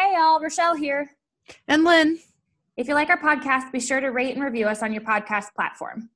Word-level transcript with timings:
Hey, 0.00 0.14
y'all, 0.14 0.40
Rochelle 0.40 0.76
here. 0.76 1.10
And 1.68 1.84
Lynn, 1.84 2.18
If 2.74 2.88
you 2.88 2.94
like 2.94 3.10
our 3.10 3.20
podcast, 3.20 3.70
be 3.70 3.80
sure 3.80 4.00
to 4.00 4.08
rate 4.08 4.34
and 4.34 4.42
review 4.42 4.66
us 4.66 4.82
on 4.82 4.94
your 4.94 5.02
podcast 5.02 5.52
platform. 5.54 6.08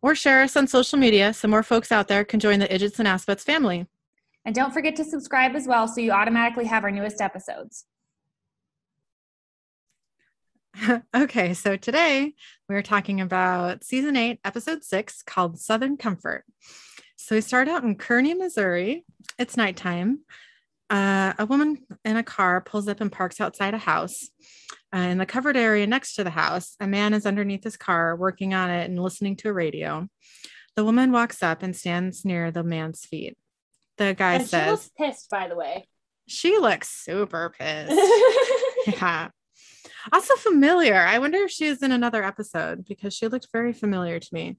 or 0.00 0.14
share 0.14 0.40
us 0.40 0.56
on 0.56 0.66
social 0.66 0.98
media 0.98 1.34
so 1.34 1.46
more 1.46 1.62
folks 1.62 1.92
out 1.92 2.08
there 2.08 2.24
can 2.24 2.40
join 2.40 2.60
the 2.60 2.68
Idjits 2.68 2.98
and 2.98 3.06
Assbutts 3.06 3.42
family. 3.42 3.86
And 4.46 4.54
don't 4.54 4.72
forget 4.72 4.96
to 4.96 5.04
subscribe 5.04 5.54
as 5.54 5.66
well 5.66 5.86
so 5.86 6.00
you 6.00 6.12
automatically 6.12 6.64
have 6.64 6.82
our 6.82 6.90
newest 6.90 7.20
episodes. 7.20 7.84
okay, 11.14 11.52
so 11.52 11.76
today 11.76 12.32
we're 12.70 12.80
talking 12.80 13.20
about 13.20 13.84
season 13.84 14.16
eight, 14.16 14.40
episode 14.46 14.82
six, 14.82 15.22
called 15.22 15.60
Southern 15.60 15.98
Comfort. 15.98 16.46
So 17.16 17.34
we 17.34 17.42
start 17.42 17.68
out 17.68 17.84
in 17.84 17.96
Kearney, 17.96 18.32
Missouri. 18.32 19.04
It's 19.38 19.58
nighttime. 19.58 20.20
Uh, 20.88 21.32
a 21.38 21.46
woman 21.46 21.78
in 22.04 22.16
a 22.16 22.22
car 22.22 22.60
pulls 22.60 22.88
up 22.88 23.00
and 23.00 23.10
parks 23.10 23.40
outside 23.40 23.74
a 23.74 23.78
house. 23.78 24.28
Uh, 24.94 24.98
in 24.98 25.18
the 25.18 25.26
covered 25.26 25.56
area 25.56 25.86
next 25.86 26.14
to 26.14 26.24
the 26.24 26.30
house, 26.30 26.76
a 26.80 26.86
man 26.86 27.12
is 27.12 27.26
underneath 27.26 27.64
his 27.64 27.76
car 27.76 28.14
working 28.16 28.54
on 28.54 28.70
it 28.70 28.88
and 28.88 29.02
listening 29.02 29.36
to 29.36 29.48
a 29.48 29.52
radio. 29.52 30.08
The 30.76 30.84
woman 30.84 31.10
walks 31.10 31.42
up 31.42 31.62
and 31.62 31.74
stands 31.74 32.24
near 32.24 32.50
the 32.50 32.62
man's 32.62 33.04
feet. 33.04 33.36
The 33.98 34.14
guy 34.14 34.34
and 34.34 34.42
she 34.44 34.48
says, 34.48 34.70
looks 34.70 34.90
pissed, 34.96 35.30
by 35.30 35.48
the 35.48 35.56
way. 35.56 35.88
She 36.28 36.56
looks 36.58 36.88
super 36.88 37.52
pissed. 37.58 37.98
yeah. 38.86 39.28
Also 40.12 40.36
familiar. 40.36 40.96
I 40.96 41.18
wonder 41.18 41.38
if 41.38 41.50
she 41.50 41.66
is 41.66 41.82
in 41.82 41.92
another 41.92 42.22
episode 42.22 42.84
because 42.84 43.14
she 43.14 43.26
looked 43.28 43.48
very 43.52 43.72
familiar 43.72 44.20
to 44.20 44.28
me. 44.32 44.56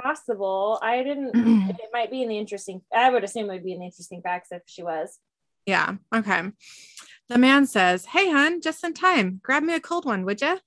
Possible. 0.00 0.78
I 0.82 1.02
didn't. 1.02 1.30
it 1.34 1.90
might 1.92 2.10
be 2.10 2.22
in 2.22 2.28
the 2.28 2.38
interesting. 2.38 2.80
I 2.94 3.10
would 3.10 3.24
assume 3.24 3.44
it 3.44 3.54
would 3.54 3.64
be 3.64 3.72
in 3.72 3.80
the 3.80 3.86
interesting 3.86 4.22
facts 4.22 4.48
if 4.50 4.62
she 4.66 4.82
was. 4.82 5.18
Yeah. 5.68 5.96
Okay. 6.14 6.44
The 7.28 7.36
man 7.36 7.66
says, 7.66 8.06
Hey, 8.06 8.30
hun, 8.30 8.62
just 8.62 8.82
in 8.84 8.94
time. 8.94 9.38
Grab 9.44 9.62
me 9.62 9.74
a 9.74 9.80
cold 9.80 10.06
one, 10.06 10.24
would 10.24 10.40
you? 10.40 10.58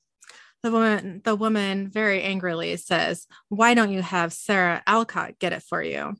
The 0.62 0.70
woman, 0.70 1.22
the 1.26 1.36
woman 1.36 1.90
very 1.90 2.22
angrily 2.22 2.78
says, 2.78 3.26
Why 3.50 3.74
don't 3.74 3.92
you 3.92 4.04
have 4.04 4.32
Sarah 4.32 4.84
Alcott 4.86 5.40
get 5.40 5.54
it 5.54 5.64
for 5.64 5.82
you? 5.82 6.18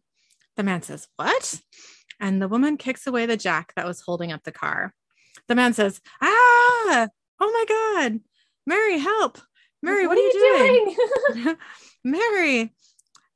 The 0.58 0.64
man 0.64 0.82
says, 0.82 1.08
What? 1.16 1.62
And 2.20 2.42
the 2.42 2.48
woman 2.48 2.76
kicks 2.76 3.06
away 3.06 3.28
the 3.28 3.38
jack 3.38 3.72
that 3.76 3.86
was 3.86 4.02
holding 4.02 4.32
up 4.32 4.42
the 4.44 4.52
car. 4.52 4.96
The 5.48 5.54
man 5.54 5.74
says, 5.74 6.02
Ah, 6.20 7.08
oh 7.40 7.52
my 7.52 7.66
God. 7.70 8.20
Mary, 8.66 8.98
help. 8.98 9.38
Mary, 9.84 10.08
what, 10.08 10.18
are 10.18 10.22
you 10.22 10.96
doing? 11.30 11.44
doing? 11.44 11.58
Mary. 12.04 12.74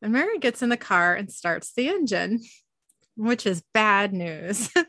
And 0.02 0.12
Mary 0.12 0.40
gets 0.40 0.64
in 0.64 0.70
the 0.70 0.76
car 0.76 1.14
and 1.14 1.32
starts 1.32 1.72
the 1.72 1.88
engine, 1.88 2.42
which 3.16 3.46
is 3.46 3.64
bad 3.74 4.14
news. 4.14 4.70
yeah, 4.76 4.84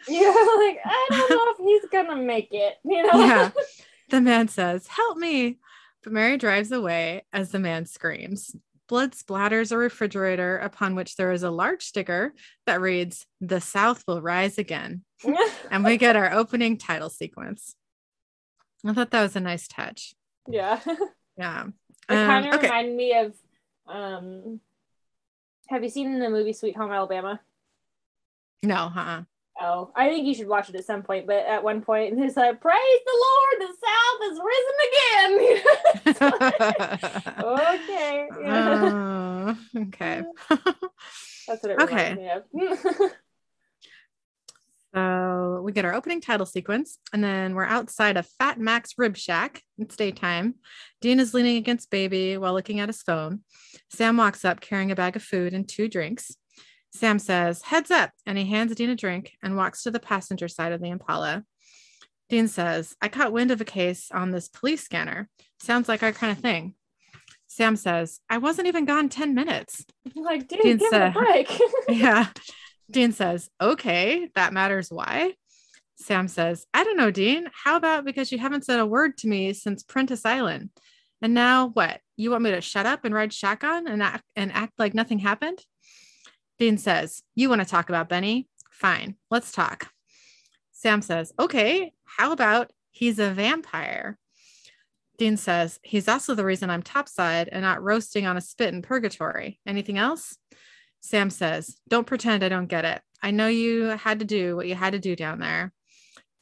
like 0.57 0.79
I 0.85 1.07
don't 1.11 1.31
know 1.31 1.45
if 1.51 1.57
he's 1.83 1.91
gonna 1.91 2.17
make 2.17 2.49
it. 2.53 2.75
You 2.85 3.03
know? 3.13 3.19
yeah. 3.19 3.51
The 4.09 4.21
man 4.21 4.47
says, 4.47 4.87
Help 4.87 5.19
me. 5.19 5.59
But 6.05 6.13
Mary 6.13 6.37
drives 6.37 6.71
away 6.71 7.25
as 7.33 7.51
the 7.51 7.59
man 7.59 7.87
screams. 7.87 8.55
Blood 8.89 9.15
splatters 9.15 9.73
a 9.73 9.77
refrigerator 9.77 10.59
upon 10.59 10.95
which 10.95 11.17
there 11.17 11.33
is 11.33 11.43
a 11.43 11.51
large 11.51 11.83
sticker 11.83 12.33
that 12.67 12.81
reads, 12.81 13.27
The 13.41 13.61
South 13.61 14.05
will 14.07 14.23
rise 14.23 14.59
again. 14.59 15.03
And 15.73 15.85
we 15.85 15.97
get 15.97 16.15
our 16.15 16.33
opening 16.33 16.79
title 16.79 17.11
sequence. 17.11 17.75
I 18.87 18.93
thought 18.93 19.11
that 19.11 19.23
was 19.23 19.35
a 19.35 19.41
nice 19.41 19.67
touch. 19.67 20.15
yeah. 20.49 20.79
Yeah. 21.37 21.65
It 22.09 22.15
Um, 22.17 22.27
kind 22.29 22.47
of 22.47 22.55
okay. 22.55 22.63
reminded 22.69 22.97
me 22.97 23.19
of 23.19 23.35
um 23.89 24.61
have 25.69 25.83
you 25.83 25.91
seen 25.91 26.21
the 26.21 26.31
movie 26.31 26.53
Sweet 26.53 26.77
Home 26.77 26.93
Alabama? 26.93 27.41
No, 28.63 28.91
uh-uh. 28.95 29.23
Oh, 29.59 29.91
I 29.97 30.09
think 30.09 30.27
you 30.27 30.35
should 30.35 30.49
watch 30.49 30.69
it 30.69 30.75
at 30.75 30.85
some 30.85 31.03
point, 31.03 31.27
but 31.27 31.47
at 31.47 31.65
one 31.65 31.81
point 31.81 32.19
it's 32.19 32.37
like, 32.37 32.61
Praise 32.61 33.01
the 33.07 33.25
Lord, 33.27 33.57
the 33.61 33.73
South 33.87 34.21
has 34.23 34.39
risen 34.45 34.75
again. 34.89 35.57
okay. 37.75 38.29
Oh, 38.45 39.57
okay. 39.77 40.23
That's 41.49 41.63
what 41.63 41.71
it 41.71 41.79
reminds 41.79 41.93
okay. 41.93 42.15
me 42.15 42.29
of. 42.29 43.13
So 44.95 45.61
we 45.63 45.73
get 45.73 45.85
our 45.85 45.93
opening 45.93 46.23
title 46.23 46.47
sequence, 46.47 46.97
and 47.13 47.23
then 47.23 47.55
we're 47.55 47.67
outside 47.67 48.17
of 48.17 48.27
Fat 48.39 48.59
Max 48.59 48.95
Rib 48.97 49.15
Shack. 49.15 49.61
It's 49.77 49.95
daytime. 49.95 50.55
Dean 51.03 51.21
is 51.21 51.35
leaning 51.35 51.59
against 51.59 51.91
Baby 51.91 52.39
while 52.39 52.55
looking 52.55 52.81
at 52.81 52.89
his 52.89 53.03
phone. 53.03 53.41
Sam 53.91 54.17
walks 54.17 54.43
up 54.43 54.61
carrying 54.61 54.91
a 54.91 54.97
bag 54.97 55.15
of 55.15 55.23
food 55.23 55.53
and 55.53 55.69
two 55.69 55.87
drinks. 55.89 56.35
Sam 56.97 57.19
says, 57.19 57.63
Heads 57.63 57.91
up, 57.91 58.11
and 58.25 58.39
he 58.39 58.47
hands 58.47 58.75
Dean 58.75 58.91
a 58.91 58.97
drink 58.97 59.33
and 59.43 59.57
walks 59.57 59.83
to 59.83 59.91
the 59.91 60.01
passenger 60.01 60.49
side 60.49 60.73
of 60.73 60.81
the 60.81 60.89
Impala. 60.89 61.45
Dean 62.29 62.49
says, 62.49 62.97
I 63.01 63.09
caught 63.09 63.33
wind 63.33 63.51
of 63.51 63.61
a 63.61 63.65
case 63.65 64.11
on 64.11 64.31
this 64.31 64.49
police 64.49 64.83
scanner. 64.83 65.29
Sounds 65.61 65.89
like 65.89 66.03
our 66.03 66.13
kind 66.13 66.33
of 66.33 66.39
thing. 66.39 66.75
Sam 67.47 67.77
says, 67.77 68.21
I 68.29 68.39
wasn't 68.39 68.69
even 68.69 68.85
gone 68.85 69.09
10 69.09 69.35
minutes. 69.35 69.85
I'm 70.17 70.25
like, 70.25 70.49
dude, 70.49 70.61
Dean 70.63 70.79
give 70.79 70.93
it 70.93 71.01
a 71.01 71.11
break. 71.11 71.61
Yeah. 71.89 72.27
Dean 72.91 73.13
says, 73.13 73.49
Okay, 73.61 74.29
that 74.35 74.53
matters. 74.53 74.89
Why? 74.91 75.35
Sam 75.97 76.29
says, 76.29 76.67
I 76.75 76.85
don't 76.85 76.97
know, 76.97 77.11
Dean. 77.11 77.49
How 77.65 77.77
about 77.77 78.05
because 78.05 78.31
you 78.31 78.39
haven't 78.39 78.65
said 78.65 78.81
a 78.81 78.87
word 78.87 79.17
to 79.19 79.29
me 79.29 79.53
since 79.53 79.83
Prentice 79.83 80.25
Island? 80.25 80.71
And 81.23 81.33
now 81.33 81.69
what? 81.69 82.01
You 82.17 82.31
want 82.31 82.43
me 82.43 82.51
to 82.51 82.61
shut 82.61 82.87
up 82.87 83.05
and 83.05 83.15
ride 83.15 83.33
shotgun 83.33 83.87
and 83.87 84.03
act, 84.03 84.25
and 84.35 84.53
act 84.53 84.73
like 84.79 84.95
nothing 84.95 85.19
happened? 85.19 85.59
Dean 86.59 86.79
says, 86.79 87.23
You 87.35 87.49
want 87.49 87.61
to 87.63 87.67
talk 87.69 87.89
about 87.89 88.09
Benny? 88.09 88.49
Fine, 88.71 89.17
let's 89.31 89.53
talk. 89.53 89.91
Sam 90.73 91.03
says, 91.03 91.33
Okay, 91.39 91.93
how 92.05 92.33
about 92.33 92.71
he's 92.91 93.19
a 93.19 93.31
vampire? 93.31 94.19
Dean 95.19 95.37
says, 95.37 95.79
He's 95.83 96.09
also 96.09 96.35
the 96.35 96.45
reason 96.45 96.71
I'm 96.71 96.83
topside 96.83 97.49
and 97.51 97.63
not 97.63 97.83
roasting 97.83 98.27
on 98.27 98.37
a 98.37 98.41
spit 98.41 98.75
in 98.75 98.83
purgatory. 98.83 99.61
Anything 99.67 99.99
else? 99.99 100.37
Sam 101.01 101.31
says, 101.31 101.79
Don't 101.89 102.07
pretend 102.07 102.43
I 102.43 102.49
don't 102.49 102.67
get 102.67 102.85
it. 102.85 103.01
I 103.23 103.31
know 103.31 103.49
you 103.49 103.85
had 103.85 104.19
to 104.21 104.25
do 104.25 104.57
what 104.57 104.67
you 104.67 104.75
had 104.75 104.93
to 104.93 104.99
do 104.99 105.17
down 105.17 105.41
there. 105.41 105.73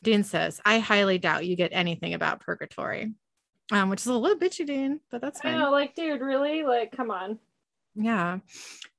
Dean 0.02 0.22
says, 0.22 0.60
I 0.64 0.80
highly 0.80 1.18
doubt 1.18 1.46
you 1.46 1.56
get 1.56 1.70
anything 1.72 2.12
about 2.14 2.40
purgatory, 2.40 3.14
um, 3.72 3.88
which 3.88 4.00
is 4.00 4.06
a 4.06 4.12
little 4.12 4.38
bitchy, 4.38 4.66
Dean, 4.66 5.00
but 5.10 5.22
that's 5.22 5.40
I 5.40 5.44
fine. 5.44 5.58
know, 5.58 5.70
like, 5.70 5.94
dude, 5.94 6.20
really? 6.20 6.62
Like, 6.62 6.92
come 6.92 7.10
on. 7.10 7.38
Yeah. 7.94 8.40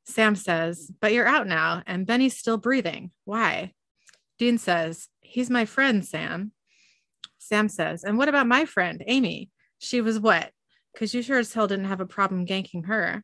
Sam 0.05 0.35
says, 0.35 0.91
But 0.99 1.13
you're 1.13 1.27
out 1.27 1.47
now, 1.47 1.83
and 1.85 2.05
Benny's 2.05 2.37
still 2.37 2.57
breathing. 2.57 3.11
Why? 3.25 3.73
Dean 4.37 4.57
says, 4.57 5.07
He's 5.21 5.49
my 5.49 5.65
friend, 5.65 6.05
Sam. 6.05 6.51
Sam 7.37 7.69
says, 7.69 8.03
And 8.03 8.17
what 8.17 8.29
about 8.29 8.47
my 8.47 8.65
friend, 8.65 9.03
Amy? 9.07 9.49
She 9.79 10.01
was 10.01 10.19
what? 10.19 10.51
Because 10.93 11.13
you 11.13 11.21
sure 11.21 11.39
as 11.39 11.53
hell 11.53 11.67
didn't 11.67 11.85
have 11.85 12.01
a 12.01 12.05
problem 12.05 12.45
ganking 12.45 12.85
her. 12.85 13.23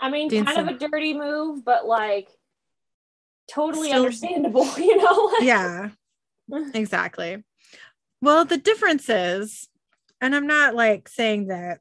I 0.00 0.10
mean, 0.10 0.28
Dean 0.28 0.44
kind 0.44 0.68
of 0.68 0.74
a 0.76 0.78
dirty 0.78 1.14
move, 1.14 1.64
but 1.64 1.86
like 1.86 2.28
totally 3.50 3.88
Still- 3.88 4.04
understandable, 4.04 4.66
you 4.78 4.96
know? 4.96 5.32
Yeah 5.40 5.90
exactly 6.74 7.42
well 8.22 8.44
the 8.44 8.56
difference 8.56 9.08
is 9.08 9.68
and 10.20 10.34
i'm 10.34 10.46
not 10.46 10.74
like 10.74 11.08
saying 11.08 11.48
that 11.48 11.80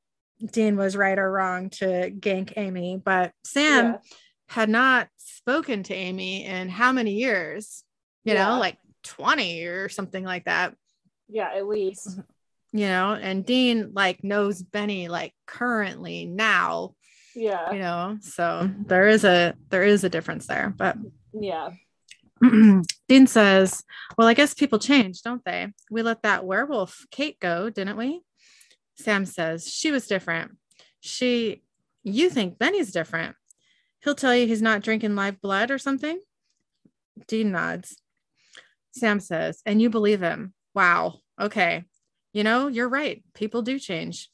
dean 0.52 0.78
was 0.78 0.96
right 0.96 1.18
or 1.18 1.32
wrong 1.32 1.70
to 1.70 2.12
gank 2.12 2.54
amy 2.58 3.02
but 3.04 3.32
sam 3.44 3.86
Yeah. 3.86 3.98
had 4.50 4.70
not 4.70 5.08
spoken 5.18 5.84
to 5.84 5.94
amy 5.94 6.46
in 6.46 6.70
how 6.70 6.92
many 6.92 7.14
years 7.14 7.84
you 8.24 8.34
Yeah. 8.34 8.50
know 8.54 8.60
like 8.60 8.78
20 9.04 9.64
or 9.66 9.90
something 9.90 10.24
like 10.24 10.46
that 10.46 10.76
Yeah, 11.28 11.50
at 11.56 11.68
least. 11.68 12.20
you 12.74 12.88
know 12.88 13.14
and 13.14 13.46
dean 13.46 13.92
like 13.94 14.24
knows 14.24 14.62
benny 14.62 15.08
like 15.08 15.34
currently 15.48 16.26
now 16.26 16.94
Yeah. 17.36 17.72
you 17.72 17.80
know 17.80 18.18
so 18.22 18.70
there 18.86 19.08
is 19.08 19.24
a 19.24 19.56
there 19.70 19.84
is 19.84 20.04
a 20.04 20.10
difference 20.10 20.48
there 20.48 20.74
but 20.78 20.98
Yeah. 21.34 21.70
Dean 23.10 23.26
says, 23.26 23.84
Well, 24.16 24.28
I 24.28 24.36
guess 24.36 24.54
people 24.54 24.78
change, 24.78 25.24
don't 25.24 25.44
they? 25.44 25.74
We 25.90 26.04
let 26.04 26.22
that 26.22 26.46
werewolf 26.46 27.06
Kate 27.10 27.40
go, 27.40 27.72
didn't 27.72 27.98
we? 27.98 28.22
Sam 28.98 29.26
says, 29.26 29.72
She 29.72 29.92
was 29.92 30.08
different. 30.08 30.58
She, 31.00 31.64
you 32.04 32.30
think 32.30 32.58
Benny's 32.58 32.92
different. 32.92 33.36
He'll 34.04 34.16
tell 34.16 34.36
you 34.36 34.48
he's 34.48 34.62
not 34.62 34.82
drinking 34.82 35.16
live 35.16 35.42
blood 35.42 35.72
or 35.72 35.78
something. 35.78 36.20
Dean 37.28 37.52
nods. 37.52 38.02
Sam 38.92 39.20
says, 39.20 39.62
And 39.66 39.82
you 39.82 39.90
believe 39.90 40.22
him. 40.22 40.54
Wow. 40.74 41.20
Okay. 41.40 41.84
You 42.34 42.44
know, 42.44 42.68
you're 42.68 42.90
right. 42.90 43.24
People 43.34 43.62
do 43.62 43.80
change. 43.80 44.30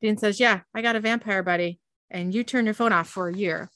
Dean 0.00 0.16
says, 0.16 0.38
Yeah, 0.38 0.60
I 0.74 0.82
got 0.82 0.96
a 0.96 1.00
vampire 1.00 1.42
buddy, 1.42 1.80
and 2.10 2.34
you 2.34 2.44
turn 2.44 2.64
your 2.64 2.74
phone 2.74 2.92
off 2.92 3.08
for 3.08 3.28
a 3.28 3.36
year. 3.36 3.70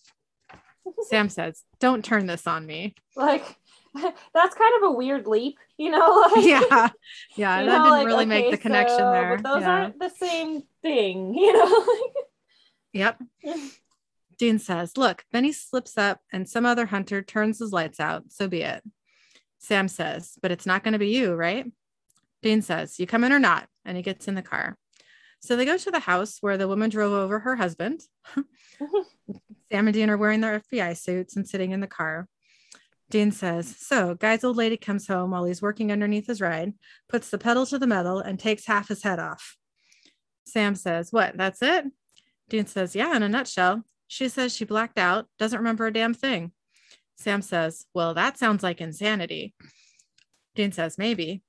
Sam 1.08 1.28
says, 1.28 1.62
Don't 1.81 2.04
turn 2.04 2.26
this 2.26 2.46
on 2.46 2.66
me. 2.66 2.94
Like 3.14 3.56
that's 4.34 4.54
kind 4.54 4.82
of 4.82 4.90
a 4.90 4.92
weird 4.92 5.26
leap, 5.26 5.58
you 5.76 5.90
know? 5.90 6.24
Like, 6.34 6.44
yeah 6.44 6.88
yeah 7.36 7.62
that 7.62 7.66
know, 7.66 7.84
didn't 7.84 7.90
like, 7.90 8.06
really 8.06 8.26
make 8.26 8.50
the 8.50 8.56
connection 8.56 8.98
so- 8.98 9.12
there 9.12 9.38
those 9.42 9.62
yeah. 9.62 9.70
aren't 9.70 9.98
the 9.98 10.08
same 10.10 10.62
thing, 10.82 11.34
you 11.36 11.52
know? 11.52 11.86
yep 12.92 13.18
dean 14.38 14.58
says 14.58 14.96
look 14.96 15.24
benny 15.32 15.52
slips 15.52 15.96
up 15.96 16.20
and 16.32 16.48
some 16.48 16.66
other 16.66 16.86
hunter 16.86 17.22
turns 17.22 17.58
his 17.58 17.72
lights 17.72 18.00
out 18.00 18.24
so 18.28 18.48
be 18.48 18.62
it 18.62 18.82
sam 19.58 19.88
says 19.88 20.38
but 20.42 20.50
it's 20.50 20.66
not 20.66 20.82
going 20.82 20.92
to 20.92 20.98
be 20.98 21.08
you 21.08 21.34
right 21.34 21.66
Dean 22.42 22.60
says, 22.60 22.98
You 22.98 23.06
come 23.06 23.24
in 23.24 23.32
or 23.32 23.38
not? 23.38 23.68
And 23.84 23.96
he 23.96 24.02
gets 24.02 24.28
in 24.28 24.34
the 24.34 24.42
car. 24.42 24.76
So 25.40 25.56
they 25.56 25.64
go 25.64 25.76
to 25.76 25.90
the 25.90 26.00
house 26.00 26.38
where 26.40 26.56
the 26.56 26.68
woman 26.68 26.90
drove 26.90 27.12
over 27.12 27.40
her 27.40 27.56
husband. 27.56 28.02
Sam 29.70 29.88
and 29.88 29.92
Dean 29.92 30.10
are 30.10 30.16
wearing 30.16 30.40
their 30.40 30.60
FBI 30.60 30.96
suits 30.96 31.36
and 31.36 31.48
sitting 31.48 31.72
in 31.72 31.80
the 31.80 31.86
car. 31.86 32.28
Dean 33.12 33.31
says, 33.31 33.76
So, 33.79 34.14
guy's 34.14 34.43
old 34.43 34.56
lady 34.56 34.79
comes 34.79 35.06
home 35.06 35.32
while 35.32 35.44
he's 35.44 35.61
working 35.61 35.93
underneath 35.93 36.26
his 36.26 36.41
ride, 36.41 36.73
puts 37.11 37.29
the 37.29 37.37
pedal 37.37 37.67
to 37.67 37.79
the 37.79 37.87
metal, 37.87 38.20
and 38.20 38.41
takes 38.41 38.64
half 38.64 38.88
his 38.88 39.03
head 39.03 39.19
off. 39.19 39.59
Sam 40.47 40.75
says, 40.75 41.12
What? 41.12 41.37
That's 41.37 41.61
it? 41.61 41.85
Dean 42.49 42.67
says, 42.67 42.97
Yeah, 42.97 43.14
in 43.14 43.23
a 43.23 43.29
nutshell. 43.29 43.85
She 44.09 44.31
says 44.31 44.56
she 44.56 44.64
blacked 44.64 44.99
out, 44.99 45.26
doesn't 45.38 45.59
remember 45.59 45.87
a 45.87 45.93
damn 45.93 46.14
thing. 46.14 46.53
Sam 47.19 47.43
says, 47.43 47.85
Well, 47.93 48.14
that 48.14 48.38
sounds 48.38 48.62
like 48.62 48.81
insanity. 48.81 49.55
Dean 50.55 50.73
says, 50.73 50.97
Maybe. 50.97 51.43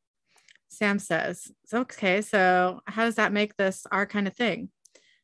Sam 0.68 1.00
says, 1.00 1.50
Okay, 1.74 2.20
so 2.20 2.82
how 2.88 3.06
does 3.06 3.16
that 3.16 3.32
make 3.32 3.56
this 3.56 3.88
our 3.90 4.06
kind 4.06 4.28
of 4.28 4.36
thing? 4.36 4.68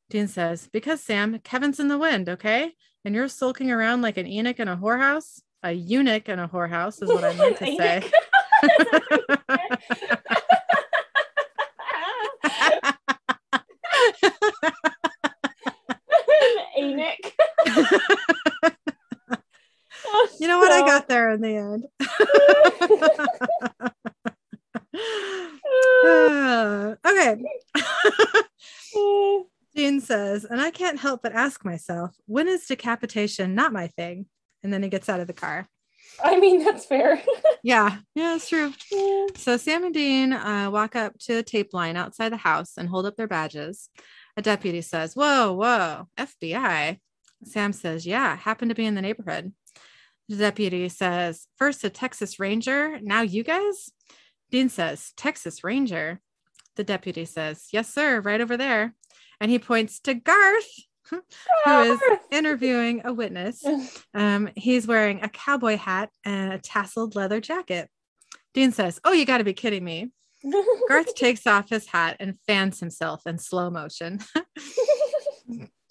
Dean 0.10 0.30
says, 0.30 0.70
Because 0.72 1.04
Sam, 1.04 1.38
Kevin's 1.40 1.82
in 1.82 1.90
the 1.90 1.98
wind, 1.98 2.30
okay? 2.30 2.76
And 3.04 3.14
you're 3.14 3.28
sulking 3.28 3.72
around 3.72 4.02
like 4.02 4.16
an 4.16 4.26
eunuch 4.26 4.62
in 4.62 4.70
a 4.70 4.78
whorehouse. 4.78 5.42
A 5.62 5.74
eunuch 5.74 6.30
in 6.30 6.40
a 6.40 6.48
whorehouse 6.48 7.04
is 7.04 7.10
what 7.10 7.26
I 7.26 7.34
meant 7.34 7.58
to 7.58 7.66
say. 7.78 8.10
Eunuch. 16.78 17.34
you 20.40 20.48
know 20.48 20.60
what? 20.60 20.72
I 20.72 20.80
got 20.86 21.10
there 21.10 21.32
in 21.32 21.42
the 21.42 21.56
end. 21.56 21.84
Uh, 26.06 26.96
okay. 27.06 27.36
Dean 29.76 30.00
says, 30.02 30.46
and 30.46 30.62
I 30.62 30.72
can't 30.72 31.00
help 31.00 31.22
but 31.22 31.34
ask 31.34 31.66
myself, 31.66 32.16
when 32.26 32.48
is 32.48 32.66
decapitation 32.66 33.56
not 33.56 33.74
my 33.74 33.88
thing? 33.88 34.26
And 34.64 34.74
then 34.74 34.84
he 34.84 34.90
gets 34.90 35.10
out 35.10 35.20
of 35.20 35.28
the 35.28 35.34
car. 35.34 35.68
I 36.24 36.40
mean, 36.40 36.64
that's 36.64 36.86
fair. 36.86 37.22
Yeah, 37.62 37.98
yeah, 38.16 38.36
it's 38.36 38.48
true. 38.48 38.72
So 39.36 39.58
Sam 39.58 39.84
and 39.84 39.94
Dean 39.94 40.32
uh, 40.32 40.70
walk 40.72 40.96
up 40.96 41.20
to 41.24 41.40
a 41.40 41.44
tape 41.44 41.74
line 41.74 41.98
outside 41.98 42.30
the 42.30 42.38
house 42.38 42.78
and 42.78 42.88
hold 42.88 43.06
up 43.06 43.18
their 43.18 43.28
badges. 43.28 43.90
A 44.38 44.42
deputy 44.42 44.80
says, 44.80 45.14
Whoa, 45.14 45.52
whoa, 45.52 46.08
FBI. 46.18 47.00
Sam 47.44 47.74
says, 47.74 48.06
Yeah, 48.06 48.38
happened 48.38 48.70
to 48.70 48.76
be 48.76 48.86
in 48.86 48.96
the 48.96 49.02
neighborhood. 49.02 49.52
The 50.30 50.38
deputy 50.38 50.88
says, 50.88 51.48
First 51.58 51.84
a 51.84 51.90
Texas 51.90 52.40
Ranger, 52.40 52.98
now 53.02 53.24
you 53.24 53.44
guys? 53.44 53.90
Dean 54.52 54.70
says, 54.70 55.12
Texas 55.18 55.62
Ranger. 55.62 56.22
The 56.78 56.86
deputy 56.86 57.26
says, 57.26 57.68
Yes, 57.74 57.94
sir, 57.94 58.22
right 58.22 58.40
over 58.40 58.56
there. 58.56 58.96
And 59.42 59.52
he 59.52 59.60
points 59.60 60.00
to 60.02 60.14
Garth, 60.14 60.70
who 61.66 61.80
is 61.82 62.00
interviewing 62.32 63.02
a 63.06 63.14
witness. 63.14 63.64
Um, 64.14 64.50
he's 64.56 64.88
wearing 64.88 65.22
a 65.22 65.30
cowboy 65.30 65.78
hat 65.78 66.10
and 66.26 66.52
a 66.52 66.58
tasseled 66.58 67.16
leather 67.16 67.40
jacket. 67.40 67.90
Dean 68.54 68.72
says, 68.72 69.00
Oh, 69.06 69.12
you 69.12 69.24
got 69.24 69.38
to 69.38 69.44
be 69.44 69.54
kidding 69.54 69.84
me. 69.84 70.12
Garth 70.88 71.14
takes 71.16 71.46
off 71.46 71.70
his 71.70 71.86
hat 71.86 72.18
and 72.20 72.40
fans 72.48 72.80
himself 72.80 73.22
in 73.28 73.38
slow 73.38 73.70
motion. 73.70 74.20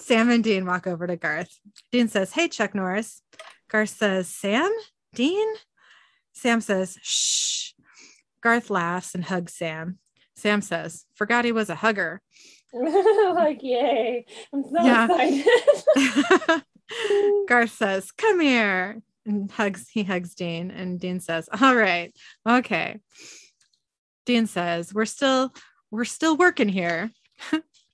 Sam 0.00 0.30
and 0.30 0.42
Dean 0.42 0.66
walk 0.66 0.86
over 0.86 1.06
to 1.06 1.16
Garth. 1.16 1.58
Dean 1.92 2.08
says, 2.08 2.32
Hey, 2.32 2.48
Chuck 2.48 2.74
Norris. 2.74 3.22
Garth 3.70 3.90
says, 3.90 4.28
Sam? 4.28 4.70
Dean? 5.14 5.46
Sam 6.32 6.60
says, 6.60 6.98
Shh. 7.02 7.72
Garth 8.42 8.68
laughs 8.70 9.14
and 9.14 9.24
hugs 9.24 9.54
Sam. 9.54 9.98
Sam 10.36 10.60
says, 10.60 11.04
Forgot 11.14 11.44
he 11.44 11.52
was 11.52 11.70
a 11.70 11.76
hugger. 11.76 12.20
like, 13.34 13.62
yay. 13.62 14.26
I'm 14.52 14.62
so 14.64 14.84
Yeah. 14.84 15.06
excited. 15.06 16.62
Garth 17.48 17.72
says, 17.72 18.10
"Come 18.12 18.40
here," 18.40 19.02
and 19.26 19.50
hugs. 19.50 19.88
He 19.90 20.04
hugs 20.04 20.34
Dean, 20.34 20.70
and 20.70 20.98
Dean 20.98 21.20
says, 21.20 21.48
"All 21.60 21.74
right, 21.76 22.12
okay." 22.48 22.98
Dean 24.24 24.46
says, 24.46 24.94
"We're 24.94 25.04
still, 25.04 25.52
we're 25.90 26.04
still 26.06 26.36
working 26.36 26.68
here. 26.68 27.10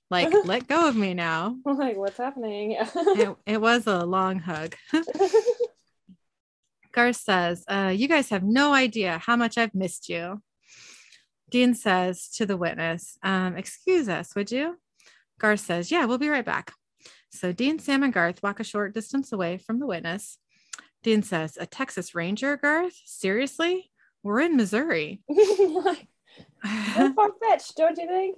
like, 0.09 0.33
let 0.45 0.67
go 0.67 0.87
of 0.87 0.95
me 0.95 1.13
now." 1.13 1.57
I'm 1.65 1.77
like, 1.77 1.97
what's 1.97 2.17
happening? 2.17 2.77
It, 2.79 3.35
it 3.45 3.61
was 3.61 3.85
a 3.87 4.05
long 4.05 4.39
hug. 4.39 4.75
Garth 6.93 7.17
says, 7.17 7.65
uh, 7.67 7.91
"You 7.93 8.07
guys 8.07 8.29
have 8.29 8.43
no 8.43 8.73
idea 8.73 9.17
how 9.17 9.35
much 9.35 9.57
I've 9.57 9.75
missed 9.75 10.07
you." 10.09 10.41
Dean 11.49 11.73
says 11.73 12.29
to 12.29 12.45
the 12.45 12.57
witness, 12.57 13.17
um, 13.23 13.55
"Excuse 13.55 14.09
us, 14.09 14.35
would 14.35 14.51
you?" 14.51 14.79
Garth 15.39 15.59
says, 15.59 15.91
"Yeah, 15.91 16.05
we'll 16.05 16.17
be 16.17 16.29
right 16.29 16.45
back." 16.45 16.73
So 17.29 17.51
Dean, 17.51 17.79
Sam, 17.79 18.03
and 18.03 18.13
Garth 18.13 18.41
walk 18.41 18.59
a 18.59 18.63
short 18.63 18.93
distance 18.93 19.31
away 19.31 19.57
from 19.57 19.79
the 19.79 19.85
witness. 19.85 20.37
Dean 21.03 21.21
says, 21.21 21.57
"A 21.59 21.65
Texas 21.65 22.15
Ranger, 22.15 22.57
Garth? 22.57 22.99
Seriously? 23.05 23.91
We're 24.23 24.41
in 24.41 24.55
Missouri." 24.57 25.21
far 27.15 27.31
fetched, 27.41 27.75
don't 27.77 27.97
you 27.97 28.07
think? 28.07 28.37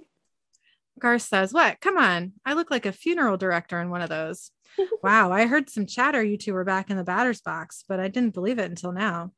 Garth 0.98 1.22
says, 1.22 1.52
What? 1.52 1.80
Come 1.80 1.96
on. 1.96 2.32
I 2.44 2.54
look 2.54 2.70
like 2.70 2.86
a 2.86 2.92
funeral 2.92 3.36
director 3.36 3.80
in 3.80 3.90
one 3.90 4.02
of 4.02 4.08
those. 4.08 4.50
wow. 5.02 5.32
I 5.32 5.46
heard 5.46 5.70
some 5.70 5.86
chatter 5.86 6.22
you 6.22 6.36
two 6.36 6.52
were 6.52 6.64
back 6.64 6.90
in 6.90 6.96
the 6.96 7.04
batter's 7.04 7.40
box, 7.40 7.84
but 7.88 8.00
I 8.00 8.08
didn't 8.08 8.34
believe 8.34 8.58
it 8.58 8.70
until 8.70 8.92
now. 8.92 9.32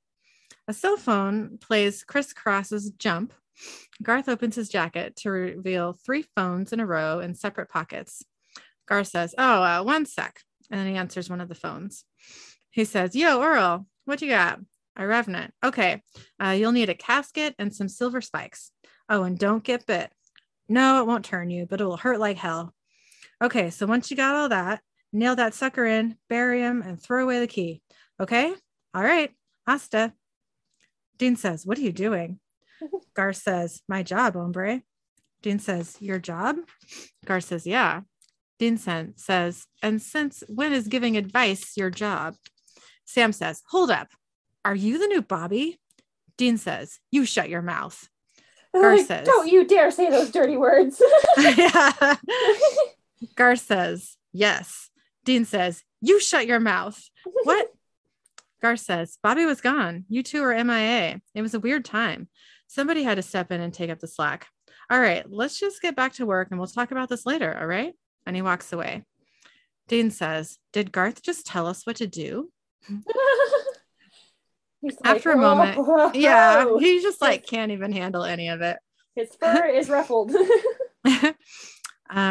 A 0.69 0.73
cell 0.73 0.97
phone 0.97 1.59
plays 1.59 2.05
Kris 2.05 2.33
Kross's 2.33 2.91
jump. 2.93 3.33
Garth 4.03 4.29
opens 4.29 4.57
his 4.57 4.69
jacket 4.69 5.17
to 5.17 5.31
reveal 5.31 5.93
three 5.93 6.25
phones 6.35 6.73
in 6.73 6.81
a 6.81 6.87
row 6.87 7.21
in 7.21 7.35
separate 7.35 7.69
pockets. 7.69 8.25
Garth 8.89 9.09
says, 9.09 9.35
Oh, 9.37 9.63
uh, 9.63 9.83
one 9.83 10.07
sec. 10.07 10.41
And 10.71 10.81
then 10.81 10.87
he 10.87 10.97
answers 10.97 11.29
one 11.29 11.41
of 11.41 11.49
the 11.49 11.55
phones. 11.55 12.05
He 12.71 12.85
says, 12.85 13.15
Yo, 13.15 13.43
Earl, 13.43 13.87
what 14.05 14.23
you 14.23 14.29
got? 14.29 14.61
A 14.97 15.07
revenant. 15.07 15.53
Okay. 15.65 16.03
Uh, 16.43 16.51
you'll 16.51 16.73
need 16.73 16.89
a 16.89 16.95
casket 16.95 17.55
and 17.59 17.75
some 17.75 17.89
silver 17.89 18.21
spikes. 18.21 18.73
Oh, 19.09 19.25
and 19.25 19.39
don't 19.39 19.65
get 19.65 19.87
bit. 19.87 20.11
No, 20.69 21.01
it 21.01 21.07
won't 21.07 21.25
turn 21.25 21.51
you, 21.51 21.67
but 21.67 21.81
it 21.81 21.85
will 21.85 21.97
hurt 21.97 22.21
like 22.21 22.37
hell. 22.37 22.75
Okay, 23.43 23.71
so 23.71 23.87
once 23.87 24.11
you 24.11 24.17
got 24.17 24.37
all 24.37 24.49
that, 24.51 24.83
nail 25.13 25.35
that 25.37 25.55
sucker 25.55 25.85
in, 25.85 26.17
bury 26.29 26.61
him, 26.61 26.83
and 26.83 27.01
throw 27.01 27.25
away 27.25 27.41
the 27.41 27.47
key. 27.47 27.83
Okay? 28.21 28.53
All 28.95 29.03
right. 29.03 29.31
Hasta. 29.67 30.13
Dean 31.19 31.37
says, 31.37 31.67
What 31.67 31.79
are 31.79 31.83
you 31.83 31.93
doing? 31.93 32.39
Gar 33.15 33.33
says, 33.33 33.83
My 33.89 34.03
job, 34.03 34.35
hombre. 34.35 34.83
Dean 35.43 35.59
says, 35.59 35.97
Your 36.01 36.19
job? 36.19 36.57
Gar 37.25 37.41
says, 37.41 37.67
Yeah. 37.67 38.03
Dean 38.59 38.77
says, 38.77 39.67
And 39.83 40.03
since 40.03 40.43
when 40.49 40.73
is 40.73 40.89
giving 40.89 41.17
advice 41.17 41.77
your 41.77 41.91
job? 41.91 42.35
Sam 43.05 43.33
says, 43.33 43.63
Hold 43.71 43.91
up. 43.91 44.09
Are 44.65 44.75
you 44.75 44.99
the 44.99 45.07
new 45.07 45.23
Bobby? 45.23 45.81
Dean 46.37 46.57
says, 46.59 46.99
You 47.11 47.25
shut 47.25 47.49
your 47.49 47.63
mouth. 47.63 48.09
Gar 48.75 48.97
Like, 48.97 49.07
says- 49.07 49.27
Don't 49.27 49.51
you 49.51 49.67
dare 49.67 49.91
say 49.91 50.11
those 50.11 50.31
dirty 50.31 50.57
words. 50.57 51.03
yeah. 51.39 52.17
Gar 53.37 53.57
says, 53.57 54.17
Yes. 54.33 54.91
Dean 55.25 55.45
says, 55.45 55.83
You 56.01 56.21
shut 56.21 56.47
your 56.47 56.61
mouth. 56.61 57.03
What? 57.45 57.69
Gar 58.63 58.77
says, 58.77 59.17
Bobby 59.23 59.47
was 59.47 59.61
gone. 59.63 60.05
You 60.11 60.23
two 60.23 60.43
are 60.43 60.65
MIA. 60.65 61.21
It 61.35 61.43
was 61.43 61.55
a 61.55 61.61
weird 61.61 61.85
time. 61.85 62.29
Somebody 62.71 63.03
had 63.03 63.17
to 63.17 63.23
step 63.23 63.51
in 63.51 63.61
and 63.61 63.75
take 63.75 63.91
up 63.91 63.99
the 63.99 64.07
slack. 64.07 64.47
All 64.89 65.01
right, 65.01 65.29
let's 65.29 65.59
just 65.59 65.83
get 65.83 65.97
back 65.97 66.13
to 66.15 66.25
work 66.25 66.53
and 66.53 66.61
we'll 66.61 66.69
talk 66.69 66.93
about 66.93 67.09
this 67.09 67.27
later. 67.27 67.59
All 67.59 67.67
right. 67.67 67.95
And 68.27 68.37
he 68.37 68.43
walks 68.43 68.73
away. 68.73 69.03
Dean 69.89 70.13
says, 70.13 70.57
Did 70.73 70.93
Garth 70.93 71.21
just 71.21 71.45
tell 71.45 71.67
us 71.67 71.85
what 71.85 71.97
to 71.97 72.07
do? 72.07 72.53
He's 74.83 74.97
After 75.05 75.33
a 75.33 75.35
"Oh, 75.35 75.41
moment, 75.41 75.85
whoa." 75.85 76.13
Yeah. 76.15 76.79
He 76.79 77.03
just 77.03 77.21
like 77.21 77.45
can't 77.45 77.73
even 77.73 77.91
handle 77.91 78.23
any 78.23 78.49
of 78.49 78.61
it. 78.61 78.77
his 79.17 79.35
fur 79.41 79.67
is 79.67 79.89
ruffled. 79.89 80.31
um, 81.05 81.35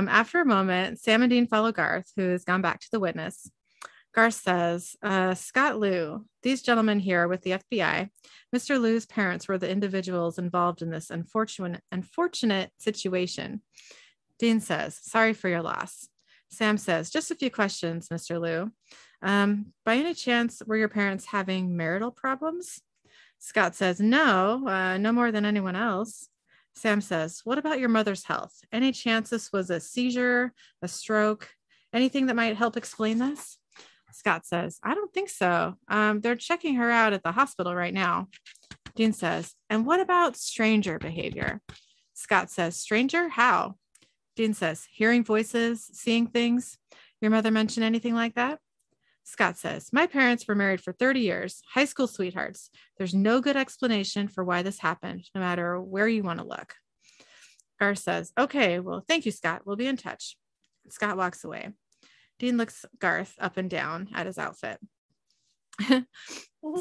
after 0.07 0.39
a 0.39 0.45
moment, 0.45 1.01
Sam 1.01 1.21
and 1.21 1.29
Dean 1.29 1.47
follow 1.47 1.73
Garth, 1.73 2.09
who 2.15 2.29
has 2.29 2.45
gone 2.45 2.61
back 2.61 2.79
to 2.79 2.87
the 2.93 3.01
witness. 3.01 3.51
Garth 4.13 4.33
says, 4.33 4.95
uh, 5.03 5.35
Scott 5.35 5.79
Liu, 5.79 6.25
these 6.41 6.61
gentlemen 6.61 6.99
here 6.99 7.27
with 7.27 7.41
the 7.43 7.51
FBI, 7.51 8.09
Mr. 8.55 8.81
Liu's 8.81 9.05
parents 9.05 9.47
were 9.47 9.57
the 9.57 9.69
individuals 9.69 10.39
involved 10.39 10.81
in 10.81 10.89
this 10.89 11.09
unfortunate, 11.09 11.81
unfortunate 11.91 12.71
situation. 12.79 13.61
Dean 14.39 14.59
says, 14.59 14.99
Sorry 15.03 15.33
for 15.33 15.49
your 15.49 15.61
loss. 15.61 16.07
Sam 16.49 16.77
says, 16.77 17.11
Just 17.11 17.29
a 17.29 17.35
few 17.35 17.51
questions, 17.51 18.09
Mr. 18.09 18.41
Liu. 18.41 18.71
Um, 19.21 19.73
by 19.85 19.97
any 19.97 20.13
chance, 20.13 20.61
were 20.65 20.77
your 20.77 20.89
parents 20.89 21.25
having 21.25 21.77
marital 21.77 22.11
problems? 22.11 22.81
Scott 23.37 23.75
says, 23.75 23.99
No, 23.99 24.67
uh, 24.67 24.97
no 24.97 25.11
more 25.11 25.31
than 25.31 25.45
anyone 25.45 25.75
else. 25.75 26.29
Sam 26.75 27.01
says, 27.01 27.41
What 27.43 27.57
about 27.57 27.79
your 27.79 27.89
mother's 27.89 28.23
health? 28.23 28.53
Any 28.71 28.91
chance 28.91 29.29
this 29.29 29.51
was 29.51 29.69
a 29.69 29.79
seizure, 29.79 30.53
a 30.81 30.87
stroke, 30.87 31.49
anything 31.93 32.27
that 32.27 32.35
might 32.35 32.57
help 32.57 32.77
explain 32.77 33.19
this? 33.19 33.57
Scott 34.19 34.45
says, 34.45 34.79
I 34.83 34.95
don't 34.95 35.13
think 35.13 35.29
so. 35.29 35.75
Um, 35.87 36.19
they're 36.19 36.35
checking 36.35 36.75
her 36.75 36.91
out 36.91 37.13
at 37.13 37.23
the 37.23 37.31
hospital 37.31 37.73
right 37.73 37.93
now. 37.93 38.27
Dean 38.93 39.13
says, 39.13 39.55
And 39.69 39.85
what 39.85 40.01
about 40.01 40.35
stranger 40.35 40.99
behavior? 40.99 41.61
Scott 42.15 42.51
says, 42.51 42.75
Stranger? 42.75 43.29
How? 43.29 43.75
Dean 44.35 44.53
says, 44.53 44.85
Hearing 44.91 45.23
voices, 45.23 45.89
seeing 45.93 46.27
things. 46.27 46.77
Your 47.21 47.31
mother 47.31 47.49
mention 47.49 47.81
anything 47.81 48.13
like 48.13 48.35
that? 48.35 48.59
Scott 49.23 49.57
says, 49.57 49.93
My 49.93 50.05
parents 50.05 50.45
were 50.49 50.55
married 50.55 50.81
for 50.81 50.91
30 50.91 51.21
years, 51.21 51.61
high 51.73 51.85
school 51.85 52.07
sweethearts. 52.07 52.71
There's 52.97 53.13
no 53.13 53.39
good 53.39 53.55
explanation 53.55 54.27
for 54.27 54.43
why 54.43 54.63
this 54.63 54.79
happened, 54.79 55.29
no 55.33 55.39
matter 55.39 55.79
where 55.79 56.09
you 56.09 56.23
want 56.23 56.39
to 56.39 56.45
look. 56.45 56.75
Gar 57.79 57.95
says, 57.95 58.33
Okay, 58.37 58.81
well, 58.81 59.01
thank 59.07 59.25
you, 59.25 59.31
Scott. 59.31 59.61
We'll 59.63 59.77
be 59.77 59.87
in 59.87 59.95
touch. 59.95 60.35
Scott 60.89 61.15
walks 61.15 61.45
away. 61.45 61.69
Dean 62.39 62.57
looks 62.57 62.85
Garth 62.99 63.35
up 63.39 63.57
and 63.57 63.69
down 63.69 64.09
at 64.13 64.25
his 64.25 64.37
outfit. 64.37 64.79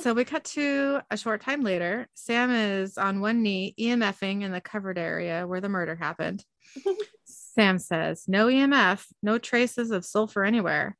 so 0.00 0.14
we 0.14 0.24
cut 0.24 0.44
to 0.44 1.00
a 1.10 1.16
short 1.16 1.40
time 1.40 1.62
later. 1.62 2.08
Sam 2.14 2.50
is 2.50 2.96
on 2.96 3.20
one 3.20 3.42
knee, 3.42 3.74
EMFing 3.78 4.42
in 4.42 4.52
the 4.52 4.60
covered 4.60 4.98
area 4.98 5.46
where 5.46 5.60
the 5.60 5.68
murder 5.68 5.96
happened. 5.96 6.44
Sam 7.24 7.78
says, 7.78 8.24
No 8.28 8.46
EMF, 8.46 9.04
no 9.22 9.38
traces 9.38 9.90
of 9.90 10.04
sulfur 10.04 10.44
anywhere. 10.44 10.96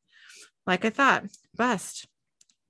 Like 0.67 0.85
I 0.85 0.91
thought, 0.91 1.25
bust. 1.55 2.07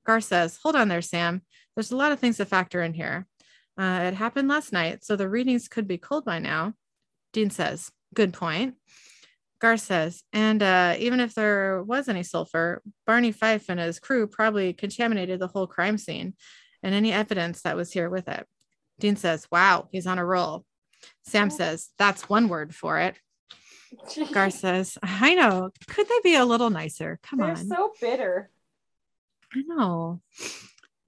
Gar 0.07 0.21
says, 0.21 0.59
Hold 0.63 0.77
on 0.77 0.89
there, 0.89 1.03
Sam. 1.03 1.43
There's 1.75 1.93
a 1.93 1.97
lot 1.97 2.13
of 2.13 2.19
things 2.19 2.37
to 2.37 2.45
factor 2.45 2.83
in 2.83 2.95
here. 2.95 3.27
Uh, 3.79 4.01
it 4.05 4.15
happened 4.15 4.49
last 4.49 4.73
night, 4.73 5.05
so 5.05 5.17
the 5.17 5.29
readings 5.29 5.69
could 5.69 5.87
be 5.87 5.99
cold 5.99 6.25
by 6.25 6.39
now. 6.39 6.75
Dean 7.33 7.51
says, 7.51 7.91
Good 8.15 8.33
point. 8.33 8.75
Gar 9.61 9.77
says, 9.77 10.23
and 10.33 10.63
uh, 10.63 10.95
even 10.99 11.19
if 11.21 11.35
there 11.35 11.83
was 11.83 12.09
any 12.09 12.23
sulfur, 12.23 12.83
Barney 13.07 13.33
Fife 13.33 13.69
and 13.69 13.81
his 13.81 13.99
crew 13.99 14.27
probably 14.27 14.73
contaminated 14.73 15.41
the 15.41 15.49
whole 15.49 15.67
crime 15.67 15.99
scene 15.99 16.35
and 16.83 16.95
any 16.95 17.13
evidence 17.13 17.63
that 17.63 17.77
was 17.77 17.93
here 17.93 18.09
with 18.09 18.29
it. 18.29 18.47
Dean 19.01 19.17
says, 19.17 19.47
Wow, 19.51 19.89
he's 19.91 20.07
on 20.07 20.19
a 20.19 20.25
roll. 20.25 20.65
Sam 21.25 21.51
says, 21.51 21.89
That's 21.99 22.29
one 22.29 22.49
word 22.49 22.75
for 22.75 22.99
it. 22.99 23.17
Gar 24.33 24.51
says, 24.51 24.99
I 25.03 25.35
know. 25.35 25.71
Could 25.89 26.09
they 26.09 26.21
be 26.23 26.35
a 26.35 26.45
little 26.45 26.71
nicer? 26.71 27.19
Come 27.23 27.41
on. 27.41 27.55
They're 27.55 27.65
so 27.65 27.93
bitter. 28.01 28.51
I 29.55 29.63
know. 29.67 30.21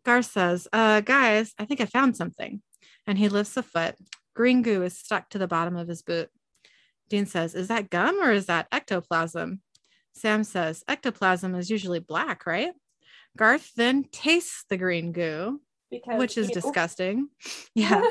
Gar 0.05 0.23
says, 0.23 0.67
uh, 0.73 1.01
guys, 1.01 1.53
I 1.59 1.67
think 1.67 1.81
I 1.81 1.87
found 1.87 2.17
something. 2.17 2.63
And 3.07 3.19
he 3.19 3.29
lifts 3.29 3.57
a 3.57 3.63
foot. 3.63 3.97
Green 4.35 4.63
goo 4.63 4.83
is 4.83 4.99
stuck 4.99 5.29
to 5.31 5.39
the 5.39 5.49
bottom 5.49 5.77
of 5.77 5.89
his 5.89 6.03
boot. 6.03 6.31
Dean 7.11 7.27
says, 7.27 7.55
Is 7.55 7.69
that 7.69 7.91
gum 7.91 8.23
or 8.23 8.33
is 8.33 8.47
that 8.47 8.69
ectoplasm? 8.73 9.61
Sam 10.15 10.45
says, 10.45 10.83
Ectoplasm 10.89 11.55
is 11.55 11.69
usually 11.71 12.01
black, 12.01 12.47
right? 12.47 12.73
Garth 13.37 13.73
then 13.77 14.05
tastes 14.11 14.65
the 14.69 14.77
green 14.79 15.13
goo, 15.13 15.61
Because 15.91 16.19
which 16.19 16.39
is 16.39 16.51
disgusting. 16.51 17.29
Yeah. 17.75 18.03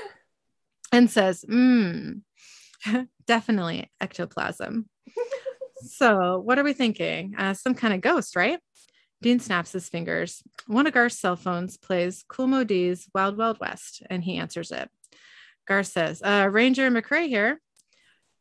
and 0.92 1.10
says, 1.10 1.44
Mmm, 1.50 2.22
definitely 3.26 3.90
ectoplasm. 4.00 4.88
so, 5.82 6.40
what 6.40 6.60
are 6.60 6.64
we 6.64 6.74
thinking? 6.74 7.36
Uh, 7.38 7.54
some 7.54 7.74
kind 7.74 7.94
of 7.94 8.02
ghost, 8.02 8.36
right? 8.36 8.60
Dean 9.22 9.40
snaps 9.40 9.74
his 9.74 9.90
fingers. 9.90 10.42
One 10.68 10.88
of 10.88 10.94
Garth's 10.94 11.20
cell 11.20 11.36
phones 11.36 11.78
plays 11.78 12.24
Kool 12.28 12.48
Moe 12.48 12.64
Dee's 12.64 13.10
Wild 13.14 13.38
Wild 13.38 13.60
West, 13.60 14.02
and 14.10 14.24
he 14.24 14.38
answers 14.38 14.72
it. 14.72 14.90
Garth 15.68 15.88
says, 15.88 16.22
uh, 16.24 16.48
Ranger 16.52 16.90
McCrae 16.90 17.28
here. 17.28 17.60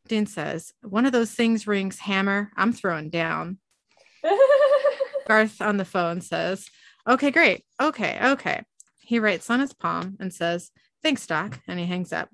Dean 0.08 0.26
says, 0.26 0.72
One 0.82 1.06
of 1.06 1.12
those 1.12 1.32
things 1.32 1.66
rings 1.66 1.98
hammer. 1.98 2.50
I'm 2.56 2.72
throwing 2.72 3.10
down. 3.10 3.58
Garth 5.28 5.60
on 5.60 5.76
the 5.76 5.84
phone 5.84 6.20
says, 6.20 6.66
Okay, 7.08 7.30
great. 7.30 7.64
Okay, 7.80 8.18
okay. 8.22 8.62
He 9.00 9.18
writes 9.18 9.48
on 9.50 9.60
his 9.60 9.72
palm 9.72 10.16
and 10.20 10.32
says, 10.32 10.70
Thanks, 11.02 11.26
Doc. 11.26 11.60
And 11.68 11.78
he 11.78 11.86
hangs 11.86 12.12
up. 12.12 12.28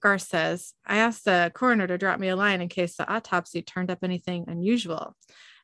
Garth 0.00 0.22
says, 0.22 0.74
I 0.86 0.98
asked 0.98 1.24
the 1.24 1.50
coroner 1.54 1.86
to 1.86 1.98
drop 1.98 2.20
me 2.20 2.28
a 2.28 2.36
line 2.36 2.60
in 2.60 2.68
case 2.68 2.96
the 2.96 3.10
autopsy 3.10 3.62
turned 3.62 3.90
up 3.90 3.98
anything 4.02 4.44
unusual. 4.48 5.16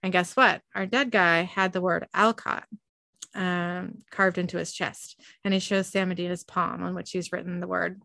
And 0.03 0.13
guess 0.13 0.35
what? 0.37 0.63
Our 0.75 0.87
dead 0.87 1.11
guy 1.11 1.43
had 1.43 1.73
the 1.73 1.81
word 1.81 2.09
Alcott 2.15 2.65
um, 3.35 3.99
carved 4.11 4.39
into 4.39 4.59
his 4.59 4.73
chest. 4.73 5.21
And 5.45 5.55
he 5.55 5.61
shows 5.61 5.89
Sam 5.89 6.09
Medina's 6.09 6.45
palm 6.45 6.83
on 6.83 6.95
which 6.95 7.11
he's 7.11 7.33
written 7.33 7.61
the 7.61 7.69
word. 7.69 8.01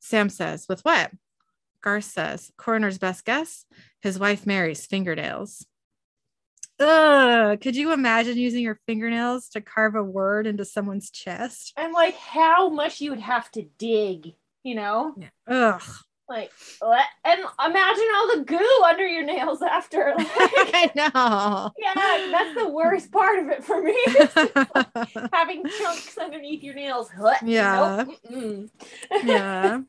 Sam 0.00 0.28
says, 0.28 0.66
With 0.68 0.80
what? 0.82 1.10
Garth 1.86 2.02
says, 2.02 2.50
Coroner's 2.56 2.98
best 2.98 3.24
guess 3.24 3.64
his 4.02 4.18
wife 4.18 4.44
Mary's 4.44 4.84
fingernails. 4.84 5.64
Ugh, 6.80 7.60
could 7.60 7.76
you 7.76 7.92
imagine 7.92 8.36
using 8.36 8.64
your 8.64 8.80
fingernails 8.88 9.48
to 9.50 9.60
carve 9.60 9.94
a 9.94 10.02
word 10.02 10.48
into 10.48 10.64
someone's 10.64 11.12
chest? 11.12 11.72
and 11.76 11.92
like 11.92 12.16
how 12.16 12.68
much 12.70 13.00
you 13.00 13.10
would 13.10 13.20
have 13.20 13.48
to 13.52 13.62
dig, 13.78 14.34
you 14.64 14.74
know? 14.74 15.14
Ugh. 15.46 15.80
Like 16.28 16.50
what? 16.80 17.04
and 17.24 17.40
imagine 17.64 18.04
all 18.16 18.36
the 18.36 18.44
goo 18.44 18.84
under 18.84 19.06
your 19.06 19.24
nails 19.24 19.62
after. 19.62 20.14
Like, 20.36 20.70
I 20.74 20.90
know. 20.94 21.70
yeah, 21.78 22.28
that's 22.30 22.58
the 22.58 22.68
worst 22.68 23.12
part 23.12 23.38
of 23.38 23.48
it 23.48 23.64
for 23.64 23.80
me. 23.80 23.96
Having 25.32 25.64
chunks 25.78 26.18
underneath 26.18 26.62
your 26.62 26.74
nails. 26.74 27.10
Yeah. 27.44 28.04
Nope. 28.28 28.70
Yeah. 29.24 29.80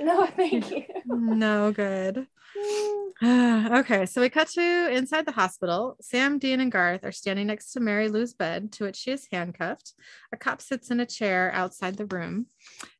no, 0.00 0.26
thank 0.26 0.70
you. 0.70 0.84
No 1.04 1.72
good. 1.72 2.26
okay, 3.22 4.06
so 4.06 4.20
we 4.20 4.28
cut 4.28 4.48
to 4.48 4.90
inside 4.90 5.26
the 5.26 5.32
hospital. 5.32 5.96
Sam, 6.00 6.38
Dean, 6.38 6.60
and 6.60 6.72
Garth 6.72 7.04
are 7.04 7.12
standing 7.12 7.46
next 7.46 7.72
to 7.72 7.80
Mary 7.80 8.08
Lou's 8.08 8.34
bed, 8.34 8.72
to 8.72 8.84
which 8.84 8.96
she 8.96 9.10
is 9.10 9.28
handcuffed. 9.30 9.94
A 10.32 10.36
cop 10.36 10.60
sits 10.60 10.90
in 10.90 11.00
a 11.00 11.06
chair 11.06 11.50
outside 11.54 11.96
the 11.96 12.06
room. 12.06 12.46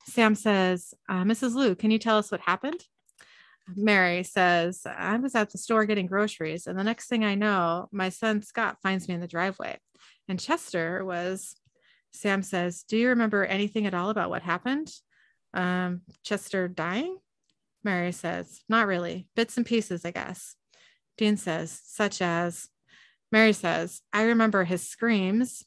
Sam 0.07 0.35
says, 0.35 0.95
uh, 1.09 1.25
Mrs. 1.25 1.55
Lou, 1.55 1.75
can 1.75 1.91
you 1.91 1.99
tell 1.99 2.19
us 2.19 2.31
what 2.31 2.41
happened? 2.41 2.83
Mary 3.77 4.23
says, 4.23 4.83
I 4.87 5.17
was 5.17 5.35
at 5.35 5.51
the 5.51 5.59
store 5.59 5.87
getting 5.87 6.07
groceries, 6.07 6.67
and 6.67 6.79
the 6.79 6.85
next 6.85 7.09
thing 7.09 7.25
I 7.25 7.35
know, 7.35 7.89
my 7.93 8.09
son 8.09 8.43
Scott 8.43 8.79
finds 8.83 9.09
me 9.09 9.15
in 9.15 9.21
the 9.21 9.29
driveway. 9.29 9.79
And 10.29 10.41
Chester 10.41 11.05
was, 11.05 11.55
Sam 12.13 12.43
says, 12.43 12.83
Do 12.83 12.97
you 12.97 13.09
remember 13.09 13.45
anything 13.45 13.87
at 13.87 13.95
all 13.95 14.11
about 14.11 14.31
what 14.31 14.43
happened? 14.43 14.93
Um, 15.55 16.03
Chester 16.25 16.69
dying? 16.69 17.19
Mary 17.85 18.13
says, 18.13 18.61
Not 18.69 18.87
really. 18.87 19.27
Bits 19.35 19.57
and 19.57 19.67
pieces, 19.67 20.05
I 20.05 20.11
guess. 20.11 20.57
Dean 21.17 21.37
says, 21.37 21.81
Such 21.85 22.23
as, 22.23 22.69
Mary 23.31 23.53
says, 23.53 24.03
I 24.13 24.23
remember 24.23 24.65
his 24.65 24.87
screams, 24.87 25.65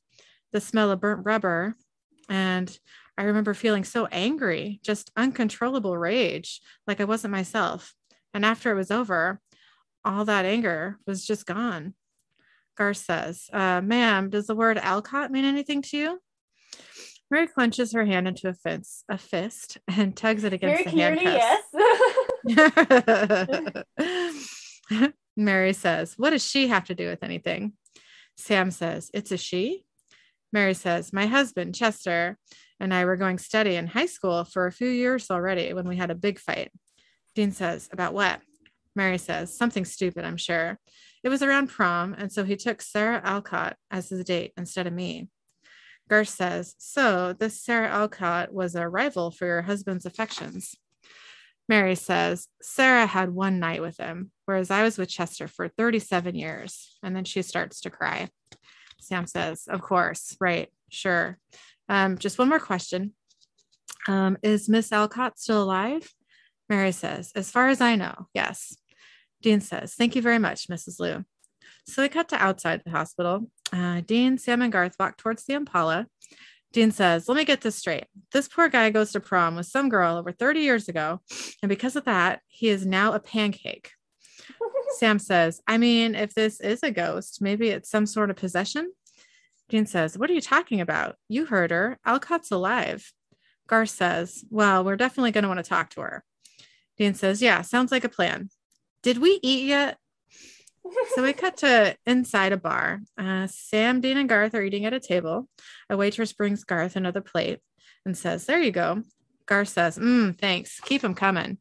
the 0.53 0.62
smell 0.62 0.91
of 0.91 1.01
burnt 1.01 1.25
rubber, 1.25 1.75
and 2.29 2.77
I 3.17 3.24
remember 3.24 3.53
feeling 3.53 3.84
so 3.84 4.07
angry, 4.07 4.79
just 4.84 5.12
uncontrollable 5.15 5.98
rage, 5.98 6.62
like 6.86 7.00
I 7.00 7.05
wasn't 7.05 7.31
myself. 7.31 7.93
And 8.34 8.45
after 8.45 8.72
it 8.72 8.75
was 8.75 8.91
over, 8.91 9.39
all 10.03 10.25
that 10.25 10.45
anger 10.45 11.00
was 11.07 11.25
just 11.25 11.45
gone. 11.45 11.93
Garth 12.77 12.98
says, 12.98 13.50
uh, 13.53 13.81
Ma'am, 13.81 14.29
does 14.29 14.48
the 14.48 14.55
word 14.55 14.77
Alcott 14.77 15.31
mean 15.31 15.45
anything 15.45 15.81
to 15.84 15.98
you? 15.98 16.19
Mary 17.32 17.48
clenches 17.48 17.91
her 17.94 18.05
hand 18.05 18.27
into 18.27 18.48
a 18.48 18.53
fist, 18.53 19.03
a 19.10 19.17
fist 19.17 19.77
and 19.88 20.15
tugs 20.15 20.44
it 20.44 20.53
against 20.53 20.89
Very 20.89 21.15
the 21.15 21.24
handcuffs. 21.24 21.67
yes. 24.08 25.15
Mary 25.38 25.74
says, 25.74 26.13
What 26.17 26.29
does 26.29 26.46
she 26.48 26.67
have 26.67 26.86
to 26.86 26.96
do 26.96 27.10
with 27.10 27.24
anything? 27.24 27.74
Sam 28.38 28.72
says, 28.72 29.10
It's 29.13 29.32
a 29.32 29.38
she. 29.38 29.86
Mary 30.53 30.74
says, 30.74 31.12
My 31.12 31.25
husband, 31.25 31.75
Chester, 31.75 32.38
and 32.79 32.94
I 32.94 33.05
were 33.05 33.17
going 33.17 33.38
steady 33.39 33.75
in 33.75 33.88
high 33.88 34.05
school 34.05 34.44
for 34.44 34.67
a 34.67 34.72
few 34.72 34.88
years 34.89 35.32
already 35.32 35.74
when 35.74 35.88
we 35.88 35.98
had 35.98 36.12
a 36.12 36.15
big 36.15 36.39
fight. 36.39 36.72
Dean 37.34 37.51
says, 37.51 37.89
About 37.91 38.13
what? 38.13 38.41
Mary 38.96 39.17
says, 39.17 39.55
Something 39.58 39.84
stupid, 39.84 40.24
I'm 40.25 40.38
sure. 40.38 40.79
It 41.24 41.29
was 41.29 41.41
around 41.41 41.67
prom, 41.70 42.13
and 42.13 42.32
so 42.32 42.44
he 42.44 42.55
took 42.55 42.82
Sarah 42.84 43.20
Alcott 43.24 43.77
as 43.89 44.10
his 44.10 44.24
date 44.24 44.53
instead 44.58 44.86
of 44.86 44.94
me. 44.94 45.27
Garth 46.09 46.29
says, 46.29 46.75
So 46.77 47.33
this 47.33 47.62
Sarah 47.62 47.89
Alcott 47.89 48.53
was 48.53 48.75
a 48.75 48.88
rival 48.88 49.31
for 49.31 49.45
your 49.45 49.63
husband's 49.63 50.05
affections. 50.05 50.75
Mary 51.67 51.95
says, 51.95 52.47
Sarah 52.62 53.07
had 53.07 53.31
one 53.31 53.59
night 53.59 53.81
with 53.81 53.97
him, 53.97 54.31
whereas 54.45 54.69
I 54.69 54.83
was 54.83 54.97
with 54.97 55.09
Chester 55.09 55.47
for 55.47 55.67
37 55.67 56.35
years. 56.35 56.97
And 57.01 57.15
then 57.15 57.24
she 57.24 57.41
starts 57.41 57.81
to 57.81 57.89
cry. 57.89 58.29
Sam 59.00 59.25
says, 59.25 59.67
Of 59.67 59.81
course, 59.81 60.38
right, 60.39 60.69
sure. 60.89 61.39
Um, 61.89 62.17
just 62.17 62.38
one 62.38 62.50
more 62.50 62.59
question. 62.59 63.13
Um, 64.07 64.38
is 64.43 64.69
Miss 64.69 64.91
Alcott 64.91 65.39
still 65.39 65.63
alive? 65.63 66.13
Mary 66.69 66.91
says, 66.91 67.31
As 67.35 67.51
far 67.51 67.67
as 67.69 67.81
I 67.81 67.95
know, 67.95 68.27
yes. 68.33 68.75
Dean 69.41 69.62
says, 69.62 69.95
Thank 69.95 70.15
you 70.15 70.21
very 70.21 70.39
much, 70.39 70.67
Mrs. 70.67 71.00
Liu. 71.00 71.25
So 71.88 72.01
we 72.01 72.10
cut 72.10 72.30
to 72.30 72.44
outside 72.44 72.82
the 72.84 72.92
hospital. 72.92 73.50
Uh, 73.72 74.01
Dean, 74.01 74.38
Sam, 74.38 74.62
and 74.62 74.72
Garth 74.72 74.96
walk 75.00 75.18
towards 75.18 75.46
the 75.46 75.54
Impala. 75.54 76.08
Dean 76.74 76.92
says, 76.92 77.30
Let 77.30 77.38
me 77.38 77.46
get 77.46 77.62
this 77.62 77.75
straight. 77.75 78.06
This 78.32 78.48
poor 78.48 78.68
guy 78.68 78.89
goes 78.89 79.12
to 79.13 79.20
prom 79.20 79.56
with 79.56 79.68
some 79.68 79.88
girl 79.88 80.18
over 80.18 80.32
30 80.32 80.60
years 80.60 80.89
ago. 80.89 81.22
And 81.62 81.70
because 81.70 81.96
of 81.96 82.06
that, 82.06 82.42
he 82.48 82.70
is 82.70 82.86
now 82.86 83.13
a 83.13 83.20
pancake. 83.20 83.92
Sam 84.98 85.20
says, 85.20 85.62
I 85.68 85.77
mean, 85.77 86.15
if 86.15 86.34
this 86.34 86.60
is 86.60 86.84
a 86.84 86.92
ghost, 86.92 87.42
maybe 87.42 87.70
it's 87.70 87.89
some 87.89 88.06
sort 88.06 88.30
of 88.30 88.36
possession. 88.36 88.92
Dean 89.70 89.86
says, 89.86 90.18
What 90.18 90.30
are 90.30 90.34
you 90.34 90.42
talking 90.42 90.82
about? 90.82 91.15
You 91.30 91.46
heard 91.46 91.72
her. 91.72 91.98
Alcott's 92.06 92.51
alive. 92.51 93.12
Garth 93.68 93.89
says, 93.89 94.44
Well, 94.50 94.84
we're 94.84 94.98
definitely 94.98 95.32
going 95.32 95.44
to 95.44 95.48
want 95.48 95.63
to 95.63 95.70
talk 95.70 95.92
to 95.92 96.01
her. 96.01 96.24
Dean 96.98 97.13
says, 97.13 97.42
Yeah, 97.42 97.62
sounds 97.62 97.92
like 97.92 98.04
a 98.04 98.10
plan. 98.10 98.50
Did 99.01 99.20
we 99.20 99.39
eat 99.42 99.68
yet? 99.68 99.98
So 101.13 101.24
we 101.24 101.34
cut 101.34 101.58
to 101.58 101.96
inside 102.06 102.51
a 102.51 102.58
bar. 102.58 103.01
Uh, 103.18 103.48
Sam, 103.48 104.01
Dean, 104.01 104.18
and 104.18 104.30
Garth 104.30 104.54
are 104.56 104.62
eating 104.63 104.86
at 104.86 104.94
a 104.94 105.00
table. 105.00 105.48
A 105.89 105.98
waitress 105.98 106.34
brings 106.34 106.63
Garth 106.63 106.96
another 106.96 107.22
plate 107.22 107.60
and 108.06 108.18
says, 108.18 108.46
There 108.46 108.60
you 108.60 108.72
go. 108.72 109.01
Garth 109.46 109.70
says, 109.70 109.98
Mmm, 109.98 110.38
thanks. 110.38 110.80
Keep 110.82 111.01
them 111.01 111.15
coming. 111.15 111.58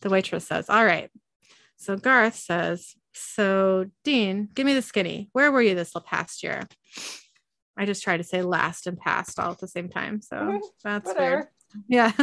The 0.00 0.10
waitress 0.10 0.46
says, 0.46 0.68
All 0.68 0.84
right. 0.84 1.10
So 1.76 1.96
Garth 1.96 2.36
says, 2.36 2.94
So, 3.12 3.86
Dean, 4.04 4.48
give 4.54 4.66
me 4.66 4.74
the 4.74 4.82
skinny. 4.82 5.28
Where 5.32 5.50
were 5.50 5.62
you 5.62 5.74
this 5.74 5.92
past 6.06 6.42
year? 6.42 6.62
I 7.76 7.86
just 7.86 8.02
try 8.02 8.16
to 8.16 8.24
say 8.24 8.42
last 8.42 8.86
and 8.86 8.98
past 8.98 9.38
all 9.38 9.52
at 9.52 9.58
the 9.58 9.68
same 9.68 9.88
time. 9.88 10.20
So 10.20 10.60
that's 10.84 11.06
Whatever. 11.08 11.36
weird. 11.36 11.46
Yeah. 11.88 12.12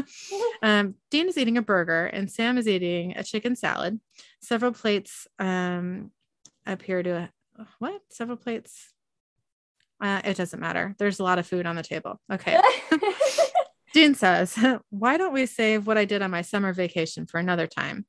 Um, 0.63 0.96
Dean 1.12 1.30
is 1.30 1.38
eating 1.38 1.58
a 1.58 1.62
burger 1.62 2.08
and 2.08 2.32
Sam 2.32 2.58
is 2.58 2.68
eating 2.68 3.16
a 3.16 3.24
chicken 3.24 3.56
salad. 3.56 4.00
Several 4.42 4.72
plates 4.72 5.27
um, 5.38 6.12
appear 6.71 7.03
to 7.03 7.29
what? 7.79 8.01
Several 8.09 8.38
plates. 8.38 8.93
Uh, 10.00 10.21
it 10.24 10.38
doesn't 10.38 10.59
matter. 10.59 10.95
There's 11.00 11.19
a 11.19 11.24
lot 11.24 11.39
of 11.39 11.47
food 11.47 11.65
on 11.65 11.75
the 11.75 11.83
table. 11.83 12.21
Okay. 12.31 12.59
Dean 13.93 14.13
says, 14.13 14.55
Why 14.89 15.17
don't 15.17 15.33
we 15.33 15.45
save 15.45 15.88
what 15.88 15.97
I 15.97 16.05
did 16.05 16.21
on 16.21 16.31
my 16.31 16.41
summer 16.41 16.74
vacation 16.74 17.25
for 17.25 17.39
another 17.39 17.67
time? 17.67 18.05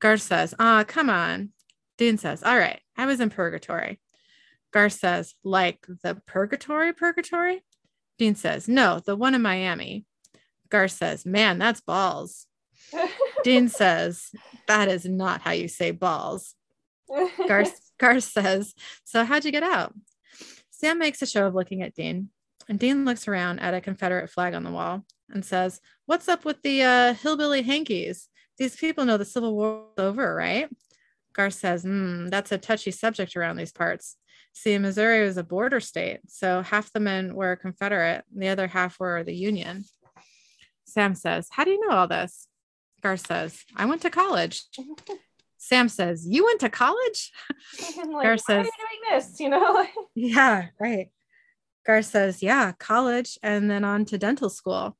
Garth 0.00 0.22
says, 0.22 0.54
Ah, 0.58 0.80
oh, 0.80 0.84
come 0.84 1.08
on. 1.08 1.50
Dean 1.96 2.18
says, 2.18 2.42
All 2.42 2.58
right, 2.58 2.80
I 2.96 3.06
was 3.06 3.20
in 3.20 3.30
purgatory. 3.30 4.00
Garth 4.72 4.94
says, 4.94 5.34
Like 5.42 5.86
the 6.02 6.20
purgatory, 6.26 6.92
purgatory? 6.92 7.62
Dean 8.18 8.34
says, 8.34 8.68
No, 8.68 9.00
the 9.00 9.16
one 9.16 9.34
in 9.34 9.42
Miami. 9.42 10.04
Garth 10.68 10.92
says, 10.92 11.24
Man, 11.24 11.58
that's 11.58 11.80
balls. 11.80 12.46
Dean 13.44 13.68
says, 13.68 14.30
That 14.66 14.88
is 14.88 15.06
not 15.06 15.40
how 15.40 15.52
you 15.52 15.68
say 15.68 15.92
balls. 15.92 16.54
Garth, 17.46 17.92
Garth 17.98 18.24
says, 18.24 18.74
So 19.04 19.24
how'd 19.24 19.44
you 19.44 19.52
get 19.52 19.62
out? 19.62 19.94
Sam 20.70 20.98
makes 20.98 21.22
a 21.22 21.26
show 21.26 21.46
of 21.46 21.54
looking 21.54 21.82
at 21.82 21.94
Dean, 21.94 22.30
and 22.68 22.78
Dean 22.78 23.04
looks 23.04 23.28
around 23.28 23.60
at 23.60 23.74
a 23.74 23.80
Confederate 23.80 24.30
flag 24.30 24.54
on 24.54 24.64
the 24.64 24.70
wall 24.70 25.04
and 25.30 25.44
says, 25.44 25.80
What's 26.06 26.28
up 26.28 26.44
with 26.44 26.62
the 26.62 26.82
uh, 26.82 27.14
hillbilly 27.14 27.62
hankies? 27.62 28.28
These 28.58 28.76
people 28.76 29.04
know 29.04 29.16
the 29.16 29.24
Civil 29.24 29.54
War 29.54 29.86
is 29.96 30.02
over, 30.02 30.34
right? 30.34 30.68
Garth 31.32 31.54
says, 31.54 31.84
mm, 31.84 32.30
That's 32.30 32.52
a 32.52 32.58
touchy 32.58 32.90
subject 32.90 33.36
around 33.36 33.56
these 33.56 33.72
parts. 33.72 34.16
See, 34.54 34.76
Missouri 34.78 35.24
was 35.24 35.38
a 35.38 35.44
border 35.44 35.80
state, 35.80 36.20
so 36.28 36.60
half 36.60 36.92
the 36.92 37.00
men 37.00 37.34
were 37.34 37.56
Confederate, 37.56 38.24
and 38.32 38.42
the 38.42 38.48
other 38.48 38.66
half 38.66 39.00
were 39.00 39.24
the 39.24 39.34
Union. 39.34 39.84
Sam 40.84 41.14
says, 41.14 41.48
How 41.50 41.64
do 41.64 41.70
you 41.70 41.86
know 41.86 41.96
all 41.96 42.08
this? 42.08 42.48
Garth 43.02 43.26
says, 43.26 43.64
I 43.74 43.86
went 43.86 44.02
to 44.02 44.10
college. 44.10 44.64
Sam 45.62 45.88
says, 45.88 46.26
You 46.28 46.44
went 46.44 46.60
to 46.60 46.68
college? 46.68 47.30
like, 47.96 48.24
Garth 48.24 48.40
says, 48.40 48.66
doing 48.66 49.00
this? 49.10 49.38
You 49.38 49.48
know? 49.48 49.86
yeah, 50.16 50.66
right. 50.80 51.08
Garth 51.86 52.06
says, 52.06 52.42
Yeah, 52.42 52.72
college 52.72 53.38
and 53.44 53.70
then 53.70 53.84
on 53.84 54.04
to 54.06 54.18
dental 54.18 54.50
school. 54.50 54.98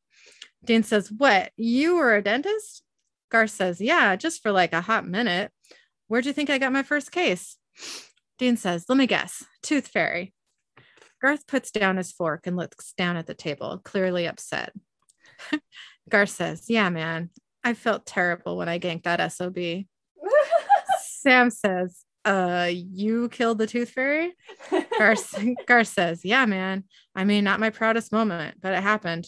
Dean 0.65 0.85
says, 0.85 1.11
What? 1.11 1.51
You 1.57 1.97
were 1.97 2.15
a 2.15 2.23
dentist? 2.23 2.85
Garth 3.29 3.51
says, 3.51 3.81
Yeah, 3.81 4.15
just 4.15 4.41
for 4.41 4.53
like 4.53 4.73
a 4.73 4.81
hot 4.81 5.05
minute. 5.05 5.51
Where'd 6.07 6.27
you 6.27 6.33
think 6.33 6.49
I 6.49 6.59
got 6.59 6.73
my 6.73 6.85
first 6.85 7.11
case? 7.11 7.57
Dean 8.39 8.57
says, 8.57 8.85
Let 8.89 8.99
me 8.99 9.09
guess, 9.09 9.45
Tooth 9.65 9.89
Fairy. 9.89 10.33
Garth 11.21 11.49
puts 11.49 11.73
down 11.73 11.97
his 11.97 12.13
fork 12.13 12.47
and 12.47 12.57
looks 12.57 12.93
down 12.93 13.17
at 13.17 13.27
the 13.27 13.35
table, 13.35 13.81
clearly 13.83 14.29
upset. 14.29 14.73
Garth 16.09 16.31
says, 16.31 16.67
Yeah, 16.69 16.89
man, 16.89 17.31
I 17.65 17.75
felt 17.75 18.07
terrible 18.07 18.57
when 18.57 18.69
I 18.69 18.79
ganked 18.79 19.03
that 19.05 19.33
SOB. 19.33 19.87
Sam 21.23 21.51
says, 21.51 22.05
uh, 22.25 22.71
you 22.71 23.29
killed 23.29 23.59
the 23.59 23.67
tooth 23.67 23.91
fairy? 23.91 24.35
Garth, 24.99 25.35
Garth 25.67 25.89
says, 25.89 26.25
Yeah, 26.25 26.47
man. 26.47 26.85
I 27.15 27.25
mean, 27.25 27.45
not 27.45 27.61
my 27.61 27.71
proudest 27.71 28.13
moment, 28.13 28.59
but 28.61 28.73
it 28.73 28.83
happened. 28.83 29.27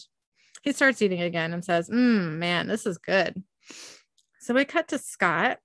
He 0.63 0.71
starts 0.71 1.01
eating 1.01 1.21
again 1.21 1.53
and 1.53 1.63
says, 1.63 1.89
Mmm, 1.89 2.37
man, 2.37 2.67
this 2.67 2.85
is 2.85 2.97
good. 2.97 3.43
So 4.39 4.53
we 4.53 4.65
cut 4.65 4.87
to 4.89 4.97
Scott. 4.97 5.59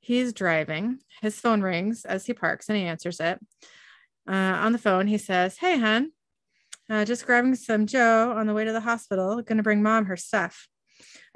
He's 0.00 0.32
driving. 0.32 0.98
His 1.20 1.40
phone 1.40 1.60
rings 1.60 2.04
as 2.04 2.26
he 2.26 2.32
parks 2.32 2.68
and 2.68 2.78
he 2.78 2.84
answers 2.84 3.20
it. 3.20 3.38
Uh, 4.28 4.32
on 4.32 4.72
the 4.72 4.78
phone, 4.78 5.06
he 5.06 5.18
says, 5.18 5.58
Hey, 5.58 5.78
hun, 5.78 6.12
uh, 6.88 7.04
just 7.04 7.26
grabbing 7.26 7.54
some 7.56 7.86
Joe 7.86 8.32
on 8.36 8.46
the 8.46 8.54
way 8.54 8.64
to 8.64 8.72
the 8.72 8.80
hospital. 8.80 9.42
Gonna 9.42 9.62
bring 9.62 9.82
mom 9.82 10.06
her 10.06 10.16
stuff. 10.16 10.68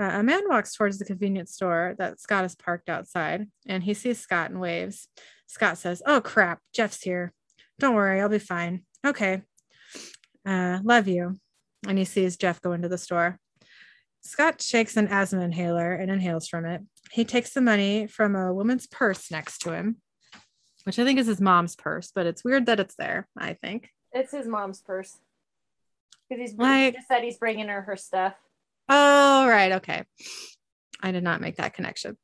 Uh, 0.03 0.19
a 0.19 0.23
man 0.23 0.43
walks 0.49 0.75
towards 0.75 0.99
the 0.99 1.05
convenience 1.05 1.53
store 1.53 1.95
that 1.99 2.21
Scott 2.21 2.43
has 2.43 2.57
parked 2.57 2.89
outside, 2.89 3.47
and 3.69 3.85
he 3.85 3.95
sees 3.95 4.19
Scott 4.19 4.51
and 4.51 4.61
waves. 4.61 5.07
Scott 5.47 5.79
says, 5.79 6.03
Oh, 6.05 6.21
crap, 6.21 6.59
Jeff's 6.75 7.03
here. 7.03 7.33
Don't 7.79 7.95
worry, 7.95 8.21
I'll 8.21 8.29
be 8.29 8.41
fine. 8.41 8.83
Okay. 9.07 9.43
Uh, 10.45 10.81
love 10.83 11.07
you. 11.07 11.39
And 11.87 11.99
he 11.99 12.05
sees 12.05 12.37
Jeff 12.37 12.61
go 12.61 12.73
into 12.73 12.89
the 12.89 12.99
store. 12.99 13.39
Scott 14.23 14.61
shakes 14.61 14.97
an 14.97 15.07
asthma 15.07 15.43
inhaler 15.43 15.93
and 15.93 16.11
inhales 16.11 16.49
from 16.49 16.65
it. 16.65 16.83
He 17.13 17.25
takes 17.25 17.53
the 17.53 17.61
money 17.61 18.09
from 18.09 18.35
a 18.35 18.53
woman's 18.53 18.89
purse 18.89 19.31
next 19.31 19.59
to 19.61 19.73
him, 19.73 19.99
which 20.83 20.99
I 20.99 21.05
think 21.05 21.21
is 21.21 21.29
his 21.29 21.41
mom's 21.41 21.77
purse, 21.77 22.11
but 22.13 22.27
it's 22.27 22.45
weird 22.45 22.67
that 22.67 22.81
it's 22.81 22.97
there, 22.97 23.29
I 23.39 23.55
think. 23.55 23.91
It's 24.13 24.33
his 24.33 24.49
mom's 24.49 24.81
purse. 24.81 25.19
Because 26.29 26.51
he's 26.51 26.59
like, 26.59 26.95
he 26.95 26.99
just 26.99 27.09
said 27.09 27.23
he's 27.23 27.39
bringing 27.39 27.69
her 27.69 27.83
her 27.83 27.97
stuff. 27.97 28.35
Oh, 28.95 29.49
right. 29.49 29.73
Okay. 29.73 30.05
I 31.03 31.13
did 31.13 31.25
not 31.25 31.41
make 31.41 31.57
that 31.57 31.73
connection. 31.73 32.19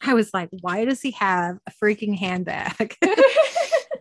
I 0.00 0.14
was 0.14 0.32
like, 0.32 0.48
why 0.60 0.84
does 0.84 1.00
he 1.00 1.10
have 1.12 1.58
a 1.66 1.72
freaking 1.82 2.16
handbag 2.16 2.96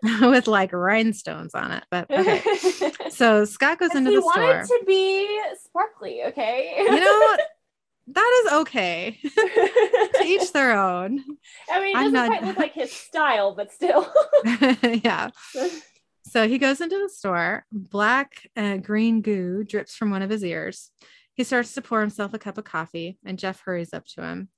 with 0.22 0.48
like 0.48 0.72
rhinestones 0.72 1.56
on 1.56 1.72
it? 1.72 1.84
But 1.90 2.12
okay. 2.12 2.42
So 3.10 3.46
Scott 3.46 3.80
goes 3.80 3.96
into 3.96 4.12
the 4.12 4.22
store. 4.22 4.34
He 4.36 4.40
wanted 4.40 4.68
to 4.68 4.84
be 4.86 5.42
sparkly. 5.64 6.24
Okay. 6.26 6.76
You 6.78 7.00
know, 7.00 7.38
that 8.10 8.44
is 8.46 8.54
okay. 8.60 9.18
to 9.24 10.24
each 10.24 10.54
their 10.54 10.78
own. 10.78 11.24
I 11.72 11.82
mean, 11.82 11.98
it 11.98 12.00
doesn't 12.00 12.14
not... 12.14 12.28
quite 12.28 12.44
look 12.44 12.58
like 12.58 12.74
his 12.74 12.92
style, 12.92 13.56
but 13.56 13.72
still. 13.72 14.08
yeah. 14.84 15.32
So 16.26 16.48
he 16.48 16.60
goes 16.60 16.80
into 16.80 17.00
the 17.00 17.10
store. 17.10 17.66
Black 17.72 18.48
uh, 18.56 18.78
green 18.78 19.22
goo 19.22 19.64
drips 19.64 19.96
from 19.96 20.12
one 20.12 20.22
of 20.22 20.30
his 20.30 20.44
ears. 20.44 20.92
He 21.38 21.44
starts 21.44 21.76
to 21.76 21.84
pour 21.84 22.02
himself 22.02 22.34
a 22.34 22.40
cup 22.40 22.58
of 22.58 22.64
coffee, 22.64 23.20
and 23.24 23.38
Jeff 23.38 23.62
hurries 23.62 23.94
up 23.94 24.06
to 24.08 24.24
him. 24.24 24.50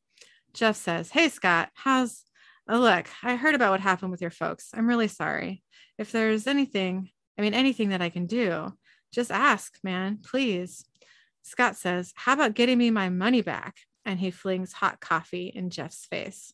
Jeff 0.54 0.78
says, 0.78 1.12
Hey, 1.12 1.28
Scott, 1.28 1.70
how's. 1.76 2.24
Oh, 2.70 2.80
look, 2.80 3.08
I 3.22 3.36
heard 3.36 3.56
about 3.56 3.72
what 3.72 3.80
happened 3.82 4.12
with 4.12 4.22
your 4.22 4.32
folks. 4.32 4.70
I'm 4.74 4.88
really 4.88 5.08
sorry. 5.08 5.62
If 5.98 6.12
there's 6.12 6.48
anything, 6.48 7.10
I 7.38 7.42
mean, 7.42 7.54
anything 7.54 7.90
that 7.90 8.02
I 8.02 8.10
can 8.10 8.28
do, 8.28 8.72
just 9.12 9.32
ask, 9.32 9.78
man, 9.84 10.20
please. 10.24 10.86
Scott 11.44 11.76
says, 11.76 12.14
How 12.16 12.34
about 12.34 12.54
getting 12.54 12.78
me 12.78 12.92
my 12.92 13.10
money 13.10 13.42
back? 13.42 13.76
And 14.06 14.18
he 14.18 14.32
flings 14.32 14.72
hot 14.72 15.02
coffee 15.02 15.52
in 15.54 15.72
Jeff's 15.72 16.06
face. 16.06 16.54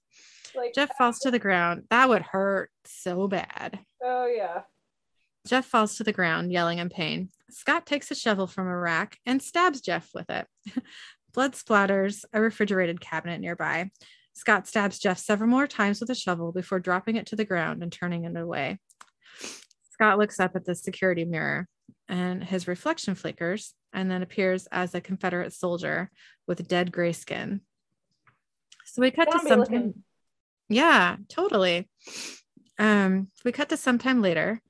Like, 0.56 0.74
Jeff 0.74 0.90
falls 0.98 1.20
to 1.20 1.32
the 1.32 1.40
ground. 1.40 1.84
That 1.92 2.10
would 2.10 2.24
hurt 2.24 2.72
so 2.86 3.28
bad. 3.28 3.80
Oh, 4.04 4.26
yeah. 4.26 4.62
Jeff 5.46 5.66
falls 5.66 5.96
to 5.96 6.04
the 6.04 6.14
ground, 6.14 6.52
yelling 6.52 6.80
in 6.80 6.90
pain. 6.90 7.30
Scott 7.50 7.86
takes 7.86 8.10
a 8.12 8.16
shovel 8.16 8.48
from 8.48 8.68
a 8.68 8.78
rack 8.78 9.20
and 9.26 9.42
stabs 9.42 9.82
Jeff 9.82 10.10
with 10.14 10.30
it. 10.30 10.48
Blood 11.34 11.54
splatters 11.54 12.26
a 12.34 12.42
refrigerated 12.42 13.00
cabinet 13.00 13.40
nearby. 13.40 13.92
Scott 14.34 14.68
stabs 14.68 15.00
Jeff 15.00 15.18
several 15.18 15.50
more 15.50 15.68
times 15.68 16.00
with 16.00 16.10
a 16.10 16.16
shovel 16.16 16.52
before 16.52 16.80
dropping 16.80 17.16
it 17.16 17.28
to 17.28 17.36
the 17.36 17.46
ground 17.46 17.84
and 17.84 17.92
turning 17.92 18.26
it 18.26 18.36
away. 18.36 18.80
Scott 19.92 20.18
looks 20.18 20.40
up 20.40 20.56
at 20.56 20.66
the 20.66 20.76
security 20.76 21.24
mirror 21.24 21.68
and 22.10 22.44
his 22.44 22.68
reflection 22.68 23.16
flickers 23.16 23.74
and 23.94 24.12
then 24.12 24.22
appears 24.22 24.68
as 24.72 24.94
a 24.94 25.02
Confederate 25.02 25.54
soldier 25.54 26.12
with 26.48 26.68
dead 26.68 26.92
gray 26.92 27.14
skin. 27.14 27.62
So 28.86 29.02
we 29.02 29.12
cut 29.12 29.32
to 29.32 29.40
something. 29.40 29.60
Looking. 29.60 30.04
Yeah, 30.70 31.16
totally. 31.30 31.90
Um, 32.78 33.30
we 33.44 33.52
cut 33.52 33.70
to 33.70 33.78
sometime 33.78 34.22
later. 34.22 34.62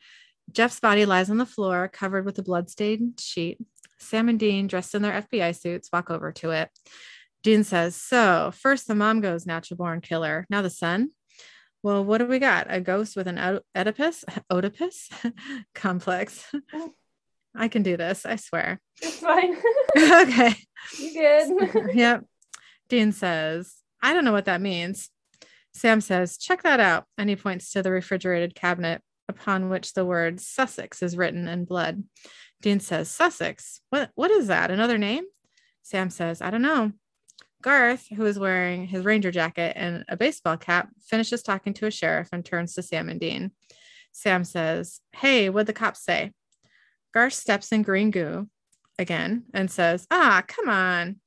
Jeff's 0.52 0.80
body 0.80 1.06
lies 1.06 1.30
on 1.30 1.38
the 1.38 1.46
floor, 1.46 1.88
covered 1.88 2.26
with 2.26 2.38
a 2.40 2.44
bloodstained 2.44 3.20
sheet. 3.20 3.60
Sam 3.98 4.30
and 4.30 4.40
Dean, 4.40 4.68
dressed 4.68 4.96
in 4.96 5.02
their 5.02 5.22
FBI 5.22 5.60
suits, 5.60 5.90
walk 5.92 6.10
over 6.10 6.32
to 6.34 6.52
it. 6.52 6.70
Dean 7.44 7.64
says, 7.64 7.96
So, 7.96 8.52
first 8.54 8.88
the 8.88 8.96
mom 8.96 9.22
goes 9.22 9.46
natural 9.46 9.78
born 9.78 10.02
killer. 10.02 10.46
Now 10.50 10.62
the 10.62 10.70
son. 10.70 11.10
Well, 11.84 12.04
what 12.04 12.18
do 12.18 12.26
we 12.26 12.40
got? 12.40 12.66
A 12.70 12.82
ghost 12.82 13.16
with 13.16 13.28
an 13.28 13.60
Oedipus, 13.76 14.26
Oedipus 14.52 15.10
complex. 15.76 16.52
I 17.56 17.68
can 17.68 17.84
do 17.84 17.96
this, 17.96 18.26
I 18.26 18.36
swear. 18.38 18.82
It's 19.02 19.20
fine. 19.20 19.56
okay. 19.96 20.56
You 21.00 21.14
good? 21.14 21.96
yep. 21.96 22.26
Dean 22.90 23.12
says, 23.12 23.76
I 24.02 24.14
don't 24.14 24.26
know 24.26 24.32
what 24.32 24.46
that 24.46 24.62
means. 24.62 25.10
Sam 25.74 26.02
says, 26.02 26.38
check 26.38 26.64
that 26.64 26.80
out. 26.80 27.06
And 27.18 27.30
he 27.30 27.36
points 27.36 27.72
to 27.72 27.84
the 27.84 27.92
refrigerated 27.92 28.56
cabinet 28.56 29.02
upon 29.28 29.70
which 29.70 29.94
the 29.94 30.06
word 30.06 30.40
Sussex 30.40 31.02
is 31.02 31.18
written 31.18 31.48
in 31.48 31.66
blood. 31.66 32.04
Dean 32.62 32.80
says, 32.80 33.10
Sussex, 33.10 33.82
what, 33.90 34.12
what 34.16 34.32
is 34.32 34.48
that? 34.48 34.72
Another 34.72 34.98
name? 34.98 35.26
Sam 35.84 36.10
says, 36.10 36.42
I 36.42 36.50
don't 36.50 36.62
know. 36.62 36.92
Garth, 37.62 38.08
who 38.16 38.26
is 38.26 38.38
wearing 38.38 38.86
his 38.88 39.06
ranger 39.06 39.32
jacket 39.32 39.74
and 39.76 40.06
a 40.08 40.16
baseball 40.16 40.58
cap, 40.58 40.90
finishes 41.02 41.42
talking 41.42 41.74
to 41.76 41.88
a 41.88 41.92
sheriff 41.92 42.30
and 42.32 42.46
turns 42.46 42.76
to 42.76 42.84
Sam 42.84 43.10
and 43.10 43.20
Dean. 43.20 43.52
Sam 44.12 44.44
says, 44.44 45.02
Hey, 45.14 45.50
what'd 45.50 45.68
the 45.68 45.74
cops 45.74 46.04
say? 46.04 46.32
Garth 47.14 47.34
steps 47.34 47.72
in 47.72 47.82
green 47.82 48.12
goo 48.12 48.48
again 49.00 49.46
and 49.54 49.70
says, 49.70 50.06
Ah, 50.12 50.44
come 50.46 50.70
on. 50.70 51.20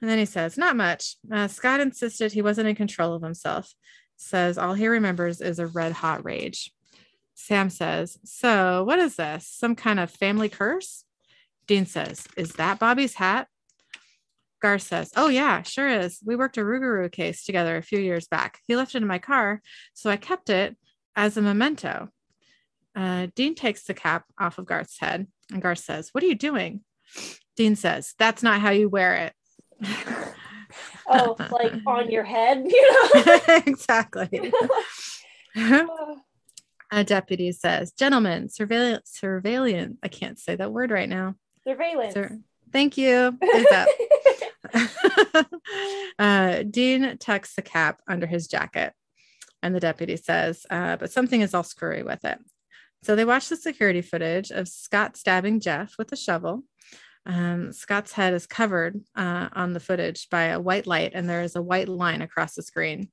And 0.00 0.10
then 0.10 0.18
he 0.18 0.24
says, 0.24 0.58
Not 0.58 0.76
much. 0.76 1.16
Uh, 1.32 1.48
Scott 1.48 1.80
insisted 1.80 2.32
he 2.32 2.42
wasn't 2.42 2.68
in 2.68 2.74
control 2.74 3.14
of 3.14 3.22
himself. 3.22 3.72
Says 4.16 4.58
all 4.58 4.74
he 4.74 4.86
remembers 4.86 5.40
is 5.40 5.58
a 5.58 5.66
red 5.66 5.92
hot 5.92 6.24
rage. 6.24 6.72
Sam 7.40 7.70
says, 7.70 8.18
So 8.24 8.84
what 8.84 8.98
is 8.98 9.16
this? 9.16 9.46
Some 9.46 9.74
kind 9.74 9.98
of 9.98 10.10
family 10.10 10.48
curse? 10.48 11.04
Dean 11.66 11.86
says, 11.86 12.26
Is 12.36 12.52
that 12.54 12.78
Bobby's 12.78 13.14
hat? 13.14 13.48
Gar 14.60 14.78
says, 14.78 15.10
Oh, 15.16 15.28
yeah, 15.28 15.62
sure 15.62 15.88
is. 15.88 16.20
We 16.24 16.36
worked 16.36 16.58
a 16.58 16.60
Rougarou 16.60 17.10
case 17.10 17.44
together 17.44 17.76
a 17.76 17.82
few 17.82 17.98
years 17.98 18.26
back. 18.28 18.58
He 18.66 18.76
left 18.76 18.94
it 18.94 19.02
in 19.02 19.08
my 19.08 19.18
car, 19.18 19.62
so 19.94 20.10
I 20.10 20.16
kept 20.16 20.50
it 20.50 20.76
as 21.16 21.36
a 21.36 21.42
memento. 21.42 22.10
Uh, 22.94 23.28
Dean 23.34 23.54
takes 23.54 23.84
the 23.84 23.94
cap 23.94 24.24
off 24.38 24.58
of 24.58 24.66
Garth's 24.66 25.00
head, 25.00 25.26
and 25.50 25.62
Garth 25.62 25.78
says, 25.78 26.10
What 26.12 26.22
are 26.22 26.28
you 26.28 26.34
doing? 26.34 26.82
Dean 27.56 27.74
says, 27.74 28.14
That's 28.18 28.42
not 28.42 28.60
how 28.60 28.70
you 28.70 28.88
wear 28.88 29.14
it. 29.14 29.32
oh, 31.08 31.36
like 31.50 31.72
on 31.86 32.10
your 32.10 32.24
head, 32.24 32.64
you 32.66 32.92
know? 32.92 33.40
exactly. 33.66 34.52
A 36.92 37.04
deputy 37.04 37.52
says, 37.52 37.92
Gentlemen, 37.92 38.48
surveillance, 38.48 39.10
surveillance. 39.12 39.98
I 40.02 40.08
can't 40.08 40.38
say 40.38 40.56
that 40.56 40.72
word 40.72 40.90
right 40.90 41.08
now. 41.08 41.36
Surveillance. 41.64 42.14
Sur- 42.14 42.38
Thank 42.72 42.96
you. 42.96 43.36
uh, 46.18 46.62
Dean 46.62 47.16
tucks 47.18 47.54
the 47.54 47.62
cap 47.62 48.00
under 48.08 48.26
his 48.26 48.46
jacket, 48.46 48.92
and 49.62 49.74
the 49.74 49.80
deputy 49.80 50.16
says, 50.16 50.66
uh, 50.70 50.96
But 50.96 51.12
something 51.12 51.40
is 51.40 51.54
all 51.54 51.62
screwy 51.62 52.02
with 52.02 52.24
it. 52.24 52.38
So 53.02 53.16
they 53.16 53.24
watch 53.24 53.48
the 53.48 53.56
security 53.56 54.02
footage 54.02 54.50
of 54.50 54.68
Scott 54.68 55.16
stabbing 55.16 55.60
Jeff 55.60 55.94
with 55.98 56.12
a 56.12 56.16
shovel. 56.16 56.64
Um, 57.26 57.72
Scott's 57.72 58.12
head 58.12 58.34
is 58.34 58.46
covered 58.46 59.00
uh, 59.14 59.48
on 59.52 59.72
the 59.72 59.80
footage 59.80 60.28
by 60.30 60.44
a 60.44 60.60
white 60.60 60.86
light, 60.86 61.12
and 61.14 61.28
there 61.28 61.42
is 61.42 61.56
a 61.56 61.62
white 61.62 61.88
line 61.88 62.22
across 62.22 62.54
the 62.54 62.62
screen. 62.62 63.10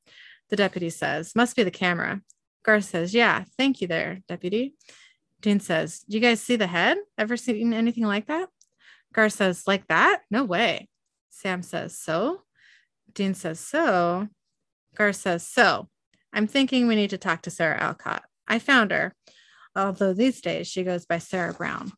The 0.50 0.56
deputy 0.56 0.90
says, 0.90 1.36
Must 1.36 1.56
be 1.56 1.64
the 1.64 1.72
camera. 1.72 2.22
Garth 2.68 2.84
says, 2.84 3.14
Yeah, 3.14 3.46
thank 3.58 3.80
you 3.80 3.88
there, 3.88 4.20
deputy. 4.28 4.76
Dean 5.42 5.62
says, 5.62 6.02
Do 6.02 6.18
you 6.18 6.22
guys 6.22 6.42
see 6.42 6.58
the 6.58 6.68
head? 6.68 6.98
Ever 7.18 7.38
seen 7.38 7.74
anything 7.74 8.04
like 8.04 8.28
that? 8.28 8.50
Garth 9.14 9.34
says, 9.34 9.64
Like 9.66 9.88
that? 9.88 10.24
No 10.30 10.44
way. 10.44 10.90
Sam 11.30 11.64
says, 11.64 11.98
So? 11.98 12.42
Dean 13.14 13.34
says, 13.34 13.62
So? 13.62 14.28
Garth 14.96 15.16
says, 15.16 15.48
So, 15.48 15.88
I'm 16.34 16.46
thinking 16.46 16.88
we 16.88 16.96
need 16.96 17.12
to 17.12 17.18
talk 17.18 17.44
to 17.44 17.50
Sarah 17.50 17.82
Alcott. 17.82 18.24
I 18.50 18.60
found 18.60 18.92
her, 18.92 19.16
although 19.74 20.14
these 20.14 20.42
days 20.42 20.68
she 20.68 20.84
goes 20.84 21.06
by 21.06 21.20
Sarah 21.20 21.54
Brown. 21.54 21.94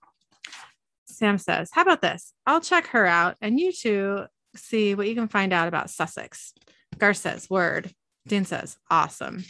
Sam 1.05 1.39
says, 1.39 1.71
How 1.73 1.81
about 1.81 2.01
this? 2.01 2.33
I'll 2.45 2.61
check 2.61 2.87
her 2.87 3.07
out 3.07 3.37
and 3.41 3.59
you 3.59 3.71
two 3.71 4.25
see 4.55 4.93
what 4.93 5.07
you 5.07 5.15
can 5.15 5.27
find 5.29 5.51
out 5.51 5.67
about 5.67 5.89
Sussex. 5.89 6.53
Garth 6.99 7.17
says, 7.17 7.49
Word. 7.49 7.91
Dean 8.27 8.45
says, 8.45 8.77
Awesome. 8.91 9.43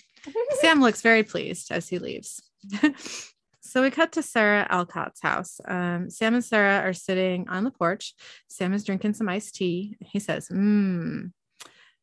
Sam 0.62 0.82
looks 0.82 1.01
very 1.01 1.23
pleased 1.23 1.71
as 1.71 1.88
he 1.88 1.99
leaves. 1.99 2.41
so 3.62 3.82
we 3.82 3.91
cut 3.91 4.12
to 4.13 4.23
Sarah 4.23 4.67
Alcott's 4.69 5.21
house. 5.21 5.60
Um, 5.65 6.10
Sam 6.10 6.34
and 6.34 6.43
Sarah 6.43 6.88
are 6.88 6.93
sitting 6.93 7.47
on 7.49 7.63
the 7.63 7.71
porch. 7.71 8.13
Sam 8.49 8.73
is 8.73 8.84
drinking 8.84 9.13
some 9.13 9.29
iced 9.29 9.55
tea. 9.55 9.95
He 9.99 10.19
says, 10.19 10.49
Mmm. 10.49 11.32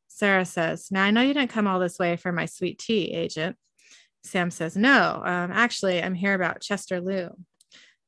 Sarah 0.08 0.44
says, 0.44 0.88
Now 0.90 1.04
I 1.04 1.10
know 1.10 1.20
you 1.20 1.34
didn't 1.34 1.50
come 1.50 1.66
all 1.66 1.78
this 1.78 1.98
way 1.98 2.16
for 2.16 2.32
my 2.32 2.46
sweet 2.46 2.78
tea, 2.78 3.12
agent. 3.12 3.56
Sam 4.24 4.50
says, 4.50 4.76
No, 4.76 5.22
um, 5.24 5.52
actually, 5.52 6.02
I'm 6.02 6.14
here 6.14 6.34
about 6.34 6.60
Chester 6.60 7.00
Lou. 7.00 7.30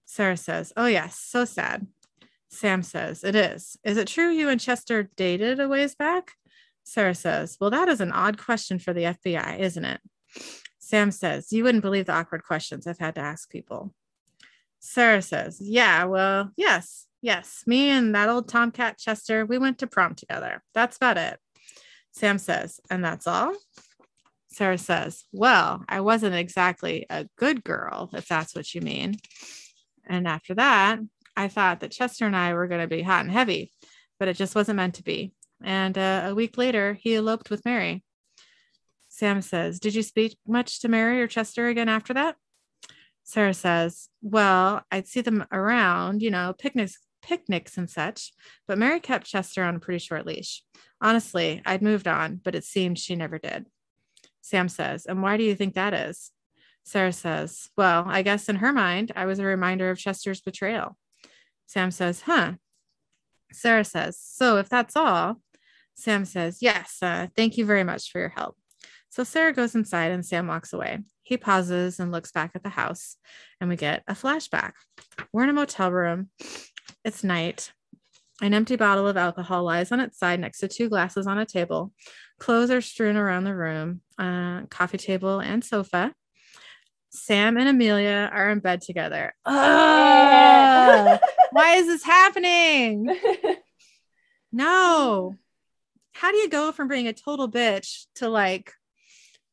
Sarah 0.06 0.36
says, 0.36 0.72
Oh, 0.76 0.86
yes, 0.86 1.18
so 1.18 1.44
sad. 1.44 1.86
Sam 2.50 2.82
says, 2.82 3.24
It 3.24 3.34
is. 3.34 3.76
Is 3.84 3.96
it 3.98 4.08
true 4.08 4.30
you 4.30 4.48
and 4.48 4.60
Chester 4.60 5.10
dated 5.16 5.60
a 5.60 5.68
ways 5.68 5.94
back? 5.94 6.32
Sarah 6.88 7.14
says, 7.14 7.59
Well, 7.61 7.70
that 7.70 7.88
is 7.88 8.01
an 8.01 8.12
odd 8.12 8.38
question 8.38 8.79
for 8.79 8.94
the 8.94 9.03
FBI, 9.03 9.59
isn't 9.59 9.85
it? 9.85 10.01
Sam 10.79 11.11
says, 11.11 11.53
You 11.53 11.64
wouldn't 11.64 11.83
believe 11.83 12.07
the 12.07 12.14
awkward 12.14 12.44
questions 12.44 12.87
I've 12.87 12.98
had 12.98 13.14
to 13.16 13.20
ask 13.20 13.51
people. 13.51 13.94
Sarah 14.81 15.20
says, 15.20 15.59
Yeah, 15.61 16.05
well, 16.05 16.51
yes, 16.57 17.07
yes. 17.20 17.62
Me 17.66 17.90
and 17.90 18.14
that 18.14 18.31
old 18.31 18.48
Tomcat 18.48 18.96
Chester, 18.96 19.44
we 19.44 19.59
went 19.59 19.79
to 19.79 19.87
prom 19.87 20.14
together. 20.14 20.62
That's 20.72 20.96
about 20.96 21.18
it. 21.18 21.38
Sam 22.12 22.38
says, 22.38 22.81
And 22.90 23.05
that's 23.05 23.27
all? 23.27 23.55
Sarah 24.51 24.79
says, 24.79 25.24
Well, 25.31 25.85
I 25.90 26.01
wasn't 26.01 26.37
exactly 26.37 27.05
a 27.11 27.29
good 27.37 27.64
girl, 27.64 28.09
if 28.14 28.27
that's 28.27 28.55
what 28.55 28.74
you 28.74 28.81
mean. 28.81 29.16
And 30.07 30.27
after 30.27 30.55
that, 30.55 31.01
I 31.37 31.48
thought 31.48 31.81
that 31.81 31.92
Chester 31.92 32.24
and 32.24 32.35
I 32.35 32.55
were 32.55 32.66
going 32.66 32.81
to 32.81 32.88
be 32.88 33.03
hot 33.03 33.27
and 33.27 33.31
heavy, 33.31 33.72
but 34.18 34.29
it 34.29 34.38
just 34.38 34.55
wasn't 34.55 34.79
meant 34.79 34.94
to 34.94 35.05
be. 35.05 35.35
And 35.62 35.98
uh, 35.98 36.26
a 36.26 36.34
week 36.34 36.56
later, 36.56 36.94
he 36.94 37.14
eloped 37.14 37.50
with 37.50 37.64
Mary. 37.64 38.04
Sam 39.08 39.42
says, 39.42 39.80
Did 39.80 39.94
you 39.94 40.02
speak 40.02 40.38
much 40.46 40.80
to 40.80 40.88
Mary 40.88 41.20
or 41.20 41.26
Chester 41.26 41.68
again 41.68 41.88
after 41.88 42.14
that? 42.14 42.36
Sarah 43.24 43.54
says, 43.54 44.08
Well, 44.22 44.82
I'd 44.90 45.08
see 45.08 45.20
them 45.20 45.44
around, 45.50 46.22
you 46.22 46.30
know, 46.30 46.54
picnics, 46.58 46.98
picnics 47.22 47.76
and 47.76 47.90
such, 47.90 48.32
but 48.66 48.78
Mary 48.78 49.00
kept 49.00 49.26
Chester 49.26 49.64
on 49.64 49.76
a 49.76 49.80
pretty 49.80 49.98
short 49.98 50.24
leash. 50.24 50.62
Honestly, 51.00 51.62
I'd 51.66 51.82
moved 51.82 52.08
on, 52.08 52.40
but 52.42 52.54
it 52.54 52.64
seemed 52.64 52.98
she 52.98 53.16
never 53.16 53.38
did. 53.38 53.66
Sam 54.40 54.68
says, 54.68 55.04
And 55.04 55.22
why 55.22 55.36
do 55.36 55.44
you 55.44 55.54
think 55.54 55.74
that 55.74 55.94
is? 55.94 56.30
Sarah 56.84 57.12
says, 57.12 57.68
Well, 57.76 58.04
I 58.06 58.22
guess 58.22 58.48
in 58.48 58.56
her 58.56 58.72
mind, 58.72 59.12
I 59.14 59.26
was 59.26 59.38
a 59.38 59.44
reminder 59.44 59.90
of 59.90 59.98
Chester's 59.98 60.40
betrayal. 60.40 60.96
Sam 61.66 61.90
says, 61.90 62.22
Huh. 62.22 62.52
Sarah 63.52 63.84
says, 63.84 64.18
So 64.18 64.56
if 64.56 64.68
that's 64.68 64.96
all, 64.96 65.40
Sam 65.98 66.24
says, 66.24 66.58
Yes, 66.61 66.98
uh, 67.02 67.26
thank 67.37 67.58
you 67.58 67.66
very 67.66 67.84
much 67.84 68.11
for 68.11 68.20
your 68.20 68.28
help. 68.28 68.56
So 69.11 69.24
Sarah 69.24 69.52
goes 69.52 69.74
inside 69.74 70.12
and 70.12 70.24
Sam 70.24 70.46
walks 70.46 70.72
away. 70.72 70.98
He 71.22 71.37
pauses 71.37 71.98
and 71.98 72.12
looks 72.12 72.30
back 72.30 72.52
at 72.54 72.62
the 72.62 72.68
house, 72.68 73.16
and 73.61 73.68
we 73.68 73.74
get 73.76 74.04
a 74.06 74.14
flashback. 74.14 74.72
We're 75.32 75.42
in 75.42 75.50
a 75.50 75.54
motel 75.54 75.90
room. 75.90 76.30
It's 77.04 77.24
night. 77.24 77.72
An 78.40 78.54
empty 78.54 78.76
bottle 78.76 79.08
of 79.08 79.16
alcohol 79.16 79.64
lies 79.64 79.90
on 79.90 79.98
its 79.98 80.16
side 80.18 80.38
next 80.38 80.61
to 80.61 80.68
two 80.68 80.88
glasses 80.88 81.26
on 81.26 81.38
a 81.38 81.44
table. 81.44 81.92
Clothes 82.38 82.70
are 82.70 82.80
strewn 82.80 83.16
around 83.16 83.42
the 83.44 83.56
room, 83.56 84.02
uh, 84.18 84.66
coffee 84.66 84.98
table 84.98 85.40
and 85.40 85.64
sofa. 85.64 86.14
Sam 87.11 87.56
and 87.56 87.68
Amelia 87.68 88.30
are 88.32 88.50
in 88.50 88.61
bed 88.61 88.82
together. 88.82 89.34
why 89.42 91.18
is 91.76 91.87
this 91.87 92.04
happening? 92.04 93.18
No. 94.50 95.34
How 96.18 96.33
do 96.33 96.37
you 96.37 96.48
go 96.48 96.72
from 96.72 96.88
being 96.88 97.07
a 97.07 97.12
total 97.12 97.48
bitch 97.48 98.07
to 98.16 98.28
like 98.28 98.72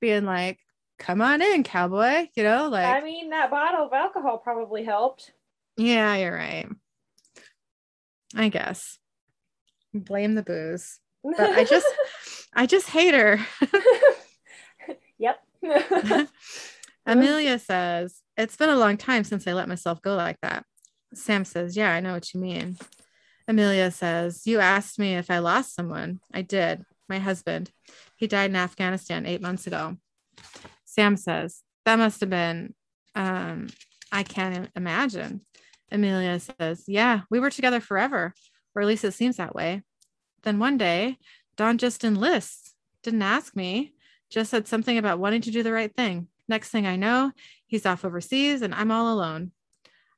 being 0.02 0.26
like, 0.26 0.58
come 0.98 1.22
on 1.22 1.40
in, 1.44 1.62
cowboy? 1.62 2.28
You 2.36 2.42
know, 2.42 2.70
like, 2.70 2.88
I 2.88 3.04
mean, 3.04 3.30
that 3.30 3.52
bottle 3.52 3.86
of 3.86 3.94
alcohol 3.94 4.40
probably 4.40 4.84
helped. 4.84 5.32
Yeah, 5.78 6.16
you're 6.16 6.34
right. 6.34 6.68
I 8.36 8.50
guess. 8.50 8.98
Blame 9.94 10.34
the 10.34 10.42
booze. 10.42 11.00
But 11.24 11.52
I 11.52 11.66
just, 11.66 11.86
I 12.56 12.66
just 12.66 12.90
hate 12.90 13.14
her. 13.14 13.40
yep. 15.20 15.40
Amelia 17.06 17.60
says, 17.60 18.22
It's 18.38 18.58
been 18.58 18.70
a 18.72 18.76
long 18.76 18.98
time 18.98 19.24
since 19.24 19.48
I 19.48 19.54
let 19.54 19.70
myself 19.70 20.02
go 20.02 20.16
like 20.16 20.42
that. 20.42 20.66
Sam 21.14 21.46
says, 21.46 21.78
Yeah, 21.78 21.92
I 21.92 22.00
know 22.00 22.14
what 22.14 22.34
you 22.34 22.40
mean. 22.40 22.78
Amelia 23.48 23.92
says, 23.92 24.46
You 24.46 24.60
asked 24.60 25.00
me 25.00 25.16
if 25.16 25.30
I 25.30 25.40
lost 25.40 25.76
someone. 25.76 26.20
I 26.34 26.42
did. 26.42 26.86
My 27.08 27.20
husband. 27.20 27.72
He 28.18 28.28
died 28.28 28.50
in 28.50 28.56
Afghanistan 28.56 29.26
eight 29.26 29.42
months 29.42 29.68
ago. 29.68 29.98
Sam 30.86 31.18
says, 31.18 31.62
That 31.86 31.98
must 31.98 32.20
have 32.22 32.30
been, 32.30 32.74
um, 33.14 33.68
I 34.12 34.24
can't 34.24 34.70
imagine. 34.76 35.42
Amelia 35.92 36.40
says, 36.40 36.86
Yeah, 36.88 37.22
we 37.30 37.40
were 37.40 37.52
together 37.52 37.80
forever, 37.80 38.34
or 38.74 38.82
at 38.82 38.88
least 38.88 39.04
it 39.04 39.12
seems 39.12 39.38
that 39.38 39.56
way. 39.56 39.84
Then 40.44 40.60
one 40.60 40.78
day, 40.78 41.18
Don 41.58 41.78
just 41.78 42.04
enlists, 42.04 42.74
didn't 43.04 43.22
ask 43.22 43.56
me, 43.56 43.94
just 44.30 44.52
said 44.52 44.68
something 44.68 44.98
about 44.98 45.20
wanting 45.20 45.42
to 45.42 45.52
do 45.52 45.64
the 45.64 45.72
right 45.72 45.94
thing. 45.96 46.28
Next 46.48 46.70
thing 46.70 46.86
I 46.86 46.96
know, 46.96 47.32
he's 47.66 47.86
off 47.86 48.06
overseas 48.06 48.62
and 48.62 48.74
I'm 48.74 48.92
all 48.92 49.14
alone. 49.14 49.52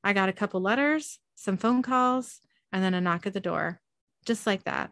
I 0.03 0.13
got 0.13 0.29
a 0.29 0.33
couple 0.33 0.61
letters, 0.61 1.19
some 1.35 1.57
phone 1.57 1.81
calls, 1.81 2.39
and 2.71 2.83
then 2.83 2.93
a 2.93 3.01
knock 3.01 3.27
at 3.27 3.33
the 3.33 3.39
door, 3.39 3.79
just 4.25 4.45
like 4.45 4.63
that. 4.65 4.91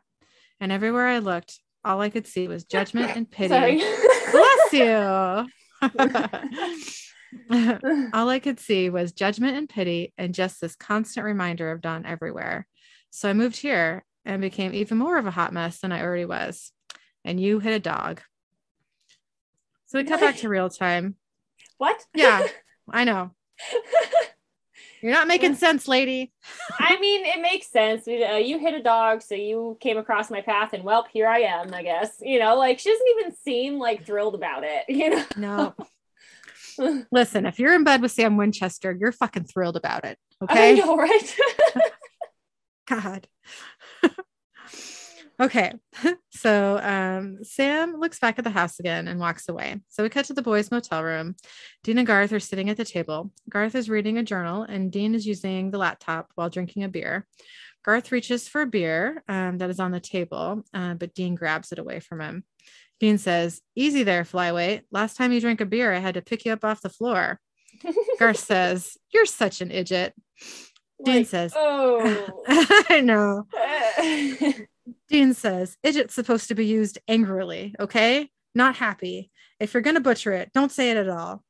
And 0.60 0.72
everywhere 0.72 1.08
I 1.08 1.20
looked, 1.20 1.60
all 1.84 2.02
I 2.02 2.10
could 2.10 2.28
see 2.28 2.48
was 2.48 2.64
judgment 2.64 3.16
and 3.16 3.30
pity. 3.32 3.84
Bless 4.32 4.74
you. 4.74 5.48
all 8.14 8.30
I 8.30 8.40
could 8.40 8.60
see 8.60 8.90
was 8.90 9.12
judgment 9.12 9.58
and 9.58 9.70
pity 9.70 10.14
and 10.18 10.34
just 10.34 10.62
this 10.62 10.76
constant 10.76 11.26
reminder 11.26 11.72
of 11.72 11.82
Don 11.82 12.06
everywhere. 12.06 12.68
So 13.12 13.30
I 13.30 13.34
moved 13.34 13.58
here 13.58 14.04
and 14.26 14.42
became 14.42 14.74
even 14.74 14.98
more 14.98 15.18
of 15.18 15.26
a 15.26 15.32
hot 15.32 15.54
mess 15.54 15.80
than 15.80 15.92
I 15.92 16.02
already 16.02 16.26
was. 16.26 16.72
And 17.24 17.40
you 17.40 17.60
hit 17.60 17.74
a 17.74 17.80
dog. 17.80 18.22
So 19.86 20.00
we 20.00 20.06
cut 20.06 20.20
back 20.20 20.38
to 20.38 20.50
real 20.50 20.70
time. 20.70 21.16
What? 21.78 22.04
Yeah, 22.14 22.46
I 22.90 23.04
know. 23.04 23.32
You're 25.02 25.12
not 25.12 25.28
making 25.28 25.56
sense, 25.56 25.88
lady. 25.88 26.32
I 26.80 27.00
mean, 27.00 27.26
it 27.26 27.42
makes 27.42 27.68
sense. 27.68 28.08
Uh, 28.08 28.36
you 28.36 28.60
hit 28.60 28.74
a 28.74 28.82
dog, 28.82 29.22
so 29.22 29.36
you 29.36 29.78
came 29.80 29.98
across 29.98 30.30
my 30.30 30.42
path, 30.42 30.74
and 30.74 30.84
well, 30.84 31.06
here 31.12 31.28
I 31.28 31.40
am. 31.40 31.74
I 31.74 31.84
guess 31.84 32.16
you 32.22 32.40
know, 32.40 32.56
like 32.56 32.80
she 32.80 32.90
doesn't 32.90 33.08
even 33.20 33.36
seem 33.36 33.78
like 33.78 34.06
thrilled 34.06 34.36
about 34.36 34.64
it. 34.64 34.86
You 34.96 35.10
know. 35.10 35.74
No. 36.78 37.06
Listen, 37.12 37.46
if 37.46 37.60
you're 37.60 37.74
in 37.74 37.84
bed 37.84 38.02
with 38.02 38.12
Sam 38.12 38.38
Winchester, 38.38 38.96
you're 38.98 39.12
fucking 39.12 39.46
thrilled 39.46 39.76
about 39.76 40.06
it. 40.06 40.18
Okay. 40.42 40.72
I 40.72 40.74
know, 40.74 40.98
right? 40.98 41.36
God. 42.88 43.28
Okay. 45.40 45.74
So 46.32 46.78
um, 46.84 47.38
Sam 47.44 47.96
looks 47.98 48.20
back 48.20 48.38
at 48.38 48.44
the 48.44 48.52
house 48.52 48.78
again 48.78 49.08
and 49.08 49.22
walks 49.22 49.48
away. 49.48 49.80
So 49.88 50.04
we 50.04 50.10
cut 50.10 50.26
to 50.26 50.34
the 50.34 50.42
boys' 50.42 50.70
motel 50.70 51.02
room. 51.02 51.38
Dean 51.82 51.98
and 51.98 52.06
Garth 52.06 52.34
are 52.34 52.42
sitting 52.42 52.70
at 52.70 52.76
the 52.76 52.84
table. 52.84 53.32
Garth 53.50 53.74
is 53.74 53.90
reading 53.90 54.18
a 54.18 54.24
journal 54.24 54.64
and 54.64 54.92
Dean 54.92 55.16
is 55.16 55.26
using 55.26 55.72
the 55.72 55.78
laptop 55.78 56.30
while 56.36 56.50
drinking 56.50 56.84
a 56.84 56.90
beer. 56.90 57.26
Garth 57.86 58.12
reaches 58.12 58.50
for 58.50 58.62
a 58.62 58.68
beer 58.68 59.24
um, 59.30 59.60
that 59.60 59.70
is 59.70 59.80
on 59.80 59.92
the 59.92 60.02
table, 60.02 60.64
uh, 60.74 60.96
but 60.96 61.14
Dean 61.14 61.36
grabs 61.36 61.72
it 61.72 61.80
away 61.80 62.02
from 62.02 62.20
him. 62.20 62.44
Dean 63.00 63.18
says, 63.18 63.62
Easy 63.76 64.04
there, 64.04 64.24
flyweight. 64.24 64.82
Last 64.92 65.16
time 65.16 65.32
you 65.32 65.40
drank 65.40 65.62
a 65.62 65.66
beer, 65.66 65.94
I 65.94 66.00
had 66.00 66.16
to 66.16 66.22
pick 66.22 66.46
you 66.46 66.52
up 66.52 66.66
off 66.66 66.82
the 66.82 66.90
floor. 66.90 67.40
Garth 68.20 68.40
says, 68.40 68.98
You're 69.14 69.26
such 69.26 69.62
an 69.62 69.72
idiot. 69.72 70.14
Dean 71.04 71.16
Like, 71.18 71.28
says, 71.28 71.54
"Oh." 71.56 72.44
I 72.90 73.02
know. 73.02 73.46
Dean 75.10 75.34
says, 75.34 75.78
Idjit's 75.86 76.14
supposed 76.14 76.48
to 76.50 76.56
be 76.56 76.66
used 76.66 77.00
angrily, 77.08 77.76
okay? 77.80 78.30
Not 78.54 78.76
happy. 78.76 79.32
If 79.60 79.74
you're 79.74 79.84
going 79.84 79.96
to 79.96 80.02
butcher 80.02 80.34
it, 80.34 80.52
don't 80.54 80.72
say 80.72 80.92
it 80.92 80.98
at 80.98 81.10
all. 81.10 81.44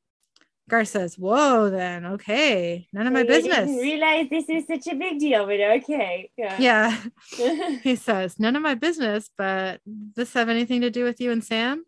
Gar 0.68 0.84
says, 0.84 1.16
Whoa, 1.16 1.70
then, 1.70 2.04
okay. 2.06 2.88
None 2.92 3.06
of 3.06 3.12
my 3.12 3.22
business. 3.22 3.56
I 3.56 3.64
didn't 3.66 3.76
realize 3.78 4.26
this 4.28 4.48
is 4.48 4.66
such 4.66 4.92
a 4.92 4.96
big 4.96 5.20
deal, 5.20 5.46
but 5.46 5.60
okay. 5.60 6.30
Yeah. 6.36 6.56
Yeah. 6.58 6.96
He 7.82 7.94
says, 7.94 8.38
None 8.40 8.56
of 8.56 8.62
my 8.62 8.74
business, 8.74 9.30
but 9.38 9.80
does 9.86 10.14
this 10.16 10.32
have 10.32 10.48
anything 10.48 10.80
to 10.80 10.90
do 10.90 11.04
with 11.04 11.20
you 11.20 11.30
and 11.30 11.44
Sam? 11.44 11.84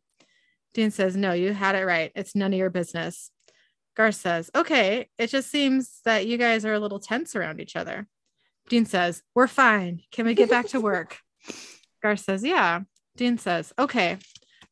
Dean 0.75 0.93
says, 0.93 1.17
No, 1.17 1.33
you 1.33 1.53
had 1.53 1.75
it 1.75 1.85
right. 1.85 2.13
It's 2.15 2.37
none 2.37 2.53
of 2.53 2.59
your 2.59 2.71
business. 2.71 3.33
Gar 3.97 4.13
says, 4.13 4.49
Okay, 4.55 5.09
it 5.19 5.27
just 5.27 5.51
seems 5.51 6.01
that 6.05 6.27
you 6.27 6.39
guys 6.39 6.65
are 6.65 6.75
a 6.75 6.79
little 6.79 7.01
tense 7.01 7.35
around 7.35 7.61
each 7.61 7.75
other. 7.75 8.07
Dean 8.69 8.87
says, 8.87 9.23
We're 9.35 9.49
fine. 9.49 10.03
Can 10.13 10.25
we 10.25 10.35
get 10.35 10.51
back 10.51 10.69
to 10.69 10.81
work? 10.81 11.19
Gar 12.03 12.17
says, 12.17 12.43
Yeah. 12.45 12.81
Dean 13.17 13.39
says, 13.39 13.73
Okay. 13.79 14.19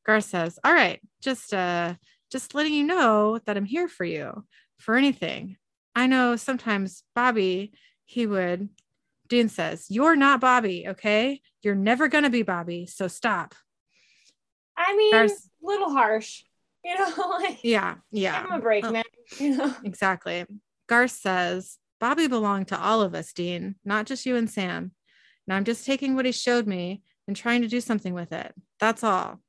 Gar 0.06 0.20
says, 0.20 0.58
All 0.64 0.72
right, 0.72 1.00
just 1.22 1.52
uh 1.52 1.94
just 2.30 2.54
letting 2.54 2.72
you 2.74 2.84
know 2.84 3.38
that 3.46 3.56
I'm 3.56 3.64
here 3.64 3.88
for 3.88 4.04
you 4.04 4.44
for 4.78 4.96
anything. 4.96 5.56
I 5.94 6.06
know 6.06 6.36
sometimes 6.36 7.02
Bobby, 7.14 7.72
he 8.04 8.26
would. 8.26 8.68
Dean 9.28 9.48
says, 9.48 9.86
You're 9.90 10.16
not 10.16 10.40
Bobby, 10.40 10.86
okay? 10.88 11.40
You're 11.62 11.74
never 11.74 12.08
gonna 12.08 12.30
be 12.30 12.42
Bobby, 12.42 12.86
so 12.86 13.08
stop. 13.08 13.54
I 14.76 14.94
mean, 14.96 15.10
There's- 15.10 15.48
little 15.62 15.90
harsh. 15.90 16.42
You 16.84 16.96
know, 16.96 17.12
like 17.40 17.58
Yeah, 17.64 17.96
yeah. 18.12 18.42
give 18.42 18.50
him 18.50 18.56
a 18.58 18.62
break, 18.62 18.84
Oh. 18.84 18.92
man. 18.92 19.04
You 19.40 19.56
know. 19.56 19.74
Exactly. 19.84 20.46
Garth 20.88 21.10
says, 21.10 21.78
Bobby 21.98 22.28
belonged 22.28 22.68
to 22.68 22.80
all 22.80 23.02
of 23.02 23.14
us, 23.14 23.32
Dean, 23.32 23.74
not 23.84 24.06
just 24.06 24.24
you 24.26 24.36
and 24.36 24.48
Sam. 24.48 24.92
And 25.46 25.56
I'm 25.56 25.64
just 25.64 25.86
taking 25.86 26.14
what 26.14 26.26
he 26.26 26.32
showed 26.32 26.66
me 26.66 27.02
and 27.26 27.36
trying 27.36 27.62
to 27.62 27.68
do 27.68 27.80
something 27.80 28.14
with 28.14 28.32
it. 28.32 28.54
That's 28.80 29.04
all. 29.04 29.40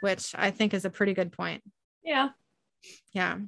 Which 0.00 0.34
I 0.36 0.50
think 0.50 0.74
is 0.74 0.84
a 0.84 0.90
pretty 0.90 1.14
good 1.14 1.32
point. 1.32 1.62
Yeah. 2.02 2.30
Yeah. 3.12 3.38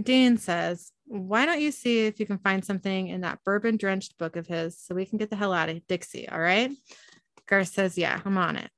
Dean 0.00 0.36
says, 0.38 0.92
Why 1.06 1.46
don't 1.46 1.60
you 1.60 1.70
see 1.70 2.06
if 2.06 2.18
you 2.18 2.26
can 2.26 2.38
find 2.38 2.64
something 2.64 3.08
in 3.08 3.20
that 3.22 3.40
bourbon 3.44 3.76
drenched 3.76 4.18
book 4.18 4.36
of 4.36 4.46
his 4.46 4.78
so 4.78 4.94
we 4.94 5.06
can 5.06 5.18
get 5.18 5.30
the 5.30 5.36
hell 5.36 5.52
out 5.52 5.68
of 5.68 5.86
Dixie? 5.86 6.28
All 6.28 6.40
right. 6.40 6.72
Garth 7.48 7.68
says, 7.68 7.96
Yeah, 7.96 8.20
I'm 8.24 8.38
on 8.38 8.56
it. 8.56 8.70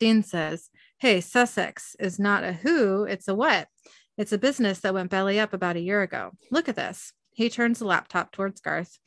Dean 0.00 0.22
says, 0.22 0.70
Hey, 0.98 1.20
Sussex 1.20 1.96
is 1.98 2.18
not 2.18 2.44
a 2.44 2.52
who, 2.52 3.04
it's 3.04 3.28
a 3.28 3.34
what. 3.34 3.68
It's 4.16 4.32
a 4.32 4.38
business 4.38 4.80
that 4.80 4.94
went 4.94 5.10
belly 5.10 5.38
up 5.38 5.52
about 5.52 5.76
a 5.76 5.80
year 5.80 6.02
ago. 6.02 6.30
Look 6.50 6.68
at 6.70 6.76
this. 6.76 7.12
He 7.36 7.50
turns 7.50 7.78
the 7.78 7.84
laptop 7.84 8.32
towards 8.32 8.62
Garth. 8.62 8.98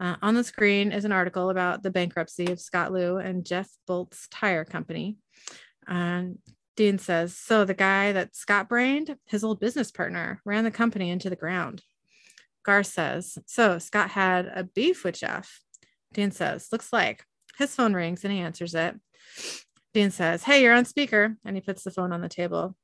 Uh, 0.00 0.16
on 0.20 0.34
the 0.34 0.42
screen 0.42 0.90
is 0.90 1.04
an 1.04 1.12
article 1.12 1.50
about 1.50 1.84
the 1.84 1.90
bankruptcy 1.90 2.46
of 2.46 2.60
Scott 2.60 2.92
Lou 2.92 3.18
and 3.18 3.46
Jeff 3.46 3.70
Bolt's 3.86 4.26
tire 4.28 4.64
company. 4.64 5.18
And 5.86 6.38
Dean 6.76 6.98
says, 6.98 7.36
So 7.36 7.64
the 7.64 7.74
guy 7.74 8.10
that 8.10 8.34
Scott 8.34 8.68
brained, 8.68 9.16
his 9.26 9.44
old 9.44 9.60
business 9.60 9.92
partner, 9.92 10.42
ran 10.44 10.64
the 10.64 10.72
company 10.72 11.10
into 11.10 11.30
the 11.30 11.36
ground. 11.36 11.82
Garth 12.64 12.88
says, 12.88 13.38
So 13.46 13.78
Scott 13.78 14.10
had 14.10 14.46
a 14.46 14.64
beef 14.64 15.04
with 15.04 15.20
Jeff. 15.20 15.60
Dean 16.12 16.32
says, 16.32 16.68
Looks 16.72 16.92
like. 16.92 17.24
His 17.56 17.72
phone 17.72 17.94
rings 17.94 18.24
and 18.24 18.32
he 18.32 18.40
answers 18.40 18.74
it. 18.74 18.96
Dean 19.94 20.10
says, 20.10 20.42
Hey, 20.42 20.60
you're 20.60 20.74
on 20.74 20.86
speaker. 20.86 21.36
And 21.44 21.56
he 21.56 21.62
puts 21.62 21.84
the 21.84 21.92
phone 21.92 22.12
on 22.12 22.20
the 22.20 22.28
table. 22.28 22.76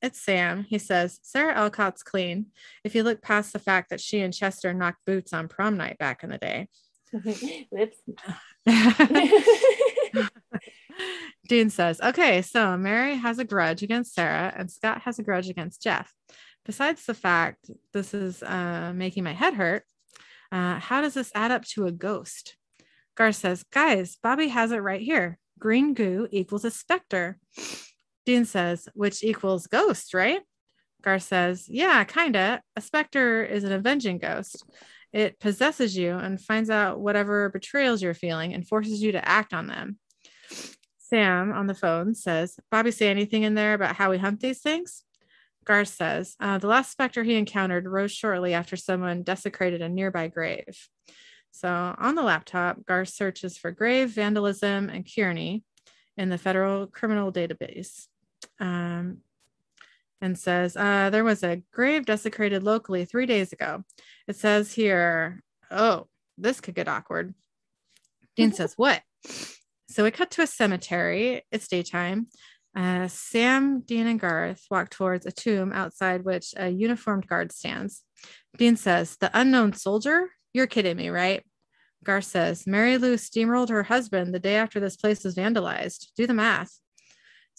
It's 0.00 0.20
Sam. 0.20 0.64
He 0.64 0.78
says, 0.78 1.18
Sarah 1.22 1.54
Alcott's 1.54 2.02
clean. 2.02 2.46
If 2.84 2.94
you 2.94 3.02
look 3.02 3.22
past 3.22 3.52
the 3.52 3.58
fact 3.58 3.90
that 3.90 4.00
she 4.00 4.20
and 4.20 4.34
Chester 4.34 4.74
knocked 4.74 5.04
boots 5.06 5.32
on 5.32 5.48
prom 5.48 5.76
night 5.76 5.98
back 5.98 6.24
in 6.24 6.30
the 6.30 6.38
day. 6.38 6.68
Dean 11.48 11.70
says, 11.70 12.00
Okay, 12.00 12.42
so 12.42 12.76
Mary 12.76 13.16
has 13.16 13.38
a 13.38 13.44
grudge 13.44 13.82
against 13.82 14.14
Sarah 14.14 14.52
and 14.56 14.70
Scott 14.70 15.02
has 15.02 15.18
a 15.18 15.22
grudge 15.22 15.48
against 15.48 15.82
Jeff. 15.82 16.12
Besides 16.64 17.04
the 17.06 17.14
fact 17.14 17.70
this 17.92 18.14
is 18.14 18.42
uh, 18.42 18.92
making 18.94 19.24
my 19.24 19.32
head 19.32 19.54
hurt, 19.54 19.84
uh, 20.52 20.78
how 20.78 21.00
does 21.00 21.14
this 21.14 21.32
add 21.34 21.50
up 21.50 21.64
to 21.64 21.86
a 21.86 21.92
ghost? 21.92 22.56
Gar 23.16 23.32
says, 23.32 23.64
Guys, 23.64 24.16
Bobby 24.22 24.48
has 24.48 24.70
it 24.70 24.78
right 24.78 25.00
here. 25.00 25.38
Green 25.58 25.94
goo 25.94 26.28
equals 26.30 26.64
a 26.64 26.70
specter. 26.70 27.38
Dean 28.24 28.44
says, 28.44 28.88
Which 28.94 29.22
equals 29.22 29.66
ghost, 29.66 30.14
right? 30.14 30.40
Gar 31.02 31.18
says, 31.18 31.66
Yeah, 31.68 32.04
kinda. 32.04 32.62
A 32.76 32.80
specter 32.80 33.44
is 33.44 33.64
an 33.64 33.72
avenging 33.72 34.18
ghost. 34.18 34.64
It 35.12 35.38
possesses 35.40 35.96
you 35.96 36.16
and 36.16 36.40
finds 36.40 36.70
out 36.70 37.00
whatever 37.00 37.50
betrayals 37.50 38.02
you're 38.02 38.14
feeling 38.14 38.54
and 38.54 38.66
forces 38.66 39.02
you 39.02 39.12
to 39.12 39.28
act 39.28 39.52
on 39.52 39.66
them. 39.66 39.98
Sam 40.98 41.52
on 41.52 41.66
the 41.66 41.74
phone 41.74 42.14
says, 42.14 42.58
Bobby 42.70 42.90
say 42.90 43.10
anything 43.10 43.42
in 43.42 43.54
there 43.54 43.74
about 43.74 43.96
how 43.96 44.10
we 44.10 44.18
hunt 44.18 44.40
these 44.40 44.60
things? 44.60 45.04
Gar 45.64 45.84
says, 45.84 46.34
uh, 46.40 46.58
the 46.58 46.66
last 46.66 46.90
specter 46.90 47.22
he 47.22 47.34
encountered 47.34 47.86
rose 47.86 48.10
shortly 48.10 48.54
after 48.54 48.76
someone 48.76 49.22
desecrated 49.22 49.82
a 49.82 49.88
nearby 49.88 50.28
grave. 50.28 50.88
So 51.50 51.68
on 51.68 52.14
the 52.14 52.22
laptop, 52.22 52.86
Gar 52.86 53.04
searches 53.04 53.58
for 53.58 53.70
grave, 53.70 54.10
vandalism, 54.10 54.88
and 54.88 55.06
Kearney 55.06 55.64
in 56.16 56.30
the 56.30 56.38
federal 56.38 56.86
criminal 56.86 57.30
database. 57.30 58.06
Um, 58.60 59.18
and 60.20 60.38
says, 60.38 60.76
uh, 60.76 61.10
there 61.10 61.24
was 61.24 61.42
a 61.42 61.62
grave 61.72 62.06
desecrated 62.06 62.62
locally 62.62 63.04
three 63.04 63.26
days 63.26 63.52
ago. 63.52 63.82
It 64.28 64.36
says 64.36 64.72
here, 64.72 65.42
oh, 65.70 66.06
this 66.38 66.60
could 66.60 66.76
get 66.76 66.88
awkward. 66.88 67.34
Dean 68.36 68.52
says, 68.54 68.74
what? 68.76 69.02
So 69.88 70.04
we 70.04 70.10
cut 70.10 70.30
to 70.32 70.42
a 70.42 70.46
cemetery. 70.46 71.42
It's 71.50 71.68
daytime. 71.68 72.28
Uh, 72.74 73.08
Sam, 73.08 73.80
Dean, 73.80 74.06
and 74.06 74.18
Garth 74.18 74.64
walk 74.70 74.88
towards 74.88 75.26
a 75.26 75.32
tomb 75.32 75.72
outside 75.72 76.24
which 76.24 76.54
a 76.56 76.70
uniformed 76.70 77.26
guard 77.26 77.52
stands. 77.52 78.02
Dean 78.56 78.76
says, 78.76 79.16
The 79.16 79.30
unknown 79.34 79.74
soldier? 79.74 80.30
You're 80.54 80.66
kidding 80.66 80.96
me, 80.96 81.10
right? 81.10 81.44
Garth 82.04 82.24
says, 82.24 82.66
Mary 82.66 82.96
Lou 82.96 83.16
steamrolled 83.16 83.68
her 83.68 83.82
husband 83.82 84.34
the 84.34 84.38
day 84.38 84.56
after 84.56 84.80
this 84.80 84.96
place 84.96 85.24
was 85.24 85.34
vandalized. 85.34 86.08
Do 86.16 86.26
the 86.26 86.34
math. 86.34 86.78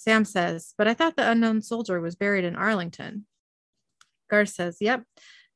Sam 0.03 0.25
says, 0.25 0.73
But 0.77 0.89
I 0.89 0.93
thought 0.93 1.15
the 1.15 1.29
unknown 1.29 1.61
soldier 1.61 2.01
was 2.01 2.15
buried 2.15 2.43
in 2.43 2.57
Arlington. 2.57 3.25
Garth 4.29 4.49
says, 4.49 4.77
Yep, 4.81 5.03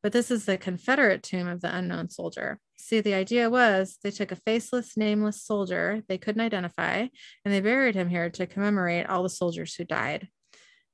but 0.01 0.13
this 0.13 0.31
is 0.31 0.45
the 0.45 0.57
Confederate 0.57 1.21
tomb 1.21 1.49
of 1.49 1.59
the 1.59 1.75
unknown 1.75 2.09
soldier. 2.09 2.57
See, 2.77 3.01
the 3.01 3.13
idea 3.13 3.49
was 3.49 3.97
they 4.03 4.11
took 4.11 4.31
a 4.31 4.37
faceless, 4.37 4.95
nameless 4.95 5.43
soldier 5.43 6.01
they 6.07 6.17
couldn't 6.17 6.41
identify 6.41 7.07
and 7.43 7.53
they 7.53 7.59
buried 7.59 7.95
him 7.95 8.07
here 8.07 8.29
to 8.29 8.47
commemorate 8.47 9.07
all 9.07 9.23
the 9.23 9.29
soldiers 9.29 9.75
who 9.75 9.83
died. 9.83 10.29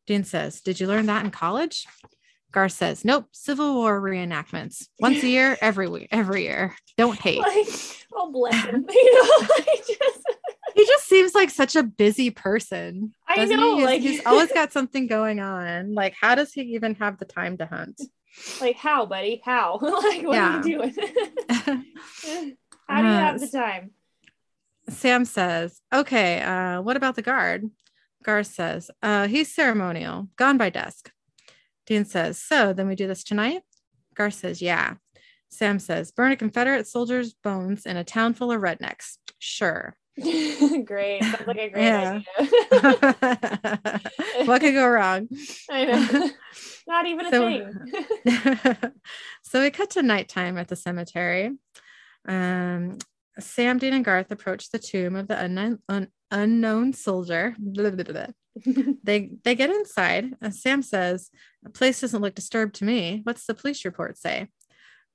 Dean 0.07 0.23
says, 0.23 0.61
Did 0.61 0.79
you 0.79 0.87
learn 0.87 1.05
that 1.05 1.23
in 1.23 1.29
college? 1.29 1.85
Gar 2.51 2.69
says, 2.69 3.05
Nope, 3.05 3.27
Civil 3.33 3.75
War 3.75 4.01
reenactments. 4.01 4.87
Once 4.99 5.21
a 5.21 5.27
year, 5.27 5.57
every 5.61 6.07
every 6.09 6.43
year. 6.43 6.75
Don't 6.97 7.19
hate. 7.19 7.39
Like, 7.47 7.67
oh 8.15 8.31
bless 8.31 8.65
him. 8.65 8.85
You 8.91 9.13
know, 9.13 9.47
like 9.59 9.85
just 9.87 10.23
He 10.75 10.85
just 10.85 11.07
seems 11.07 11.35
like 11.35 11.49
such 11.49 11.75
a 11.75 11.83
busy 11.83 12.29
person. 12.31 13.13
I 13.27 13.45
know, 13.45 13.75
he? 13.75 13.75
He's, 13.77 13.85
like- 13.85 14.01
he's 14.01 14.21
always 14.25 14.51
got 14.51 14.71
something 14.71 15.07
going 15.07 15.39
on. 15.39 15.93
Like, 15.93 16.15
how 16.19 16.35
does 16.35 16.53
he 16.53 16.61
even 16.75 16.95
have 16.95 17.17
the 17.17 17.25
time 17.25 17.57
to 17.57 17.65
hunt? 17.65 18.01
like 18.59 18.77
how, 18.77 19.05
buddy? 19.05 19.41
How? 19.45 19.77
like 19.81 20.23
what 20.23 20.33
Yeah. 20.33 20.59
are 20.61 20.67
you 20.67 20.77
doing? 20.77 20.95
how 22.87 23.01
do 23.01 23.07
you 23.07 23.13
have 23.13 23.39
the 23.39 23.47
time? 23.47 23.91
Sam 24.89 25.25
says, 25.25 25.79
Okay, 25.93 26.41
uh, 26.41 26.81
what 26.81 26.97
about 26.97 27.15
the 27.15 27.21
guard? 27.21 27.69
Garth 28.23 28.47
says, 28.47 28.89
uh, 29.01 29.27
He's 29.27 29.53
ceremonial, 29.53 30.29
gone 30.35 30.57
by 30.57 30.69
dusk. 30.69 31.11
Dean 31.85 32.05
says, 32.05 32.39
So 32.39 32.73
then 32.73 32.87
we 32.87 32.95
do 32.95 33.07
this 33.07 33.23
tonight? 33.23 33.61
Garth 34.15 34.33
says, 34.35 34.61
Yeah. 34.61 34.95
Sam 35.49 35.77
says, 35.77 36.11
Burn 36.11 36.31
a 36.31 36.35
Confederate 36.35 36.87
soldier's 36.87 37.33
bones 37.33 37.85
in 37.85 37.97
a 37.97 38.03
town 38.03 38.33
full 38.33 38.51
of 38.51 38.61
rednecks. 38.61 39.17
Sure. 39.37 39.95
great. 40.85 41.23
Sounds 41.23 41.47
like 41.47 41.57
a 41.57 41.69
great 41.69 41.83
Yeah. 41.83 42.21
idea. 42.39 44.01
what 44.45 44.61
could 44.61 44.73
go 44.73 44.87
wrong? 44.87 45.27
I 45.71 45.85
know. 45.85 46.29
Not 46.87 47.05
even 47.07 47.25
a 47.25 47.29
So- 47.31 47.49
thing. 47.49 48.91
so 49.43 49.61
we 49.61 49.71
cut 49.71 49.89
to 49.91 50.01
nighttime 50.03 50.57
at 50.57 50.67
the 50.67 50.75
cemetery. 50.75 51.51
Um, 52.27 52.97
Sam, 53.39 53.79
Dean, 53.79 53.93
and 53.93 54.05
Garth 54.05 54.31
approach 54.31 54.69
the 54.69 54.79
tomb 54.79 55.15
of 55.15 55.27
the 55.27 55.39
unknown, 55.39 55.79
un- 55.89 56.09
unknown 56.29 56.93
soldier. 56.93 57.55
Blah, 57.57 57.89
blah, 57.91 58.03
blah. 58.03 58.27
They 59.03 59.31
they 59.43 59.55
get 59.55 59.71
inside. 59.71 60.35
and 60.39 60.53
Sam 60.53 60.83
says, 60.83 61.31
"The 61.63 61.71
place 61.71 62.01
doesn't 62.01 62.21
look 62.21 62.35
disturbed 62.35 62.75
to 62.75 62.85
me. 62.85 63.21
What's 63.23 63.47
the 63.47 63.55
police 63.55 63.83
report 63.83 64.15
say?" 64.19 64.49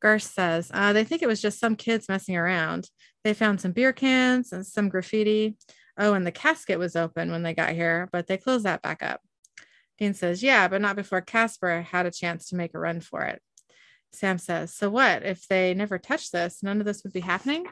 Garth 0.02 0.24
says, 0.24 0.72
uh, 0.74 0.92
"They 0.92 1.04
think 1.04 1.22
it 1.22 1.28
was 1.28 1.40
just 1.40 1.61
some 1.61 1.76
kids 1.76 2.08
messing 2.08 2.37
around. 2.37 2.88
They 3.24 3.35
found 3.35 3.61
some 3.61 3.72
beer 3.72 3.92
cans 3.92 4.52
and 4.52 4.66
some 4.66 4.88
graffiti. 4.88 5.57
Oh, 5.96 6.14
and 6.14 6.26
the 6.26 6.33
casket 6.33 6.78
was 6.78 6.96
open 6.96 7.31
when 7.31 7.42
they 7.42 7.54
got 7.54 7.72
here, 7.72 8.09
but 8.12 8.26
they 8.26 8.37
closed 8.37 8.64
that 8.64 8.83
back 8.83 9.02
up." 9.02 9.20
Dean 9.98 10.14
says, 10.14 10.42
"Yeah, 10.42 10.68
but 10.68 10.81
not 10.81 10.96
before 10.96 11.20
Casper 11.20 11.83
had 11.83 12.07
a 12.07 12.11
chance 12.11 12.48
to 12.48 12.57
make 12.57 12.74
a 12.74 12.78
run 12.78 13.00
for 13.00 13.24
it." 13.24 13.42
Sam 14.12 14.38
says, 14.38 14.72
"So 14.72 14.88
what? 14.90 15.24
If 15.24 15.46
they 15.48 15.74
never 15.74 15.98
touched 15.98 16.33
this, 16.33 16.62
none 16.62 16.81
of 16.81 16.87
this 16.87 17.02
would 17.04 17.12
be 17.12 17.20
happening?" 17.20 17.66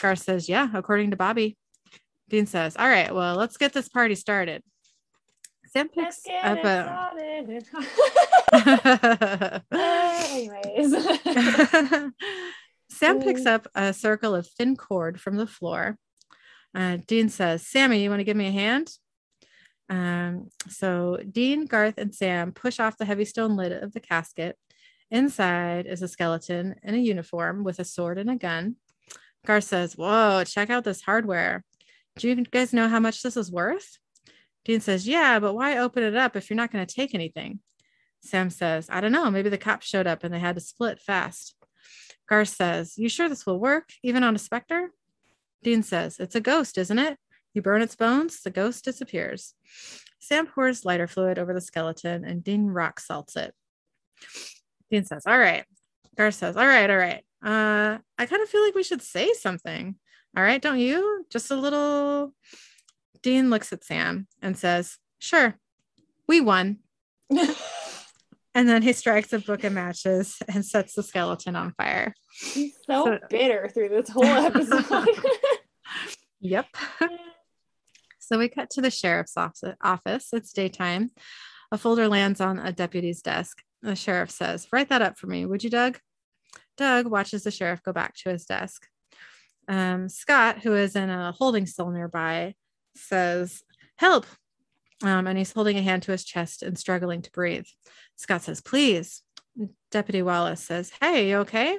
Gar 0.00 0.16
says, 0.16 0.48
"Yeah, 0.48 0.68
according 0.74 1.10
to 1.10 1.16
Bobby." 1.16 1.58
Dean 2.28 2.46
says, 2.46 2.76
"All 2.76 2.88
right, 2.88 3.14
well, 3.14 3.36
let's 3.36 3.56
get 3.56 3.72
this 3.72 3.88
party 3.88 4.14
started." 4.14 4.62
Sam 5.72 5.88
Let's 5.94 6.22
picks 6.22 6.26
get 6.26 6.44
up 6.44 6.64
a. 6.64 7.10
Anyways. 9.72 10.94
Sam 13.00 13.22
picks 13.22 13.46
up 13.46 13.66
a 13.74 13.94
circle 13.94 14.34
of 14.34 14.46
thin 14.46 14.76
cord 14.76 15.18
from 15.18 15.36
the 15.36 15.46
floor. 15.46 15.96
Uh, 16.74 16.98
Dean 17.06 17.30
says, 17.30 17.66
Sammy, 17.66 18.02
you 18.02 18.10
want 18.10 18.20
to 18.20 18.24
give 18.24 18.36
me 18.36 18.48
a 18.48 18.52
hand? 18.52 18.92
Um, 19.88 20.50
so 20.68 21.18
Dean, 21.32 21.64
Garth, 21.64 21.96
and 21.96 22.14
Sam 22.14 22.52
push 22.52 22.78
off 22.78 22.98
the 22.98 23.06
heavy 23.06 23.24
stone 23.24 23.56
lid 23.56 23.72
of 23.72 23.94
the 23.94 24.00
casket. 24.00 24.58
Inside 25.10 25.86
is 25.86 26.02
a 26.02 26.08
skeleton 26.08 26.74
in 26.82 26.94
a 26.94 26.98
uniform 26.98 27.64
with 27.64 27.78
a 27.78 27.86
sword 27.86 28.18
and 28.18 28.30
a 28.30 28.36
gun. 28.36 28.76
Garth 29.46 29.64
says, 29.64 29.94
Whoa, 29.94 30.44
check 30.44 30.68
out 30.68 30.84
this 30.84 31.00
hardware. 31.00 31.64
Do 32.18 32.28
you 32.28 32.36
guys 32.44 32.74
know 32.74 32.86
how 32.86 33.00
much 33.00 33.22
this 33.22 33.36
is 33.38 33.50
worth? 33.50 33.96
Dean 34.66 34.82
says, 34.82 35.08
Yeah, 35.08 35.40
but 35.40 35.54
why 35.54 35.78
open 35.78 36.02
it 36.02 36.16
up 36.16 36.36
if 36.36 36.50
you're 36.50 36.56
not 36.58 36.70
going 36.70 36.86
to 36.86 36.94
take 36.94 37.14
anything? 37.14 37.60
Sam 38.22 38.50
says, 38.50 38.88
I 38.90 39.00
don't 39.00 39.10
know. 39.10 39.30
Maybe 39.30 39.48
the 39.48 39.56
cops 39.56 39.86
showed 39.86 40.06
up 40.06 40.22
and 40.22 40.34
they 40.34 40.38
had 40.38 40.56
to 40.56 40.60
split 40.60 41.00
fast. 41.00 41.54
Garth 42.30 42.48
says, 42.48 42.94
You 42.96 43.08
sure 43.08 43.28
this 43.28 43.44
will 43.44 43.58
work, 43.58 43.90
even 44.02 44.22
on 44.22 44.36
a 44.36 44.38
specter? 44.38 44.90
Dean 45.62 45.82
says, 45.82 46.18
It's 46.20 46.36
a 46.36 46.40
ghost, 46.40 46.78
isn't 46.78 46.98
it? 46.98 47.18
You 47.52 47.62
burn 47.62 47.82
its 47.82 47.96
bones, 47.96 48.42
the 48.42 48.50
ghost 48.50 48.84
disappears. 48.84 49.54
Sam 50.20 50.46
pours 50.46 50.84
lighter 50.84 51.08
fluid 51.08 51.38
over 51.38 51.52
the 51.52 51.60
skeleton 51.60 52.24
and 52.24 52.44
Dean 52.44 52.66
rock 52.66 53.00
salts 53.00 53.34
it. 53.36 53.52
Dean 54.90 55.04
says, 55.04 55.24
All 55.26 55.38
right. 55.38 55.64
Garth 56.16 56.34
says, 56.34 56.56
All 56.56 56.66
right, 56.66 56.88
all 56.88 56.96
right. 56.96 57.24
Uh, 57.44 57.98
I 58.18 58.26
kind 58.26 58.42
of 58.42 58.48
feel 58.48 58.62
like 58.62 58.74
we 58.74 58.84
should 58.84 59.02
say 59.02 59.32
something. 59.32 59.96
All 60.36 60.42
right, 60.44 60.62
don't 60.62 60.78
you? 60.78 61.26
Just 61.30 61.50
a 61.50 61.56
little. 61.56 62.32
Dean 63.22 63.50
looks 63.50 63.72
at 63.72 63.84
Sam 63.84 64.28
and 64.40 64.56
says, 64.56 64.98
Sure, 65.18 65.56
we 66.28 66.40
won. 66.40 66.78
And 68.54 68.68
then 68.68 68.82
he 68.82 68.92
strikes 68.92 69.32
a 69.32 69.38
book 69.38 69.62
of 69.64 69.72
matches 69.72 70.36
and 70.52 70.64
sets 70.64 70.94
the 70.94 71.02
skeleton 71.04 71.54
on 71.56 71.72
fire. 71.76 72.14
He's 72.52 72.74
so, 72.88 73.04
So- 73.04 73.18
bitter 73.28 73.68
through 73.72 73.90
this 73.90 74.08
whole 74.08 74.24
episode. 74.24 75.08
Yep. 76.42 76.66
so 78.18 78.38
we 78.38 78.48
cut 78.48 78.70
to 78.70 78.80
the 78.80 78.90
sheriff's 78.90 79.36
office- 79.36 79.74
office. 79.82 80.28
It's 80.32 80.52
daytime. 80.52 81.10
A 81.72 81.78
folder 81.78 82.08
lands 82.08 82.40
on 82.40 82.58
a 82.58 82.72
deputy's 82.72 83.20
desk. 83.22 83.62
The 83.82 83.94
sheriff 83.96 84.30
says, 84.30 84.66
Write 84.72 84.88
that 84.88 85.02
up 85.02 85.18
for 85.18 85.26
me, 85.26 85.44
would 85.46 85.62
you, 85.62 85.70
Doug? 85.70 85.98
Doug 86.76 87.06
watches 87.08 87.42
the 87.44 87.50
sheriff 87.50 87.82
go 87.82 87.92
back 87.92 88.14
to 88.16 88.30
his 88.30 88.46
desk. 88.46 88.86
Um, 89.68 90.08
Scott, 90.08 90.60
who 90.60 90.74
is 90.74 90.96
in 90.96 91.10
a 91.10 91.32
holding 91.32 91.66
cell 91.66 91.90
nearby, 91.90 92.54
says, 92.96 93.62
Help. 93.96 94.26
Um, 95.02 95.26
and 95.26 95.38
he's 95.38 95.52
holding 95.52 95.78
a 95.78 95.82
hand 95.82 96.02
to 96.04 96.12
his 96.12 96.24
chest 96.24 96.62
and 96.62 96.78
struggling 96.78 97.22
to 97.22 97.30
breathe. 97.30 97.66
Scott 98.16 98.42
says, 98.42 98.60
Please. 98.60 99.22
Deputy 99.90 100.22
Wallace 100.22 100.62
says, 100.62 100.92
Hey, 101.00 101.30
you 101.30 101.38
okay? 101.38 101.78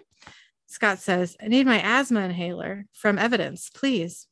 Scott 0.67 0.99
says, 0.99 1.35
I 1.41 1.47
need 1.47 1.65
my 1.65 1.81
asthma 1.81 2.21
inhaler 2.21 2.85
from 2.93 3.19
evidence, 3.19 3.69
please. 3.69 4.27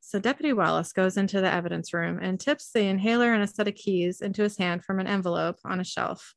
So 0.00 0.18
Deputy 0.18 0.52
Wallace 0.52 0.92
goes 0.92 1.16
into 1.16 1.40
the 1.40 1.52
evidence 1.52 1.92
room 1.92 2.18
and 2.22 2.38
tips 2.38 2.70
the 2.72 2.82
inhaler 2.82 3.32
and 3.32 3.42
a 3.42 3.46
set 3.46 3.68
of 3.68 3.74
keys 3.74 4.20
into 4.20 4.42
his 4.42 4.56
hand 4.56 4.84
from 4.84 5.00
an 5.00 5.06
envelope 5.06 5.58
on 5.64 5.80
a 5.80 5.84
shelf. 5.84 6.34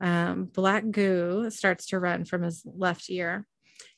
Um, 0.00 0.44
black 0.44 0.88
goo 0.90 1.50
starts 1.50 1.86
to 1.86 1.98
run 1.98 2.24
from 2.24 2.42
his 2.42 2.62
left 2.64 3.10
ear. 3.10 3.46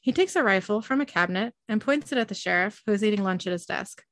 He 0.00 0.12
takes 0.12 0.34
a 0.34 0.42
rifle 0.42 0.80
from 0.80 1.00
a 1.00 1.06
cabinet 1.06 1.52
and 1.68 1.80
points 1.80 2.12
it 2.12 2.18
at 2.18 2.28
the 2.28 2.34
sheriff, 2.34 2.82
who 2.86 2.92
is 2.92 3.04
eating 3.04 3.22
lunch 3.22 3.46
at 3.46 3.52
his 3.52 3.66
desk. 3.66 4.02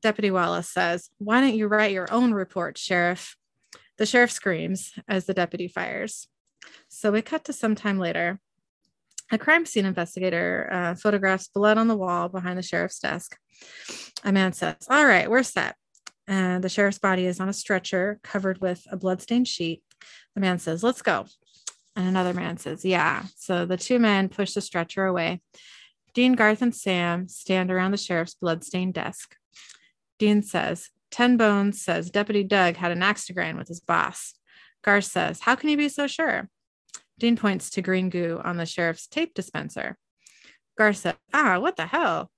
Deputy 0.00 0.30
Wallace 0.30 0.68
says, 0.68 1.10
Why 1.18 1.40
don't 1.40 1.54
you 1.54 1.66
write 1.66 1.92
your 1.92 2.12
own 2.12 2.32
report, 2.32 2.78
Sheriff? 2.78 3.36
The 3.98 4.06
sheriff 4.06 4.30
screams 4.30 4.94
as 5.08 5.26
the 5.26 5.34
deputy 5.34 5.68
fires. 5.68 6.28
So 6.88 7.12
we 7.12 7.20
cut 7.22 7.44
to 7.44 7.52
some 7.52 7.74
time 7.74 7.98
later. 7.98 8.40
A 9.30 9.38
crime 9.38 9.66
scene 9.66 9.84
investigator 9.84 10.68
uh, 10.72 10.94
photographs 10.94 11.48
blood 11.48 11.78
on 11.78 11.86
the 11.86 11.96
wall 11.96 12.28
behind 12.28 12.58
the 12.58 12.62
sheriff's 12.62 12.98
desk. 12.98 13.36
A 14.24 14.32
man 14.32 14.52
says, 14.52 14.76
All 14.88 15.04
right, 15.04 15.30
we're 15.30 15.42
set. 15.42 15.76
And 16.26 16.64
the 16.64 16.68
sheriff's 16.68 16.98
body 16.98 17.26
is 17.26 17.40
on 17.40 17.48
a 17.48 17.52
stretcher 17.52 18.18
covered 18.22 18.60
with 18.60 18.84
a 18.90 18.96
bloodstained 18.96 19.48
sheet. 19.48 19.82
The 20.34 20.40
man 20.40 20.58
says, 20.58 20.82
Let's 20.82 21.02
go. 21.02 21.26
And 21.94 22.08
another 22.08 22.32
man 22.32 22.56
says, 22.56 22.84
Yeah. 22.84 23.24
So 23.36 23.66
the 23.66 23.76
two 23.76 23.98
men 23.98 24.28
push 24.28 24.54
the 24.54 24.60
stretcher 24.60 25.04
away. 25.04 25.42
Dean, 26.14 26.32
Garth, 26.32 26.62
and 26.62 26.74
Sam 26.74 27.28
stand 27.28 27.70
around 27.70 27.92
the 27.92 27.96
sheriff's 27.96 28.34
bloodstained 28.34 28.94
desk. 28.94 29.36
Dean 30.20 30.42
says, 30.42 30.90
Ten 31.10 31.38
Bones 31.38 31.80
says 31.80 32.10
Deputy 32.10 32.44
Doug 32.44 32.76
had 32.76 32.92
an 32.92 33.02
axe 33.02 33.24
to 33.24 33.32
grind 33.32 33.56
with 33.56 33.68
his 33.68 33.80
boss. 33.80 34.34
Garth 34.84 35.06
says, 35.06 35.40
How 35.40 35.56
can 35.56 35.70
you 35.70 35.78
be 35.78 35.88
so 35.88 36.06
sure? 36.06 36.50
Dean 37.18 37.36
points 37.36 37.70
to 37.70 37.82
green 37.82 38.10
goo 38.10 38.38
on 38.44 38.58
the 38.58 38.66
sheriff's 38.66 39.06
tape 39.06 39.32
dispenser. 39.32 39.96
Garth 40.76 40.98
says, 40.98 41.14
Ah, 41.32 41.58
what 41.58 41.76
the 41.76 41.86
hell? 41.86 42.30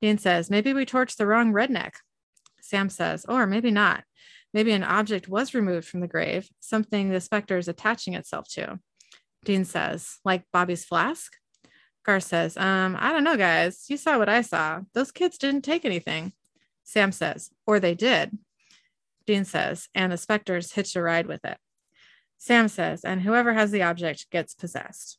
Dean 0.00 0.16
says, 0.16 0.50
Maybe 0.50 0.72
we 0.72 0.86
torched 0.86 1.16
the 1.16 1.26
wrong 1.26 1.52
redneck. 1.52 1.92
Sam 2.62 2.88
says, 2.88 3.26
Or 3.26 3.46
maybe 3.46 3.70
not. 3.70 4.04
Maybe 4.54 4.72
an 4.72 4.82
object 4.82 5.28
was 5.28 5.52
removed 5.52 5.86
from 5.86 6.00
the 6.00 6.08
grave, 6.08 6.48
something 6.58 7.10
the 7.10 7.20
specter 7.20 7.58
is 7.58 7.68
attaching 7.68 8.14
itself 8.14 8.48
to. 8.52 8.80
Dean 9.44 9.66
says, 9.66 10.20
Like 10.24 10.44
Bobby's 10.54 10.86
flask? 10.86 11.34
Garth 12.02 12.24
says, 12.24 12.56
Um, 12.56 12.96
I 12.98 13.12
don't 13.12 13.24
know, 13.24 13.36
guys. 13.36 13.84
You 13.90 13.98
saw 13.98 14.16
what 14.16 14.30
I 14.30 14.40
saw. 14.40 14.80
Those 14.94 15.12
kids 15.12 15.36
didn't 15.36 15.64
take 15.64 15.84
anything. 15.84 16.32
Sam 16.84 17.10
says, 17.12 17.50
Or 17.66 17.80
they 17.80 17.94
did. 17.94 18.38
Dean 19.26 19.44
says, 19.44 19.88
And 19.94 20.12
the 20.12 20.16
specters 20.16 20.72
hitched 20.72 20.96
a 20.96 21.02
ride 21.02 21.26
with 21.26 21.44
it. 21.44 21.58
Sam 22.38 22.68
says, 22.68 23.04
And 23.04 23.22
whoever 23.22 23.54
has 23.54 23.70
the 23.70 23.82
object 23.82 24.26
gets 24.30 24.54
possessed. 24.54 25.18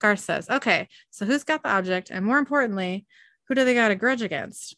Garth 0.00 0.20
says, 0.20 0.48
Okay, 0.50 0.88
so 1.10 1.24
who's 1.26 1.44
got 1.44 1.62
the 1.62 1.68
object? 1.70 2.10
And 2.10 2.24
more 2.24 2.38
importantly, 2.38 3.06
who 3.48 3.54
do 3.54 3.64
they 3.64 3.74
got 3.74 3.90
a 3.90 3.94
grudge 3.96 4.22
against? 4.22 4.76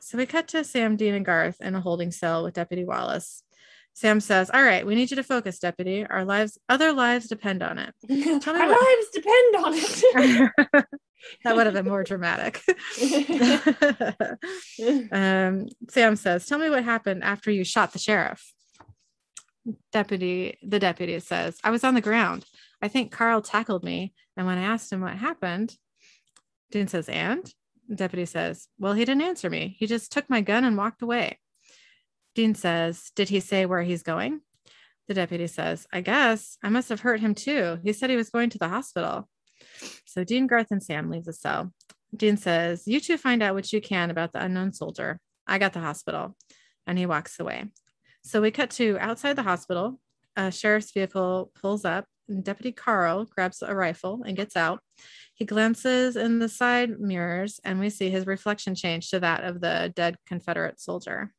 So 0.00 0.18
we 0.18 0.26
cut 0.26 0.48
to 0.48 0.64
Sam, 0.64 0.96
Dean, 0.96 1.14
and 1.14 1.24
Garth 1.24 1.60
in 1.60 1.74
a 1.74 1.80
holding 1.80 2.10
cell 2.10 2.42
with 2.44 2.54
Deputy 2.54 2.84
Wallace. 2.84 3.42
Sam 3.94 4.20
says, 4.20 4.50
All 4.52 4.62
right, 4.62 4.86
we 4.86 4.94
need 4.94 5.10
you 5.10 5.16
to 5.16 5.22
focus, 5.22 5.58
Deputy. 5.58 6.04
Our 6.06 6.24
lives, 6.24 6.58
other 6.68 6.92
lives 6.92 7.28
depend 7.28 7.62
on 7.62 7.78
it. 7.78 7.94
Tell 8.42 8.54
me 8.54 8.60
Our 8.60 8.68
what- 8.68 8.80
lives 8.80 9.08
depend 9.12 9.56
on 9.56 9.72
it. 9.74 10.84
that 11.44 11.56
would 11.56 11.66
have 11.66 11.74
been 11.74 11.88
more 11.88 12.04
dramatic. 12.04 12.62
um, 15.12 15.68
Sam 15.88 16.16
says, 16.16 16.46
Tell 16.46 16.58
me 16.58 16.70
what 16.70 16.84
happened 16.84 17.24
after 17.24 17.50
you 17.50 17.64
shot 17.64 17.92
the 17.92 17.98
sheriff. 17.98 18.52
Deputy, 19.92 20.58
the 20.62 20.78
deputy 20.78 21.18
says, 21.20 21.58
I 21.62 21.70
was 21.70 21.84
on 21.84 21.94
the 21.94 22.00
ground. 22.00 22.44
I 22.80 22.88
think 22.88 23.12
Carl 23.12 23.42
tackled 23.42 23.84
me. 23.84 24.12
And 24.36 24.46
when 24.46 24.58
I 24.58 24.62
asked 24.62 24.92
him 24.92 25.00
what 25.00 25.14
happened, 25.14 25.76
Dean 26.70 26.88
says, 26.88 27.08
And? 27.08 27.52
The 27.88 27.96
Deputy 27.96 28.26
says, 28.26 28.68
Well, 28.78 28.94
he 28.94 29.04
didn't 29.04 29.22
answer 29.22 29.50
me. 29.50 29.76
He 29.78 29.86
just 29.86 30.12
took 30.12 30.28
my 30.28 30.40
gun 30.40 30.64
and 30.64 30.76
walked 30.76 31.02
away. 31.02 31.38
Dean 32.34 32.54
says, 32.54 33.10
Did 33.14 33.28
he 33.28 33.40
say 33.40 33.66
where 33.66 33.82
he's 33.82 34.02
going? 34.02 34.40
The 35.08 35.14
deputy 35.14 35.46
says, 35.46 35.86
I 35.92 36.00
guess 36.00 36.56
I 36.62 36.68
must 36.68 36.88
have 36.88 37.00
hurt 37.00 37.20
him 37.20 37.34
too. 37.34 37.78
He 37.82 37.92
said 37.92 38.08
he 38.08 38.16
was 38.16 38.30
going 38.30 38.50
to 38.50 38.58
the 38.58 38.68
hospital. 38.68 39.28
So 40.04 40.24
Dean, 40.24 40.46
Garth, 40.46 40.68
and 40.70 40.82
Sam 40.82 41.10
leave 41.10 41.24
the 41.24 41.32
cell. 41.32 41.72
Dean 42.14 42.36
says, 42.36 42.82
You 42.86 43.00
two 43.00 43.16
find 43.16 43.42
out 43.42 43.54
what 43.54 43.72
you 43.72 43.80
can 43.80 44.10
about 44.10 44.32
the 44.32 44.42
unknown 44.42 44.72
soldier. 44.72 45.18
I 45.46 45.58
got 45.58 45.72
the 45.72 45.80
hospital. 45.80 46.36
And 46.86 46.98
he 46.98 47.06
walks 47.06 47.38
away. 47.38 47.66
So 48.24 48.40
we 48.40 48.50
cut 48.50 48.70
to 48.72 48.98
outside 49.00 49.36
the 49.36 49.42
hospital. 49.42 50.00
A 50.36 50.50
sheriff's 50.50 50.92
vehicle 50.92 51.50
pulls 51.60 51.84
up. 51.84 52.06
And 52.28 52.44
Deputy 52.44 52.72
Carl 52.72 53.24
grabs 53.24 53.62
a 53.62 53.74
rifle 53.74 54.22
and 54.26 54.36
gets 54.36 54.56
out. 54.56 54.80
He 55.34 55.44
glances 55.44 56.16
in 56.16 56.38
the 56.38 56.48
side 56.48 57.00
mirrors, 57.00 57.58
and 57.64 57.80
we 57.80 57.90
see 57.90 58.10
his 58.10 58.26
reflection 58.26 58.74
change 58.74 59.10
to 59.10 59.20
that 59.20 59.42
of 59.42 59.60
the 59.60 59.92
dead 59.96 60.16
Confederate 60.26 60.78
soldier. 60.78 61.32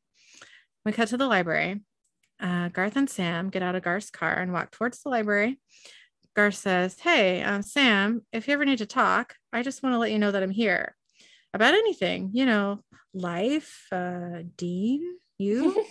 We 0.84 0.92
cut 0.92 1.08
to 1.08 1.16
the 1.16 1.26
library. 1.26 1.82
Uh, 2.38 2.68
Garth 2.68 2.96
and 2.96 3.08
Sam 3.08 3.48
get 3.48 3.62
out 3.62 3.74
of 3.74 3.82
Garth's 3.82 4.10
car 4.10 4.34
and 4.34 4.52
walk 4.52 4.72
towards 4.72 5.02
the 5.02 5.08
library. 5.08 5.58
Garth 6.34 6.54
says, 6.56 6.98
Hey, 7.00 7.42
uh, 7.42 7.62
Sam, 7.62 8.22
if 8.32 8.48
you 8.48 8.54
ever 8.54 8.64
need 8.64 8.78
to 8.78 8.86
talk, 8.86 9.36
I 9.52 9.62
just 9.62 9.82
want 9.82 9.94
to 9.94 9.98
let 9.98 10.10
you 10.10 10.18
know 10.18 10.30
that 10.32 10.42
I'm 10.42 10.50
here 10.50 10.96
about 11.52 11.74
anything, 11.74 12.30
you 12.32 12.44
know, 12.46 12.80
life, 13.12 13.86
uh, 13.92 14.42
Dean, 14.56 15.02
you. 15.38 15.84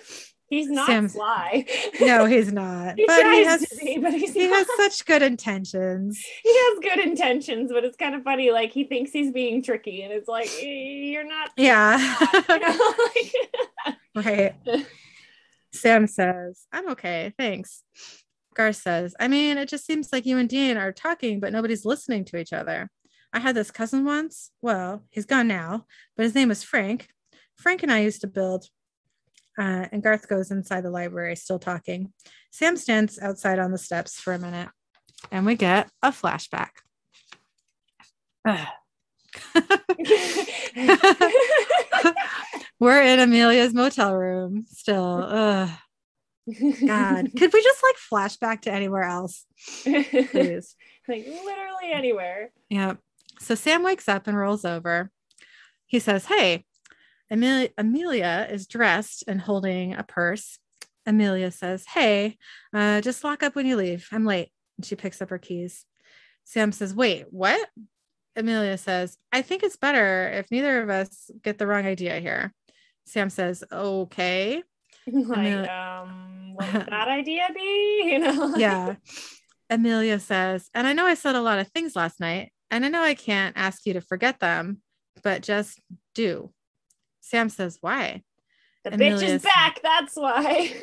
he's 0.48 0.70
not 0.70 0.86
Sam's- 0.86 1.12
sly. 1.12 1.66
no, 2.00 2.24
he's 2.24 2.50
not. 2.52 2.96
he 2.96 3.04
but 3.06 3.22
he 3.26 3.44
has, 3.44 3.60
to 3.68 3.76
be, 3.76 3.98
but 3.98 4.14
he's 4.14 4.32
he 4.32 4.46
not. 4.48 4.56
has 4.56 4.66
such 4.76 5.04
good 5.04 5.20
intentions. 5.22 6.18
he 6.42 6.48
has 6.56 6.78
good 6.80 6.98
intentions, 7.06 7.70
but 7.70 7.84
it's 7.84 7.96
kind 7.98 8.14
of 8.14 8.22
funny. 8.22 8.50
Like 8.50 8.72
he 8.72 8.84
thinks 8.84 9.10
he's 9.10 9.32
being 9.32 9.62
tricky, 9.62 10.02
and 10.02 10.12
it's 10.12 10.28
like 10.28 10.48
"Eh, 10.60 11.10
you're 11.12 11.28
not. 11.28 11.50
Yeah. 11.56 11.98
You 12.48 12.58
know, 12.58 12.94
like- 13.14 13.96
right. 14.26 14.86
Sam 15.72 16.06
says, 16.08 16.66
I'm 16.72 16.90
okay. 16.90 17.32
Thanks. 17.38 17.82
Garth 18.54 18.76
says, 18.76 19.14
I 19.20 19.28
mean, 19.28 19.58
it 19.58 19.68
just 19.68 19.86
seems 19.86 20.12
like 20.12 20.26
you 20.26 20.38
and 20.38 20.48
Dean 20.48 20.76
are 20.76 20.92
talking, 20.92 21.40
but 21.40 21.52
nobody's 21.52 21.84
listening 21.84 22.24
to 22.26 22.36
each 22.36 22.52
other. 22.52 22.90
I 23.32 23.38
had 23.38 23.54
this 23.54 23.70
cousin 23.70 24.04
once. 24.04 24.50
Well, 24.60 25.04
he's 25.10 25.26
gone 25.26 25.46
now, 25.46 25.86
but 26.16 26.24
his 26.24 26.34
name 26.34 26.48
was 26.48 26.64
Frank. 26.64 27.08
Frank 27.56 27.82
and 27.82 27.92
I 27.92 28.00
used 28.00 28.22
to 28.22 28.26
build. 28.26 28.66
Uh, 29.58 29.86
and 29.92 30.02
Garth 30.02 30.28
goes 30.28 30.50
inside 30.50 30.82
the 30.82 30.90
library, 30.90 31.36
still 31.36 31.58
talking. 31.58 32.12
Sam 32.50 32.76
stands 32.76 33.18
outside 33.18 33.58
on 33.58 33.72
the 33.72 33.78
steps 33.78 34.18
for 34.18 34.32
a 34.32 34.38
minute, 34.38 34.68
and 35.30 35.46
we 35.46 35.54
get 35.54 35.90
a 36.02 36.10
flashback. 36.10 36.70
We're 42.80 43.02
in 43.02 43.20
Amelia's 43.20 43.74
motel 43.74 44.16
room 44.16 44.64
still. 44.66 45.22
Ugh. 45.22 45.68
God, 46.48 47.30
could 47.38 47.52
we 47.52 47.62
just 47.62 47.82
like 47.82 47.96
flashback 48.10 48.62
to 48.62 48.72
anywhere 48.72 49.04
else, 49.04 49.44
please? 49.84 50.76
like 51.08 51.26
literally 51.26 51.92
anywhere. 51.92 52.50
Yeah. 52.68 52.94
So 53.40 53.54
Sam 53.54 53.82
wakes 53.82 54.08
up 54.08 54.26
and 54.26 54.36
rolls 54.36 54.64
over. 54.64 55.10
He 55.86 55.98
says, 55.98 56.26
Hey, 56.26 56.64
Amelia, 57.30 57.70
Amelia 57.78 58.48
is 58.50 58.66
dressed 58.66 59.24
and 59.26 59.40
holding 59.40 59.94
a 59.94 60.02
purse. 60.02 60.58
Amelia 61.06 61.50
says, 61.50 61.86
Hey, 61.86 62.36
uh, 62.74 63.00
just 63.00 63.24
lock 63.24 63.42
up 63.42 63.54
when 63.54 63.66
you 63.66 63.76
leave. 63.76 64.08
I'm 64.12 64.24
late. 64.24 64.50
And 64.76 64.84
she 64.84 64.96
picks 64.96 65.22
up 65.22 65.30
her 65.30 65.38
keys. 65.38 65.84
Sam 66.44 66.72
says, 66.72 66.94
Wait, 66.94 67.26
what? 67.30 67.68
Amelia 68.36 68.78
says, 68.78 69.16
I 69.32 69.42
think 69.42 69.62
it's 69.62 69.76
better 69.76 70.28
if 70.28 70.50
neither 70.50 70.82
of 70.82 70.90
us 70.90 71.30
get 71.42 71.58
the 71.58 71.66
wrong 71.66 71.86
idea 71.86 72.20
here. 72.20 72.54
Sam 73.04 73.30
says, 73.30 73.64
Okay. 73.72 74.62
Like, 75.28 75.68
um, 75.68 76.54
what 76.54 76.72
would 76.72 76.86
that 76.90 77.08
idea 77.08 77.48
be? 77.54 78.02
You 78.12 78.18
know? 78.18 78.56
yeah. 78.56 78.94
Amelia 79.68 80.18
says, 80.18 80.68
and 80.74 80.86
I 80.86 80.92
know 80.92 81.06
I 81.06 81.14
said 81.14 81.36
a 81.36 81.40
lot 81.42 81.58
of 81.60 81.68
things 81.68 81.94
last 81.94 82.18
night, 82.18 82.52
and 82.70 82.84
I 82.84 82.88
know 82.88 83.02
I 83.02 83.14
can't 83.14 83.56
ask 83.56 83.86
you 83.86 83.92
to 83.94 84.00
forget 84.00 84.40
them, 84.40 84.82
but 85.22 85.42
just 85.42 85.80
do. 86.14 86.50
Sam 87.20 87.48
says, 87.48 87.78
why? 87.80 88.22
The 88.82 88.90
bitch 88.90 89.22
is 89.22 89.42
back. 89.42 89.80
That's 89.82 90.16
why. 90.16 90.74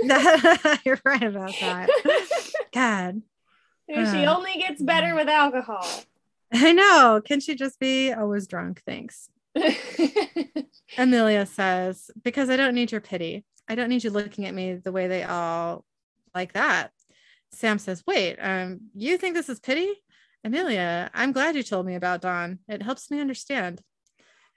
You're 0.85 1.01
right 1.03 1.23
about 1.23 1.53
that. 1.59 1.89
God, 2.73 3.21
she 3.89 4.25
Uh. 4.25 4.35
only 4.37 4.53
gets 4.53 4.81
better 4.81 5.15
with 5.15 5.27
alcohol. 5.27 5.85
I 6.53 6.71
know. 6.73 7.21
Can 7.25 7.39
she 7.41 7.55
just 7.55 7.79
be 7.79 8.13
always 8.13 8.47
drunk? 8.47 8.81
Thanks. 8.85 9.29
Amelia 10.97 11.45
says, 11.45 12.09
because 12.23 12.49
I 12.49 12.55
don't 12.55 12.75
need 12.75 12.91
your 12.91 13.01
pity. 13.01 13.43
I 13.67 13.75
don't 13.75 13.89
need 13.89 14.03
you 14.03 14.09
looking 14.09 14.45
at 14.45 14.53
me 14.53 14.75
the 14.75 14.91
way 14.91 15.07
they 15.07 15.23
all 15.23 15.85
like 16.33 16.53
that. 16.53 16.91
Sam 17.51 17.79
says, 17.79 18.03
wait, 18.05 18.37
um, 18.37 18.81
you 18.93 19.17
think 19.17 19.35
this 19.35 19.49
is 19.49 19.59
pity? 19.59 19.91
Amelia, 20.43 21.09
I'm 21.13 21.31
glad 21.31 21.55
you 21.55 21.63
told 21.63 21.85
me 21.85 21.95
about 21.95 22.21
Don. 22.21 22.59
It 22.67 22.81
helps 22.81 23.09
me 23.11 23.19
understand. 23.19 23.81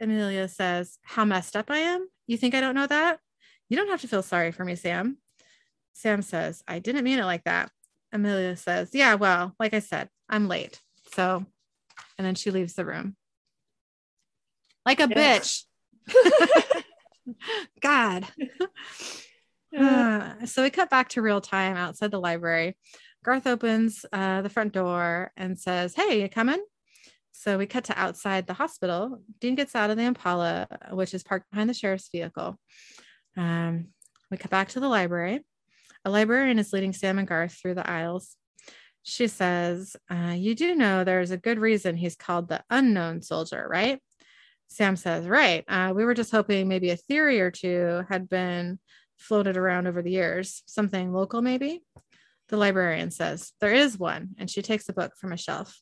Amelia 0.00 0.48
says, 0.48 0.98
How 1.02 1.24
messed 1.24 1.56
up 1.56 1.70
I 1.70 1.78
am? 1.78 2.08
You 2.26 2.36
think 2.36 2.54
I 2.54 2.61
don't 2.61 2.74
know 2.74 2.86
that? 2.86 3.18
You 3.68 3.76
don't 3.76 3.88
have 3.88 4.00
to 4.00 4.08
feel 4.08 4.22
sorry 4.22 4.52
for 4.52 4.64
me, 4.64 4.76
Sam. 4.76 5.18
Sam 5.92 6.22
says, 6.22 6.62
I 6.66 6.78
didn't 6.78 7.04
mean 7.04 7.18
it 7.18 7.24
like 7.24 7.44
that. 7.44 7.70
Amelia 8.12 8.56
says, 8.56 8.90
Yeah, 8.92 9.14
well, 9.14 9.54
like 9.58 9.74
I 9.74 9.80
said, 9.80 10.08
I'm 10.28 10.48
late. 10.48 10.80
So, 11.12 11.44
and 12.16 12.26
then 12.26 12.34
she 12.34 12.50
leaves 12.50 12.74
the 12.74 12.84
room. 12.84 13.16
Like 14.86 15.00
a 15.00 15.08
Yeah. 15.08 15.38
bitch. 15.38 15.64
God. 17.80 18.26
Uh, 19.76 20.46
so 20.46 20.64
we 20.64 20.70
cut 20.70 20.90
back 20.90 21.08
to 21.08 21.22
real 21.22 21.40
time 21.40 21.76
outside 21.76 22.10
the 22.10 22.18
library. 22.18 22.76
Garth 23.24 23.46
opens 23.46 24.04
uh, 24.12 24.42
the 24.42 24.48
front 24.48 24.72
door 24.72 25.30
and 25.36 25.58
says, 25.58 25.94
Hey, 25.94 26.20
you 26.20 26.28
coming? 26.28 26.60
So 27.30 27.56
we 27.56 27.66
cut 27.66 27.84
to 27.84 27.98
outside 27.98 28.46
the 28.46 28.54
hospital. 28.54 29.22
Dean 29.40 29.54
gets 29.54 29.74
out 29.74 29.90
of 29.90 29.96
the 29.96 30.02
Impala, 30.02 30.66
which 30.90 31.14
is 31.14 31.22
parked 31.22 31.50
behind 31.50 31.70
the 31.70 31.74
sheriff's 31.74 32.08
vehicle. 32.12 32.58
Um, 33.36 33.88
we 34.30 34.36
cut 34.36 34.50
back 34.50 34.70
to 34.70 34.80
the 34.80 34.88
library. 34.88 35.40
A 36.04 36.10
librarian 36.10 36.58
is 36.58 36.72
leading 36.72 36.92
Sam 36.92 37.18
and 37.18 37.28
Garth 37.28 37.52
through 37.52 37.74
the 37.74 37.88
aisles. 37.88 38.36
She 39.02 39.28
says, 39.28 39.96
uh, 40.10 40.34
You 40.36 40.54
do 40.54 40.74
know 40.74 41.04
there's 41.04 41.30
a 41.30 41.36
good 41.36 41.58
reason 41.58 41.96
he's 41.96 42.16
called 42.16 42.48
the 42.48 42.62
unknown 42.70 43.22
soldier, 43.22 43.66
right? 43.70 44.00
Sam 44.70 44.96
says, 44.96 45.26
Right. 45.26 45.64
Uh, 45.68 45.92
we 45.94 46.04
were 46.04 46.14
just 46.14 46.30
hoping 46.30 46.68
maybe 46.68 46.90
a 46.90 46.96
theory 46.96 47.40
or 47.40 47.50
two 47.50 48.04
had 48.08 48.28
been 48.28 48.78
floated 49.18 49.56
around 49.56 49.86
over 49.86 50.00
the 50.00 50.10
years, 50.10 50.62
something 50.66 51.12
local 51.12 51.42
maybe. 51.42 51.82
The 52.48 52.56
librarian 52.56 53.10
says, 53.10 53.52
There 53.60 53.74
is 53.74 53.98
one. 53.98 54.30
And 54.38 54.50
she 54.50 54.62
takes 54.62 54.88
a 54.88 54.92
book 54.92 55.12
from 55.16 55.32
a 55.32 55.36
shelf. 55.36 55.80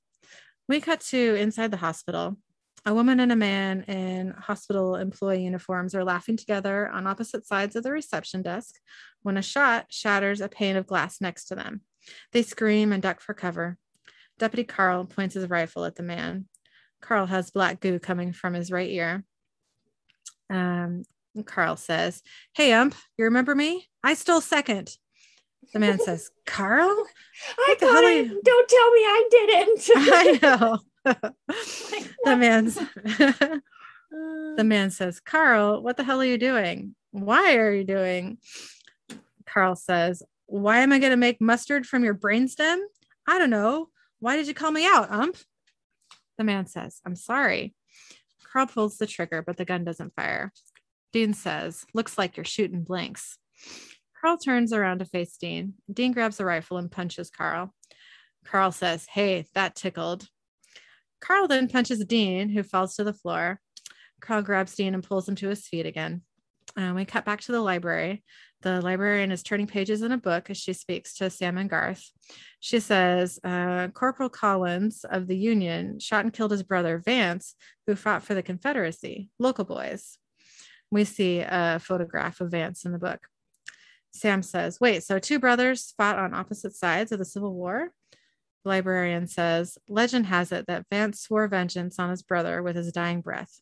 We 0.69 0.81
cut 0.81 1.01
to 1.01 1.35
inside 1.37 1.71
the 1.71 1.77
hospital. 1.77 2.37
A 2.87 2.95
woman 2.95 3.21
and 3.21 3.33
a 3.33 3.37
man 3.37 3.83
in 3.83 4.35
hospital 4.39 4.97
employee 4.97 5.45
uniforms 5.45 5.95
are 5.95 6.05
laughing 6.05 6.37
together 6.37 6.89
on 6.89 7.07
opposite 7.07 7.47
sides 7.47 7.77
of 7.77 7.83
the 7.83 7.93
reception 7.93 8.43
desk 8.43 8.77
when 9.23 9.37
a 9.37 9.43
shot 9.43 9.87
shatters 9.91 10.41
a 10.41 10.49
pane 10.49 10.77
of 10.77 10.87
glass 10.87 11.21
next 11.21 11.47
to 11.47 11.55
them. 11.55 11.83
They 12.33 12.43
scream 12.43 12.93
and 12.93 13.03
duck 13.03 13.21
for 13.21 13.35
cover. 13.35 13.77
Deputy 14.39 14.65
Carl 14.65 15.05
points 15.05 15.35
his 15.35 15.51
rifle 15.51 15.85
at 15.85 15.97
the 15.97 16.03
man. 16.03 16.47
Carl 17.01 17.27
has 17.27 17.51
black 17.51 17.81
goo 17.81 17.99
coming 17.99 18.33
from 18.33 18.55
his 18.55 18.71
right 18.71 18.91
ear. 18.91 19.25
Um, 20.51 21.05
Carl 21.45 21.77
says, 21.77 22.23
Hey, 22.55 22.73
ump, 22.73 22.95
you 23.17 23.25
remember 23.27 23.55
me? 23.55 23.87
I 24.03 24.15
stole 24.15 24.41
second. 24.41 24.97
The 25.73 25.79
man 25.79 25.99
says, 25.99 26.31
Carl? 26.47 27.05
I 27.59 27.77
got 27.81 28.05
it. 28.05 28.27
you- 28.27 28.41
Don't 28.45 28.69
tell 28.69 28.91
me 28.93 29.01
I 29.01 29.29
didn't. 29.31 29.91
I 29.97 30.39
know. 30.43 30.79
The 32.25 32.37
man's 32.37 32.75
the 34.57 34.65
man 34.65 34.91
says, 34.91 35.21
Carl, 35.21 35.83
what 35.83 35.97
the 35.97 36.05
hell 36.05 36.21
are 36.21 36.25
you 36.25 36.39
doing? 36.39 36.95
Why 37.13 37.57
are 37.57 37.73
you 37.73 37.85
doing? 37.85 38.39
Carl 39.47 39.77
says, 39.77 40.23
Why 40.47 40.79
am 40.79 40.93
I 40.93 40.99
going 40.99 41.11
to 41.11 41.17
make 41.17 41.41
mustard 41.41 41.87
from 41.87 42.05
your 42.05 42.15
brainstem? 42.15 42.79
I 43.27 43.39
don't 43.39 43.51
know. 43.51 43.89
Why 44.21 44.37
did 44.37 44.49
you 44.49 44.55
call 44.55 44.71
me 44.73 44.85
out, 44.87 45.11
ump? 45.11 45.37
The 46.39 46.45
man 46.45 46.67
says, 46.67 47.01
I'm 47.05 47.17
sorry. 47.17 47.75
Carl 48.53 48.67
pulls 48.67 48.97
the 48.97 49.07
trigger, 49.07 49.43
but 49.43 49.57
the 49.57 49.65
gun 49.65 49.85
doesn't 49.85 50.15
fire. 50.15 50.53
Dean 51.13 51.35
says, 51.35 51.85
Looks 51.93 52.17
like 52.17 52.37
you're 52.37 52.45
shooting 52.45 52.83
blanks. 52.83 53.39
Carl 54.21 54.39
turns 54.39 54.73
around 54.73 54.99
to 54.99 55.05
face 55.05 55.37
Dean. 55.37 55.75
Dean 55.93 56.13
grabs 56.13 56.41
a 56.41 56.45
rifle 56.45 56.79
and 56.79 56.91
punches 56.91 57.31
Carl. 57.31 57.75
Carl 58.45 58.73
says, 58.73 59.07
Hey, 59.07 59.47
that 59.55 59.75
tickled. 59.75 60.27
Carl 61.21 61.49
then 61.49 61.69
punches 61.69 62.05
Dean, 62.05 62.49
who 62.49 62.63
falls 62.63 62.95
to 62.97 63.05
the 63.05 63.13
floor. 63.13 63.61
Carl 64.21 64.43
grabs 64.43 64.75
Dean 64.75 64.95
and 64.95 65.03
pulls 65.03 65.29
him 65.29 65.35
to 65.37 65.49
his 65.49 65.67
feet 65.67 65.87
again. 65.87 66.23
Uh, 66.77 66.93
we 66.95 67.05
cut 67.05 67.25
back 67.25 67.41
to 67.43 67.53
the 67.53 67.61
library. 67.61 68.23
The 68.63 68.81
librarian 68.81 69.31
is 69.31 69.45
turning 69.45 69.69
pages 69.69 70.03
in 70.03 70.11
a 70.11 70.19
book 70.19 70.51
as 70.51 70.57
she 70.57 70.73
speaks 70.73 71.15
to 71.15 71.31
Sam 71.31 71.59
and 71.59 71.71
Garth. 71.71 72.11
She 72.59 72.81
says, 72.81 73.39
uh, 73.45 73.89
Corporal 73.95 74.29
Collins 74.29 75.05
of 75.09 75.29
the 75.29 75.37
Union 75.37 76.01
shot 76.01 76.25
and 76.25 76.33
killed 76.33 76.51
his 76.51 76.65
brother 76.65 76.99
Vance, 76.99 77.55
who 77.87 77.95
fought 77.95 78.25
for 78.25 78.35
the 78.35 78.43
Confederacy, 78.43 79.31
local 79.39 79.65
boys. 79.65 80.19
We 80.91 81.05
see 81.05 81.39
a 81.41 81.79
photograph 81.81 82.41
of 82.41 82.51
Vance 82.51 82.85
in 82.85 82.91
the 82.91 82.99
book. 82.99 83.29
Sam 84.13 84.43
says, 84.43 84.81
Wait, 84.81 85.05
so 85.05 85.21
two 85.21 85.39
brothers 85.39 85.95
fought 85.97 86.19
on 86.19 86.35
opposite 86.35 86.75
sides 86.75 87.13
of 87.13 87.21
the 87.21 87.25
Civil 87.25 87.55
War? 87.55 87.93
The 88.65 88.71
librarian 88.71 89.29
says 89.29 89.79
legend 89.89 90.27
has 90.27 90.51
it 90.51 90.67
that 90.67 90.87
Vance 90.91 91.21
swore 91.21 91.47
vengeance 91.47 91.99
on 91.99 92.11
his 92.11 92.23
brother 92.23 92.61
with 92.63 92.75
his 92.75 92.91
dying 92.91 93.21
breath. 93.21 93.61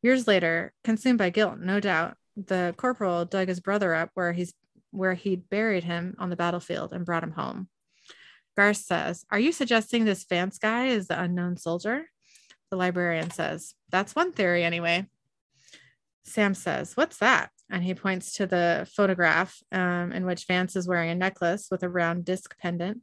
Years 0.00 0.28
later, 0.28 0.72
consumed 0.84 1.18
by 1.18 1.30
guilt, 1.30 1.58
no 1.58 1.80
doubt, 1.80 2.16
the 2.46 2.74
corporal 2.76 3.24
dug 3.24 3.48
his 3.48 3.60
brother 3.60 3.94
up 3.94 4.10
where 4.14 4.32
he's 4.32 4.54
where 4.90 5.14
he'd 5.14 5.48
buried 5.50 5.84
him 5.84 6.14
on 6.18 6.30
the 6.30 6.36
battlefield 6.36 6.92
and 6.92 7.04
brought 7.04 7.22
him 7.22 7.32
home. 7.32 7.68
Garth 8.56 8.78
says, 8.78 9.24
Are 9.30 9.38
you 9.38 9.52
suggesting 9.52 10.04
this 10.04 10.24
Vance 10.24 10.58
guy 10.58 10.86
is 10.86 11.08
the 11.08 11.20
unknown 11.20 11.56
soldier? 11.56 12.06
The 12.70 12.76
librarian 12.76 13.30
says, 13.30 13.74
That's 13.90 14.16
one 14.16 14.32
theory, 14.32 14.64
anyway. 14.64 15.06
Sam 16.24 16.54
says, 16.54 16.96
What's 16.96 17.18
that? 17.18 17.50
And 17.70 17.84
he 17.84 17.94
points 17.94 18.32
to 18.34 18.46
the 18.46 18.88
photograph 18.94 19.56
um, 19.70 20.12
in 20.12 20.24
which 20.24 20.46
Vance 20.46 20.74
is 20.74 20.88
wearing 20.88 21.10
a 21.10 21.14
necklace 21.14 21.68
with 21.70 21.82
a 21.82 21.88
round 21.88 22.24
disc 22.24 22.56
pendant. 22.58 23.02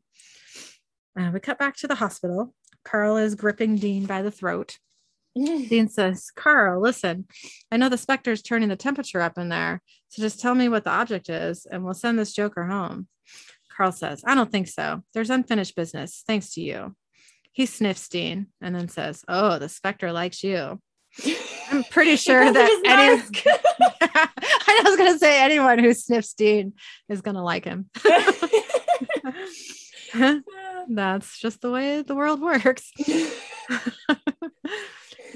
Uh, 1.18 1.30
we 1.34 1.40
cut 1.40 1.60
back 1.60 1.76
to 1.78 1.88
the 1.88 1.96
hospital. 1.96 2.54
Carl 2.84 3.18
is 3.18 3.36
gripping 3.36 3.78
Dean 3.78 4.06
by 4.06 4.22
the 4.22 4.32
throat. 4.32 4.78
Dean 5.36 5.90
says, 5.90 6.32
Carl, 6.36 6.82
listen, 6.82 7.26
I 7.72 7.78
know 7.78 7.90
the 7.90 7.98
specter's 7.98 8.42
turning 8.42 8.70
the 8.70 8.76
temperature 8.76 9.22
up 9.22 9.38
in 9.38 9.50
there. 9.50 9.82
So 10.10 10.22
just 10.22 10.40
tell 10.40 10.56
me 10.56 10.70
what 10.70 10.86
the 10.86 10.92
object 10.92 11.30
is 11.30 11.66
and 11.70 11.84
we'll 11.84 11.94
send 11.94 12.18
this 12.18 12.34
joker 12.34 12.66
home. 12.66 13.08
Carl 13.76 13.92
says, 13.92 14.24
I 14.26 14.36
don't 14.36 14.52
think 14.52 14.70
so. 14.70 15.04
There's 15.14 15.30
unfinished 15.30 15.76
business, 15.76 16.24
thanks 16.26 16.54
to 16.54 16.62
you. 16.62 16.96
He 17.52 17.66
sniffs 17.66 18.08
Dean 18.08 18.48
and 18.62 18.74
then 18.76 18.88
says, 18.88 19.24
Oh, 19.28 19.60
the 19.60 19.68
specter 19.70 20.14
likes 20.14 20.44
you. 20.44 20.82
I'm 21.72 21.84
pretty 21.86 22.16
sure 22.18 22.52
that 22.52 22.82
any, 22.86 23.22
I 24.02 24.82
was 24.84 24.96
going 24.96 25.14
to 25.14 25.20
say 25.20 25.42
anyone 25.42 25.80
who 25.80 25.94
sniffs 25.94 26.34
Dean 26.34 26.74
is 27.10 27.22
going 27.22 27.36
to 27.36 27.42
like 27.42 27.66
him. 27.66 27.90
That's 30.88 31.40
just 31.40 31.62
the 31.62 31.72
way 31.72 32.02
the 32.02 32.16
world 32.16 32.42
works. 32.42 32.92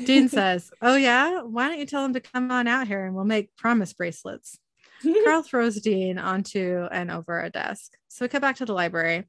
Dean 0.05 0.29
says, 0.29 0.71
Oh, 0.81 0.95
yeah. 0.95 1.41
Why 1.41 1.67
don't 1.67 1.79
you 1.79 1.85
tell 1.85 2.05
him 2.05 2.13
to 2.13 2.19
come 2.19 2.51
on 2.51 2.67
out 2.67 2.87
here 2.87 3.05
and 3.05 3.15
we'll 3.15 3.25
make 3.25 3.55
promise 3.55 3.93
bracelets? 3.93 4.59
Carl 5.23 5.43
throws 5.43 5.79
Dean 5.81 6.17
onto 6.17 6.87
and 6.91 7.09
over 7.09 7.39
a 7.41 7.49
desk. 7.49 7.93
So 8.09 8.25
we 8.25 8.29
cut 8.29 8.41
back 8.41 8.57
to 8.57 8.65
the 8.65 8.73
library. 8.73 9.25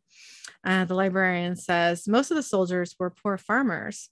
Uh, 0.65 0.85
the 0.85 0.95
librarian 0.95 1.57
says 1.57 2.09
most 2.09 2.31
of 2.31 2.37
the 2.37 2.43
soldiers 2.43 2.97
were 2.99 3.11
poor 3.11 3.39
farmers. 3.39 4.09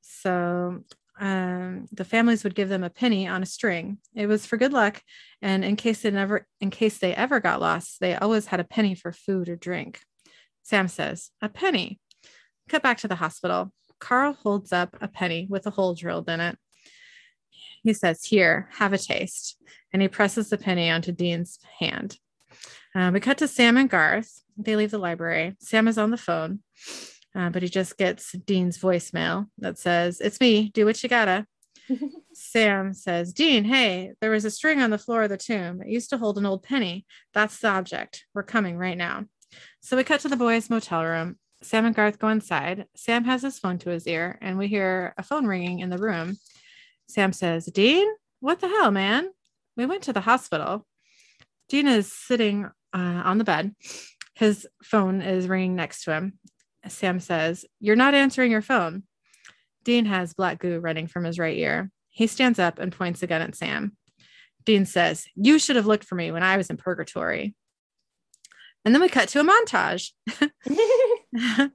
So 0.00 0.84
um, 1.20 1.86
the 1.92 2.04
families 2.04 2.44
would 2.44 2.54
give 2.54 2.68
them 2.68 2.82
a 2.82 2.90
penny 2.90 3.28
on 3.28 3.42
a 3.42 3.46
string. 3.46 3.98
It 4.14 4.26
was 4.26 4.46
for 4.46 4.56
good 4.56 4.72
luck, 4.72 5.02
and 5.40 5.64
in 5.64 5.76
case 5.76 6.02
they 6.02 6.10
never, 6.10 6.46
in 6.60 6.70
case 6.70 6.98
they 6.98 7.14
ever 7.14 7.38
got 7.38 7.60
lost, 7.60 8.00
they 8.00 8.16
always 8.16 8.46
had 8.46 8.60
a 8.60 8.64
penny 8.64 8.94
for 8.94 9.12
food 9.12 9.48
or 9.48 9.56
drink. 9.56 10.00
Sam 10.62 10.88
says, 10.88 11.30
"A 11.40 11.48
penny." 11.48 12.00
Cut 12.68 12.82
back 12.82 12.98
to 12.98 13.08
the 13.08 13.16
hospital. 13.16 13.72
Carl 14.02 14.32
holds 14.42 14.72
up 14.72 14.96
a 15.00 15.06
penny 15.06 15.46
with 15.48 15.64
a 15.64 15.70
hole 15.70 15.94
drilled 15.94 16.28
in 16.28 16.40
it. 16.40 16.58
He 17.84 17.92
says, 17.92 18.24
Here, 18.24 18.68
have 18.72 18.92
a 18.92 18.98
taste. 18.98 19.56
And 19.92 20.02
he 20.02 20.08
presses 20.08 20.50
the 20.50 20.58
penny 20.58 20.90
onto 20.90 21.12
Dean's 21.12 21.60
hand. 21.78 22.18
Uh, 22.96 23.12
we 23.14 23.20
cut 23.20 23.38
to 23.38 23.46
Sam 23.46 23.76
and 23.76 23.88
Garth. 23.88 24.42
They 24.56 24.74
leave 24.74 24.90
the 24.90 24.98
library. 24.98 25.56
Sam 25.60 25.86
is 25.86 25.98
on 25.98 26.10
the 26.10 26.16
phone, 26.16 26.60
uh, 27.36 27.50
but 27.50 27.62
he 27.62 27.68
just 27.68 27.96
gets 27.96 28.32
Dean's 28.32 28.76
voicemail 28.76 29.46
that 29.58 29.78
says, 29.78 30.20
It's 30.20 30.40
me. 30.40 30.70
Do 30.74 30.84
what 30.84 31.00
you 31.04 31.08
gotta. 31.08 31.46
Sam 32.32 32.94
says, 32.94 33.32
Dean, 33.32 33.64
hey, 33.64 34.14
there 34.20 34.32
was 34.32 34.44
a 34.44 34.50
string 34.50 34.82
on 34.82 34.90
the 34.90 34.98
floor 34.98 35.22
of 35.22 35.30
the 35.30 35.36
tomb. 35.36 35.80
It 35.80 35.88
used 35.88 36.10
to 36.10 36.18
hold 36.18 36.38
an 36.38 36.46
old 36.46 36.64
penny. 36.64 37.06
That's 37.34 37.60
the 37.60 37.68
object. 37.68 38.24
We're 38.34 38.42
coming 38.42 38.76
right 38.76 38.98
now. 38.98 39.26
So 39.80 39.96
we 39.96 40.02
cut 40.02 40.20
to 40.22 40.28
the 40.28 40.36
boys' 40.36 40.70
motel 40.70 41.04
room. 41.04 41.36
Sam 41.62 41.86
and 41.86 41.94
Garth 41.94 42.18
go 42.18 42.28
inside. 42.28 42.86
Sam 42.96 43.24
has 43.24 43.42
his 43.42 43.58
phone 43.58 43.78
to 43.78 43.90
his 43.90 44.06
ear, 44.06 44.38
and 44.40 44.58
we 44.58 44.68
hear 44.68 45.14
a 45.16 45.22
phone 45.22 45.46
ringing 45.46 45.80
in 45.80 45.90
the 45.90 45.98
room. 45.98 46.36
Sam 47.08 47.32
says, 47.32 47.66
Dean, 47.66 48.08
what 48.40 48.60
the 48.60 48.68
hell, 48.68 48.90
man? 48.90 49.30
We 49.76 49.86
went 49.86 50.02
to 50.04 50.12
the 50.12 50.20
hospital. 50.20 50.86
Dean 51.68 51.86
is 51.86 52.12
sitting 52.12 52.64
uh, 52.92 53.22
on 53.24 53.38
the 53.38 53.44
bed. 53.44 53.74
His 54.34 54.66
phone 54.82 55.22
is 55.22 55.48
ringing 55.48 55.76
next 55.76 56.04
to 56.04 56.12
him. 56.12 56.38
Sam 56.88 57.20
says, 57.20 57.64
You're 57.80 57.96
not 57.96 58.14
answering 58.14 58.50
your 58.50 58.62
phone. 58.62 59.04
Dean 59.84 60.06
has 60.06 60.34
black 60.34 60.58
goo 60.58 60.80
running 60.80 61.06
from 61.06 61.24
his 61.24 61.38
right 61.38 61.56
ear. 61.56 61.90
He 62.08 62.26
stands 62.26 62.58
up 62.58 62.78
and 62.78 62.92
points 62.92 63.22
a 63.22 63.26
gun 63.26 63.42
at 63.42 63.54
Sam. 63.54 63.96
Dean 64.64 64.84
says, 64.84 65.26
You 65.34 65.58
should 65.58 65.76
have 65.76 65.86
looked 65.86 66.04
for 66.04 66.14
me 66.14 66.30
when 66.30 66.42
I 66.42 66.56
was 66.56 66.70
in 66.70 66.76
purgatory. 66.76 67.54
And 68.84 68.94
then 68.94 69.00
we 69.00 69.08
cut 69.08 69.28
to 69.30 69.40
a 69.40 69.44
montage. 69.44 70.10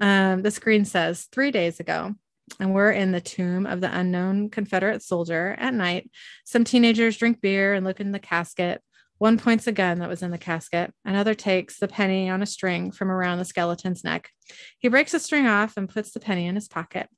um, 0.00 0.42
the 0.42 0.50
screen 0.50 0.84
says 0.84 1.28
three 1.32 1.50
days 1.50 1.80
ago, 1.80 2.14
and 2.58 2.74
we're 2.74 2.92
in 2.92 3.12
the 3.12 3.20
tomb 3.20 3.66
of 3.66 3.80
the 3.80 3.96
unknown 3.96 4.50
Confederate 4.50 5.02
soldier 5.02 5.56
at 5.58 5.74
night. 5.74 6.10
Some 6.44 6.64
teenagers 6.64 7.16
drink 7.16 7.40
beer 7.40 7.74
and 7.74 7.84
look 7.84 8.00
in 8.00 8.12
the 8.12 8.18
casket. 8.18 8.82
One 9.18 9.38
points 9.38 9.66
a 9.66 9.72
gun 9.72 9.98
that 9.98 10.08
was 10.08 10.22
in 10.22 10.30
the 10.30 10.38
casket. 10.38 10.94
Another 11.04 11.34
takes 11.34 11.78
the 11.78 11.88
penny 11.88 12.30
on 12.30 12.42
a 12.42 12.46
string 12.46 12.90
from 12.90 13.10
around 13.10 13.38
the 13.38 13.44
skeleton's 13.44 14.02
neck. 14.02 14.30
He 14.78 14.88
breaks 14.88 15.12
the 15.12 15.20
string 15.20 15.46
off 15.46 15.76
and 15.76 15.88
puts 15.88 16.12
the 16.12 16.20
penny 16.20 16.46
in 16.46 16.54
his 16.54 16.68
pocket. 16.68 17.08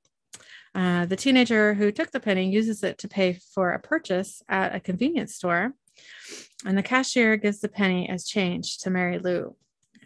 Uh, 0.75 1.07
the 1.07 1.17
teenager 1.17 1.75
who 1.75 1.93
took 1.93 2.11
the 2.11 2.21
penny 2.21 2.51
uses 2.51 2.83
it 2.83 2.99
to 2.99 3.09
pay 3.09 3.39
for 3.55 3.73
a 3.73 3.79
purchase 3.79 4.43
at 4.49 4.75
a 4.75 4.81
convenience 4.81 5.35
store. 5.35 5.75
And 6.65 6.77
the 6.77 6.83
cashier 6.83 7.37
gives 7.37 7.61
the 7.61 7.69
penny 7.69 8.09
as 8.09 8.27
change 8.27 8.79
to 8.79 8.91
Mary 8.91 9.19
Lou. 9.19 9.55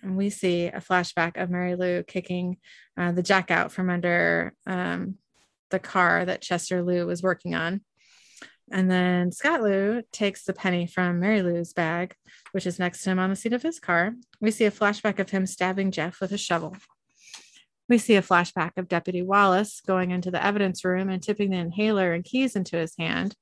And 0.07 0.17
we 0.17 0.31
see 0.31 0.67
a 0.67 0.81
flashback 0.81 1.37
of 1.37 1.51
Mary 1.51 1.75
Lou 1.75 2.05
kicking 2.05 2.59
uh, 2.97 3.11
the 3.11 3.25
jack 3.25 3.51
out 3.51 3.73
from 3.73 3.91
under 3.91 4.55
um, 4.65 5.17
the 5.71 5.81
car 5.81 6.25
that 6.25 6.43
Chester 6.43 6.81
Lou 6.81 7.09
was 7.09 7.25
working 7.25 7.57
on. 7.57 7.81
And 8.71 8.89
then 8.89 9.33
Scott 9.33 9.63
Lou 9.63 10.03
takes 10.13 10.45
the 10.45 10.53
penny 10.53 10.87
from 10.87 11.19
Mary 11.19 11.43
Lou's 11.43 11.73
bag, 11.73 12.15
which 12.53 12.67
is 12.67 12.79
next 12.79 13.03
to 13.03 13.11
him 13.11 13.19
on 13.19 13.31
the 13.31 13.37
seat 13.37 13.53
of 13.53 13.65
his 13.65 13.81
car. 13.81 14.15
We 14.41 14.53
see 14.53 14.65
a 14.65 14.71
flashback 14.71 15.19
of 15.19 15.31
him 15.31 15.45
stabbing 15.45 15.91
Jeff 15.91 16.21
with 16.21 16.31
a 16.31 16.39
shovel. 16.39 16.77
We 17.89 17.99
see 17.99 18.15
a 18.15 18.23
flashback 18.23 18.77
of 18.77 18.89
Deputy 18.89 19.23
Wallace 19.23 19.81
going 19.81 20.13
into 20.13 20.31
the 20.31 20.45
evidence 20.45 20.85
room 20.85 21.09
and 21.09 21.21
tipping 21.21 21.51
the 21.51 21.59
inhaler 21.59 22.13
and 22.13 22.25
keys 22.25 22.55
into 22.55 22.77
his 22.77 22.95
hand. 22.97 23.35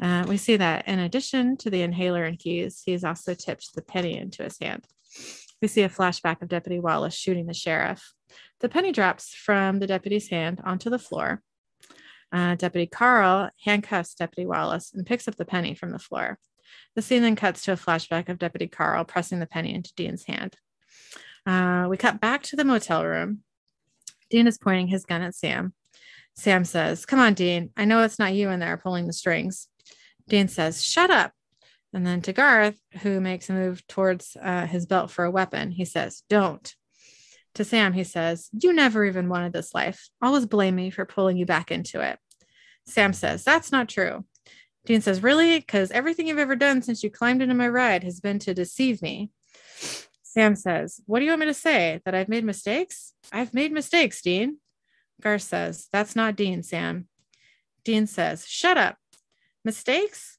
Uh, 0.00 0.26
we 0.28 0.36
see 0.36 0.56
that 0.58 0.86
in 0.86 1.00
addition 1.00 1.56
to 1.56 1.70
the 1.70 1.82
inhaler 1.82 2.22
and 2.22 2.38
keys, 2.38 2.82
he's 2.86 3.02
also 3.02 3.34
tipped 3.34 3.74
the 3.74 3.82
penny 3.82 4.16
into 4.16 4.44
his 4.44 4.58
hand. 4.60 4.86
We 5.64 5.68
see 5.68 5.80
a 5.80 5.88
flashback 5.88 6.42
of 6.42 6.50
Deputy 6.50 6.78
Wallace 6.78 7.14
shooting 7.14 7.46
the 7.46 7.54
sheriff. 7.54 8.12
The 8.60 8.68
penny 8.68 8.92
drops 8.92 9.32
from 9.32 9.78
the 9.78 9.86
deputy's 9.86 10.28
hand 10.28 10.60
onto 10.62 10.90
the 10.90 10.98
floor. 10.98 11.40
Uh, 12.30 12.54
Deputy 12.54 12.86
Carl 12.86 13.48
handcuffs 13.64 14.14
Deputy 14.14 14.44
Wallace 14.44 14.92
and 14.92 15.06
picks 15.06 15.26
up 15.26 15.36
the 15.36 15.46
penny 15.46 15.74
from 15.74 15.88
the 15.88 15.98
floor. 15.98 16.38
The 16.94 17.00
scene 17.00 17.22
then 17.22 17.34
cuts 17.34 17.64
to 17.64 17.72
a 17.72 17.76
flashback 17.76 18.28
of 18.28 18.38
Deputy 18.38 18.66
Carl 18.66 19.06
pressing 19.06 19.40
the 19.40 19.46
penny 19.46 19.74
into 19.74 19.94
Dean's 19.94 20.24
hand. 20.24 20.54
Uh, 21.46 21.86
we 21.88 21.96
cut 21.96 22.20
back 22.20 22.42
to 22.42 22.56
the 22.56 22.64
motel 22.66 23.06
room. 23.06 23.38
Dean 24.28 24.46
is 24.46 24.58
pointing 24.58 24.88
his 24.88 25.06
gun 25.06 25.22
at 25.22 25.34
Sam. 25.34 25.72
Sam 26.34 26.66
says, 26.66 27.06
Come 27.06 27.20
on, 27.20 27.32
Dean. 27.32 27.70
I 27.74 27.86
know 27.86 28.02
it's 28.02 28.18
not 28.18 28.34
you 28.34 28.50
in 28.50 28.60
there 28.60 28.76
pulling 28.76 29.06
the 29.06 29.14
strings. 29.14 29.68
Dean 30.28 30.48
says, 30.48 30.84
Shut 30.84 31.08
up. 31.08 31.32
And 31.94 32.04
then 32.04 32.20
to 32.22 32.32
Garth, 32.32 32.78
who 33.02 33.20
makes 33.20 33.48
a 33.48 33.52
move 33.52 33.86
towards 33.86 34.36
uh, 34.42 34.66
his 34.66 34.84
belt 34.84 35.12
for 35.12 35.24
a 35.24 35.30
weapon, 35.30 35.70
he 35.70 35.84
says, 35.84 36.24
Don't. 36.28 36.74
To 37.54 37.64
Sam, 37.64 37.92
he 37.92 38.02
says, 38.02 38.50
You 38.52 38.72
never 38.72 39.04
even 39.04 39.28
wanted 39.28 39.52
this 39.52 39.72
life. 39.72 40.08
Always 40.20 40.44
blame 40.44 40.74
me 40.74 40.90
for 40.90 41.04
pulling 41.04 41.36
you 41.36 41.46
back 41.46 41.70
into 41.70 42.00
it. 42.00 42.18
Sam 42.84 43.12
says, 43.12 43.44
That's 43.44 43.70
not 43.70 43.88
true. 43.88 44.24
Dean 44.86 45.00
says, 45.00 45.22
Really? 45.22 45.60
Because 45.60 45.92
everything 45.92 46.26
you've 46.26 46.38
ever 46.38 46.56
done 46.56 46.82
since 46.82 47.04
you 47.04 47.10
climbed 47.10 47.42
into 47.42 47.54
my 47.54 47.68
ride 47.68 48.02
has 48.02 48.18
been 48.18 48.40
to 48.40 48.54
deceive 48.54 49.00
me. 49.00 49.30
Sam 50.24 50.56
says, 50.56 51.00
What 51.06 51.20
do 51.20 51.26
you 51.26 51.30
want 51.30 51.40
me 51.40 51.46
to 51.46 51.54
say? 51.54 52.00
That 52.04 52.14
I've 52.14 52.28
made 52.28 52.44
mistakes? 52.44 53.12
I've 53.30 53.54
made 53.54 53.70
mistakes, 53.70 54.20
Dean. 54.20 54.58
Garth 55.22 55.42
says, 55.42 55.86
That's 55.92 56.16
not 56.16 56.34
Dean, 56.34 56.64
Sam. 56.64 57.06
Dean 57.84 58.08
says, 58.08 58.48
Shut 58.48 58.76
up. 58.76 58.96
Mistakes? 59.64 60.33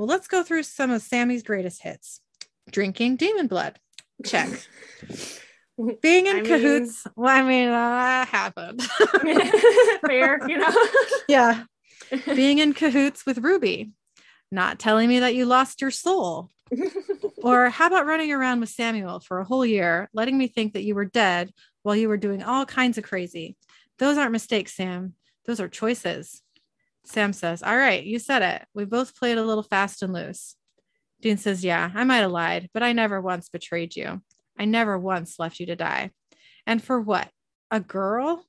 Well, 0.00 0.08
let's 0.08 0.28
go 0.28 0.42
through 0.42 0.62
some 0.62 0.90
of 0.90 1.02
Sammy's 1.02 1.42
greatest 1.42 1.82
hits. 1.82 2.22
Drinking 2.70 3.16
demon 3.16 3.48
blood. 3.48 3.78
Check. 4.24 4.48
Being 6.00 6.26
in 6.26 6.36
I 6.36 6.40
cahoots. 6.40 7.04
Mean, 7.04 7.12
well, 7.16 7.36
I 7.36 7.42
mean, 7.42 7.68
uh, 7.68 7.72
that 7.72 8.28
happened. 8.28 8.82
fair, 10.06 10.40
you 10.48 10.56
know? 10.56 10.74
yeah. 11.28 11.64
Being 12.34 12.60
in 12.60 12.72
cahoots 12.72 13.26
with 13.26 13.44
Ruby. 13.44 13.90
Not 14.50 14.78
telling 14.78 15.06
me 15.06 15.18
that 15.18 15.34
you 15.34 15.44
lost 15.44 15.82
your 15.82 15.90
soul. 15.90 16.48
or 17.42 17.68
how 17.68 17.88
about 17.88 18.06
running 18.06 18.32
around 18.32 18.60
with 18.60 18.70
Samuel 18.70 19.20
for 19.20 19.40
a 19.40 19.44
whole 19.44 19.66
year, 19.66 20.08
letting 20.14 20.38
me 20.38 20.48
think 20.48 20.72
that 20.72 20.82
you 20.82 20.94
were 20.94 21.04
dead 21.04 21.52
while 21.82 21.94
you 21.94 22.08
were 22.08 22.16
doing 22.16 22.42
all 22.42 22.64
kinds 22.64 22.96
of 22.96 23.04
crazy? 23.04 23.54
Those 23.98 24.16
aren't 24.16 24.32
mistakes, 24.32 24.72
Sam. 24.72 25.12
Those 25.44 25.60
are 25.60 25.68
choices. 25.68 26.40
Sam 27.04 27.32
says, 27.32 27.62
All 27.62 27.76
right, 27.76 28.04
you 28.04 28.18
said 28.18 28.42
it. 28.42 28.66
We 28.74 28.84
both 28.84 29.16
played 29.16 29.38
a 29.38 29.44
little 29.44 29.62
fast 29.62 30.02
and 30.02 30.12
loose. 30.12 30.56
Dean 31.20 31.36
says, 31.36 31.64
Yeah, 31.64 31.90
I 31.94 32.04
might 32.04 32.18
have 32.18 32.30
lied, 32.30 32.70
but 32.72 32.82
I 32.82 32.92
never 32.92 33.20
once 33.20 33.48
betrayed 33.48 33.96
you. 33.96 34.22
I 34.58 34.64
never 34.64 34.98
once 34.98 35.38
left 35.38 35.60
you 35.60 35.66
to 35.66 35.76
die. 35.76 36.10
And 36.66 36.82
for 36.82 37.00
what? 37.00 37.28
A 37.70 37.80
girl? 37.80 38.44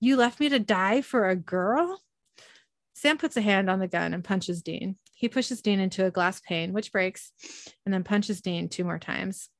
You 0.00 0.16
left 0.16 0.40
me 0.40 0.48
to 0.48 0.58
die 0.58 1.02
for 1.02 1.28
a 1.28 1.36
girl? 1.36 2.00
Sam 2.94 3.18
puts 3.18 3.36
a 3.36 3.42
hand 3.42 3.70
on 3.70 3.78
the 3.78 3.88
gun 3.88 4.14
and 4.14 4.24
punches 4.24 4.62
Dean. 4.62 4.96
He 5.14 5.28
pushes 5.28 5.60
Dean 5.60 5.80
into 5.80 6.06
a 6.06 6.10
glass 6.10 6.40
pane, 6.40 6.72
which 6.72 6.92
breaks, 6.92 7.32
and 7.84 7.92
then 7.92 8.04
punches 8.04 8.40
Dean 8.40 8.68
two 8.68 8.84
more 8.84 8.98
times. 8.98 9.50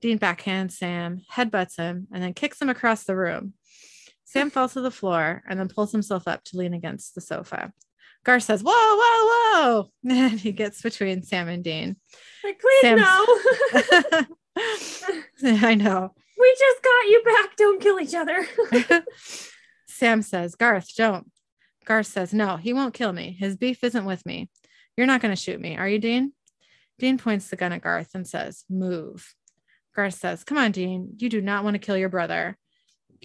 Dean 0.00 0.18
backhands 0.18 0.72
Sam, 0.72 1.22
headbutts 1.32 1.76
him, 1.76 2.08
and 2.12 2.22
then 2.22 2.34
kicks 2.34 2.60
him 2.60 2.68
across 2.68 3.04
the 3.04 3.16
room. 3.16 3.54
Sam 4.32 4.48
falls 4.48 4.72
to 4.72 4.80
the 4.80 4.90
floor 4.90 5.42
and 5.46 5.60
then 5.60 5.68
pulls 5.68 5.92
himself 5.92 6.26
up 6.26 6.42
to 6.44 6.56
lean 6.56 6.72
against 6.72 7.14
the 7.14 7.20
sofa. 7.20 7.70
Gar 8.24 8.40
says, 8.40 8.62
Whoa, 8.62 8.72
whoa, 8.74 9.28
whoa. 9.28 9.90
And 10.10 10.40
he 10.40 10.52
gets 10.52 10.80
between 10.80 11.22
Sam 11.22 11.48
and 11.48 11.62
Dean. 11.62 11.96
Like, 12.42 12.58
please 12.58 12.80
Sam's- 12.80 13.02
no. 13.02 14.26
I 15.68 15.74
know. 15.74 16.14
we 16.38 16.56
just 16.58 16.82
got 16.82 17.08
you 17.08 17.22
back. 17.26 17.56
Don't 17.56 17.80
kill 17.82 18.00
each 18.00 18.14
other. 18.14 18.46
Sam 19.86 20.22
says, 20.22 20.54
Garth, 20.54 20.94
don't. 20.96 21.30
Garth 21.84 22.06
says, 22.06 22.32
No, 22.32 22.56
he 22.56 22.72
won't 22.72 22.94
kill 22.94 23.12
me. 23.12 23.36
His 23.38 23.56
beef 23.58 23.84
isn't 23.84 24.06
with 24.06 24.24
me. 24.24 24.48
You're 24.96 25.06
not 25.06 25.20
going 25.20 25.34
to 25.34 25.40
shoot 25.40 25.60
me, 25.60 25.76
are 25.76 25.88
you, 25.88 25.98
Dean? 25.98 26.32
Dean 26.98 27.18
points 27.18 27.50
the 27.50 27.56
gun 27.56 27.72
at 27.72 27.82
Garth 27.82 28.14
and 28.14 28.26
says, 28.26 28.64
Move. 28.70 29.34
Garth 29.94 30.14
says, 30.14 30.42
Come 30.42 30.56
on, 30.56 30.72
Dean. 30.72 31.16
You 31.18 31.28
do 31.28 31.42
not 31.42 31.64
want 31.64 31.74
to 31.74 31.78
kill 31.80 31.98
your 31.98 32.08
brother. 32.08 32.56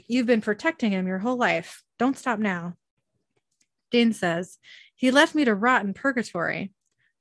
You've 0.08 0.28
been 0.28 0.42
protecting 0.42 0.92
him 0.92 1.08
your 1.08 1.20
whole 1.20 1.38
life. 1.38 1.84
Don't 1.98 2.18
stop 2.18 2.40
now. 2.40 2.76
Dean 3.92 4.14
says, 4.14 4.58
He 4.96 5.12
left 5.12 5.34
me 5.34 5.46
to 5.46 5.56
rot 5.56 5.84
in 5.84 5.94
purgatory. 5.94 6.72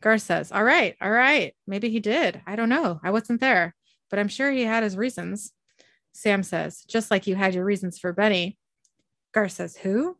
Gar 0.02 0.18
says, 0.18 0.52
All 0.52 0.64
right, 0.64 0.94
all 1.00 1.10
right. 1.10 1.54
Maybe 1.66 1.88
he 1.88 2.00
did. 2.00 2.42
I 2.46 2.56
don't 2.56 2.68
know. 2.68 3.00
I 3.02 3.10
wasn't 3.10 3.40
there, 3.40 3.74
but 4.10 4.18
I'm 4.18 4.28
sure 4.28 4.50
he 4.50 4.62
had 4.62 4.82
his 4.82 4.96
reasons. 4.96 5.52
Sam 6.12 6.42
says, 6.42 6.84
Just 6.86 7.10
like 7.10 7.26
you 7.26 7.34
had 7.34 7.54
your 7.54 7.64
reasons 7.64 7.98
for 7.98 8.12
Benny. 8.12 8.58
Gar 9.32 9.48
says, 9.48 9.76
Who? 9.78 10.18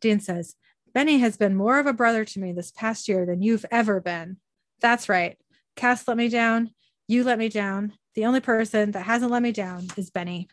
Dean 0.00 0.20
says, 0.20 0.54
Benny 0.92 1.18
has 1.18 1.36
been 1.36 1.54
more 1.54 1.78
of 1.78 1.86
a 1.86 1.92
brother 1.92 2.24
to 2.24 2.40
me 2.40 2.52
this 2.52 2.70
past 2.70 3.08
year 3.08 3.26
than 3.26 3.42
you've 3.42 3.66
ever 3.70 4.00
been. 4.00 4.38
That's 4.80 5.08
right. 5.08 5.36
Cass 5.74 6.08
let 6.08 6.16
me 6.16 6.28
down. 6.28 6.70
You 7.06 7.22
let 7.22 7.38
me 7.38 7.48
down. 7.48 7.92
The 8.14 8.24
only 8.24 8.40
person 8.40 8.92
that 8.92 9.02
hasn't 9.02 9.30
let 9.30 9.42
me 9.42 9.52
down 9.52 9.88
is 9.96 10.10
Benny. 10.10 10.48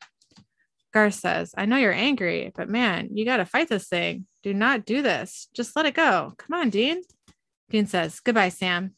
Garth 0.94 1.16
says, 1.16 1.54
I 1.58 1.66
know 1.66 1.78
you're 1.78 1.92
angry, 1.92 2.52
but 2.56 2.70
man, 2.70 3.10
you 3.14 3.26
got 3.26 3.38
to 3.38 3.46
fight 3.46 3.70
this 3.70 3.88
thing. 3.88 4.28
Do 4.44 4.54
not 4.54 4.86
do 4.86 5.02
this. 5.02 5.48
Just 5.54 5.76
let 5.76 5.86
it 5.86 5.96
go. 5.96 6.34
Come 6.38 6.60
on, 6.60 6.70
Dean. 6.70 7.02
Dean 7.70 7.88
says, 7.88 8.20
Goodbye, 8.20 8.50
Sam. 8.50 8.94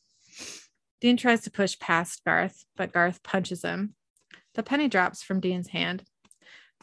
Dean 1.00 1.18
tries 1.18 1.42
to 1.42 1.52
push 1.52 1.80
past 1.80 2.24
Garth, 2.26 2.66
but 2.76 2.92
Garth 2.92 3.24
punches 3.24 3.64
him. 3.64 3.96
The 4.56 4.64
penny 4.64 4.88
drops 4.88 5.24
from 5.24 5.40
Dean's 5.40 5.70
hand. 5.70 6.04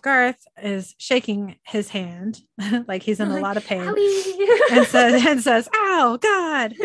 Garth 0.00 0.44
is 0.60 0.94
shaking 0.98 1.56
his 1.64 1.90
hand 1.90 2.40
like 2.88 3.02
he's 3.02 3.20
in 3.20 3.30
a 3.30 3.38
lot 3.38 3.56
of 3.56 3.64
pain 3.64 3.82
and 4.72 4.86
says, 4.86 5.24
and 5.24 5.40
says, 5.40 5.68
Ow, 5.74 6.18
God. 6.20 6.74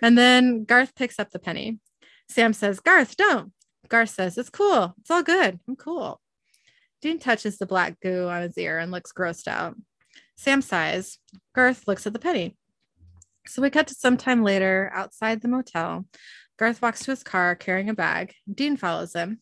And 0.00 0.16
then 0.16 0.64
Garth 0.64 0.94
picks 0.94 1.18
up 1.18 1.30
the 1.30 1.38
penny. 1.38 1.78
Sam 2.28 2.52
says, 2.52 2.80
Garth, 2.80 3.16
don't. 3.16 3.52
Garth 3.88 4.10
says, 4.10 4.38
It's 4.38 4.50
cool. 4.50 4.94
It's 5.00 5.10
all 5.10 5.22
good. 5.22 5.58
I'm 5.68 5.76
cool. 5.76 6.20
Dean 7.00 7.18
touches 7.18 7.58
the 7.58 7.66
black 7.66 8.00
goo 8.00 8.28
on 8.28 8.42
his 8.42 8.58
ear 8.58 8.78
and 8.78 8.90
looks 8.90 9.12
grossed 9.12 9.48
out. 9.48 9.76
Sam 10.36 10.62
sighs. 10.62 11.18
Garth 11.54 11.86
looks 11.86 12.06
at 12.06 12.12
the 12.12 12.18
penny. 12.18 12.56
So 13.46 13.62
we 13.62 13.70
cut 13.70 13.86
to 13.88 13.94
some 13.94 14.16
time 14.16 14.42
later 14.42 14.90
outside 14.92 15.40
the 15.40 15.48
motel. 15.48 16.06
Garth 16.58 16.82
walks 16.82 17.04
to 17.04 17.12
his 17.12 17.22
car 17.22 17.54
carrying 17.54 17.88
a 17.88 17.94
bag. 17.94 18.34
Dean 18.52 18.76
follows 18.76 19.14
him. 19.14 19.40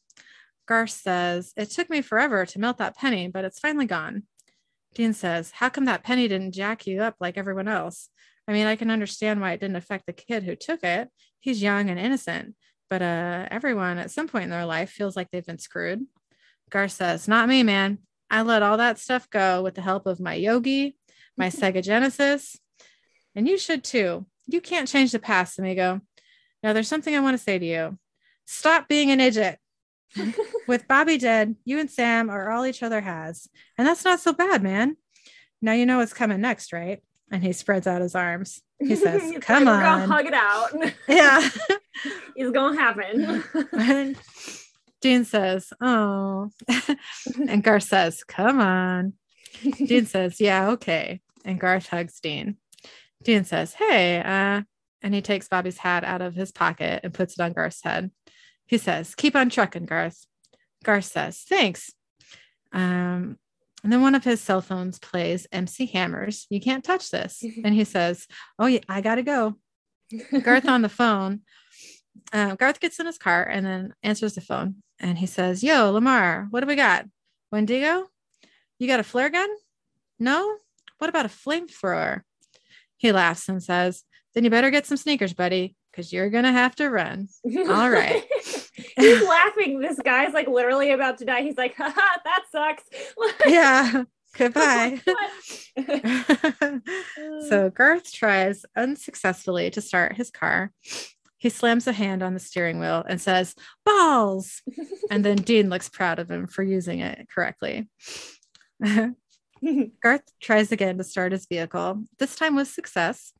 Garth 0.66 0.91
says, 0.91 1.53
It 1.57 1.70
took 1.70 1.89
me 1.89 2.03
forever 2.03 2.45
to 2.47 2.61
melt 2.61 2.78
that 2.78 2.97
penny, 2.97 3.28
but 3.28 3.45
it's 3.45 3.59
finally 3.59 3.87
gone. 3.87 4.24
Dean 4.95 5.12
says, 5.12 5.51
How 5.51 5.68
come 5.70 5.87
that 5.87 6.05
penny 6.05 6.28
didn't 6.28 6.53
jack 6.53 6.87
you 6.87 7.03
up 7.03 7.16
like 7.20 7.39
everyone 7.39 7.68
else? 7.68 8.11
I 8.47 8.53
mean, 8.53 8.66
I 8.66 8.76
can 8.76 8.91
understand 8.91 9.41
why 9.41 9.53
it 9.53 9.61
didn't 9.61 9.76
affect 9.76 10.07
the 10.07 10.12
kid 10.12 10.45
who 10.45 10.55
took 10.55 10.84
it. 10.84 11.09
He's 11.41 11.62
young 11.62 11.91
and 11.91 11.99
innocent, 11.99 12.55
but 12.89 13.03
uh, 13.03 13.47
everyone 13.51 13.99
at 13.99 14.11
some 14.11 14.28
point 14.28 14.45
in 14.45 14.51
their 14.51 14.66
life 14.66 14.91
feels 14.91 15.16
like 15.16 15.30
they've 15.30 15.47
been 15.47 15.59
screwed. 15.59 16.07
Gar 16.70 16.89
says, 16.89 17.28
Not 17.28 17.49
me, 17.49 17.62
man. 17.62 17.99
I 18.30 18.43
let 18.43 18.62
all 18.62 18.78
that 18.78 18.99
stuff 18.99 19.30
go 19.30 19.62
with 19.62 19.74
the 19.74 19.82
help 19.82 20.07
of 20.07 20.20
my 20.20 20.34
yogi, 20.34 20.97
my 21.37 21.47
Sega 21.51 21.82
Genesis, 21.82 22.59
and 23.34 23.49
you 23.49 23.59
should 23.59 23.84
too. 23.84 24.26
You 24.47 24.61
can't 24.61 24.89
change 24.89 25.12
the 25.12 25.18
past, 25.18 25.59
amigo. 25.59 26.01
Now, 26.62 26.72
there's 26.72 26.89
something 26.89 27.14
I 27.14 27.20
want 27.20 27.37
to 27.37 27.43
say 27.43 27.59
to 27.59 27.66
you. 27.66 27.99
Stop 28.47 28.89
being 28.89 29.11
an 29.11 29.20
idiot. 29.20 29.59
with 30.66 30.89
Bobby 30.89 31.18
dead, 31.18 31.57
you 31.64 31.78
and 31.78 31.91
Sam 31.91 32.30
are 32.30 32.51
all 32.51 32.66
each 32.66 32.82
other 32.82 33.01
has. 33.01 33.49
And 33.76 33.87
that's 33.87 34.05
not 34.05 34.20
so 34.20 34.32
bad, 34.32 34.62
man. 34.62 34.97
Now 35.62 35.72
you 35.72 35.87
know 35.87 35.99
what's 35.99 36.12
coming 36.12 36.41
next, 36.41 36.72
right? 36.72 37.03
And 37.31 37.43
he 37.43 37.53
spreads 37.53 37.87
out 37.87 38.03
his 38.03 38.14
arms. 38.14 38.61
He 38.79 38.95
says, 38.97 39.22
Come 39.41 39.64
like, 39.64 39.77
We're 39.79 39.83
gonna 39.83 40.07
hug 40.07 40.27
it 40.27 40.35
out. 40.35 40.70
Yeah. 41.09 41.49
it's 42.37 42.51
gonna 42.53 42.79
happen. 42.81 43.43
and 43.72 44.16
Dean 45.01 45.24
says, 45.24 45.72
Oh. 45.81 46.51
and 47.49 47.62
Garth 47.62 47.85
says, 47.85 48.24
Come 48.24 48.61
on. 48.61 49.14
Dean 49.79 50.07
says, 50.07 50.41
Yeah, 50.41 50.70
okay. 50.70 51.20
And 51.45 51.59
Garth 51.61 51.89
hugs 51.89 52.20
Dean. 52.20 52.57
Dean 53.22 53.45
says, 53.45 53.74
Hey, 53.74 54.20
uh, 54.20 54.62
and 55.03 55.14
he 55.14 55.22
takes 55.22 55.49
Bobby's 55.49 55.79
hat 55.79 56.05
out 56.05 56.22
of 56.22 56.35
his 56.35 56.53
pocket 56.53 57.01
and 57.05 57.14
puts 57.14 57.39
it 57.39 57.43
on 57.43 57.53
Garth's 57.53 57.83
head. 57.83 58.11
He 58.66 58.79
says, 58.79 59.14
Keep 59.14 59.37
on 59.37 59.51
trucking, 59.51 59.87
Garth. 59.87 60.27
Garth 60.85 61.05
says, 61.05 61.45
Thanks. 61.49 61.93
Um, 62.72 63.39
and 63.87 63.93
then 63.93 64.03
one 64.03 64.16
of 64.16 64.24
his 64.24 64.41
cell 64.41 64.61
phones 64.61 64.99
plays 64.99 65.47
MC 65.53 65.87
Hammers. 65.87 66.49
You 66.51 66.61
can't 66.61 66.82
touch 66.82 67.12
this. 67.12 67.41
And 67.64 67.72
he 67.72 67.84
says, 67.84 68.26
Oh, 68.59 68.66
yeah, 68.66 68.80
I 68.89 69.01
got 69.01 69.14
to 69.14 69.22
go. 69.22 69.55
Garth 70.43 70.66
on 70.66 70.82
the 70.82 70.89
phone. 70.89 71.43
Uh, 72.32 72.57
Garth 72.57 72.80
gets 72.80 72.99
in 72.99 73.07
his 73.07 73.16
car 73.16 73.45
and 73.45 73.64
then 73.64 73.95
answers 74.03 74.34
the 74.34 74.41
phone. 74.41 74.82
And 74.99 75.16
he 75.16 75.26
says, 75.26 75.62
Yo, 75.62 75.93
Lamar, 75.93 76.49
what 76.51 76.62
do 76.62 76.66
we 76.66 76.74
got? 76.74 77.07
Wendigo? 77.53 78.09
You 78.80 78.89
got 78.89 78.99
a 78.99 79.05
flare 79.05 79.30
gun? 79.30 79.51
No? 80.18 80.57
What 80.99 81.09
about 81.09 81.26
a 81.26 81.28
flamethrower? 81.28 82.22
He 82.97 83.12
laughs 83.12 83.49
and 83.49 83.62
says, 83.62 84.03
Then 84.34 84.43
you 84.43 84.51
better 84.51 84.70
get 84.72 84.87
some 84.87 84.97
sneakers, 84.97 85.32
buddy, 85.32 85.76
because 85.93 86.12
you're 86.12 86.30
going 86.30 86.43
to 86.43 86.51
have 86.51 86.74
to 86.74 86.91
run. 86.91 87.28
All 87.68 87.89
right. 87.89 88.24
He's 88.97 89.22
laughing. 89.22 89.81
This 89.81 89.99
guy's 89.99 90.35
like 90.35 90.49
literally 90.49 90.91
about 90.91 91.18
to 91.18 91.24
die. 91.24 91.43
He's 91.43 91.57
like, 91.57 91.74
Haha, 91.77 92.18
that 92.24 92.45
sucks. 92.51 92.83
yeah. 93.47 94.05
Goodbye. 94.37 95.01
So 97.49 97.70
Garth 97.70 98.12
tries 98.12 98.64
unsuccessfully 98.77 99.70
to 99.70 99.81
start 99.81 100.16
his 100.16 100.31
car. 100.31 100.72
He 101.39 101.49
slams 101.49 101.87
a 101.87 101.93
hand 101.93 102.22
on 102.22 102.35
the 102.35 102.41
steering 102.41 102.81
wheel 102.81 103.05
and 103.09 103.20
says, 103.20 103.55
Balls. 103.85 104.62
And 105.11 105.24
then 105.24 105.37
Dean 105.37 105.68
looks 105.70 105.89
proud 105.89 106.18
of 106.18 106.31
him 106.31 106.47
for 106.47 106.62
using 106.62 107.01
it 107.01 107.29
correctly. 107.33 107.89
Garth 110.03 110.22
tries 110.41 110.72
again 110.72 110.99
to 110.99 111.05
start 111.05 111.33
his 111.33 111.47
vehicle, 111.47 112.05
this 112.18 112.37
time 112.37 112.57
with 112.57 112.68
success. 112.68 113.33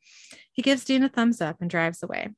He 0.51 0.61
gives 0.61 0.85
Dean 0.85 1.03
a 1.03 1.09
thumbs 1.09 1.41
up 1.41 1.57
and 1.59 1.69
drives 1.69 2.01
away. 2.01 2.29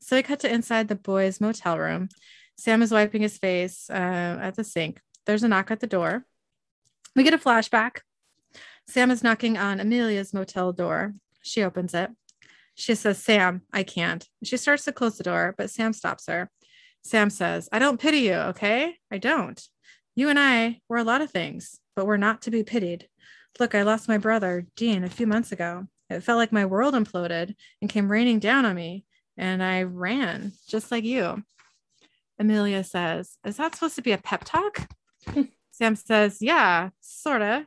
So 0.00 0.16
we 0.16 0.22
cut 0.22 0.40
to 0.40 0.52
inside 0.52 0.88
the 0.88 0.94
boys' 0.94 1.40
motel 1.40 1.78
room. 1.78 2.08
Sam 2.56 2.82
is 2.82 2.92
wiping 2.92 3.22
his 3.22 3.38
face 3.38 3.88
uh, 3.90 4.38
at 4.40 4.54
the 4.54 4.64
sink. 4.64 5.00
There's 5.26 5.42
a 5.42 5.48
knock 5.48 5.70
at 5.70 5.80
the 5.80 5.86
door. 5.86 6.24
We 7.14 7.22
get 7.22 7.34
a 7.34 7.38
flashback. 7.38 7.98
Sam 8.88 9.10
is 9.10 9.22
knocking 9.22 9.56
on 9.56 9.80
Amelia's 9.80 10.32
motel 10.32 10.72
door. 10.72 11.14
She 11.42 11.62
opens 11.62 11.94
it. 11.94 12.10
She 12.74 12.94
says, 12.94 13.18
Sam, 13.18 13.62
I 13.72 13.82
can't. 13.82 14.26
She 14.44 14.56
starts 14.56 14.84
to 14.84 14.92
close 14.92 15.16
the 15.16 15.24
door, 15.24 15.54
but 15.56 15.70
Sam 15.70 15.92
stops 15.92 16.26
her. 16.28 16.50
Sam 17.02 17.30
says, 17.30 17.68
I 17.72 17.78
don't 17.78 18.00
pity 18.00 18.18
you, 18.18 18.34
okay? 18.34 18.96
I 19.10 19.18
don't. 19.18 19.60
You 20.14 20.28
and 20.28 20.38
I 20.38 20.80
were 20.88 20.98
a 20.98 21.04
lot 21.04 21.20
of 21.20 21.30
things, 21.30 21.80
but 21.94 22.06
we're 22.06 22.16
not 22.16 22.42
to 22.42 22.50
be 22.50 22.62
pitied. 22.62 23.08
Look, 23.58 23.74
I 23.74 23.82
lost 23.82 24.08
my 24.08 24.18
brother, 24.18 24.66
Dean, 24.76 25.04
a 25.04 25.08
few 25.08 25.26
months 25.26 25.52
ago. 25.52 25.86
It 26.10 26.22
felt 26.22 26.38
like 26.38 26.52
my 26.52 26.66
world 26.66 26.94
imploded 26.94 27.54
and 27.80 27.90
came 27.90 28.10
raining 28.10 28.38
down 28.38 28.64
on 28.66 28.76
me, 28.76 29.04
and 29.36 29.62
I 29.62 29.82
ran 29.84 30.52
just 30.68 30.92
like 30.92 31.04
you. 31.04 31.42
Amelia 32.38 32.84
says, 32.84 33.38
Is 33.44 33.56
that 33.56 33.74
supposed 33.74 33.96
to 33.96 34.02
be 34.02 34.12
a 34.12 34.18
pep 34.18 34.42
talk? 34.44 34.88
Sam 35.70 35.96
says, 35.96 36.38
Yeah, 36.40 36.90
sort 37.00 37.42
of. 37.42 37.64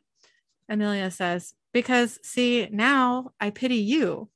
Amelia 0.68 1.12
says, 1.12 1.54
Because 1.74 2.20
see, 2.24 2.68
now 2.72 3.32
I 3.40 3.50
pity 3.50 3.76
you. 3.78 4.30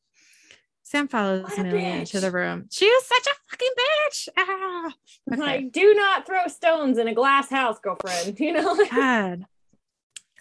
Sam 0.84 1.08
follows 1.08 1.58
Amelia 1.58 1.88
into 1.96 2.20
the 2.20 2.30
room. 2.30 2.68
She 2.70 2.86
is 2.86 3.06
such 3.06 3.26
a 3.26 3.36
fucking 3.50 3.72
bitch. 3.80 4.30
Ah. 4.38 4.94
Okay. 5.32 5.42
Like, 5.42 5.72
do 5.72 5.94
not 5.96 6.26
throw 6.26 6.46
stones 6.48 6.98
in 6.98 7.08
a 7.08 7.14
glass 7.16 7.50
house, 7.50 7.80
girlfriend. 7.80 8.40
You 8.40 8.54
know, 8.54 8.86
God. 8.92 9.46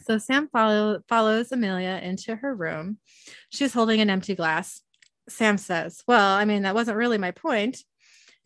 So 0.02 0.18
Sam 0.18 0.48
follow, 0.52 1.00
follows 1.08 1.52
Amelia 1.52 2.00
into 2.02 2.34
her 2.34 2.54
room. 2.54 2.98
She's 3.50 3.72
holding 3.72 4.00
an 4.00 4.10
empty 4.10 4.34
glass. 4.34 4.82
Sam 5.28 5.56
says, 5.56 6.02
Well, 6.08 6.34
I 6.34 6.44
mean, 6.44 6.62
that 6.62 6.74
wasn't 6.74 6.98
really 6.98 7.18
my 7.18 7.30
point. 7.30 7.78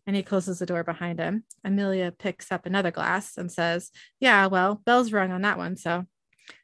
And 0.06 0.14
he 0.14 0.22
closes 0.22 0.58
the 0.58 0.66
door 0.66 0.84
behind 0.84 1.18
him. 1.18 1.44
Amelia 1.64 2.12
picks 2.16 2.52
up 2.52 2.64
another 2.64 2.90
glass 2.90 3.36
and 3.36 3.50
says, 3.50 3.90
Yeah, 4.20 4.46
well, 4.46 4.80
bell's 4.84 5.12
rung 5.12 5.32
on 5.32 5.42
that 5.42 5.58
one. 5.58 5.76
So 5.76 6.04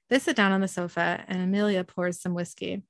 they 0.09 0.18
sit 0.18 0.36
down 0.36 0.53
on 0.53 0.61
the 0.61 0.68
sofa 0.68 1.24
and 1.26 1.43
Amelia 1.43 1.84
pours 1.84 2.20
some 2.20 2.34
whiskey. 2.34 2.82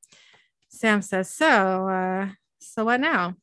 Sam 0.68 1.02
says, 1.02 1.30
So, 1.30 1.88
uh, 1.88 2.28
so 2.60 2.84
what 2.84 3.00
now? 3.00 3.36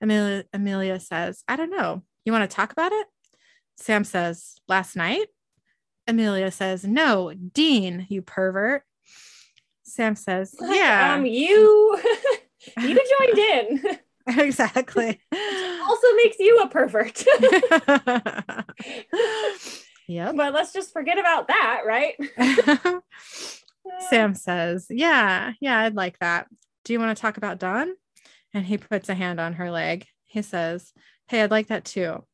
Amelia, 0.00 0.44
Amelia 0.52 0.98
says, 0.98 1.44
I 1.46 1.56
don't 1.56 1.70
know. 1.70 2.02
You 2.24 2.32
want 2.32 2.48
to 2.48 2.54
talk 2.54 2.72
about 2.72 2.92
it? 2.92 3.06
Sam 3.76 4.04
says, 4.04 4.56
Last 4.68 4.96
night? 4.96 5.28
Amelia 6.08 6.50
says, 6.50 6.84
No, 6.84 7.32
Dean, 7.32 8.06
you 8.08 8.22
pervert. 8.22 8.82
Sam 9.84 10.16
says, 10.16 10.54
Yeah. 10.60 11.14
Um, 11.14 11.26
you 11.26 12.00
you 12.80 13.00
joined 13.18 13.38
in. 13.38 13.98
exactly. 14.38 15.20
also 15.32 16.06
makes 16.16 16.38
you 16.38 16.60
a 16.60 16.68
pervert. 16.68 17.24
yeah. 20.08 20.32
but 20.32 20.52
let's 20.52 20.72
just 20.72 20.92
forget 20.92 21.18
about 21.18 21.48
that, 21.48 21.82
right? 21.86 22.14
Sam 24.10 24.34
says, 24.34 24.86
Yeah, 24.90 25.52
yeah, 25.60 25.78
I'd 25.80 25.94
like 25.94 26.18
that. 26.20 26.46
Do 26.84 26.92
you 26.92 27.00
want 27.00 27.16
to 27.16 27.20
talk 27.20 27.36
about 27.36 27.58
Don? 27.58 27.94
And 28.54 28.64
he 28.64 28.78
puts 28.78 29.08
a 29.08 29.14
hand 29.14 29.40
on 29.40 29.54
her 29.54 29.70
leg. 29.70 30.06
He 30.24 30.42
says, 30.42 30.92
Hey, 31.28 31.42
I'd 31.42 31.50
like 31.50 31.68
that 31.68 31.84
too. 31.84 32.24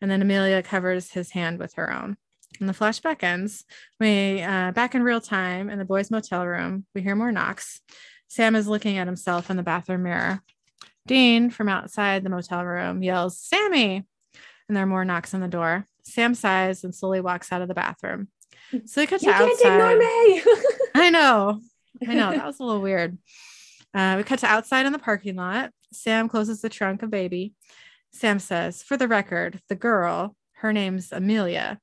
And 0.00 0.10
then 0.10 0.22
Amelia 0.22 0.62
covers 0.62 1.12
his 1.12 1.30
hand 1.30 1.58
with 1.58 1.74
her 1.74 1.92
own. 1.92 2.16
And 2.58 2.68
the 2.68 2.74
flashback 2.74 3.22
ends. 3.22 3.64
We 3.98 4.42
uh, 4.42 4.72
back 4.72 4.94
in 4.94 5.02
real 5.02 5.20
time 5.20 5.70
in 5.70 5.78
the 5.78 5.84
boys' 5.84 6.10
motel 6.10 6.46
room. 6.46 6.86
We 6.94 7.02
hear 7.02 7.14
more 7.14 7.32
knocks. 7.32 7.80
Sam 8.28 8.56
is 8.56 8.68
looking 8.68 8.98
at 8.98 9.06
himself 9.06 9.50
in 9.50 9.56
the 9.56 9.62
bathroom 9.62 10.04
mirror. 10.04 10.42
Dean 11.06 11.50
from 11.50 11.68
outside 11.68 12.22
the 12.22 12.30
motel 12.30 12.64
room 12.64 13.02
yells, 13.02 13.38
Sammy. 13.38 14.06
And 14.68 14.76
there 14.76 14.84
are 14.84 14.86
more 14.86 15.04
knocks 15.04 15.34
on 15.34 15.40
the 15.40 15.48
door. 15.48 15.86
Sam 16.04 16.34
sighs 16.34 16.84
and 16.84 16.94
slowly 16.94 17.20
walks 17.20 17.52
out 17.52 17.62
of 17.62 17.68
the 17.68 17.74
bathroom. 17.74 18.28
So 18.84 19.00
they 19.00 19.06
cut 19.06 19.20
to 19.20 19.26
you 19.26 19.32
can't 19.32 19.50
outside. 19.50 19.74
ignore 19.74 19.98
me. 19.98 20.42
I 20.94 21.10
know. 21.10 21.60
I 22.06 22.14
know. 22.14 22.30
That 22.30 22.46
was 22.46 22.60
a 22.60 22.64
little 22.64 22.80
weird. 22.80 23.18
Uh, 23.92 24.14
we 24.16 24.22
cut 24.22 24.38
to 24.40 24.46
outside 24.46 24.86
in 24.86 24.92
the 24.92 24.98
parking 24.98 25.34
lot. 25.34 25.70
Sam 25.92 26.28
closes 26.28 26.60
the 26.60 26.68
trunk 26.68 27.02
of 27.02 27.10
baby. 27.10 27.54
Sam 28.12 28.38
says, 28.38 28.82
for 28.82 28.96
the 28.96 29.08
record, 29.08 29.60
the 29.68 29.74
girl, 29.74 30.36
her 30.54 30.72
name's 30.72 31.10
Amelia, 31.10 31.80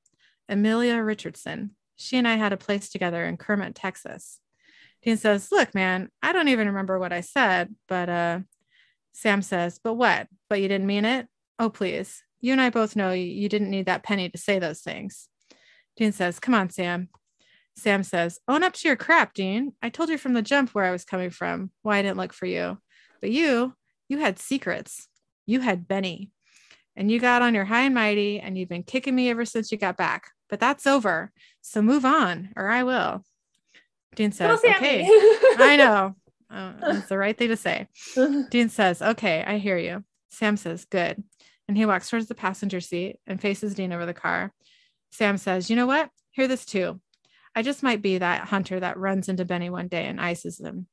Amelia 0.48 1.02
Richardson. 1.02 1.74
She 1.96 2.16
and 2.16 2.26
I 2.28 2.36
had 2.36 2.52
a 2.52 2.56
place 2.56 2.88
together 2.88 3.24
in 3.24 3.36
Kermit, 3.36 3.74
Texas. 3.74 4.40
Dean 5.02 5.16
says, 5.16 5.50
Look, 5.52 5.74
man, 5.74 6.10
I 6.22 6.32
don't 6.32 6.48
even 6.48 6.68
remember 6.68 6.98
what 6.98 7.12
I 7.12 7.20
said, 7.20 7.74
but 7.88 8.08
uh, 8.08 8.40
Sam 9.18 9.42
says, 9.42 9.80
But 9.82 9.94
what? 9.94 10.28
But 10.48 10.60
you 10.60 10.68
didn't 10.68 10.86
mean 10.86 11.04
it? 11.04 11.26
Oh, 11.58 11.70
please. 11.70 12.22
You 12.40 12.52
and 12.52 12.60
I 12.60 12.70
both 12.70 12.94
know 12.94 13.10
you, 13.10 13.48
didn't 13.48 13.68
need 13.68 13.86
that 13.86 14.04
penny 14.04 14.28
to 14.28 14.38
say 14.38 14.60
those 14.60 14.80
things. 14.80 15.28
Dean 15.96 16.12
says, 16.12 16.38
Come 16.38 16.54
on, 16.54 16.70
Sam. 16.70 17.08
Sam 17.76 18.04
says, 18.04 18.38
Own 18.46 18.62
up 18.62 18.74
to 18.74 18.86
your 18.86 18.96
crap, 18.96 19.34
Dean. 19.34 19.72
I 19.82 19.88
told 19.88 20.08
you 20.08 20.18
from 20.18 20.34
the 20.34 20.42
jump 20.42 20.70
where 20.70 20.84
I 20.84 20.92
was 20.92 21.04
coming 21.04 21.30
from, 21.30 21.72
why 21.82 21.98
I 21.98 22.02
didn't 22.02 22.16
look 22.16 22.32
for 22.32 22.46
you. 22.46 22.78
But 23.20 23.32
you, 23.32 23.74
you 24.08 24.18
had 24.18 24.38
secrets. 24.38 25.08
You 25.46 25.58
had 25.58 25.88
Benny. 25.88 26.30
And 26.94 27.10
you 27.10 27.18
got 27.18 27.42
on 27.42 27.54
your 27.54 27.64
high 27.64 27.86
and 27.86 27.96
mighty, 27.96 28.38
and 28.38 28.56
you've 28.56 28.68
been 28.68 28.84
kicking 28.84 29.16
me 29.16 29.30
ever 29.30 29.44
since 29.44 29.72
you 29.72 29.78
got 29.78 29.96
back. 29.96 30.28
But 30.48 30.60
that's 30.60 30.86
over. 30.86 31.32
So 31.60 31.82
move 31.82 32.04
on, 32.04 32.50
or 32.54 32.68
I 32.68 32.84
will. 32.84 33.24
Dean 34.14 34.30
says, 34.30 34.60
Well, 34.62 34.76
Okay. 34.76 35.04
I 35.58 35.74
know. 35.76 36.14
Uh, 36.50 36.72
that's 36.80 37.08
the 37.08 37.18
right 37.18 37.36
thing 37.36 37.48
to 37.48 37.56
say. 37.56 37.88
Dean 38.50 38.68
says, 38.68 39.02
Okay, 39.02 39.44
I 39.46 39.58
hear 39.58 39.76
you. 39.78 40.04
Sam 40.30 40.56
says, 40.56 40.84
Good. 40.84 41.22
And 41.68 41.76
he 41.76 41.84
walks 41.86 42.08
towards 42.08 42.26
the 42.26 42.34
passenger 42.34 42.80
seat 42.80 43.18
and 43.26 43.40
faces 43.40 43.74
Dean 43.74 43.92
over 43.92 44.06
the 44.06 44.14
car. 44.14 44.52
Sam 45.10 45.36
says, 45.36 45.68
You 45.68 45.76
know 45.76 45.86
what? 45.86 46.10
Hear 46.30 46.48
this 46.48 46.64
too. 46.64 47.00
I 47.54 47.62
just 47.62 47.82
might 47.82 48.00
be 48.02 48.18
that 48.18 48.48
hunter 48.48 48.78
that 48.80 48.96
runs 48.98 49.28
into 49.28 49.44
Benny 49.44 49.68
one 49.68 49.88
day 49.88 50.06
and 50.06 50.20
ices 50.20 50.60
him. 50.60 50.86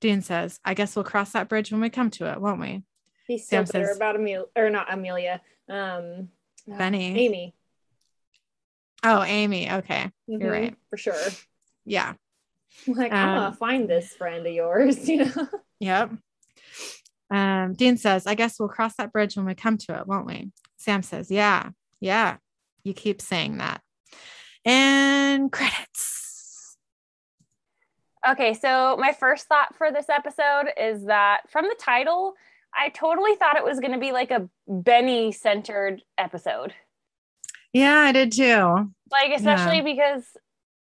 Dean 0.00 0.22
says, 0.22 0.60
I 0.64 0.74
guess 0.74 0.94
we'll 0.94 1.04
cross 1.04 1.32
that 1.32 1.48
bridge 1.48 1.72
when 1.72 1.80
we 1.80 1.90
come 1.90 2.10
to 2.12 2.30
it, 2.32 2.40
won't 2.40 2.60
we? 2.60 2.82
He's 3.26 3.46
Sam 3.48 3.64
bitter 3.64 3.86
says- 3.86 3.96
about 3.96 4.16
Amelia, 4.16 4.44
or 4.56 4.70
not 4.70 4.92
Amelia. 4.92 5.40
Um, 5.68 6.28
Benny. 6.66 7.18
Amy. 7.18 7.54
Oh, 9.02 9.22
Amy. 9.22 9.70
Okay. 9.70 10.10
You're 10.26 10.40
Mhm, 10.40 10.50
right. 10.50 10.76
for 10.90 10.96
sure. 10.96 11.14
Yeah. 11.84 12.14
Like 12.86 13.12
I'm 13.12 13.28
Um, 13.28 13.34
gonna 13.36 13.56
find 13.56 13.88
this 13.88 14.14
friend 14.14 14.46
of 14.46 14.52
yours. 14.52 15.08
You 15.08 15.24
know. 15.26 15.48
Yep. 15.80 16.12
Um, 17.30 17.74
Dean 17.74 17.96
says, 17.96 18.26
I 18.26 18.34
guess 18.34 18.58
we'll 18.58 18.68
cross 18.68 18.94
that 18.96 19.12
bridge 19.12 19.36
when 19.36 19.46
we 19.46 19.54
come 19.54 19.78
to 19.78 19.98
it, 19.98 20.06
won't 20.06 20.26
we? 20.26 20.50
Sam 20.76 21.02
says, 21.02 21.30
Yeah, 21.30 21.70
yeah. 22.00 22.36
You 22.84 22.94
keep 22.94 23.20
saying 23.20 23.58
that. 23.58 23.82
And 24.64 25.50
credits. 25.52 26.76
Okay, 28.28 28.52
so 28.54 28.96
my 28.98 29.12
first 29.12 29.46
thought 29.46 29.74
for 29.76 29.90
this 29.90 30.08
episode 30.10 30.66
is 30.78 31.06
that 31.06 31.40
from 31.50 31.64
the 31.64 31.76
title, 31.78 32.34
I 32.74 32.90
totally 32.90 33.34
thought 33.36 33.56
it 33.56 33.64
was 33.64 33.80
going 33.80 33.92
to 33.92 33.98
be 33.98 34.12
like 34.12 34.30
a 34.30 34.48
Benny 34.68 35.32
centered 35.32 36.02
episode. 36.18 36.74
Yeah, 37.72 37.98
I 37.98 38.12
did 38.12 38.32
too. 38.32 38.92
Like 39.10 39.32
especially 39.34 39.80
because 39.80 40.24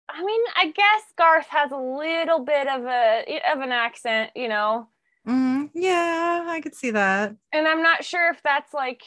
I 0.08 0.24
mean, 0.24 0.40
I 0.56 0.72
guess 0.72 1.02
Garth 1.16 1.46
has 1.48 1.70
a 1.70 1.76
little 1.76 2.40
bit 2.44 2.66
of 2.66 2.84
a 2.84 3.40
of 3.52 3.60
an 3.60 3.72
accent, 3.72 4.30
you 4.34 4.48
know. 4.48 4.88
Mm, 5.26 5.70
yeah, 5.74 6.46
I 6.48 6.60
could 6.60 6.74
see 6.74 6.90
that. 6.92 7.34
And 7.52 7.68
I'm 7.68 7.82
not 7.82 8.04
sure 8.04 8.30
if 8.30 8.42
that's 8.42 8.72
like 8.72 9.02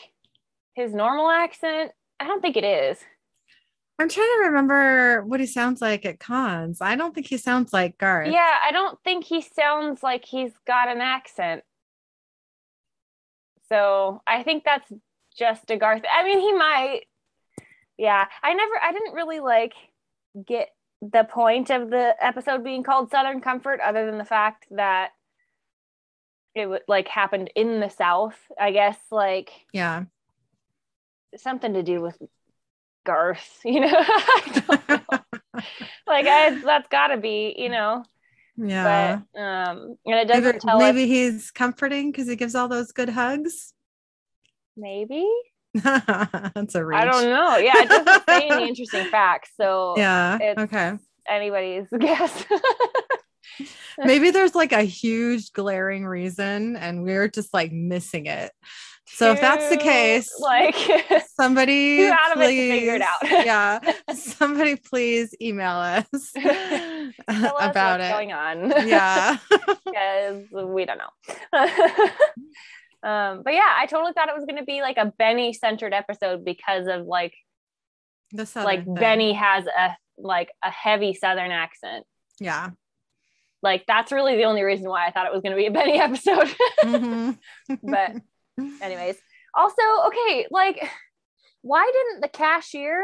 his 0.73 0.93
normal 0.93 1.29
accent. 1.29 1.91
I 2.19 2.27
don't 2.27 2.41
think 2.41 2.55
it 2.55 2.63
is. 2.63 2.99
I'm 3.99 4.09
trying 4.09 4.29
to 4.37 4.47
remember 4.47 5.23
what 5.23 5.39
he 5.39 5.45
sounds 5.45 5.81
like 5.81 6.05
at 6.05 6.19
cons. 6.19 6.81
I 6.81 6.95
don't 6.95 7.13
think 7.13 7.27
he 7.27 7.37
sounds 7.37 7.71
like 7.71 7.97
Garth. 7.97 8.31
Yeah, 8.31 8.55
I 8.63 8.71
don't 8.71 8.97
think 9.03 9.25
he 9.25 9.41
sounds 9.41 10.01
like 10.01 10.25
he's 10.25 10.53
got 10.65 10.89
an 10.89 11.01
accent. 11.01 11.63
So 13.69 14.21
I 14.25 14.43
think 14.43 14.63
that's 14.63 14.91
just 15.37 15.69
a 15.69 15.77
Garth. 15.77 16.01
I 16.11 16.23
mean, 16.23 16.39
he 16.39 16.53
might. 16.53 17.01
Yeah, 17.97 18.25
I 18.41 18.53
never, 18.53 18.73
I 18.81 18.91
didn't 18.91 19.13
really 19.13 19.39
like 19.39 19.73
get 20.47 20.69
the 21.01 21.23
point 21.23 21.69
of 21.69 21.89
the 21.89 22.15
episode 22.19 22.63
being 22.63 22.83
called 22.83 23.11
Southern 23.11 23.41
Comfort, 23.41 23.79
other 23.79 24.05
than 24.05 24.17
the 24.17 24.25
fact 24.25 24.67
that 24.71 25.11
it 26.55 26.67
would 26.67 26.81
like 26.87 27.07
happened 27.07 27.51
in 27.55 27.79
the 27.79 27.89
South. 27.89 28.37
I 28.59 28.71
guess 28.71 28.97
like 29.11 29.51
Yeah. 29.73 30.05
something 31.37 31.73
to 31.73 31.83
do 31.83 32.01
with 32.01 32.21
Garth, 33.05 33.59
you 33.65 33.79
know. 33.81 33.87
I 33.93 34.61
know. 34.69 35.19
like 36.07 36.27
I, 36.27 36.59
that's 36.63 36.87
got 36.89 37.07
to 37.07 37.17
be, 37.17 37.55
you 37.57 37.69
know. 37.69 38.03
yeah. 38.57 39.21
but 39.33 39.41
um 39.41 39.97
and 40.05 40.15
it 40.19 40.27
doesn't 40.27 40.43
Maybe, 40.43 40.59
tell 40.59 40.79
maybe 40.79 41.03
us 41.03 41.09
he's 41.09 41.51
comforting 41.51 42.11
because 42.11 42.27
he 42.27 42.35
gives 42.35 42.55
all 42.55 42.67
those 42.67 42.91
good 42.91 43.09
hugs. 43.09 43.73
maybe 44.77 45.27
That's 46.53 46.75
a 46.75 46.83
reach. 46.85 46.99
i 46.99 47.05
don't 47.05 47.23
know 47.25 47.57
yeah 47.57 47.83
it 47.83 47.89
doesn't 47.89 48.23
say 48.27 48.49
any 48.49 48.67
interesting 48.69 49.05
facts 49.05 49.51
so 49.59 49.95
Yeah. 49.97 50.35
it's- 50.35 50.57
Okay. 50.57 50.93
anybody's 51.29 51.87
guess 51.99 52.45
Maybe 53.97 54.31
there's 54.31 54.55
like 54.55 54.71
a 54.71 54.81
huge 54.81 55.51
glaring 55.51 56.05
reason 56.05 56.75
and 56.77 57.03
we're 57.03 57.27
just 57.27 57.53
like 57.53 57.71
missing 57.71 58.25
it. 58.25 58.51
So 59.05 59.31
if 59.31 59.41
that's 59.41 59.69
the 59.69 59.75
case, 59.77 60.31
like 60.39 60.73
somebody 61.35 62.07
out 62.07 62.35
of 62.35 62.41
it 62.41 62.47
to 62.47 62.47
please, 62.47 62.71
figure 62.71 62.95
it 62.95 63.01
out. 63.01 63.21
yeah. 63.45 63.79
Somebody 64.15 64.77
please 64.77 65.35
email 65.41 65.75
us 65.75 66.05
us 66.15 66.33
about 67.27 67.99
what's 67.99 68.09
it. 68.09 68.11
going 68.13 68.31
on 68.31 68.69
Yeah. 68.87 69.37
because 69.85 70.45
we 70.51 70.85
don't 70.85 70.97
know 70.97 72.07
um 73.03 73.41
but 73.43 73.53
yeah 73.53 73.73
i 73.77 73.85
totally 73.85 74.13
thought 74.13 74.29
it 74.29 74.35
was 74.35 74.45
going 74.45 74.57
to 74.59 74.63
be 74.65 74.81
like 74.81 74.97
a 74.97 75.11
benny 75.17 75.53
centered 75.53 75.93
episode 75.93 76.43
because 76.45 76.87
of 76.87 77.05
like 77.05 77.33
the 78.31 78.45
southern 78.45 78.65
like 78.65 78.85
thing. 78.85 78.93
benny 78.93 79.33
has 79.33 79.65
a 79.65 79.95
like 80.17 80.49
a 80.63 80.69
heavy 80.69 81.13
southern 81.13 81.51
accent 81.51 82.05
Yeah. 82.39 82.69
like 83.63 83.85
that's 83.87 84.11
really 84.11 84.35
the 84.37 84.43
only 84.45 84.61
reason 84.63 84.87
why 84.89 85.07
i 85.07 85.11
thought 85.11 85.25
it 85.25 85.33
was 85.33 85.41
going 85.41 85.51
to 85.51 85.57
be 85.57 85.65
a 85.67 85.71
benny 85.79 85.99
episode 85.99 86.53
Mhm. 86.83 87.37
but 87.83 88.11
anyways 88.81 89.15
also 89.55 89.81
okay 90.07 90.47
like 90.51 90.87
why 91.61 91.89
didn't 91.93 92.21
the 92.21 92.27
cashier 92.27 93.03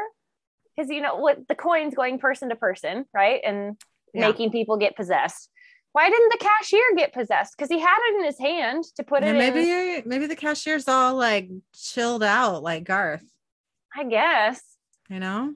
because 0.76 0.89
you 0.91 1.02
know 1.02 1.16
what 1.16 1.48
the 1.48 1.56
coins 1.56 1.93
going 1.95 2.20
person 2.20 2.50
to 2.50 2.56
person 2.56 3.06
right 3.14 3.41
and 3.43 3.76
Yeah. 4.14 4.28
making 4.28 4.52
people 4.52 4.78
get 4.78 4.95
possessed 4.95 5.50
why 5.94 6.10
didn't 6.10 6.30
the 6.30 6.38
cashier 6.40 6.82
get 6.96 7.14
possessed 7.14 7.56
because 7.58 7.70
he 7.70 7.80
had 7.80 7.98
it 8.10 8.20
in 8.20 8.26
his 8.26 8.38
hand 8.40 8.84
to 8.96 9.04
put 9.04 9.24
it 9.24 9.34
maybe 9.34 9.70
in 9.70 10.04
maybe 10.06 10.28
the 10.28 10.36
cashier's 10.36 10.88
all 10.88 11.16
like 11.16 11.50
chilled 11.76 12.24
out 12.24 12.62
like 12.64 12.84
Garth, 12.84 13.24
i 13.96 14.04
guess 14.04 14.62
you 15.10 15.20
know? 15.20 15.54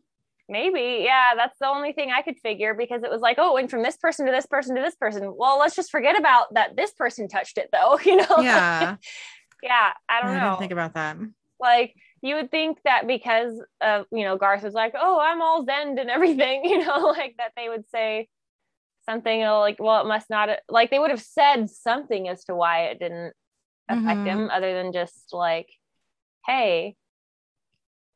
maybe 0.49 1.03
yeah 1.05 1.31
that's 1.35 1.57
the 1.59 1.67
only 1.67 1.93
thing 1.93 2.11
i 2.11 2.21
could 2.21 2.37
figure 2.39 2.73
because 2.73 3.03
it 3.03 3.09
was 3.11 3.21
like 3.21 3.37
oh 3.39 3.51
it 3.51 3.53
went 3.53 3.71
from 3.71 3.83
this 3.83 3.97
person 3.97 4.25
to 4.25 4.31
this 4.31 4.45
person 4.47 4.75
to 4.75 4.81
this 4.81 4.95
person 4.95 5.33
well 5.37 5.57
let's 5.59 5.75
just 5.75 5.91
forget 5.91 6.17
about 6.19 6.53
that 6.53 6.75
this 6.75 6.91
person 6.91 7.27
touched 7.27 7.57
it 7.57 7.69
though 7.71 7.99
you 8.05 8.15
know 8.17 8.37
Yeah. 8.39 8.95
Yeah, 9.63 9.91
I 10.09 10.21
don't 10.23 10.31
I 10.31 10.39
know. 10.39 10.45
didn't 10.47 10.57
think 10.59 10.71
about 10.71 10.95
that. 10.95 11.17
like 11.59 11.93
you 12.23 12.33
would 12.33 12.49
think 12.49 12.79
that 12.83 13.05
because 13.05 13.61
of 13.79 14.07
you 14.11 14.23
know 14.23 14.35
Garth 14.35 14.63
was 14.63 14.73
like, 14.73 14.93
oh, 14.99 15.19
I'm 15.21 15.39
all 15.39 15.63
zen 15.63 15.99
and 15.99 16.09
everything, 16.09 16.65
you 16.65 16.79
know, 16.83 17.13
like 17.15 17.35
that 17.37 17.51
they 17.55 17.69
would 17.69 17.87
say 17.91 18.27
something 19.11 19.41
like, 19.41 19.77
well, 19.79 20.01
it 20.01 20.07
must 20.07 20.29
not 20.29 20.49
like 20.69 20.89
they 20.91 20.99
would 20.99 21.11
have 21.11 21.21
said 21.21 21.69
something 21.69 22.27
as 22.29 22.43
to 22.45 22.55
why 22.55 22.85
it 22.85 22.99
didn't 22.99 23.33
affect 23.89 24.21
Mhm. 24.21 24.27
him, 24.27 24.49
other 24.49 24.73
than 24.73 24.93
just 24.93 25.33
like, 25.33 25.69
hey, 26.45 26.95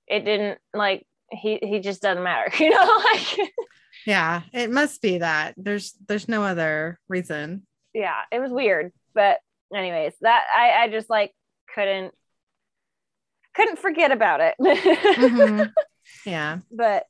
it 0.08 0.22
didn't 0.26 0.60
like 0.74 1.06
he 1.32 1.60
he 1.62 1.80
just 1.80 2.02
doesn't 2.02 2.24
matter, 2.24 2.52
you 2.64 2.70
know, 2.70 3.02
like 3.12 3.52
Yeah, 4.06 4.44
it 4.54 4.70
must 4.70 5.02
be 5.02 5.18
that. 5.20 5.56
There's 5.58 5.94
there's 6.08 6.30
no 6.30 6.44
other 6.44 7.00
reason. 7.10 7.66
yeah, 7.94 8.22
it 8.32 8.40
was 8.40 8.52
weird, 8.52 8.92
but 9.16 9.40
anyways, 9.76 10.14
that 10.22 10.46
I 10.56 10.84
I 10.84 10.90
just 10.90 11.10
like 11.10 11.34
couldn't 11.74 12.14
couldn't 13.56 13.80
forget 13.80 14.12
about 14.12 14.42
it. 14.42 14.56
Mhm. 15.18 15.74
Yeah. 16.26 16.60
but 16.72 17.06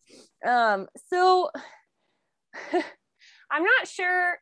um 0.48 0.88
so 1.10 1.50
i'm 3.52 3.64
not 3.64 3.88
sure 3.88 4.38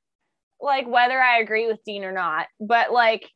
like 0.62 0.88
whether 0.88 1.20
i 1.20 1.39
agree 1.39 1.68
with 1.68 1.84
dean 1.86 2.04
or 2.04 2.12
not 2.12 2.47
but 2.60 2.91
like 2.91 3.30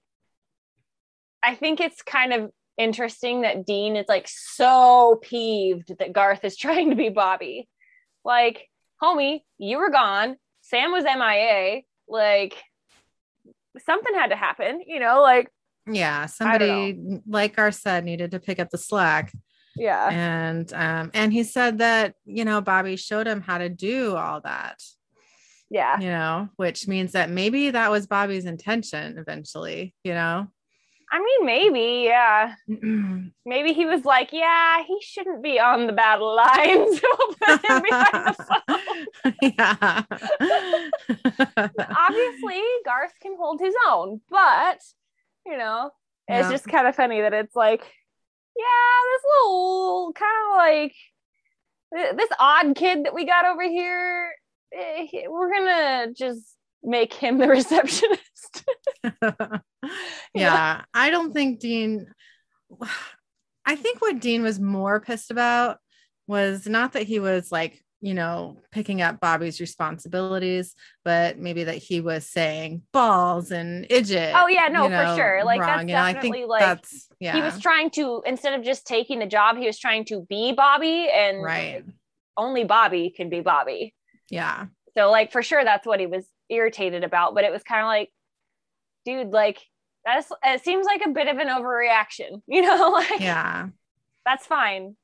i 1.43 1.55
think 1.55 1.80
it's 1.80 2.01
kind 2.01 2.34
of 2.34 2.49
interesting 2.78 3.41
that 3.41 3.65
dean 3.65 3.95
is 3.95 4.05
like 4.07 4.28
so 4.28 5.20
peeved 5.22 5.91
that 5.99 6.13
garth 6.13 6.43
is 6.43 6.55
trying 6.65 6.89
to 6.89 6.95
be 6.95 7.09
bobby. 7.09 7.68
Like 8.24 8.68
homie 9.01 9.41
you 9.57 9.78
were 9.78 9.89
gone. 9.89 10.36
Sam 10.61 10.91
was 10.91 11.05
mia 11.05 11.82
like 12.07 12.55
something 13.86 14.13
had 14.13 14.32
to 14.32 14.36
happen 14.36 14.82
you 14.86 14.99
know 14.99 15.22
like 15.22 15.49
Yeah. 15.88 16.26
Somebody 16.26 16.99
like 17.28 17.55
Gar 17.55 17.72
said 17.72 18.03
needed 18.03 18.32
to 18.32 18.39
pick 18.39 18.59
up 18.59 18.70
the 18.70 18.78
slack. 18.78 19.32
yeah. 19.76 20.09
And 20.11 20.74
um, 20.74 21.11
and 21.13 21.32
he 21.32 21.43
said 21.43 21.78
that, 21.80 22.15
you 22.26 22.43
know, 22.43 22.59
Bobby 22.61 22.95
showed 22.97 23.28
him 23.28 23.41
how 23.41 23.57
to 23.59 23.70
do 23.70 24.15
all 24.15 24.41
that, 24.41 24.82
yeah 25.70 25.99
you 25.99 26.07
know, 26.09 26.49
which 26.55 26.88
means 26.88 27.11
that 27.13 27.30
maybe 27.30 27.72
that 27.72 27.91
was 27.91 28.07
Bobby's 28.07 28.45
intention 28.45 29.18
eventually, 29.18 29.93
you 30.03 30.13
know. 30.13 30.47
i 31.11 31.20
mean 31.20 31.45
maybe 31.45 32.03
yeah 32.05 32.55
maybe 33.45 33.74
he 33.74 33.86
was 33.86 34.03
like, 34.05 34.34
yeah, 34.34 34.84
he 34.86 34.97
shouldn't 35.01 35.41
be 35.41 35.59
on 35.59 35.88
the 35.88 35.93
battle 35.93 36.36
lines. 36.36 37.01
we'll 37.03 37.36
put 37.41 37.65
him 37.65 37.82
behind 37.89 38.36
the 38.36 38.36
phone. 38.43 39.36
yeah. 39.57 40.03
Obviously, 41.95 42.61
Garth 42.86 43.13
can 43.22 43.36
hold 43.38 43.59
his 43.59 43.74
own, 43.89 44.22
but 44.30 44.80
you 45.45 45.57
know, 45.57 45.91
it's 46.28 46.45
Yeah. 46.45 46.51
just 46.51 46.68
kind 46.68 46.88
of 46.88 46.95
funny 46.95 47.22
that 47.22 47.34
it's 47.34 47.55
like, 47.55 47.82
yeah, 48.55 48.97
this 49.13 49.24
little 49.36 50.13
kind 50.13 50.38
of 50.51 50.57
like 50.57 50.95
this 52.18 52.30
odd 52.39 52.76
kid 52.76 53.05
that 53.05 53.13
we 53.13 53.26
got 53.26 53.45
over 53.45 53.63
here. 53.63 54.32
Eh, 54.74 55.28
We're 55.28 55.51
gonna 55.51 56.13
just 56.13 56.55
make 56.84 57.13
him 57.13 57.38
the 57.38 57.47
receptionist. 57.47 58.65
yeah, 60.34 60.84
I 60.93 61.09
don't 61.09 61.34
think 61.34 61.59
Dean. 61.59 62.07
I 63.65 63.76
think 63.76 64.01
what 64.01 64.20
Dean 64.20 64.43
was 64.43 64.59
more 64.59 64.99
pissed 64.99 65.32
about 65.32 65.78
was 66.28 66.68
not 66.68 66.93
that 66.93 67.03
he 67.03 67.20
was 67.20 67.51
like, 67.51 67.84
you 68.01 68.13
know, 68.13 68.57
picking 68.72 69.01
up 69.01 69.20
Bobby's 69.20 69.59
responsibilities, 69.59 70.76
but 71.03 71.38
maybe 71.38 71.63
that 71.63 71.78
he 71.78 71.99
was 71.99 72.28
saying 72.28 72.84
balls 72.93 73.51
and 73.51 73.86
idjit. 73.88 74.34
Oh, 74.36 74.47
yeah, 74.47 74.68
no, 74.68 74.84
you 74.84 74.89
for 74.89 75.15
sure. 75.15 75.43
Like, 75.43 75.61
that's 75.61 75.70
wrong. 75.70 75.91
And 75.91 75.99
I 75.99 76.13
think 76.13 76.34
definitely, 76.34 76.45
like, 76.45 76.61
that's 76.61 77.07
yeah, 77.20 77.34
He 77.34 77.41
was 77.41 77.59
trying 77.59 77.89
to 77.91 78.22
instead 78.26 78.57
of 78.57 78.63
just 78.63 78.86
taking 78.86 79.20
the 79.20 79.26
job, 79.26 79.57
he 79.57 79.65
was 79.65 79.80
trying 79.80 80.05
to 80.05 80.26
be 80.30 80.53
Bobby, 80.53 81.09
and 81.13 81.41
right. 81.43 81.84
only 82.36 82.63
Bobby 82.63 83.13
can 83.15 83.30
be 83.30 83.41
Bobby. 83.41 83.93
Yeah, 84.30 84.65
So 84.95 85.09
like 85.11 85.32
for 85.32 85.41
sure 85.43 85.63
that's 85.63 85.86
what 85.88 85.99
he 85.99 86.05
was 86.07 86.25
irritated 86.49 87.03
about, 87.03 87.34
but 87.36 87.43
it 87.43 87.51
was 87.51 87.63
kind 87.63 87.82
of 87.82 87.88
like, 87.88 88.09
dude, 89.05 89.32
like 89.32 89.59
that's 90.05 90.32
it 90.43 90.63
seems 90.63 90.86
like 90.86 91.01
a 91.05 91.09
bit 91.09 91.28
of 91.28 91.38
an 91.38 91.47
overreaction, 91.47 92.41
you 92.47 92.61
know, 92.61 92.89
like 92.91 93.19
yeah. 93.19 93.67
that's 94.25 94.45
fine. 94.45 94.95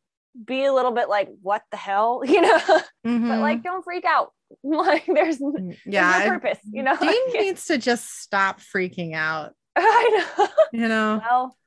Be 0.46 0.66
a 0.66 0.74
little 0.74 0.92
bit 0.92 1.10
like, 1.10 1.30
what 1.42 1.62
the 1.72 1.78
hell? 1.78 2.22
You 2.26 2.42
know, 2.42 2.60
but 2.68 2.86
Mhm. 3.06 3.40
like 3.42 3.64
don't 3.64 3.84
freak 3.84 4.06
out. 4.06 4.32
Like 4.64 5.06
there's, 5.08 5.40
there's 5.40 5.40
Mm, 5.40 5.78
yeah. 5.86 6.20
no 6.26 6.30
purpose, 6.32 6.60
you 6.72 6.84
know. 6.84 6.96
Dean 6.98 7.34
needs 7.34 7.66
to 7.66 7.78
just 7.80 8.20
stop 8.22 8.60
freaking 8.62 9.14
out. 9.16 9.54
I 9.76 10.24
know. 10.38 10.48
You 10.72 10.88
know, 10.88 11.22
Well, 11.24 11.58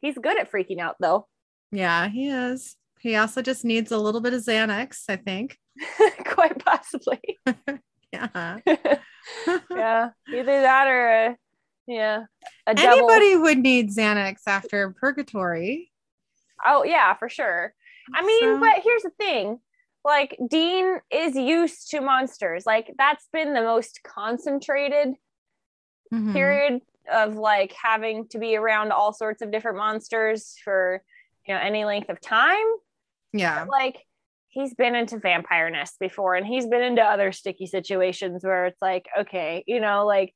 he's 0.00 0.16
good 0.16 0.38
at 0.38 0.50
freaking 0.52 0.78
out 0.80 0.96
though. 1.00 1.26
yeah, 1.72 2.08
he 2.08 2.28
is. 2.28 2.76
He 3.00 3.14
also 3.16 3.42
just 3.42 3.64
needs 3.64 3.92
a 3.92 3.98
little 3.98 4.20
bit 4.20 4.34
of 4.34 4.42
Xanax, 4.42 5.04
I 5.08 5.16
think. 5.16 5.58
Quite 6.26 6.64
possibly. 6.64 7.20
Yeah. 8.10 8.56
yeah. 9.70 10.08
Either 10.34 10.62
that 10.62 10.86
or 10.88 11.08
a, 11.10 11.36
yeah. 11.86 12.22
A 12.66 12.74
double. 12.74 13.10
Anybody 13.10 13.36
would 13.36 13.58
need 13.58 13.90
Xanax 13.90 14.36
after 14.46 14.92
purgatory. 14.98 15.90
Oh 16.64 16.84
yeah, 16.84 17.12
for 17.14 17.28
sure. 17.28 17.74
I 18.14 18.24
mean, 18.24 18.40
So- 18.40 18.60
but 18.60 18.80
here's 18.82 19.02
the 19.02 19.10
thing. 19.18 19.58
Like 20.06 20.38
Dean 20.48 21.00
is 21.10 21.34
used 21.34 21.90
to 21.90 22.00
monsters. 22.00 22.64
Like 22.64 22.94
that's 22.96 23.28
been 23.30 23.52
the 23.52 23.60
most 23.62 24.00
concentrated 24.02 25.14
Mhm. 26.10 26.32
period 26.32 26.80
of 27.12 27.36
like 27.36 27.74
having 27.74 28.26
to 28.28 28.38
be 28.38 28.56
around 28.56 28.90
all 28.92 29.12
sorts 29.12 29.42
of 29.42 29.50
different 29.50 29.76
monsters 29.76 30.56
for 30.64 31.02
you 31.46 31.52
know 31.54 31.60
any 31.60 31.84
length 31.84 32.08
of 32.08 32.22
time. 32.22 32.64
Yeah. 33.32 33.64
Like 33.68 33.96
he's 34.48 34.74
been 34.74 34.94
into 34.94 35.18
vampire 35.18 35.70
nests 35.70 35.96
before 36.00 36.34
and 36.34 36.46
he's 36.46 36.66
been 36.66 36.82
into 36.82 37.02
other 37.02 37.32
sticky 37.32 37.66
situations 37.66 38.42
where 38.44 38.66
it's 38.66 38.80
like, 38.80 39.06
okay, 39.20 39.62
you 39.66 39.80
know, 39.80 40.06
like 40.06 40.34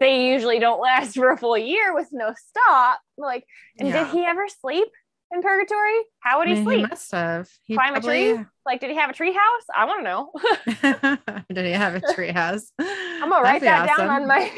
they 0.00 0.28
usually 0.30 0.58
don't 0.58 0.80
last 0.80 1.14
for 1.16 1.30
a 1.30 1.36
full 1.36 1.56
year 1.58 1.94
with 1.94 2.08
no 2.12 2.32
stop. 2.36 3.00
Like, 3.16 3.44
and 3.78 3.88
Yeah. 3.88 4.04
did 4.04 4.12
he 4.12 4.24
ever 4.24 4.46
sleep 4.48 4.88
in 5.32 5.40
purgatory? 5.42 5.98
How 6.20 6.38
would 6.38 6.48
I 6.48 6.50
he 6.50 6.56
mean, 6.56 6.64
sleep? 6.64 6.90
must 6.90 7.12
have. 7.12 7.48
He 7.64 7.74
Climb 7.74 7.94
a 7.94 8.00
tree? 8.00 8.38
Like, 8.66 8.80
did 8.80 8.90
he 8.90 8.96
have 8.96 9.10
a 9.10 9.14
tree 9.14 9.32
house? 9.32 9.64
I 9.74 9.84
want 9.86 10.00
to 10.00 10.04
know. 10.04 11.42
Did 11.52 11.66
he 11.66 11.72
have 11.72 11.94
a 11.94 12.00
treehouse? 12.00 12.64
I'm 12.78 13.28
gonna 13.30 13.42
write 13.42 13.60
that 13.62 13.86
down 13.86 14.08
on 14.08 14.26
my 14.26 14.50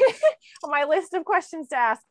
on 0.63 0.69
my 0.71 0.83
list 0.85 1.13
of 1.13 1.25
questions 1.25 1.69
to 1.69 1.75
ask. 1.77 2.01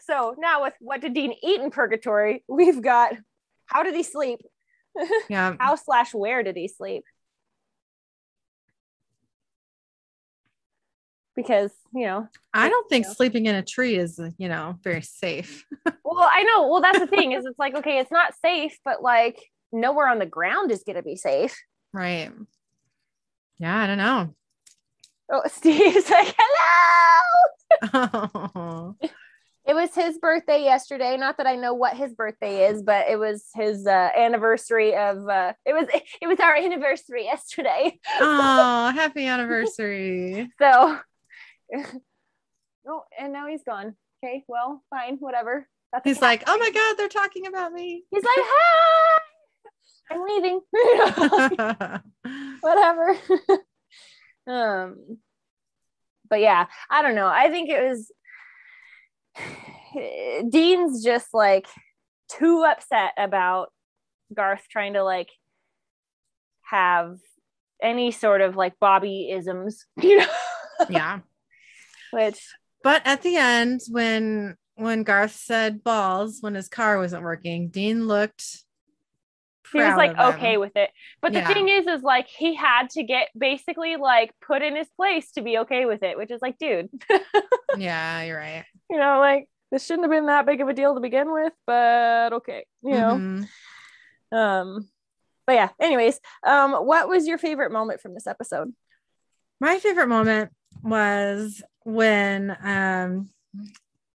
So 0.00 0.34
now 0.38 0.62
with 0.62 0.74
what 0.80 1.00
did 1.00 1.14
Dean 1.14 1.32
eat 1.42 1.60
in 1.60 1.70
purgatory? 1.70 2.44
We've 2.48 2.80
got 2.82 3.14
how 3.66 3.82
did 3.82 3.94
he 3.94 4.02
sleep? 4.02 4.40
Yeah. 5.28 5.56
How 5.60 5.76
slash 5.76 6.14
where 6.14 6.42
did 6.42 6.56
he 6.56 6.68
sleep? 6.68 7.04
Because 11.34 11.72
you 11.94 12.06
know, 12.06 12.28
I 12.54 12.68
don't 12.68 12.88
think 12.88 13.06
Yeah. 13.06 13.12
sleeping 13.12 13.46
in 13.46 13.54
a 13.54 13.62
tree 13.62 13.96
is, 13.96 14.18
you 14.38 14.48
know, 14.48 14.78
very 14.82 15.02
safe. 15.02 15.66
well, 16.04 16.28
I 16.30 16.42
know. 16.44 16.68
Well, 16.68 16.80
that's 16.80 16.98
the 16.98 17.06
thing 17.06 17.32
is, 17.32 17.44
it's 17.44 17.58
like 17.58 17.74
okay, 17.76 17.98
it's 17.98 18.10
not 18.10 18.34
safe, 18.42 18.78
but 18.84 19.02
like 19.02 19.38
nowhere 19.72 20.08
on 20.08 20.18
the 20.18 20.26
ground 20.26 20.70
is 20.70 20.82
gonna 20.86 21.02
be 21.02 21.16
safe. 21.16 21.56
Right. 21.92 22.30
Yeah, 23.58 23.76
I 23.76 23.86
don't 23.86 23.98
know. 23.98 24.34
Oh, 25.30 25.42
Steve's 25.46 26.10
like, 26.10 26.34
hello. 26.38 28.12
Oh, 28.54 28.96
It 29.66 29.74
was 29.74 29.92
his 29.94 30.18
birthday 30.18 30.62
yesterday. 30.62 31.16
Not 31.16 31.38
that 31.38 31.46
I 31.48 31.56
know 31.56 31.74
what 31.74 31.96
his 31.96 32.14
birthday 32.14 32.68
is, 32.68 32.82
but 32.82 33.08
it 33.08 33.18
was 33.18 33.44
his 33.54 33.84
uh, 33.84 34.10
anniversary 34.16 34.94
of. 34.94 35.28
Uh, 35.28 35.54
it 35.64 35.72
was 35.72 35.88
it 36.22 36.26
was 36.28 36.38
our 36.38 36.54
anniversary 36.54 37.24
yesterday. 37.24 37.98
oh 38.20 38.90
happy 38.94 39.26
anniversary. 39.26 40.48
So, 40.60 40.98
oh, 42.88 43.02
and 43.18 43.32
now 43.32 43.48
he's 43.48 43.64
gone. 43.64 43.96
Okay, 44.24 44.44
well, 44.46 44.84
fine, 44.88 45.16
whatever. 45.16 45.66
That's 45.92 46.04
He's 46.04 46.18
okay. 46.18 46.26
like, 46.26 46.44
oh 46.46 46.58
my 46.58 46.70
God, 46.70 46.94
they're 46.96 47.08
talking 47.08 47.46
about 47.46 47.72
me. 47.72 48.04
he's 48.10 48.24
like, 48.24 48.34
hi, 48.38 49.20
I'm 50.10 50.22
leaving. 50.24 50.60
whatever. 52.60 53.16
um, 54.46 55.18
but 56.28 56.40
yeah, 56.40 56.66
I 56.90 57.02
don't 57.02 57.14
know. 57.14 57.28
I 57.28 57.50
think 57.50 57.68
it 57.70 57.88
was 57.88 58.10
Dean's 60.50 61.02
just 61.04 61.28
like 61.32 61.66
too 62.30 62.64
upset 62.64 63.12
about 63.16 63.72
Garth 64.34 64.64
trying 64.70 64.94
to 64.94 65.04
like 65.04 65.28
have 66.62 67.16
any 67.82 68.10
sort 68.10 68.40
of 68.40 68.56
like 68.56 68.74
Bobby 68.80 69.30
isms, 69.30 69.84
you 70.00 70.18
know, 70.18 70.26
yeah. 70.88 71.20
which 72.12 72.40
But 72.82 73.02
at 73.04 73.22
the 73.22 73.36
end, 73.36 73.80
when 73.90 74.56
when 74.74 75.04
Garth 75.04 75.32
said 75.34 75.82
balls 75.82 76.38
when 76.40 76.54
his 76.54 76.68
car 76.68 76.98
wasn't 76.98 77.22
working, 77.22 77.68
Dean 77.68 78.06
looked 78.06 78.44
he 79.72 79.80
was 79.80 79.96
like 79.96 80.12
of 80.16 80.34
him. 80.34 80.34
okay 80.34 80.56
with 80.58 80.76
it. 80.76 80.90
But 81.20 81.32
the 81.32 81.40
Yeah. 81.40 81.48
thing 81.52 81.68
is, 81.68 81.86
is 81.86 82.02
like 82.02 82.28
he 82.28 82.54
had 82.54 82.88
to 82.90 83.02
get 83.02 83.28
basically 83.36 83.96
like 83.96 84.32
put 84.40 84.62
in 84.62 84.76
his 84.76 84.88
place 84.96 85.32
to 85.32 85.42
be 85.42 85.58
okay 85.58 85.86
with 85.86 86.02
it, 86.02 86.16
which 86.16 86.30
is 86.30 86.40
like, 86.40 86.56
dude, 86.58 86.88
Yeah, 87.76 88.22
you're 88.22 88.38
right. 88.38 88.64
You 88.90 88.96
know, 88.98 89.18
like 89.18 89.48
this 89.70 89.84
shouldn't 89.84 90.04
have 90.04 90.10
been 90.10 90.26
that 90.26 90.46
big 90.46 90.60
of 90.60 90.68
a 90.68 90.74
deal 90.74 90.94
to 90.94 91.00
begin 91.00 91.32
with, 91.32 91.52
but 91.66 92.32
okay, 92.34 92.64
you 92.82 92.92
know. 92.92 93.16
Mhm. 93.16 93.48
Um, 94.32 94.88
but 95.46 95.54
yeah. 95.54 95.68
Anyways, 95.80 96.20
um, 96.44 96.72
what 96.72 97.08
was 97.08 97.26
your 97.26 97.38
favorite 97.38 97.72
moment 97.72 98.00
from 98.00 98.14
this 98.14 98.26
episode? 98.26 98.72
My 99.60 99.78
favorite 99.78 100.08
moment 100.08 100.50
was 100.82 101.62
when 101.84 102.56
um 102.62 103.30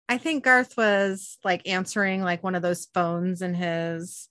I 0.10 0.18
think 0.18 0.44
Garth 0.44 0.76
was 0.76 1.38
like 1.44 1.68
answering 1.68 2.22
like 2.22 2.44
one 2.44 2.54
of 2.56 2.62
those 2.62 2.88
phones 2.94 3.42
in 3.42 3.54
his 3.54 4.28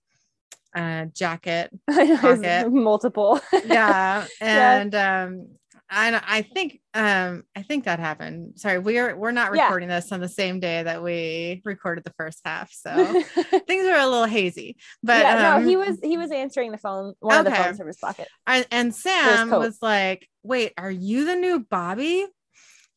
uh 0.76 1.06
jacket. 1.06 1.70
Pocket. 1.90 2.70
multiple. 2.70 3.40
Yeah. 3.64 4.26
Yeah. 4.40 4.72
and 4.80 4.94
um 4.94 5.46
I 5.90 6.20
I 6.26 6.42
think 6.42 6.80
um 6.94 7.42
I 7.56 7.62
think 7.62 7.84
that 7.84 7.98
happened. 7.98 8.58
Sorry, 8.60 8.78
we're 8.78 9.16
we're 9.16 9.32
not 9.32 9.52
Yeah. 9.52 9.64
recording 9.64 9.88
this 9.88 10.12
on 10.12 10.20
the 10.20 10.28
same 10.28 10.60
day 10.60 10.82
that 10.82 11.02
we 11.02 11.62
recorded 11.64 12.04
the 12.04 12.12
first 12.16 12.40
half. 12.44 12.72
So 12.72 13.20
things 13.66 13.86
are 13.86 13.98
a 13.98 14.06
little 14.06 14.24
hazy. 14.26 14.76
But 15.02 15.26
yeah, 15.26 15.54
um, 15.56 15.62
no, 15.62 15.68
he 15.68 15.76
was 15.76 15.98
he 16.02 16.16
was 16.16 16.30
answering 16.30 16.70
the 16.70 16.78
phone, 16.78 17.14
one 17.20 17.38
of 17.40 17.44
the 17.44 17.50
Okay. 17.50 17.62
phones 17.62 17.78
from 17.78 17.88
his 17.88 17.96
pocket. 17.98 18.28
I, 18.46 18.64
and 18.70 18.94
Sam 18.94 19.50
was 19.50 19.78
like, 19.82 20.28
"Wait, 20.42 20.72
are 20.78 20.90
you 20.90 21.24
the 21.24 21.36
new 21.36 21.60
Bobby?" 21.60 22.26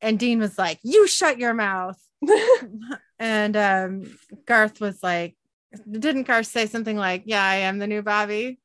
And 0.01 0.19
Dean 0.19 0.39
was 0.39 0.57
like, 0.57 0.79
"You 0.83 1.07
shut 1.07 1.39
your 1.39 1.53
mouth." 1.53 1.99
And 3.19 3.55
um, 3.55 4.17
Garth 4.45 4.81
was 4.81 5.01
like, 5.01 5.35
"Didn't 5.89 6.23
Garth 6.23 6.47
say 6.47 6.65
something 6.65 6.97
like, 6.97 7.23
yeah, 7.25 7.43
I 7.43 7.55
am 7.57 7.79
the 7.79 7.87
new 7.87 8.01
Bobby?" 8.01 8.59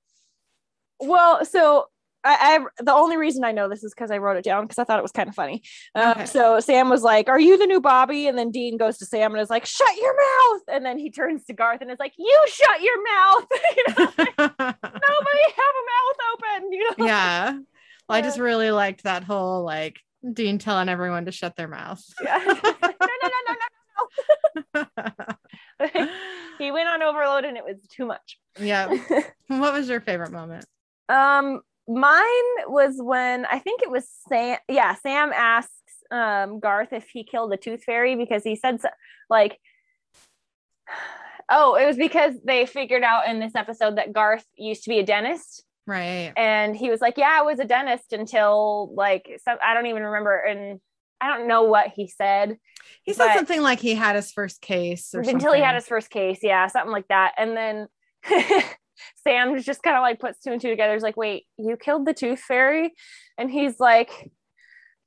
well, 0.98 1.44
so 1.44 1.86
I, 2.28 2.56
I 2.56 2.82
the 2.82 2.92
only 2.92 3.16
reason 3.16 3.42
I 3.42 3.52
know 3.52 3.68
this 3.68 3.82
is 3.82 3.94
because 3.94 4.10
I 4.10 4.18
wrote 4.18 4.36
it 4.36 4.44
down 4.44 4.64
because 4.64 4.78
I 4.78 4.84
thought 4.84 4.98
it 4.98 5.02
was 5.02 5.12
kind 5.12 5.28
of 5.28 5.34
funny. 5.34 5.62
Um, 5.94 6.10
Okay. 6.10 6.26
So 6.26 6.60
Sam 6.60 6.90
was 6.90 7.02
like, 7.02 7.28
"Are 7.28 7.40
you 7.40 7.56
the 7.56 7.66
new 7.66 7.80
Bobby?" 7.80 8.26
And 8.26 8.36
then 8.36 8.50
Dean 8.50 8.76
goes 8.76 8.98
to 8.98 9.06
Sam 9.06 9.32
and 9.32 9.40
is 9.40 9.48
like, 9.50 9.64
"Shut 9.64 9.96
your 9.96 10.14
mouth!" 10.14 10.62
And 10.68 10.84
then 10.84 10.98
he 10.98 11.10
turns 11.10 11.44
to 11.46 11.54
Garth 11.54 11.80
and 11.80 11.90
is 11.90 11.98
like, 11.98 12.12
"You 12.18 12.44
shut 12.48 12.82
your 12.82 13.02
mouth!" 13.04 13.46
you 13.76 13.84
know, 13.88 14.04
nobody 14.38 15.44
have 15.56 15.74
a 15.74 15.84
mouth 15.94 16.18
open. 16.34 16.72
You 16.72 16.90
know. 16.98 17.06
yeah. 17.06 17.52
Well, 18.08 18.18
I 18.18 18.20
just 18.20 18.38
really 18.38 18.70
liked 18.70 19.04
that 19.04 19.24
whole 19.24 19.64
like 19.64 19.98
Dean 20.32 20.58
telling 20.58 20.88
everyone 20.88 21.24
to 21.24 21.32
shut 21.32 21.56
their 21.56 21.68
mouth. 21.68 22.02
Yeah. 22.22 22.38
no, 22.38 22.54
no, 22.54 23.28
no, 24.74 24.84
no, 24.84 24.86
no. 25.94 26.08
he 26.58 26.70
went 26.70 26.88
on 26.88 27.02
overload 27.02 27.44
and 27.44 27.56
it 27.56 27.64
was 27.64 27.80
too 27.90 28.06
much. 28.06 28.38
yeah. 28.60 28.86
What 29.48 29.72
was 29.72 29.88
your 29.88 30.00
favorite 30.00 30.30
moment? 30.32 30.64
Um, 31.08 31.62
mine 31.88 32.22
was 32.66 32.96
when 32.98 33.46
I 33.46 33.58
think 33.58 33.82
it 33.82 33.90
was 33.90 34.06
Sam. 34.28 34.58
Yeah, 34.68 34.94
Sam 34.94 35.32
asks 35.34 35.72
um 36.10 36.60
Garth 36.60 36.92
if 36.92 37.08
he 37.08 37.24
killed 37.24 37.50
the 37.52 37.56
Tooth 37.56 37.84
Fairy 37.84 38.14
because 38.16 38.44
he 38.44 38.56
said 38.56 38.80
so, 38.80 38.88
like, 39.28 39.58
oh, 41.50 41.74
it 41.76 41.86
was 41.86 41.96
because 41.96 42.34
they 42.44 42.66
figured 42.66 43.02
out 43.02 43.26
in 43.28 43.40
this 43.40 43.54
episode 43.54 43.96
that 43.96 44.12
Garth 44.12 44.44
used 44.56 44.84
to 44.84 44.90
be 44.90 44.98
a 44.98 45.04
dentist, 45.04 45.64
Right. 45.86 46.32
and 46.36 46.76
he 46.76 46.90
was 46.90 47.00
like, 47.00 47.16
yeah, 47.16 47.38
I 47.38 47.42
was 47.42 47.58
a 47.58 47.64
dentist 47.64 48.12
until 48.12 48.92
like 48.94 49.40
some 49.44 49.56
I 49.64 49.74
don't 49.74 49.86
even 49.86 50.02
remember, 50.02 50.36
and 50.38 50.80
I 51.20 51.34
don't 51.36 51.48
know 51.48 51.64
what 51.64 51.88
he 51.88 52.06
said 52.06 52.58
He 53.02 53.12
said 53.12 53.34
something 53.34 53.60
like 53.62 53.80
he 53.80 53.94
had 53.94 54.14
his 54.14 54.30
first 54.30 54.60
case 54.60 55.14
or 55.14 55.20
until 55.20 55.52
he 55.52 55.60
had 55.62 55.74
his 55.74 55.86
first 55.86 56.10
case, 56.10 56.40
yeah, 56.42 56.66
something 56.68 56.92
like 56.92 57.08
that, 57.08 57.32
and 57.38 57.56
then. 57.56 57.88
Sam 59.16 59.60
just 59.60 59.82
kind 59.82 59.96
of 59.96 60.02
like 60.02 60.20
puts 60.20 60.40
two 60.40 60.52
and 60.52 60.60
two 60.60 60.70
together. 60.70 60.92
He's 60.94 61.02
like, 61.02 61.16
wait, 61.16 61.46
you 61.56 61.76
killed 61.76 62.06
the 62.06 62.14
tooth 62.14 62.40
fairy? 62.40 62.92
And 63.36 63.50
he's 63.50 63.78
like, 63.80 64.30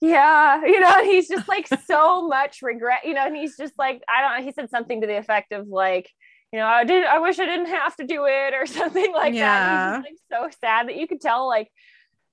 yeah, 0.01 0.61
you 0.65 0.79
know, 0.79 1.03
he's 1.03 1.27
just 1.27 1.47
like 1.47 1.67
so 1.87 2.27
much 2.27 2.59
regret, 2.61 3.01
you 3.05 3.13
know, 3.13 3.25
and 3.25 3.35
he's 3.35 3.55
just 3.57 3.73
like, 3.77 4.01
I 4.09 4.21
don't 4.21 4.39
know. 4.39 4.45
He 4.45 4.51
said 4.51 4.69
something 4.69 5.01
to 5.01 5.07
the 5.07 5.17
effect 5.17 5.51
of 5.51 5.67
like, 5.67 6.09
you 6.51 6.59
know, 6.59 6.65
I 6.65 6.83
did, 6.83 7.05
I 7.05 7.19
wish 7.19 7.39
I 7.39 7.45
didn't 7.45 7.67
have 7.67 7.95
to 7.97 8.05
do 8.05 8.25
it 8.25 8.53
or 8.59 8.65
something 8.65 9.13
like 9.13 9.33
that. 9.35 9.61
And 9.61 9.71
He's 9.71 9.83
just 9.83 10.05
like 10.31 10.51
so 10.51 10.57
sad 10.59 10.87
that 10.87 10.97
you 10.97 11.07
could 11.07 11.21
tell 11.21 11.47
like 11.47 11.69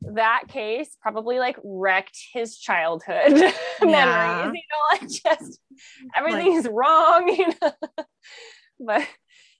that 0.02 0.44
case 0.48 0.96
probably 1.02 1.38
like 1.40 1.56
wrecked 1.64 2.16
his 2.32 2.56
childhood 2.58 3.32
Yeah. 3.32 3.52
memories, 3.82 4.52
you 4.54 4.62
know, 4.70 4.92
like 4.92 5.08
just 5.08 5.60
everything's 6.16 6.66
wrong, 6.68 7.28
you 7.28 7.52
know. 7.60 7.72
but 8.80 9.06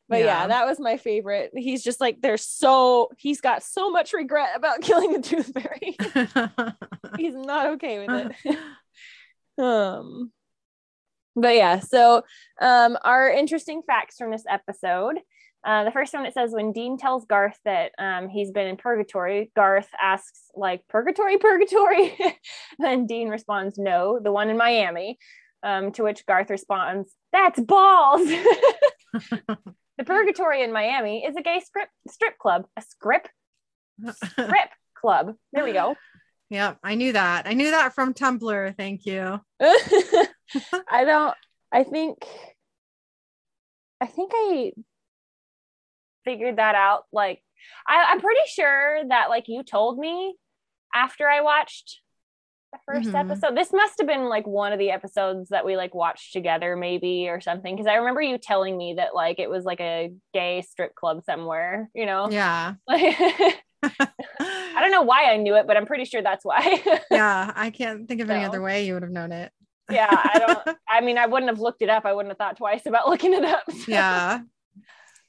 but 0.09 0.21
yeah. 0.21 0.25
Yeah. 0.25 0.47
that 0.49 0.67
was 0.67 0.81
my 0.81 0.97
favorite. 0.97 1.51
He's 1.55 1.83
just 1.83 2.01
like 2.01 2.21
there's 2.21 2.45
so 2.45 3.11
he's 3.19 3.41
got 3.41 3.63
so 3.63 3.91
much 3.91 4.13
regret 4.13 4.51
about 4.55 4.81
killing 4.83 5.13
the 5.13 5.21
tooth 5.21 5.53
fairy. 5.53 5.97
he's 7.17 7.35
not 7.35 7.67
okay 7.75 8.07
with 8.07 8.35
it. 8.47 8.59
um 9.63 10.33
but 11.37 11.55
yeah, 11.55 11.81
so 11.81 12.23
um 12.61 12.97
our 13.05 13.31
interesting 13.31 13.83
facts 13.87 14.17
from 14.17 14.31
this 14.31 14.45
episode. 14.49 15.19
Uh, 15.65 15.83
the 15.85 15.91
first 15.91 16.15
one 16.15 16.25
it 16.25 16.33
says 16.33 16.53
when 16.53 16.73
Dean 16.73 16.97
tells 16.97 17.27
Garth 17.27 17.59
that 17.65 17.91
um, 17.99 18.29
he's 18.29 18.53
been 18.53 18.69
in 18.69 18.77
purgatory, 18.77 19.51
Garth 19.57 19.89
asks 20.01 20.51
like 20.55 20.87
purgatory, 20.89 21.37
purgatory. 21.37 22.17
then 22.79 23.07
Dean 23.07 23.29
responds, 23.29 23.77
"No, 23.77 24.21
the 24.23 24.33
one 24.33 24.51
in 24.51 24.57
Miami." 24.57 25.19
Um, 25.65 25.91
to 25.93 26.05
which 26.05 26.25
Garth 26.27 26.49
responds, 26.49 27.13
"That's 27.33 27.59
balls." 27.61 28.31
The 29.99 30.05
purgatory 30.05 30.63
in 30.63 30.73
Miami 30.73 31.25
is 31.25 31.37
a 31.37 31.43
gay 31.43 31.61
strip 31.61 31.89
strip 32.09 32.39
club, 32.39 32.67
a 32.77 32.83
script 32.83 33.31
strip 34.33 34.71
club. 34.95 35.35
There 35.53 35.65
we 35.65 35.73
go. 35.73 35.95
Yep, 36.51 36.79
I 36.83 36.95
knew 36.95 37.13
that. 37.13 37.47
I 37.47 37.53
knew 37.53 37.71
that 37.73 37.95
from 37.95 38.15
Tumblr. 38.15 38.75
Thank 38.79 39.05
you. 39.05 39.39
I 39.61 41.05
don't. 41.05 41.35
I 41.71 41.85
think. 41.85 42.25
I 44.01 44.07
think 44.07 44.33
I 44.35 44.73
figured 46.25 46.57
that 46.57 46.75
out. 46.75 47.03
Like, 47.13 47.43
I, 47.87 48.07
I'm 48.09 48.21
pretty 48.23 48.41
sure 48.47 49.03
that 49.09 49.29
like 49.29 49.49
you 49.49 49.63
told 49.63 49.99
me 49.99 50.37
after 50.95 51.29
I 51.29 51.43
watched 51.43 52.01
the 52.73 52.79
1st 52.87 53.09
Mhm. 53.11 53.15
episode. 53.31 53.57
This 53.57 53.73
must 53.73 53.99
have 53.99 54.07
been 54.07 54.29
like 54.29 54.47
one 54.47 54.73
of 54.73 54.79
the 54.79 54.91
episodes 54.91 55.49
that 55.51 55.65
we 55.65 55.77
like 55.77 55.95
watched 55.95 56.33
together, 56.33 56.77
maybe 56.77 57.29
or 57.29 57.41
something. 57.41 57.75
Because 57.75 57.87
I 57.89 57.95
remember 57.97 58.21
you 58.23 58.39
telling 58.39 58.77
me 58.77 58.95
that 58.95 59.15
like 59.15 59.39
it 59.39 59.49
was 59.51 59.65
like 59.65 59.81
a 59.81 60.13
gay 60.35 60.63
strip 60.63 60.95
club 60.95 61.23
somewhere. 61.25 61.89
You 61.95 62.07
know. 62.07 62.29
Yeah. 62.31 62.75
I 62.89 64.81
don't 64.81 64.91
know 64.91 65.03
why 65.03 65.31
I 65.33 65.37
knew 65.37 65.55
it, 65.57 65.67
but 65.67 65.77
I'm 65.77 65.87
pretty 65.87 66.05
sure 66.05 66.23
that's 66.23 66.45
why. 66.45 66.83
yeah, 67.11 67.53
I 67.55 67.71
can't 67.71 68.07
think 68.09 68.21
of 68.21 68.31
any 68.31 68.45
other 68.45 68.61
way 68.63 68.85
you 68.87 68.95
would 68.95 69.03
have 69.03 69.13
known 69.13 69.33
it. 69.33 69.53
yeah, 69.91 70.09
I 70.11 70.39
don't. 70.39 70.77
I 70.89 71.01
mean, 71.01 71.17
I 71.19 71.27
wouldn't 71.27 71.51
have 71.51 71.61
looked 71.61 71.83
it 71.83 71.89
up. 71.89 72.05
I 72.05 72.13
wouldn't 72.13 72.31
have 72.31 72.39
thought 72.39 72.57
twice 72.57 72.87
about 72.87 73.09
looking 73.09 73.35
it 73.35 73.45
up. 73.45 73.63
Yeah. 73.87 74.41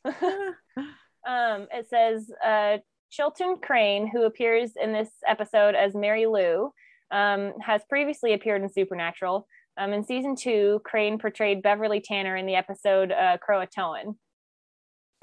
um, 0.05 1.67
it 1.71 1.87
says 1.89 2.29
uh, 2.45 2.77
Chilton 3.11 3.57
Crane, 3.61 4.07
who 4.07 4.23
appears 4.23 4.71
in 4.81 4.93
this 4.93 5.09
episode 5.27 5.75
as 5.75 5.95
Mary 5.95 6.25
Lou, 6.25 6.71
um, 7.11 7.53
has 7.61 7.81
previously 7.89 8.33
appeared 8.33 8.61
in 8.61 8.69
Supernatural. 8.69 9.47
Um, 9.77 9.93
in 9.93 10.03
season 10.03 10.35
two, 10.35 10.81
Crane 10.83 11.17
portrayed 11.19 11.61
Beverly 11.61 12.01
Tanner 12.01 12.35
in 12.35 12.45
the 12.45 12.55
episode 12.55 13.11
uh, 13.11 13.37
Croatoan. 13.37 14.15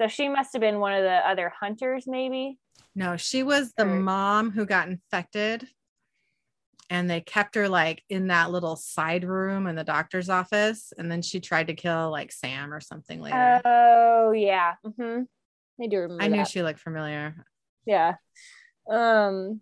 So 0.01 0.07
she 0.07 0.29
must 0.29 0.53
have 0.53 0.61
been 0.61 0.79
one 0.79 0.93
of 0.93 1.03
the 1.03 1.27
other 1.27 1.51
hunters, 1.59 2.05
maybe. 2.07 2.57
No, 2.95 3.17
she 3.17 3.43
was 3.43 3.73
the 3.73 3.83
Or- 3.83 3.99
mom 3.99 4.51
who 4.51 4.65
got 4.65 4.87
infected. 4.87 5.67
And 6.89 7.09
they 7.09 7.19
kept 7.19 7.55
her 7.55 7.67
like 7.67 8.01
in 8.09 8.27
that 8.27 8.49
little 8.49 8.77
side 8.77 9.25
room 9.25 9.67
in 9.67 9.75
the 9.75 9.83
doctor's 9.83 10.29
office. 10.29 10.93
And 10.97 11.11
then 11.11 11.21
she 11.21 11.39
tried 11.41 11.67
to 11.67 11.73
kill 11.73 12.09
like 12.11 12.31
Sam 12.31 12.73
or 12.73 12.79
something 12.79 13.19
later. 13.21 13.61
Oh 13.65 14.31
yeah, 14.31 14.75
hmm 14.83 15.23
I 15.81 15.87
do 15.87 15.97
remember. 15.97 16.23
I 16.23 16.27
knew 16.29 16.37
that. 16.37 16.47
she 16.47 16.63
looked 16.63 16.79
familiar. 16.79 17.45
yeah 17.85 18.15
um 18.89 19.59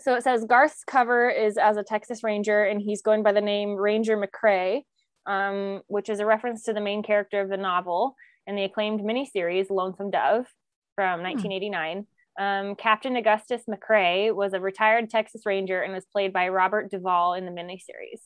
so 0.00 0.14
it 0.14 0.22
says 0.22 0.44
garth's 0.44 0.84
cover 0.84 1.28
is 1.28 1.56
as 1.56 1.76
a 1.76 1.82
texas 1.82 2.22
ranger 2.22 2.64
and 2.64 2.80
he's 2.80 3.02
going 3.02 3.22
by 3.22 3.32
the 3.32 3.40
name 3.40 3.74
ranger 3.74 4.16
mccrae 4.16 4.82
um, 5.26 5.82
which 5.88 6.08
is 6.08 6.20
a 6.20 6.26
reference 6.26 6.62
to 6.62 6.72
the 6.72 6.80
main 6.80 7.02
character 7.02 7.40
of 7.40 7.50
the 7.50 7.56
novel 7.56 8.14
and 8.46 8.56
the 8.56 8.64
acclaimed 8.64 9.00
miniseries 9.00 9.70
lonesome 9.70 10.10
dove 10.10 10.46
from 10.94 11.22
1989 11.22 12.06
um, 12.38 12.74
captain 12.76 13.16
augustus 13.16 13.62
mccrae 13.68 14.34
was 14.34 14.52
a 14.52 14.60
retired 14.60 15.10
texas 15.10 15.42
ranger 15.44 15.80
and 15.82 15.92
was 15.92 16.06
played 16.12 16.32
by 16.32 16.48
robert 16.48 16.90
duvall 16.90 17.34
in 17.34 17.44
the 17.44 17.50
miniseries. 17.50 18.22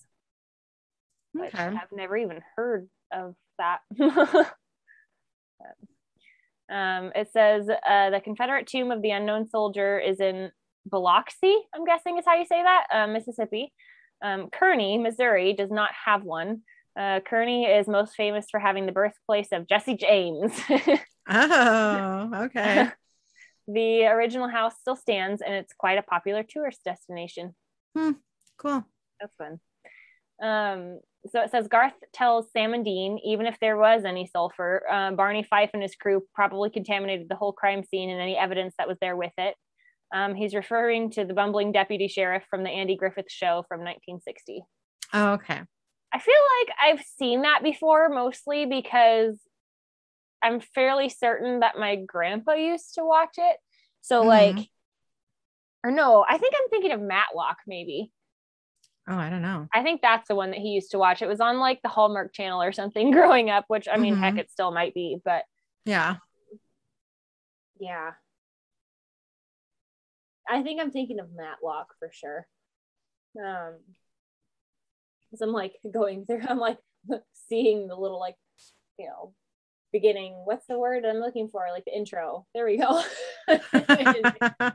Okay. 1.39 1.59
i've 1.59 1.93
never 1.93 2.17
even 2.17 2.41
heard 2.57 2.89
of 3.13 3.35
that. 3.59 3.81
Um, 6.73 7.13
it 7.15 7.31
says 7.33 7.69
uh, 7.69 8.11
the 8.11 8.21
Confederate 8.21 8.67
tomb 8.67 8.91
of 8.91 9.03
the 9.03 9.11
unknown 9.11 9.47
soldier 9.47 9.99
is 9.99 10.21
in 10.21 10.51
Biloxi, 10.87 11.57
I'm 11.75 11.85
guessing 11.85 12.19
is 12.19 12.25
how 12.27 12.37
you 12.37 12.47
say 12.47 12.63
that, 12.63 12.87
uh, 12.93 13.07
Mississippi. 13.07 13.73
Um, 14.23 14.51
Kearney, 14.51 14.99
Missouri, 14.99 15.53
does 15.53 15.71
not 15.71 15.91
have 16.05 16.23
one. 16.25 16.63
Uh, 16.99 17.21
Kearney 17.21 17.65
is 17.65 17.89
most 17.89 18.15
famous 18.15 18.47
for 18.51 18.61
having 18.61 18.87
the 18.87 18.93
birthplace 18.93 19.49
of 19.53 19.69
Jesse 19.69 19.97
James. 19.97 20.53
Oh, 21.29 22.31
okay. 22.47 22.89
the 23.69 24.07
original 24.07 24.49
house 24.49 24.75
still 24.81 24.97
stands 24.97 25.41
and 25.41 25.55
it's 25.55 25.73
quite 25.73 25.97
a 25.99 26.03
popular 26.03 26.43
tourist 26.43 26.81
destination. 26.85 27.55
Hmm, 27.97 28.13
Cool. 28.59 28.85
That's 29.21 29.35
fun. 29.37 29.61
Um, 30.43 30.99
so 31.29 31.41
it 31.43 31.53
says 31.53 31.69
Garth 31.69 31.93
tells 32.13 32.51
Sam 32.53 32.75
and 32.75 32.85
Dean, 32.85 33.19
even 33.25 33.47
if 33.47 33.57
there 33.61 33.77
was 33.77 34.05
any 34.05 34.27
sulfur, 34.27 34.83
uh, 34.91 35.13
Barney 35.13 35.45
Fife 35.45 35.71
and 35.75 35.83
his 35.83 35.95
crew 35.95 36.27
probably 36.35 36.71
contaminated 36.71 37.29
the 37.29 37.37
whole 37.37 37.53
crime 37.53 37.85
scene 37.85 38.11
and 38.11 38.21
any 38.21 38.37
evidence 38.37 38.75
that 38.79 38.89
was 38.89 38.99
there 39.01 39.17
with 39.17 39.33
it. 39.39 39.55
Um, 40.13 40.35
he's 40.35 40.55
referring 40.55 41.11
to 41.13 41.25
the 41.25 41.33
bumbling 41.35 41.73
deputy 41.73 42.07
sheriff 42.07 42.45
from 42.51 42.63
the 42.65 42.71
Andy 42.71 42.97
Griffith 42.97 43.31
show 43.31 43.65
from 43.69 43.81
1960. 43.81 44.63
Oh, 45.15 45.33
okay. 45.35 45.61
I 46.13 46.19
feel 46.19 46.35
like 46.61 46.77
I've 46.83 47.05
seen 47.19 47.43
that 47.43 47.63
before, 47.63 48.11
mostly 48.11 48.67
because 48.67 49.41
I'm 50.43 50.61
fairly 50.61 51.09
certain 51.09 51.61
that 51.61 51.79
my 51.79 51.97
grandpa 51.97 52.53
used 52.53 52.95
to 52.97 53.05
watch 53.05 53.35
it. 53.39 53.57
So, 54.03 54.23
Mhm. 54.23 54.27
like, 54.27 54.69
or 55.85 55.91
no, 55.91 56.25
I 56.29 56.37
think 56.37 56.55
I'm 56.57 56.69
thinking 56.69 56.93
of 56.93 57.01
Matlock, 57.01 57.59
maybe. 57.67 58.13
Oh, 59.09 59.17
I 59.17 59.31
don't 59.31 59.43
know. 59.43 59.67
I 59.73 59.83
think 59.83 60.03
that's 60.03 60.29
the 60.29 60.35
one 60.35 60.51
that 60.51 60.61
he 60.61 60.69
used 60.69 60.91
to 60.93 60.99
watch. 60.99 61.23
It 61.23 61.29
was 61.29 61.41
on 61.41 61.59
like 61.59 61.81
the 61.83 61.89
Hallmark 61.89 62.33
channel 62.35 62.63
or 62.63 62.73
something 62.73 63.11
growing 63.13 63.49
up, 63.51 63.65
which 63.69 63.89
I 63.89 63.97
mean, 63.97 64.17
heck, 64.17 64.35
Mhm. 64.35 64.39
it 64.41 64.51
still 64.51 64.71
might 64.73 64.93
be, 64.95 65.19
but 65.25 65.45
Yeah. 65.87 66.17
yeah. 67.81 68.13
I 70.49 70.63
think 70.63 70.81
I'm 70.81 70.91
thinking 70.91 71.21
of 71.21 71.35
Matlock 71.35 71.95
for 71.99 72.11
sure. 72.13 72.47
Um, 73.39 73.75
because 75.31 75.41
I'm 75.41 75.53
like 75.53 75.75
going 75.91 76.27
through, 76.27 76.43
I'm 76.49 76.59
like 76.59 76.79
seeing 77.49 77.89
the 77.89 77.97
little 77.97 78.21
like, 78.21 78.37
you 78.99 79.07
know, 79.07 79.33
beginning. 79.93 80.35
What's 80.45 80.67
the 80.67 80.79
word 80.79 81.05
I'm 81.05 81.17
looking 81.17 81.49
for? 81.49 81.67
Like 81.71 81.85
the 81.85 81.97
intro. 81.97 82.47
There 82.55 82.67
we 82.67 82.79
go. 82.79 83.03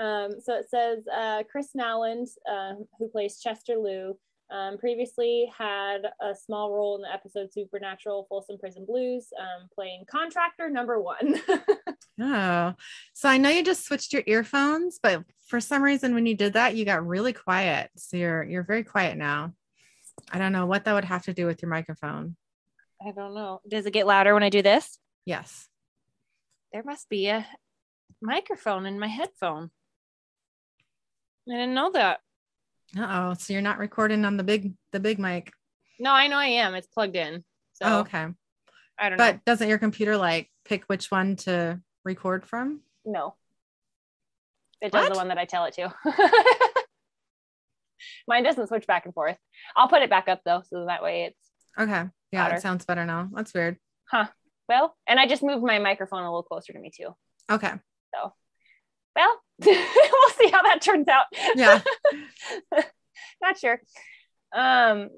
Um, 0.00 0.40
so 0.40 0.54
it 0.54 0.70
says 0.70 1.04
uh, 1.14 1.42
Chris 1.50 1.70
Nowland, 1.74 2.28
uh, 2.50 2.72
who 2.98 3.08
plays 3.08 3.38
Chester 3.38 3.76
Lou, 3.76 4.16
um, 4.50 4.78
previously 4.78 5.52
had 5.56 6.06
a 6.22 6.34
small 6.34 6.72
role 6.72 6.96
in 6.96 7.02
the 7.02 7.12
episode 7.12 7.52
Supernatural 7.52 8.26
Folsom 8.28 8.58
Prison 8.58 8.86
Blues, 8.86 9.28
um, 9.38 9.68
playing 9.74 10.04
contractor 10.10 10.70
number 10.70 11.00
one. 11.00 11.40
Oh, 12.20 12.74
so 13.12 13.28
I 13.28 13.38
know 13.38 13.50
you 13.50 13.62
just 13.62 13.84
switched 13.84 14.12
your 14.12 14.22
earphones, 14.26 14.98
but 15.02 15.24
for 15.48 15.60
some 15.60 15.82
reason, 15.82 16.14
when 16.14 16.26
you 16.26 16.36
did 16.36 16.52
that, 16.54 16.76
you 16.76 16.84
got 16.84 17.06
really 17.06 17.32
quiet. 17.32 17.90
So 17.96 18.16
you're 18.16 18.42
you're 18.42 18.62
very 18.62 18.84
quiet 18.84 19.16
now. 19.16 19.54
I 20.30 20.38
don't 20.38 20.52
know 20.52 20.66
what 20.66 20.84
that 20.84 20.92
would 20.92 21.04
have 21.04 21.24
to 21.24 21.34
do 21.34 21.46
with 21.46 21.62
your 21.62 21.70
microphone. 21.70 22.36
I 23.04 23.12
don't 23.12 23.34
know. 23.34 23.60
Does 23.68 23.86
it 23.86 23.92
get 23.92 24.06
louder 24.06 24.34
when 24.34 24.42
I 24.42 24.50
do 24.50 24.62
this? 24.62 24.98
Yes. 25.24 25.68
There 26.72 26.82
must 26.84 27.08
be 27.08 27.28
a 27.28 27.46
microphone 28.20 28.86
in 28.86 28.98
my 28.98 29.08
headphone. 29.08 29.70
I 31.48 31.54
didn't 31.54 31.74
know 31.74 31.90
that. 31.92 32.20
Uh 32.96 33.06
oh. 33.08 33.34
So 33.34 33.52
you're 33.52 33.62
not 33.62 33.78
recording 33.78 34.24
on 34.24 34.36
the 34.36 34.44
big 34.44 34.74
the 34.92 35.00
big 35.00 35.18
mic. 35.18 35.52
No, 35.98 36.12
I 36.12 36.28
know 36.28 36.36
I 36.36 36.46
am. 36.46 36.74
It's 36.74 36.86
plugged 36.86 37.16
in. 37.16 37.44
So 37.74 37.86
oh, 37.86 37.98
okay. 38.00 38.26
I 38.98 39.08
don't 39.08 39.18
know. 39.18 39.32
But 39.32 39.44
doesn't 39.44 39.68
your 39.68 39.78
computer 39.78 40.16
like 40.16 40.50
pick 40.64 40.84
which 40.84 41.10
one 41.10 41.36
to 41.36 41.80
record 42.04 42.46
from? 42.46 42.80
No. 43.04 43.34
It 44.80 44.92
does 44.92 45.04
What? 45.04 45.12
the 45.12 45.18
one 45.18 45.28
that 45.28 45.38
I 45.38 45.44
tell 45.44 45.64
it 45.66 45.74
to. 45.74 45.92
Mine 48.28 48.44
doesn't 48.44 48.68
switch 48.68 48.86
back 48.86 49.04
and 49.04 49.14
forth. 49.14 49.36
I'll 49.76 49.88
put 49.88 50.02
it 50.02 50.10
back 50.10 50.28
up 50.28 50.40
though, 50.44 50.62
so 50.68 50.86
that 50.86 51.02
way 51.02 51.24
it's 51.24 51.50
Okay. 51.78 52.04
Yeah, 52.32 52.54
it 52.54 52.62
sounds 52.62 52.84
better 52.84 53.04
now. 53.04 53.28
That's 53.32 53.52
weird. 53.54 53.76
Huh. 54.10 54.26
Well. 54.68 54.96
And 55.06 55.18
I 55.18 55.26
just 55.26 55.42
moved 55.42 55.64
my 55.64 55.78
microphone 55.78 56.22
a 56.22 56.30
little 56.30 56.42
closer 56.42 56.72
to 56.72 56.78
me 56.78 56.90
too. 56.94 57.14
Okay. 57.50 57.72
So, 58.14 58.32
well, 59.16 59.40
we'll 59.64 60.30
see 60.38 60.48
how 60.50 60.62
that 60.62 60.80
turns 60.80 61.08
out. 61.08 61.26
Yeah. 61.54 61.80
Not 63.42 63.58
sure. 63.58 63.80
Um, 64.52 65.10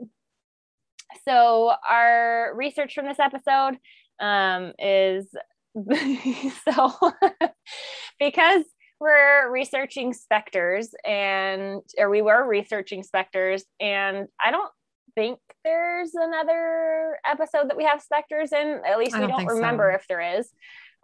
so 1.27 1.73
our 1.89 2.53
research 2.55 2.95
from 2.95 3.07
this 3.07 3.19
episode 3.19 3.79
um, 4.21 4.73
is 4.79 5.27
so 6.69 6.93
because 8.19 8.65
we're 9.01 9.51
researching 9.51 10.13
specters 10.13 10.91
and 11.05 11.81
or 11.99 12.09
we 12.09 12.23
were 12.23 12.47
researching 12.47 13.03
specters 13.03 13.65
and 13.81 14.29
I 14.45 14.51
don't 14.51 14.71
think 15.15 15.39
there's 15.65 16.15
another 16.15 17.19
episode 17.27 17.69
that 17.69 17.77
we 17.77 17.85
have 17.85 18.01
specters 18.01 18.53
in. 18.53 18.81
At 18.87 18.99
least 18.99 19.15
I 19.15 19.21
we 19.21 19.23
don't 19.23 19.31
don't 19.31 19.39
think 19.41 19.51
so. 19.51 19.57
remember 19.57 19.91
if 19.91 20.07
there 20.09 20.39
is. 20.39 20.49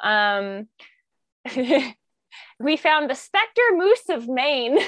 Um, 0.02 0.68
we 2.60 2.76
found 2.76 3.10
the 3.10 3.14
specter 3.14 3.62
moose 3.72 4.08
of 4.08 4.28
Maine. 4.28 4.78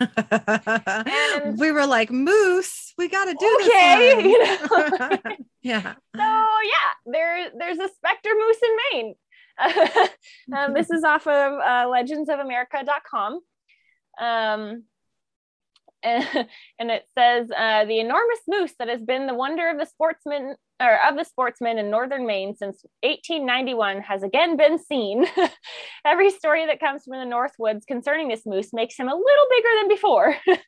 And- 0.00 1.58
we 1.58 1.72
were 1.72 1.86
like 1.86 2.10
moose. 2.10 2.87
We 2.98 3.08
got 3.08 3.26
to 3.26 3.34
do 3.38 3.58
Okay, 3.64 4.14
this. 4.22 4.60
you 4.60 4.68
one." 4.68 5.20
yeah. 5.62 5.94
So 6.16 6.22
yeah, 6.22 6.90
there 7.06 7.50
there's 7.58 7.78
a 7.78 7.88
specter 7.94 8.30
moose 8.36 8.58
in 8.62 8.76
Maine. 8.92 9.14
um, 10.56 10.74
this 10.74 10.90
is 10.90 11.04
off 11.04 11.26
of 11.26 11.52
uh, 11.54 11.86
legendsofamerica.com. 11.86 13.40
Um, 14.20 14.84
and, 16.02 16.46
and 16.78 16.90
it 16.90 17.04
says 17.16 17.50
uh, 17.56 17.84
the 17.84 17.98
enormous 18.00 18.40
moose 18.46 18.72
that 18.78 18.88
has 18.88 19.02
been 19.02 19.26
the 19.26 19.34
wonder 19.34 19.68
of 19.70 19.78
the 19.78 19.86
sportsman 19.86 20.54
or 20.80 20.98
of 21.08 21.16
the 21.16 21.24
sportsmen 21.24 21.78
in 21.78 21.90
northern 21.90 22.26
Maine 22.26 22.54
since 22.54 22.84
1891 23.02 24.00
has 24.02 24.22
again 24.22 24.56
been 24.56 24.78
seen. 24.78 25.26
Every 26.04 26.30
story 26.30 26.66
that 26.66 26.80
comes 26.80 27.04
from 27.04 27.18
the 27.18 27.24
North 27.24 27.52
Woods 27.58 27.84
concerning 27.84 28.28
this 28.28 28.46
moose 28.46 28.72
makes 28.72 28.96
him 28.96 29.08
a 29.08 29.14
little 29.14 29.46
bigger 29.50 29.68
than 29.78 29.88
before. 29.88 30.36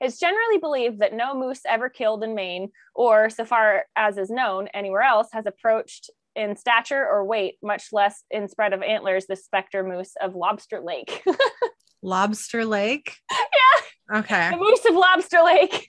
it's 0.00 0.18
generally 0.18 0.58
believed 0.58 1.00
that 1.00 1.14
no 1.14 1.34
moose 1.34 1.60
ever 1.66 1.88
killed 1.88 2.22
in 2.22 2.34
Maine, 2.34 2.70
or 2.94 3.30
so 3.30 3.44
far 3.44 3.86
as 3.96 4.18
is 4.18 4.30
known, 4.30 4.68
anywhere 4.68 5.02
else, 5.02 5.28
has 5.32 5.46
approached 5.46 6.10
in 6.36 6.56
stature 6.56 7.06
or 7.06 7.24
weight, 7.24 7.56
much 7.62 7.88
less 7.92 8.24
in 8.30 8.48
spread 8.48 8.72
of 8.72 8.82
antlers, 8.82 9.26
the 9.26 9.36
specter 9.36 9.82
moose 9.82 10.12
of 10.20 10.34
Lobster 10.34 10.80
Lake. 10.80 11.24
Lobster 12.02 12.64
Lake. 12.64 13.16
Yeah. 13.30 14.18
Okay. 14.18 14.50
the 14.50 14.56
moose 14.56 14.84
of 14.84 14.94
Lobster 14.94 15.42
Lake. 15.42 15.88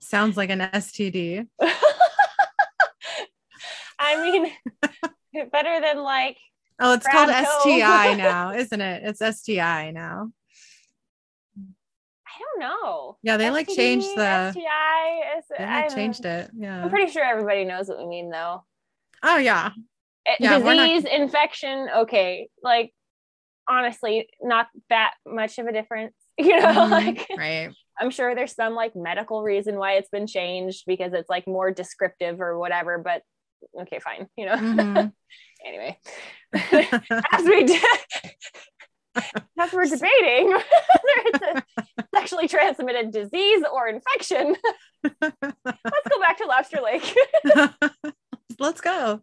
Sounds 0.00 0.36
like 0.36 0.50
an 0.50 0.60
STD. 0.60 1.46
I 3.98 4.22
mean, 4.22 4.50
better 5.52 5.80
than 5.80 5.98
like 6.02 6.36
Oh, 6.80 6.94
it's 6.94 7.06
called 7.08 7.28
toe. 7.28 7.60
STI 7.62 8.14
now, 8.16 8.52
isn't 8.52 8.80
it? 8.80 9.02
It's 9.04 9.38
STI 9.40 9.90
now. 9.90 10.30
I 11.58 12.40
don't 12.40 12.60
know. 12.60 13.16
Yeah, 13.22 13.36
they 13.36 13.50
like 13.50 13.68
changed 13.68 14.06
the 14.16 14.52
STI. 14.52 15.40
They 15.58 15.64
like 15.64 15.94
changed 15.94 16.24
it. 16.24 16.50
Yeah, 16.56 16.84
I'm 16.84 16.90
pretty 16.90 17.10
sure 17.10 17.24
everybody 17.24 17.64
knows 17.64 17.88
what 17.88 17.98
we 17.98 18.06
mean 18.06 18.30
though. 18.30 18.64
Oh 19.22 19.38
yeah. 19.38 19.72
Eh, 20.26 20.36
Yeah, 20.40 20.58
we're 20.58 20.74
not- 20.74 20.86
Disease, 20.86 21.04
infection, 21.12 21.88
okay. 21.98 22.48
Like 22.62 22.92
honestly, 23.68 24.28
not 24.40 24.68
that 24.88 25.14
much 25.26 25.58
of 25.58 25.66
a 25.66 25.72
difference. 25.72 26.14
You 26.40 26.60
know, 26.60 26.68
Mhm, 26.68 26.90
like 26.90 27.26
right. 27.36 27.70
I'm 28.00 28.10
sure 28.10 28.36
there's 28.36 28.54
some 28.54 28.76
like 28.76 28.94
medical 28.94 29.42
reason 29.42 29.76
why 29.76 29.94
it's 29.94 30.08
been 30.08 30.28
changed 30.28 30.84
because 30.86 31.12
it's 31.12 31.28
like 31.28 31.48
more 31.48 31.72
descriptive 31.72 32.40
or 32.40 32.56
whatever, 32.56 32.98
but 32.98 33.22
okay, 33.82 33.98
fine. 33.98 34.28
You 34.36 34.46
know. 34.46 34.56
Mhm. 34.56 35.12
anyway. 35.66 35.98
as 37.32 37.44
we 37.44 37.64
did 37.64 37.82
as 39.58 39.72
we're 39.72 39.84
debating 39.84 40.48
whether 40.48 41.22
it's 41.26 41.42
a 41.98 42.04
sexually 42.14 42.46
transmitted 42.48 43.10
disease 43.10 43.64
or 43.72 43.88
infection. 43.88 44.54
Let's 45.20 46.08
go 46.08 46.20
back 46.20 46.38
to 46.38 46.46
Lobster 46.46 46.80
Lake. 46.80 47.14
Let's 48.58 48.80
go. 48.80 49.20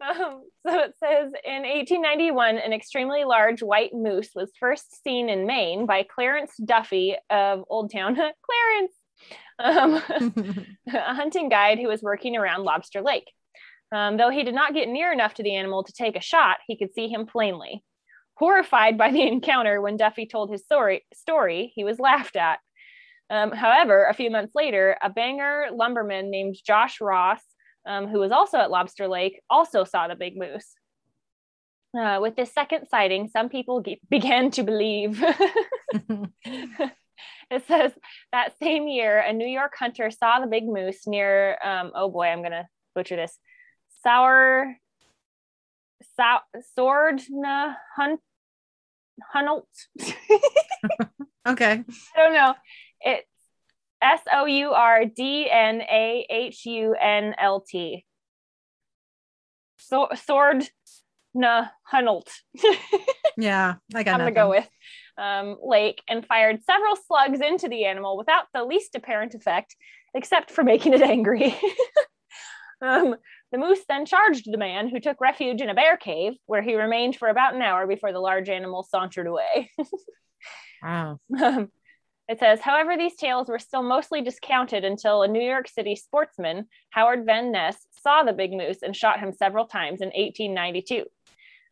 Um, 0.00 0.42
so 0.66 0.78
it 0.80 0.94
says 1.02 1.32
in 1.44 1.62
1891, 1.62 2.58
an 2.58 2.72
extremely 2.72 3.24
large 3.24 3.62
white 3.62 3.94
moose 3.94 4.30
was 4.34 4.52
first 4.60 5.02
seen 5.02 5.28
in 5.28 5.46
Maine 5.46 5.86
by 5.86 6.02
Clarence 6.02 6.52
Duffy 6.62 7.16
of 7.30 7.64
Old 7.68 7.90
Town. 7.90 8.14
Clarence, 8.14 8.92
um, 9.58 10.02
a 10.92 11.14
hunting 11.14 11.48
guide 11.48 11.78
who 11.78 11.88
was 11.88 12.02
working 12.02 12.36
around 12.36 12.64
Lobster 12.64 13.02
Lake. 13.02 13.30
Um, 13.92 14.16
though 14.16 14.30
he 14.30 14.42
did 14.42 14.54
not 14.54 14.74
get 14.74 14.88
near 14.88 15.12
enough 15.12 15.34
to 15.34 15.42
the 15.42 15.54
animal 15.54 15.84
to 15.84 15.92
take 15.92 16.16
a 16.16 16.20
shot, 16.20 16.58
he 16.66 16.76
could 16.76 16.92
see 16.92 17.08
him 17.08 17.26
plainly. 17.26 17.84
Horrified 18.34 18.98
by 18.98 19.12
the 19.12 19.22
encounter, 19.28 19.80
when 19.80 19.96
Duffy 19.96 20.26
told 20.26 20.50
his 20.50 20.64
story, 20.64 21.04
story 21.14 21.72
he 21.74 21.84
was 21.84 21.98
laughed 21.98 22.36
at. 22.36 22.58
Um, 23.28 23.50
however, 23.52 24.06
a 24.06 24.14
few 24.14 24.30
months 24.30 24.54
later, 24.54 24.96
a 25.02 25.10
Bangor 25.10 25.68
lumberman 25.72 26.30
named 26.30 26.56
Josh 26.64 27.00
Ross, 27.00 27.42
um, 27.86 28.06
who 28.06 28.20
was 28.20 28.30
also 28.30 28.58
at 28.58 28.70
Lobster 28.70 29.08
Lake, 29.08 29.40
also 29.50 29.84
saw 29.84 30.06
the 30.06 30.14
big 30.14 30.36
moose. 30.36 30.74
Uh, 31.98 32.18
with 32.20 32.36
this 32.36 32.52
second 32.52 32.86
sighting, 32.88 33.28
some 33.28 33.48
people 33.48 33.80
ge- 33.82 33.98
began 34.10 34.50
to 34.50 34.62
believe. 34.62 35.24
it 37.50 37.66
says 37.66 37.92
that 38.32 38.58
same 38.60 38.88
year, 38.88 39.18
a 39.20 39.32
New 39.32 39.46
York 39.46 39.74
hunter 39.78 40.10
saw 40.10 40.40
the 40.40 40.46
big 40.46 40.66
moose 40.66 41.06
near, 41.06 41.58
um, 41.64 41.92
oh 41.94 42.10
boy, 42.10 42.26
I'm 42.26 42.40
going 42.40 42.52
to 42.52 42.66
butcher 42.94 43.16
this, 43.16 43.38
Sour, 44.02 44.76
Sow, 46.16 46.38
Swordna 46.76 47.76
Hunt, 47.96 48.20
Hunnelt. 49.34 49.64
Okay. 51.46 51.84
I 52.16 52.20
don't 52.20 52.34
know. 52.34 52.54
It's 53.00 53.28
S 54.02 54.20
O 54.32 54.46
U 54.46 54.72
R 54.72 55.04
D 55.04 55.48
N 55.50 55.80
A 55.80 56.26
H 56.28 56.66
U 56.66 56.94
N 57.00 57.34
L 57.38 57.64
T. 57.66 58.04
So, 59.78 60.08
sword 60.14 60.68
na 61.34 61.68
Hunnelt. 61.92 62.28
Yeah, 63.38 63.74
I 63.94 64.02
got 64.02 64.14
I'm 64.14 64.20
gonna 64.20 64.32
go 64.32 64.48
with 64.50 64.68
um, 65.18 65.56
Lake 65.62 66.02
and 66.08 66.26
fired 66.26 66.62
several 66.64 66.96
slugs 66.96 67.40
into 67.40 67.68
the 67.68 67.84
animal 67.84 68.16
without 68.16 68.46
the 68.52 68.64
least 68.64 68.94
apparent 68.94 69.34
effect, 69.34 69.76
except 70.14 70.50
for 70.50 70.64
making 70.64 70.94
it 70.94 71.02
angry. 71.16 71.56
um, 72.82 73.16
the 73.52 73.58
moose 73.58 73.84
then 73.88 74.06
charged 74.06 74.50
the 74.50 74.58
man, 74.58 74.88
who 74.88 75.00
took 75.00 75.20
refuge 75.20 75.60
in 75.60 75.70
a 75.70 75.74
bear 75.74 75.96
cave, 75.96 76.34
where 76.46 76.62
he 76.62 76.74
remained 76.74 77.16
for 77.16 77.28
about 77.28 77.54
an 77.54 77.62
hour 77.62 77.86
before 77.86 78.12
the 78.12 78.18
large 78.18 78.48
animal 78.48 78.82
sauntered 78.82 79.26
away. 79.26 79.70
Wow. 80.82 81.20
Um, 81.42 81.70
it 82.28 82.40
says, 82.40 82.60
however, 82.60 82.96
these 82.96 83.14
tales 83.14 83.48
were 83.48 83.58
still 83.60 83.84
mostly 83.84 84.20
discounted 84.20 84.84
until 84.84 85.22
a 85.22 85.28
New 85.28 85.42
York 85.42 85.68
City 85.68 85.94
sportsman, 85.94 86.66
Howard 86.90 87.24
Van 87.24 87.52
Ness, 87.52 87.76
saw 88.02 88.24
the 88.24 88.32
big 88.32 88.52
moose 88.52 88.82
and 88.82 88.96
shot 88.96 89.20
him 89.20 89.32
several 89.32 89.66
times 89.66 90.00
in 90.00 90.08
1892. 90.08 91.04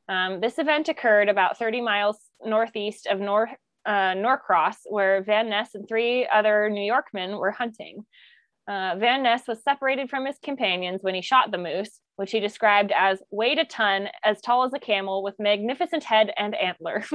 Um, 0.09 0.40
this 0.40 0.59
event 0.59 0.89
occurred 0.89 1.28
about 1.28 1.59
30 1.59 1.81
miles 1.81 2.18
northeast 2.44 3.06
of 3.06 3.20
Nor- 3.20 3.56
uh, 3.86 4.14
Norcross, 4.14 4.76
where 4.86 5.22
Van 5.22 5.48
Ness 5.48 5.74
and 5.74 5.89
three 5.89 6.26
other 6.26 6.68
New 6.70 6.85
York 6.85 7.06
men 7.12 7.36
were 7.36 7.51
hunting. 7.51 8.05
Uh, 8.66 8.97
Van 8.98 9.22
Ness 9.22 9.47
was 9.47 9.62
separated 9.62 10.09
from 10.09 10.24
his 10.24 10.39
companions 10.43 11.02
when 11.02 11.14
he 11.14 11.20
shot 11.20 11.51
the 11.51 11.59
moose, 11.59 12.01
which 12.16 12.31
he 12.31 12.40
described 12.40 12.93
as 12.97 13.22
weighed 13.31 13.59
a 13.59 13.64
ton, 13.64 14.09
as 14.24 14.40
tall 14.40 14.64
as 14.64 14.72
a 14.72 14.78
camel, 14.78 15.22
with 15.22 15.35
magnificent 15.39 16.05
head 16.05 16.32
and 16.36 16.55
antler. 16.55 17.05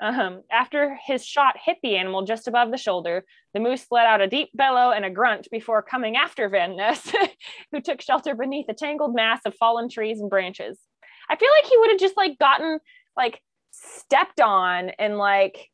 Um, 0.00 0.42
after 0.50 0.96
his 1.06 1.24
shot 1.24 1.56
hit 1.62 1.76
the 1.82 1.96
animal 1.96 2.22
just 2.24 2.48
above 2.48 2.70
the 2.70 2.78
shoulder, 2.78 3.24
the 3.52 3.60
moose 3.60 3.84
let 3.90 4.06
out 4.06 4.22
a 4.22 4.26
deep 4.26 4.48
bellow 4.54 4.92
and 4.92 5.04
a 5.04 5.10
grunt 5.10 5.48
before 5.50 5.82
coming 5.82 6.16
after 6.16 6.48
Van 6.48 6.74
Ness, 6.74 7.12
who 7.72 7.82
took 7.82 8.00
shelter 8.00 8.34
beneath 8.34 8.66
a 8.70 8.74
tangled 8.74 9.14
mass 9.14 9.40
of 9.44 9.54
fallen 9.54 9.90
trees 9.90 10.18
and 10.20 10.30
branches. 10.30 10.78
I 11.30 11.36
feel 11.36 11.48
like 11.62 11.70
he 11.70 11.78
would 11.78 11.90
have 11.90 12.00
just 12.00 12.16
like 12.16 12.38
gotten 12.38 12.80
like 13.16 13.40
stepped 13.70 14.40
on 14.40 14.90
and 14.98 15.16
like 15.16 15.70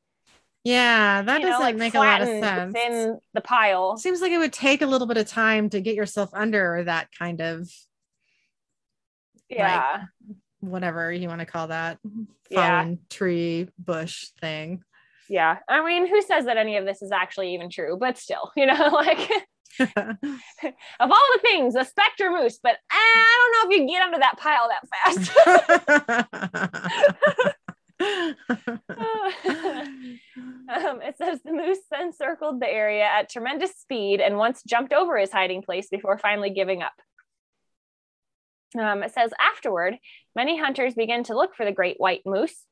Yeah, 0.65 1.23
that 1.23 1.41
doesn't 1.43 1.61
like 1.61 1.77
make 1.77 1.95
a 1.95 1.99
lot 1.99 2.21
of 2.23 2.29
sense. 2.29 2.77
In 2.77 3.19
the 3.33 3.41
pile. 3.41 3.97
Seems 3.97 4.21
like 4.21 4.33
it 4.33 4.39
would 4.39 4.53
take 4.53 4.83
a 4.83 4.87
little 4.87 5.07
bit 5.07 5.17
of 5.17 5.27
time 5.27 5.71
to 5.71 5.81
get 5.81 5.95
yourself 5.95 6.31
under 6.35 6.85
that 6.85 7.09
kind 7.19 7.41
of 7.41 7.69
Yeah. 9.49 10.05
whatever 10.61 11.13
you 11.13 11.29
want 11.29 11.41
to 11.41 11.47
call 11.47 11.69
that 11.69 11.99
Yeah. 12.51 12.83
fallen 12.83 12.99
tree 13.11 13.69
bush 13.79 14.29
thing. 14.41 14.83
yeah. 15.29 15.59
I 15.69 15.85
mean, 15.85 16.07
who 16.07 16.21
says 16.23 16.45
that 16.45 16.57
any 16.57 16.77
of 16.77 16.85
this 16.85 17.03
is 17.03 17.13
actually 17.13 17.55
even 17.55 17.71
true? 17.71 17.97
But 17.99 18.19
still, 18.19 18.53
you 18.57 18.67
know, 18.67 18.89
like 18.93 19.31
of 19.81 21.11
all 21.11 21.27
the 21.35 21.41
things, 21.43 21.75
a 21.75 21.85
specter 21.85 22.31
moose, 22.31 22.59
but 22.63 22.77
I 22.91 23.37
don't 23.39 23.53
know 23.53 23.71
if 23.71 23.81
you 23.81 23.87
get 23.89 24.03
under 24.03 24.19
that 24.19 24.39
pile 24.39 24.69
that 24.69 24.89
fast. 24.93 25.31
Um, 30.69 31.01
it 31.01 31.17
says 31.17 31.41
the 31.45 31.53
moose 31.53 31.79
then 31.91 32.13
circled 32.13 32.61
the 32.61 32.69
area 32.69 33.05
at 33.05 33.31
tremendous 33.31 33.77
speed 33.77 34.21
and 34.21 34.37
once 34.37 34.63
jumped 34.67 34.93
over 34.93 35.17
his 35.17 35.31
hiding 35.31 35.63
place 35.63 35.89
before 35.89 36.19
finally 36.19 36.51
giving 36.51 36.83
up. 36.83 36.93
Um, 38.79 39.03
it 39.03 39.15
says 39.15 39.31
afterward, 39.41 39.97
many 40.35 40.59
hunters 40.59 40.95
begin 40.95 41.23
to 41.25 41.37
look 41.37 41.55
for 41.55 41.65
the 41.65 41.73
great 41.73 41.97
white 41.99 42.23
moose. 42.27 42.65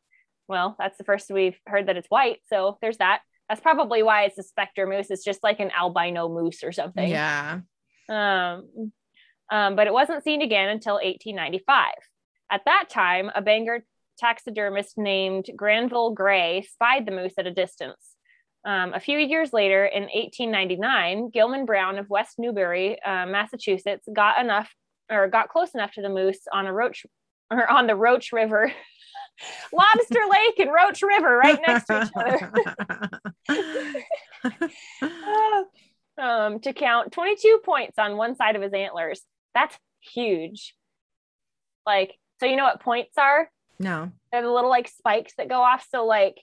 Well, 0.49 0.75
that's 0.79 0.99
the 0.99 1.05
first 1.05 1.31
we've 1.31 1.59
heard 1.67 1.87
that 1.87 1.97
it's 1.97 2.09
white, 2.09 2.39
so 2.49 2.79
there's 2.83 2.99
that. 2.99 3.21
That's 3.55 3.63
probably 3.63 4.03
why 4.03 4.25
it's 4.25 4.37
a 4.37 4.43
specter 4.43 4.85
moose. 4.85 5.13
It's 5.13 5.23
just 5.23 5.45
like 5.45 5.61
an 5.61 5.71
albino 5.71 6.29
moose 6.29 6.65
or 6.65 6.73
something. 6.73 7.09
yeah. 7.09 7.61
Um, 8.09 8.91
um, 9.49 9.77
but 9.77 9.87
it 9.87 9.93
wasn't 9.93 10.25
seen 10.25 10.43
again 10.43 10.71
until 10.71 10.95
1895. 10.95 11.93
At 12.51 12.63
that 12.65 12.87
time, 12.91 13.31
a 13.33 13.41
Bangor 13.41 13.85
taxidermist 14.19 14.99
named 14.99 15.47
Granville 15.55 16.11
Gray 16.11 16.67
spied 16.69 17.07
the 17.07 17.13
moose 17.13 17.35
at 17.39 17.47
a 17.47 17.53
distance. 17.53 18.17
Um, 18.65 18.93
a 18.93 18.99
few 18.99 19.19
years 19.19 19.53
later, 19.53 19.87
in 19.87 20.03
1899, 20.03 21.31
Gilman 21.31 21.65
Brown 21.65 21.99
of 21.99 22.11
West 22.11 22.41
Newbury, 22.41 23.01
uh, 23.03 23.25
Massachusetts, 23.27 24.09
got 24.13 24.45
enough 24.45 24.75
or 25.09 25.29
got 25.29 25.49
close 25.49 25.77
enough 25.77 25.93
to 25.93 26.03
the 26.03 26.09
moose 26.09 26.41
on 26.53 26.67
a 26.67 26.73
roach 26.73 27.07
or 27.53 27.71
on 27.71 27.87
the 27.87 27.95
Roach 27.95 28.33
River, 28.33 28.73
Lobster 29.73 30.21
Lake 30.31 30.59
and 30.59 30.73
Roach 30.73 31.03
River, 31.03 31.37
right 31.37 31.61
next 31.67 31.87
to 31.87 32.03
each 32.03 32.11
other. 32.17 32.53
um, 36.19 36.61
to 36.61 36.73
count 36.73 37.13
22 37.13 37.61
points 37.65 37.99
on 37.99 38.17
one 38.17 38.37
side 38.37 38.57
of 38.57 38.63
his 38.63 38.73
antlers. 38.73 39.23
That's 39.55 39.77
huge. 40.01 40.75
Like, 41.87 42.15
so 42.41 42.47
you 42.47 42.57
know 42.57 42.65
what 42.65 42.81
points 42.81 43.19
are? 43.19 43.51
no. 43.79 44.11
They're 44.31 44.43
the 44.43 44.51
little 44.51 44.71
like 44.71 44.89
spikes 44.89 45.35
that 45.37 45.49
go 45.49 45.61
off. 45.61 45.87
So 45.91 46.07
like, 46.07 46.41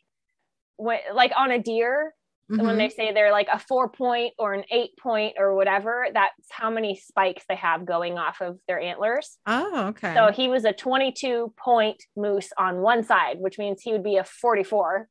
when 0.77 0.99
like 1.13 1.31
on 1.35 1.51
a 1.51 1.59
deer, 1.59 2.13
when 2.57 2.75
Mhm. 2.75 2.77
they 2.77 2.89
say 2.89 3.13
they're 3.13 3.31
like 3.31 3.47
a 3.51 3.59
four 3.59 3.89
point 3.89 4.33
or 4.37 4.53
an 4.53 4.63
eight 4.71 4.91
point 5.01 5.35
or 5.37 5.55
whatever, 5.55 6.07
that's 6.13 6.33
how 6.51 6.69
many 6.69 6.95
spikes 6.95 7.43
they 7.47 7.55
have 7.55 7.85
going 7.85 8.17
off 8.17 8.41
of 8.41 8.59
their 8.67 8.79
antlers. 8.79 9.37
Oh, 9.45 9.87
okay. 9.89 10.13
So 10.15 10.31
he 10.31 10.47
was 10.49 10.65
a 10.65 10.73
22 10.73 11.53
point 11.57 12.03
moose 12.17 12.49
on 12.57 12.81
one 12.81 13.03
side, 13.03 13.37
which 13.39 13.57
means 13.57 13.81
he 13.81 13.91
would 13.93 14.03
be 14.03 14.17
a 14.17 14.23
44. 14.23 15.07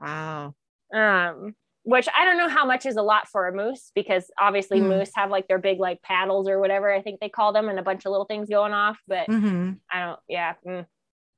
wow. 0.00 0.54
um 0.94 1.54
which 1.88 2.08
i 2.18 2.24
don't 2.24 2.36
know 2.36 2.48
how 2.48 2.64
much 2.66 2.84
is 2.84 2.96
a 2.96 3.02
lot 3.02 3.28
for 3.28 3.46
a 3.48 3.52
moose 3.52 3.90
because 3.94 4.28
obviously 4.40 4.80
Hmm. 4.80 4.88
moose 4.88 5.10
have 5.14 5.30
like 5.30 5.46
their 5.48 5.58
big 5.58 5.78
like 5.80 6.02
paddles 6.02 6.48
or 6.48 6.58
whatever 6.60 6.92
i 6.92 7.00
think 7.00 7.18
they 7.20 7.28
call 7.28 7.52
them 7.52 7.68
and 7.68 7.78
a 7.78 7.82
bunch 7.82 8.04
of 8.04 8.10
little 8.10 8.26
things 8.26 8.48
going 8.48 8.72
off 8.72 8.98
but 9.08 9.26
hmm 9.26 9.72
i 9.92 10.00
don't 10.04 10.20
yeah 10.28 10.54
mm, 10.66 10.84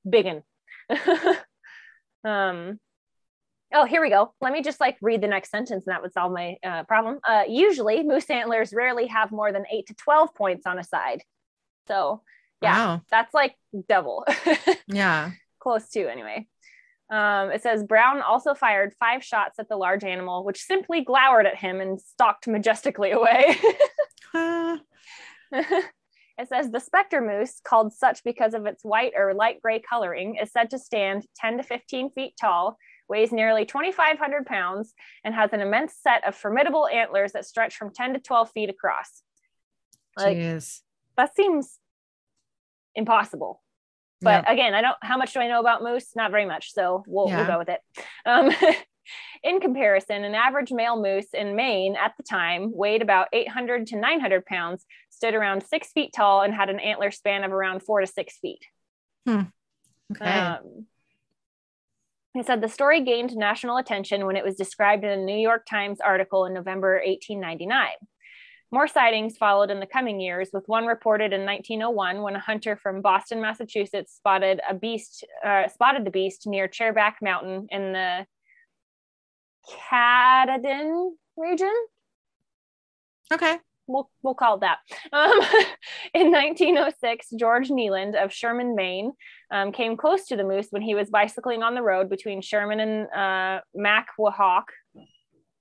biggin 0.09 0.43
um 2.25 2.79
oh 3.75 3.85
here 3.85 4.01
we 4.01 4.09
go 4.11 4.33
let 4.41 4.53
me 4.53 4.63
just 4.63 4.81
like 4.81 4.97
read 5.03 5.21
the 5.21 5.27
next 5.29 5.51
sentence 5.51 5.87
and 5.87 5.93
that 5.93 6.03
would 6.03 6.13
solve 6.13 6.33
my 6.33 6.57
uh, 6.65 6.83
problem 6.85 7.19
uh 7.29 7.43
usually 7.49 8.03
moose 8.03 8.29
antlers 8.31 8.73
rarely 8.73 9.07
have 9.07 9.31
more 9.31 9.53
than 9.53 9.65
8 9.71 9.87
to 9.89 9.95
12 9.95 10.35
points 10.35 10.67
on 10.67 10.79
a 10.79 10.85
side 10.85 11.23
so 11.87 12.23
yeah 12.63 12.87
Wow. 12.97 13.03
that's 13.11 13.35
like 13.35 13.55
double 13.89 14.25
Yeah. 14.89 15.31
close 15.61 15.89
to 15.91 16.09
anyway. 16.11 16.47
Um, 17.11 17.51
it 17.53 17.63
says 17.63 17.85
Brown 17.85 18.21
also 18.21 18.53
fired 18.53 18.93
five 19.01 19.25
shots 19.25 19.59
at 19.59 19.69
the 19.71 19.77
large 19.77 20.05
animal, 20.05 20.45
which 20.45 20.61
simply 20.61 21.01
glowered 21.03 21.47
at 21.47 21.57
him 21.57 21.81
and 21.81 21.99
stalked 21.99 22.47
majestically 22.47 23.13
away. 23.13 23.57
Uh, 24.35 24.77
it 25.53 26.49
says 26.49 26.71
the 26.71 26.81
specter 26.81 27.23
moose, 27.23 27.61
called 27.65 27.95
such 27.95 28.23
because 28.25 28.53
of 28.53 28.67
its 28.67 28.85
white 28.85 29.13
or 29.17 29.33
light 29.33 29.63
gray 29.63 29.81
coloring, 29.81 30.37
is 30.37 30.53
said 30.53 30.69
to 30.71 30.79
stand 30.79 31.25
10 31.37 31.57
to 31.57 31.63
15 31.63 32.11
feet 32.11 32.35
tall, 32.39 32.77
weighs 33.09 33.33
nearly 33.33 33.65
2,500 33.65 34.47
pounds, 34.47 34.95
and 35.25 35.35
has 35.35 35.53
an 35.53 35.61
immense 35.61 35.95
set 36.01 36.27
of 36.27 36.35
formidable 36.35 36.87
antlers 36.89 37.33
that 37.33 37.47
stretch 37.47 37.77
from 37.77 37.93
10 37.93 38.15
to 38.15 38.21
12 38.21 38.51
feet 38.53 38.71
across. 38.71 39.23
Like, 40.17 40.37
Jeez. 40.37 40.81
that 41.17 41.35
seems 41.35 41.79
impossible. 42.95 43.63
But 44.21 44.45
Yep. 44.45 44.53
again, 44.53 44.75
I 44.75 44.81
don't. 44.83 44.97
How 45.01 45.17
much 45.17 45.33
do 45.33 45.41
I 45.41 45.47
know 45.47 45.61
about 45.61 45.83
moose? 45.83 46.17
Not 46.17 46.33
very 46.33 46.45
much. 46.45 46.73
So 46.73 47.05
we'll, 47.07 47.29
Yeah. 47.29 47.37
we'll 47.39 47.47
go 47.47 47.59
with 47.59 47.69
it. 47.69 47.81
Um, 48.27 48.51
in 49.45 49.61
comparison, 49.61 50.25
an 50.25 50.35
average 50.35 50.73
male 50.73 51.01
moose 51.01 51.33
in 51.33 51.55
Maine 51.55 51.95
at 51.95 52.15
the 52.17 52.25
time 52.25 52.73
weighed 52.75 53.01
about 53.01 53.29
800 53.33 53.87
to 53.89 53.97
900 53.97 54.45
pounds, 54.45 54.85
stood 55.09 55.35
around 55.35 55.63
six 55.65 55.93
feet 55.93 56.13
tall, 56.13 56.43
and 56.43 56.53
had 56.53 56.69
an 56.69 56.81
antler 56.81 57.13
span 57.13 57.45
of 57.45 57.53
around 57.53 57.81
four 57.85 58.01
to 58.01 58.07
six 58.09 58.37
feet. 58.39 58.67
Hmm. 59.25 59.43
Okay. 60.11 60.25
Um, 60.25 60.87
he 62.39 62.45
said 62.45 62.61
the 62.61 62.69
story 62.69 63.05
gained 63.05 63.37
national 63.37 63.79
attention 63.79 64.27
when 64.27 64.37
it 64.37 64.45
was 64.45 64.55
described 64.55 65.05
in 65.05 65.11
a 65.11 65.25
New 65.25 65.37
York 65.37 65.67
Times 65.67 66.01
article 66.01 66.45
in 66.47 66.55
November 66.55 67.03
1899. 67.05 67.89
More 68.71 68.87
sightings 68.87 69.37
followed 69.37 69.71
in 69.71 69.81
the 69.81 69.87
coming 69.87 70.21
years, 70.21 70.51
with 70.53 70.69
one 70.69 70.87
reported 70.87 71.33
in 71.33 71.47
1901 71.47 72.23
when 72.23 72.37
a 72.37 72.41
hunter 72.41 72.77
from 72.77 73.01
Boston, 73.01 73.41
Massachusetts, 73.41 74.15
spotted 74.15 74.61
a 74.69 74.75
beast, 74.75 75.25
uh, 75.45 75.69
spotted 75.69 76.05
the 76.05 76.11
beast 76.11 76.47
near 76.47 76.69
Chairback 76.69 77.15
Mountain 77.23 77.69
in 77.71 77.93
the 77.93 78.27
Katahdin 79.91 81.17
region 81.37 81.75
okay. 83.33 83.59
We'll 83.89 84.11
we'll 84.23 84.35
call 84.35 84.57
it 84.57 84.61
that. 84.61 84.79
Um, 85.13 85.41
in 86.15 86.31
1906, 86.31 87.31
George 87.39 87.69
Nealand 87.69 88.23
of 88.23 88.33
Sherman, 88.33 88.77
Maine, 88.77 89.13
um, 89.51 89.73
came 89.73 89.97
close 89.97 90.27
to 90.27 90.37
the 90.37 90.45
moose 90.45 90.69
when 90.71 90.83
he 90.83 90.95
was 90.95 91.11
bicycling 91.11 91.63
on 91.63 91.75
the 91.75 91.83
road 91.83 92.09
between 92.09 92.41
Sherman 92.41 92.81
and 92.81 93.07
uh, 93.11 93.61
Macwahawk. 93.77 94.65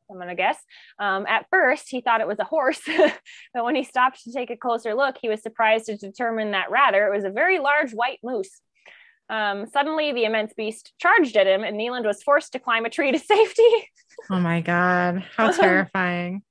I'm 0.10 0.18
gonna 0.18 0.36
guess. 0.36 0.58
Um, 1.00 1.26
at 1.28 1.48
first, 1.50 1.90
he 1.90 2.02
thought 2.02 2.22
it 2.22 2.28
was 2.28 2.40
a 2.40 2.46
horse, 2.46 2.82
but 3.54 3.66
when 3.66 3.76
he 3.76 3.84
stopped 3.84 4.24
to 4.24 4.32
take 4.32 4.50
a 4.50 4.58
closer 4.58 4.94
look, 4.94 5.18
he 5.22 5.30
was 5.30 5.42
surprised 5.42 5.88
to 5.88 5.98
determine 5.98 6.52
that 6.52 6.72
rather 6.72 7.08
it 7.08 7.16
was 7.16 7.26
a 7.26 7.30
very 7.30 7.60
large 7.60 7.92
white 7.92 8.20
moose. 8.24 8.62
Um, 9.30 9.68
suddenly, 9.68 10.14
the 10.14 10.24
immense 10.24 10.54
beast 10.54 10.94
charged 11.00 11.36
at 11.36 11.48
him, 11.48 11.64
and 11.64 11.78
Neeland 11.78 12.06
was 12.06 12.24
forced 12.24 12.54
to 12.54 12.60
climb 12.60 12.86
a 12.86 12.90
tree 12.90 13.12
to 13.12 13.20
safety. 13.34 13.90
Oh 14.30 14.40
my 14.40 14.62
God. 14.62 15.26
How 15.36 15.52
terrifying. 15.52 16.44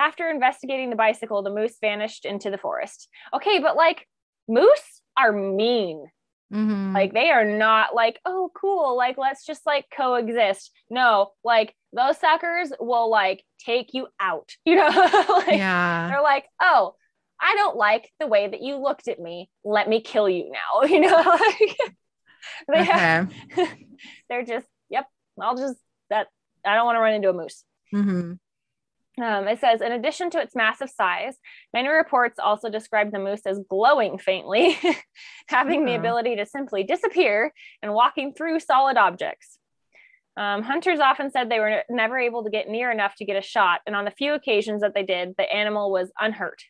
After 0.00 0.30
investigating 0.30 0.88
the 0.88 0.96
bicycle, 0.96 1.42
the 1.42 1.50
moose 1.50 1.76
vanished 1.78 2.24
into 2.24 2.50
the 2.50 2.56
forest. 2.56 3.06
Okay, 3.34 3.58
but 3.58 3.76
like 3.76 4.06
moose 4.48 5.02
are 5.18 5.30
mean. 5.30 6.06
Mhm. 6.52 6.94
Like 6.94 7.12
they 7.12 7.30
are 7.30 7.44
not 7.44 7.94
like, 7.94 8.18
oh, 8.24 8.50
cool. 8.58 8.96
Like 8.96 9.18
let's 9.18 9.44
just 9.44 9.66
like 9.66 9.84
coexist. 9.94 10.72
No, 10.88 11.32
like 11.44 11.74
those 11.92 12.18
suckers 12.18 12.72
will 12.80 13.10
like 13.10 13.44
take 13.64 13.92
you 13.92 14.08
out. 14.18 14.50
You 14.64 14.76
know, 14.76 14.88
like 14.88 15.58
yeah. 15.58 16.08
they're 16.08 16.22
like, 16.22 16.46
oh, 16.60 16.94
I 17.38 17.54
don't 17.56 17.76
like 17.76 18.10
the 18.18 18.26
way 18.26 18.48
that 18.48 18.62
you 18.62 18.76
looked 18.76 19.06
at 19.06 19.20
me. 19.20 19.50
Let 19.64 19.86
me 19.88 20.00
kill 20.00 20.28
you 20.30 20.50
now. 20.50 20.82
You 20.88 21.00
know, 21.00 21.14
like 21.16 21.78
they 22.72 22.84
have, 22.84 23.30
Okay. 23.52 23.86
they're 24.30 24.44
just, 24.46 24.66
yep. 24.88 25.06
I'll 25.40 25.56
just 25.56 25.76
that. 26.08 26.28
I 26.64 26.74
don't 26.74 26.86
want 26.86 26.96
to 26.96 27.00
run 27.00 27.14
into 27.14 27.28
a 27.28 27.32
moose. 27.34 27.64
hmm 27.90 28.32
Um, 29.18 29.48
it 29.48 29.60
says, 29.60 29.80
in 29.80 29.92
addition 29.92 30.30
to 30.30 30.40
its 30.40 30.54
massive 30.54 30.88
size, 30.88 31.34
many 31.74 31.88
reports 31.88 32.38
also 32.38 32.70
describe 32.70 33.10
the 33.10 33.18
moose 33.18 33.44
as 33.44 33.60
glowing 33.68 34.18
faintly, 34.18 34.78
having 35.48 35.84
the 35.84 35.96
ability 35.96 36.36
to 36.36 36.46
simply 36.46 36.84
disappear 36.84 37.52
and 37.82 37.92
walking 37.92 38.32
through 38.32 38.60
solid 38.60 38.96
objects. 38.96 39.58
Um, 40.36 40.62
hunters 40.62 41.00
often 41.00 41.30
said 41.30 41.48
they 41.48 41.58
were 41.58 41.82
never 41.90 42.18
able 42.18 42.44
to 42.44 42.50
get 42.50 42.68
near 42.68 42.90
enough 42.90 43.14
to 43.16 43.24
get 43.24 43.36
a 43.36 43.42
shot, 43.42 43.80
and 43.86 43.96
on 43.96 44.04
the 44.04 44.10
few 44.12 44.32
occasions 44.32 44.80
that 44.80 44.94
they 44.94 45.02
did, 45.02 45.34
the 45.36 45.52
animal 45.52 45.90
was 45.90 46.12
unhurt. 46.18 46.62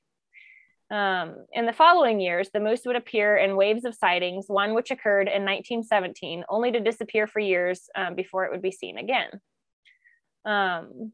Um, 0.90 1.46
in 1.52 1.66
the 1.66 1.72
following 1.72 2.20
years, 2.20 2.50
the 2.52 2.58
moose 2.58 2.82
would 2.84 2.96
appear 2.96 3.36
in 3.36 3.56
waves 3.56 3.84
of 3.84 3.94
sightings, 3.94 4.46
one 4.48 4.74
which 4.74 4.90
occurred 4.90 5.28
in 5.28 5.44
1917, 5.44 6.44
only 6.48 6.72
to 6.72 6.80
disappear 6.80 7.28
for 7.28 7.38
years 7.38 7.88
um, 7.94 8.16
before 8.16 8.44
it 8.44 8.50
would 8.50 8.62
be 8.62 8.72
seen 8.72 8.98
again. 8.98 9.28
Um, 10.44 11.12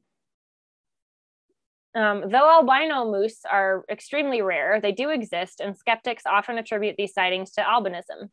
um, 1.97 2.25
though 2.31 2.49
albino 2.49 3.11
moose 3.11 3.41
are 3.51 3.85
extremely 3.91 4.43
rare, 4.43 4.81
they 4.81 4.93
do 4.93 5.09
exist, 5.09 5.61
and 5.61 5.77
skeptics 5.77 6.25
often 6.27 6.59
attribute 6.59 6.97
these 6.99 7.15
sightings 7.15 7.53
to 7.53 7.63
albinism. 7.63 8.29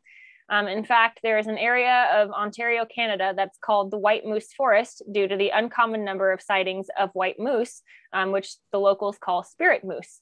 Um, 0.50 0.68
in 0.68 0.84
fact, 0.84 1.22
there 1.24 1.38
is 1.38 1.48
an 1.48 1.58
area 1.58 2.10
of 2.14 2.30
Ontario, 2.32 2.86
Canada, 2.86 3.34
that's 3.36 3.58
called 3.64 3.90
the 3.90 3.98
White 3.98 4.26
Moose 4.26 4.52
Forest 4.54 5.04
due 5.10 5.30
to 5.30 5.38
the 5.38 5.50
uncommon 5.50 6.04
number 6.04 6.34
of 6.34 6.42
sightings 6.42 6.88
of 7.00 7.10
white 7.14 7.40
moose, 7.40 7.82
um, 8.12 8.34
which 8.34 8.54
the 8.74 8.80
locals 8.80 9.18
call 9.18 9.44
spirit 9.44 9.86
moose. 9.86 10.20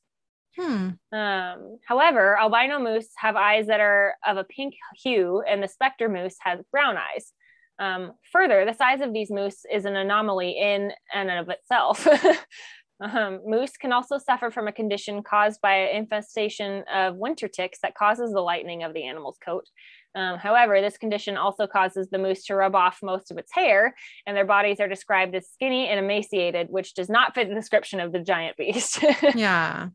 Hmm. 0.55 0.89
Um, 1.11 1.79
however, 1.87 2.37
albino 2.37 2.77
moose 2.77 3.07
have 3.15 3.35
eyes 3.35 3.67
that 3.67 3.79
are 3.79 4.15
of 4.23 4.37
a 4.37 4.43
pink 4.43 4.75
hue, 5.01 5.41
and 5.47 5.63
the 5.63 5.67
specter 5.67 6.09
moose 6.09 6.35
has 6.41 6.59
brown 6.71 6.97
eyes. 6.97 7.33
Um, 7.79 8.11
further, 8.31 8.63
the 8.65 8.73
size 8.73 9.01
of 9.01 9.11
these 9.11 9.31
moose 9.31 9.65
is 9.71 9.85
an 9.85 9.95
anomaly 9.95 10.51
in 10.51 10.91
and 11.13 11.31
of 11.31 11.49
itself. 11.49 12.07
um, 13.01 13.41
moose 13.45 13.77
can 13.77 13.91
also 13.91 14.17
suffer 14.17 14.51
from 14.51 14.67
a 14.67 14.71
condition 14.71 15.23
caused 15.23 15.59
by 15.61 15.73
an 15.73 15.95
infestation 15.95 16.83
of 16.93 17.15
winter 17.15 17.47
ticks 17.47 17.79
that 17.81 17.95
causes 17.95 18.31
the 18.31 18.41
lightening 18.41 18.83
of 18.83 18.93
the 18.93 19.03
animal's 19.03 19.37
coat. 19.43 19.65
Um, 20.13 20.37
however, 20.37 20.81
this 20.81 20.97
condition 20.97 21.35
also 21.35 21.67
causes 21.67 22.09
the 22.09 22.19
moose 22.19 22.45
to 22.45 22.55
rub 22.55 22.75
off 22.75 22.99
most 23.01 23.31
of 23.31 23.37
its 23.37 23.51
hair, 23.53 23.95
and 24.27 24.37
their 24.37 24.45
bodies 24.45 24.79
are 24.79 24.87
described 24.87 25.33
as 25.35 25.49
skinny 25.49 25.87
and 25.87 25.99
emaciated, 25.99 26.67
which 26.69 26.93
does 26.93 27.09
not 27.09 27.33
fit 27.33 27.49
the 27.49 27.55
description 27.55 27.99
of 27.99 28.11
the 28.11 28.19
giant 28.19 28.57
beast. 28.57 29.03
Yeah. 29.35 29.87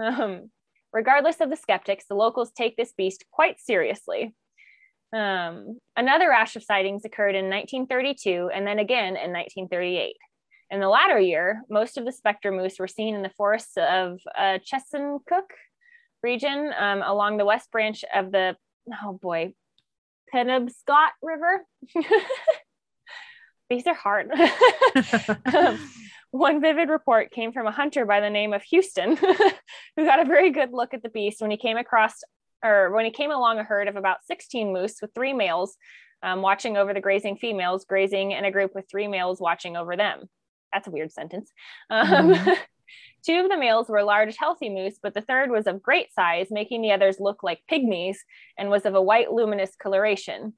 Um, 0.00 0.50
regardless 0.92 1.40
of 1.40 1.50
the 1.50 1.56
skeptics, 1.56 2.04
the 2.08 2.14
locals 2.14 2.52
take 2.52 2.76
this 2.76 2.92
beast 2.92 3.24
quite 3.30 3.58
seriously. 3.60 4.34
Um, 5.12 5.78
another 5.96 6.28
rash 6.28 6.56
of 6.56 6.62
sightings 6.62 7.04
occurred 7.04 7.34
in 7.34 7.50
1932 7.50 8.50
and 8.54 8.66
then 8.66 8.78
again 8.78 9.16
in 9.16 9.32
1938. 9.32 10.16
In 10.72 10.80
the 10.80 10.88
latter 10.88 11.20
year, 11.20 11.62
most 11.68 11.98
of 11.98 12.06
the 12.06 12.12
spectre 12.12 12.50
moose 12.50 12.78
were 12.78 12.88
seen 12.88 13.14
in 13.14 13.20
the 13.20 13.28
forests 13.36 13.76
of 13.76 14.18
uh, 14.34 14.58
Chesuncook 14.58 15.50
region 16.22 16.72
um, 16.78 17.02
along 17.02 17.36
the 17.36 17.44
west 17.44 17.70
branch 17.70 18.06
of 18.14 18.32
the, 18.32 18.56
oh 19.04 19.12
boy, 19.20 19.52
Penobscot 20.34 21.10
River. 21.20 21.60
These 23.70 23.86
are 23.86 23.94
hard. 23.94 24.30
Um, 25.54 25.78
one 26.30 26.62
vivid 26.62 26.88
report 26.88 27.30
came 27.30 27.52
from 27.52 27.66
a 27.66 27.72
hunter 27.72 28.06
by 28.06 28.20
the 28.20 28.30
name 28.30 28.54
of 28.54 28.62
Houston, 28.64 29.16
who 29.96 30.04
got 30.06 30.20
a 30.20 30.24
very 30.24 30.50
good 30.50 30.70
look 30.72 30.94
at 30.94 31.02
the 31.02 31.10
beast 31.10 31.42
when 31.42 31.50
he 31.50 31.58
came 31.58 31.76
across, 31.76 32.14
or 32.64 32.90
when 32.90 33.04
he 33.04 33.10
came 33.10 33.30
along 33.30 33.58
a 33.58 33.64
herd 33.64 33.88
of 33.88 33.96
about 33.96 34.24
16 34.24 34.72
moose 34.72 34.96
with 35.02 35.12
three 35.14 35.34
males 35.34 35.76
um, 36.22 36.40
watching 36.40 36.78
over 36.78 36.94
the 36.94 37.00
grazing 37.00 37.36
females, 37.36 37.84
grazing 37.84 38.30
in 38.32 38.46
a 38.46 38.50
group 38.50 38.74
with 38.74 38.86
three 38.90 39.08
males 39.08 39.40
watching 39.40 39.76
over 39.76 39.94
them. 39.94 40.28
That's 40.72 40.88
a 40.88 40.90
weird 40.90 41.12
sentence. 41.12 41.50
Um, 41.90 42.34
Mhm. 42.34 42.56
Two 43.24 43.38
of 43.40 43.48
the 43.48 43.56
males 43.56 43.88
were 43.88 44.02
large, 44.02 44.36
healthy 44.36 44.68
moose, 44.68 44.98
but 45.00 45.14
the 45.14 45.20
third 45.20 45.50
was 45.50 45.66
of 45.68 45.80
great 45.80 46.12
size, 46.12 46.48
making 46.50 46.82
the 46.82 46.90
others 46.90 47.20
look 47.20 47.42
like 47.42 47.60
pygmies 47.70 48.16
and 48.58 48.68
was 48.68 48.84
of 48.84 48.96
a 48.96 49.00
white, 49.02 49.32
luminous 49.32 49.76
coloration. 49.76 50.54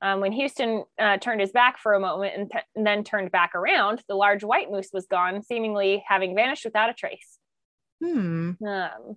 Um, 0.00 0.20
when 0.20 0.32
Houston 0.32 0.84
uh, 0.98 1.18
turned 1.18 1.40
his 1.40 1.50
back 1.50 1.78
for 1.78 1.92
a 1.92 2.00
moment 2.00 2.34
and, 2.36 2.52
and 2.76 2.86
then 2.86 3.02
turned 3.02 3.32
back 3.32 3.54
around, 3.54 4.02
the 4.06 4.14
large 4.14 4.44
white 4.44 4.70
moose 4.70 4.90
was 4.92 5.06
gone, 5.06 5.42
seemingly 5.42 6.04
having 6.06 6.36
vanished 6.36 6.64
without 6.64 6.90
a 6.90 6.94
trace. 6.94 7.38
Hmm. 8.02 8.52
Um, 8.64 9.16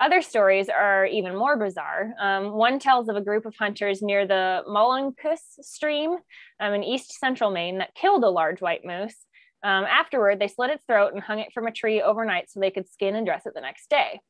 other 0.00 0.22
stories 0.22 0.68
are 0.68 1.06
even 1.06 1.36
more 1.36 1.56
bizarre. 1.56 2.12
Um, 2.20 2.52
one 2.52 2.78
tells 2.78 3.08
of 3.08 3.16
a 3.16 3.20
group 3.20 3.46
of 3.46 3.54
hunters 3.56 4.02
near 4.02 4.26
the 4.26 4.62
Molunkus 4.68 5.40
stream 5.60 6.16
um, 6.60 6.74
in 6.74 6.84
east 6.84 7.18
central 7.18 7.50
Maine 7.50 7.78
that 7.78 7.94
killed 7.94 8.24
a 8.24 8.30
large 8.30 8.60
white 8.60 8.84
moose. 8.84 9.16
Um, 9.64 9.84
afterward, 9.84 10.40
they 10.40 10.48
slit 10.48 10.70
its 10.70 10.84
throat 10.84 11.12
and 11.12 11.22
hung 11.22 11.38
it 11.38 11.52
from 11.52 11.66
a 11.66 11.72
tree 11.72 12.02
overnight 12.02 12.50
so 12.50 12.60
they 12.60 12.70
could 12.70 12.88
skin 12.88 13.14
and 13.14 13.26
dress 13.26 13.46
it 13.46 13.54
the 13.54 13.60
next 13.60 13.88
day. 13.88 14.20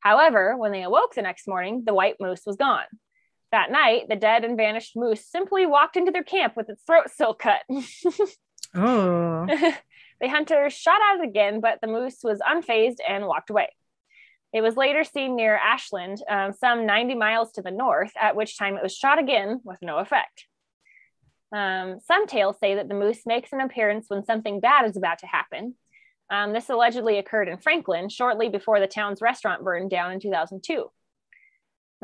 However, 0.00 0.56
when 0.56 0.72
they 0.72 0.82
awoke 0.82 1.14
the 1.14 1.22
next 1.22 1.46
morning, 1.46 1.82
the 1.84 1.94
white 1.94 2.16
moose 2.20 2.42
was 2.46 2.56
gone. 2.56 2.86
That 3.52 3.70
night, 3.70 4.08
the 4.08 4.16
dead 4.16 4.44
and 4.44 4.56
vanished 4.56 4.96
moose 4.96 5.26
simply 5.26 5.66
walked 5.66 5.96
into 5.96 6.12
their 6.12 6.24
camp 6.24 6.56
with 6.56 6.68
its 6.68 6.82
throat 6.82 7.10
still 7.10 7.34
cut. 7.34 7.62
Oh. 8.74 9.46
the 10.20 10.28
hunters 10.28 10.72
shot 10.72 11.00
at 11.12 11.20
it 11.20 11.28
again, 11.28 11.60
but 11.60 11.80
the 11.80 11.88
moose 11.88 12.18
was 12.22 12.38
unfazed 12.38 12.98
and 13.06 13.26
walked 13.26 13.50
away. 13.50 13.68
It 14.52 14.62
was 14.62 14.76
later 14.76 15.04
seen 15.04 15.36
near 15.36 15.56
Ashland, 15.56 16.18
um, 16.28 16.52
some 16.52 16.86
90 16.86 17.14
miles 17.14 17.52
to 17.52 17.62
the 17.62 17.70
north, 17.70 18.12
at 18.20 18.34
which 18.34 18.58
time 18.58 18.76
it 18.76 18.82
was 18.82 18.94
shot 18.94 19.18
again 19.18 19.60
with 19.64 19.78
no 19.80 19.98
effect. 19.98 20.46
Um, 21.52 21.98
some 22.06 22.26
tales 22.26 22.56
say 22.60 22.76
that 22.76 22.88
the 22.88 22.94
moose 22.94 23.22
makes 23.26 23.52
an 23.52 23.60
appearance 23.60 24.06
when 24.08 24.24
something 24.24 24.60
bad 24.60 24.88
is 24.88 24.96
about 24.96 25.18
to 25.20 25.26
happen. 25.26 25.74
Um, 26.30 26.52
this 26.52 26.70
allegedly 26.70 27.18
occurred 27.18 27.48
in 27.48 27.58
Franklin 27.58 28.08
shortly 28.08 28.48
before 28.48 28.78
the 28.78 28.86
town's 28.86 29.20
restaurant 29.20 29.64
burned 29.64 29.90
down 29.90 30.12
in 30.12 30.20
2002. 30.20 30.90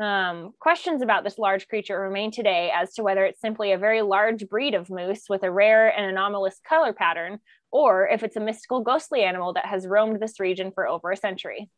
Um, 0.03 0.53
questions 0.59 1.01
about 1.01 1.23
this 1.23 1.39
large 1.39 1.67
creature 1.67 1.99
remain 1.99 2.29
today 2.29 2.71
as 2.75 2.93
to 2.93 3.03
whether 3.03 3.25
it's 3.25 3.41
simply 3.41 3.71
a 3.71 3.79
very 3.79 4.01
large 4.01 4.47
breed 4.47 4.75
of 4.75 4.89
moose 4.89 5.23
with 5.27 5.43
a 5.43 5.51
rare 5.51 5.87
and 5.87 6.05
anomalous 6.05 6.59
color 6.67 6.93
pattern, 6.93 7.39
or 7.71 8.07
if 8.07 8.21
it's 8.21 8.35
a 8.35 8.41
mystical 8.41 8.81
ghostly 8.81 9.23
animal 9.23 9.53
that 9.53 9.65
has 9.65 9.87
roamed 9.87 10.19
this 10.19 10.39
region 10.39 10.71
for 10.71 10.87
over 10.87 11.11
a 11.11 11.17
century. 11.17 11.69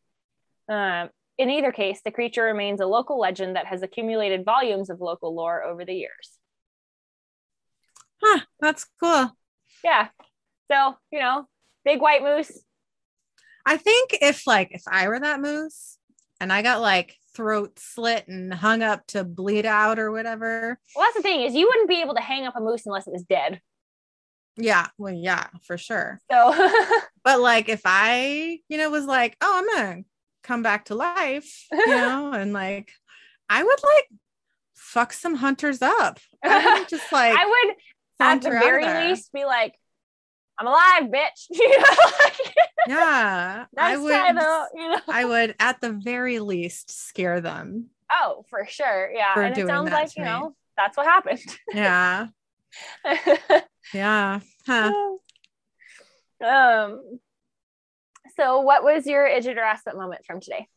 Um, 0.67 1.09
in 1.37 1.49
either 1.49 1.71
case, 1.71 2.01
the 2.03 2.11
creature 2.11 2.43
remains 2.43 2.81
a 2.81 2.85
local 2.85 3.19
legend 3.19 3.55
that 3.55 3.67
has 3.67 3.83
accumulated 3.83 4.43
volumes 4.43 4.89
of 4.89 4.99
local 4.99 5.33
lore 5.33 5.63
over 5.63 5.85
the 5.85 5.93
years. 5.93 6.38
Huh. 8.21 8.41
That's 8.59 8.85
cool. 8.99 9.35
Yeah. 9.83 10.09
So, 10.71 10.95
you 11.11 11.19
know, 11.19 11.47
big 11.85 12.01
white 12.01 12.21
moose. 12.21 12.63
I 13.65 13.77
think 13.77 14.17
if 14.21 14.47
like 14.47 14.69
if 14.71 14.83
I 14.89 15.07
were 15.07 15.19
that 15.19 15.41
moose 15.41 15.97
and 16.39 16.51
I 16.51 16.61
got 16.61 16.81
like 16.81 17.15
throat 17.35 17.79
slit 17.79 18.27
and 18.27 18.53
hung 18.53 18.81
up 18.81 19.05
to 19.07 19.23
bleed 19.23 19.65
out 19.65 19.99
or 19.99 20.11
whatever. 20.11 20.79
Well, 20.95 21.05
that's 21.05 21.17
the 21.17 21.21
thing 21.23 21.41
is 21.41 21.55
you 21.55 21.67
wouldn't 21.67 21.89
be 21.89 22.01
able 22.01 22.15
to 22.15 22.21
hang 22.21 22.45
up 22.45 22.55
a 22.55 22.61
moose 22.61 22.85
unless 22.85 23.07
it 23.07 23.13
was 23.13 23.23
dead. 23.23 23.61
Yeah, 24.57 24.87
well, 24.97 25.13
yeah, 25.13 25.47
for 25.63 25.77
sure. 25.77 26.19
So 26.29 26.53
But 27.23 27.39
like 27.39 27.69
if 27.69 27.81
I, 27.85 28.59
you 28.67 28.77
know, 28.77 28.89
was 28.89 29.05
like, 29.05 29.35
oh, 29.41 29.53
I'm 29.55 29.75
gonna 29.75 30.03
come 30.43 30.63
back 30.63 30.85
to 30.85 30.95
life, 30.95 31.65
you 31.71 31.87
know, 31.87 32.31
and 32.33 32.53
like 32.53 32.91
I 33.49 33.63
would 33.63 33.79
like 33.83 34.07
fuck 34.75 35.13
some 35.13 35.35
hunters 35.35 35.81
up. 35.81 36.19
I 36.43 36.65
wouldn't 36.65 36.89
just 36.89 37.11
like 37.11 37.37
I 37.37 37.45
would 37.45 37.75
at 38.19 38.41
the 38.41 38.43
saunter 38.43 38.57
out 38.57 38.63
of 38.63 38.67
very 38.69 38.83
there. 38.85 39.07
least 39.09 39.31
be 39.33 39.45
like, 39.45 39.75
I'm 40.59 40.67
alive, 40.67 41.03
bitch. 41.03 41.47
You 41.51 41.69
know, 41.69 41.85
like, 42.23 42.55
Yeah. 42.87 43.65
I 43.77 43.97
would 43.97 44.37
though, 44.37 44.65
you 44.75 44.89
know. 44.89 44.99
I 45.07 45.25
would 45.25 45.55
at 45.59 45.79
the 45.81 45.91
very 45.91 46.39
least 46.39 46.91
scare 47.07 47.39
them. 47.41 47.87
Oh, 48.11 48.43
for 48.49 48.65
sure. 48.67 49.11
Yeah. 49.13 49.33
For 49.33 49.43
and 49.43 49.57
it 49.57 49.67
sounds 49.67 49.91
like, 49.91 50.15
you 50.17 50.23
me. 50.23 50.29
know, 50.29 50.55
that's 50.75 50.97
what 50.97 51.05
happened. 51.05 51.39
Yeah. 51.73 52.27
Yeah. 53.93 54.39
Huh. 54.65 54.93
um 56.45 57.01
so 58.37 58.61
what 58.61 58.83
was 58.83 59.05
your 59.05 59.25
idiot 59.25 59.57
or 59.57 59.63
asset 59.63 59.95
moment 59.95 60.23
from 60.25 60.39
today? 60.39 60.67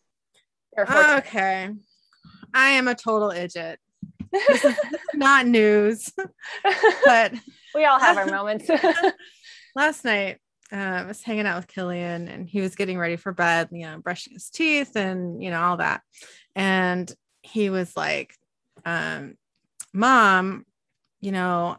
Today? 0.76 1.16
Okay. 1.18 1.70
I 2.54 2.68
am 2.70 2.88
a 2.88 2.94
total 2.94 3.30
idiot. 3.30 3.78
This 4.32 4.64
is 4.64 4.76
not 5.14 5.46
news. 5.46 6.12
but 7.04 7.34
we 7.74 7.84
all 7.84 8.00
have 8.00 8.16
our 8.16 8.26
moments. 8.30 8.68
last 9.76 10.04
night, 10.04 10.38
uh, 10.72 10.76
I 10.76 11.04
was 11.04 11.22
hanging 11.22 11.46
out 11.46 11.56
with 11.56 11.68
Killian 11.68 12.28
and 12.28 12.48
he 12.48 12.60
was 12.60 12.74
getting 12.74 12.98
ready 12.98 13.16
for 13.16 13.32
bed, 13.32 13.68
you 13.72 13.82
know, 13.82 13.98
brushing 13.98 14.32
his 14.32 14.48
teeth 14.50 14.96
and, 14.96 15.42
you 15.42 15.50
know, 15.50 15.60
all 15.60 15.76
that. 15.76 16.02
And 16.56 17.12
he 17.42 17.70
was 17.70 17.96
like, 17.96 18.34
um, 18.84 19.34
Mom, 19.92 20.64
you 21.20 21.32
know, 21.32 21.76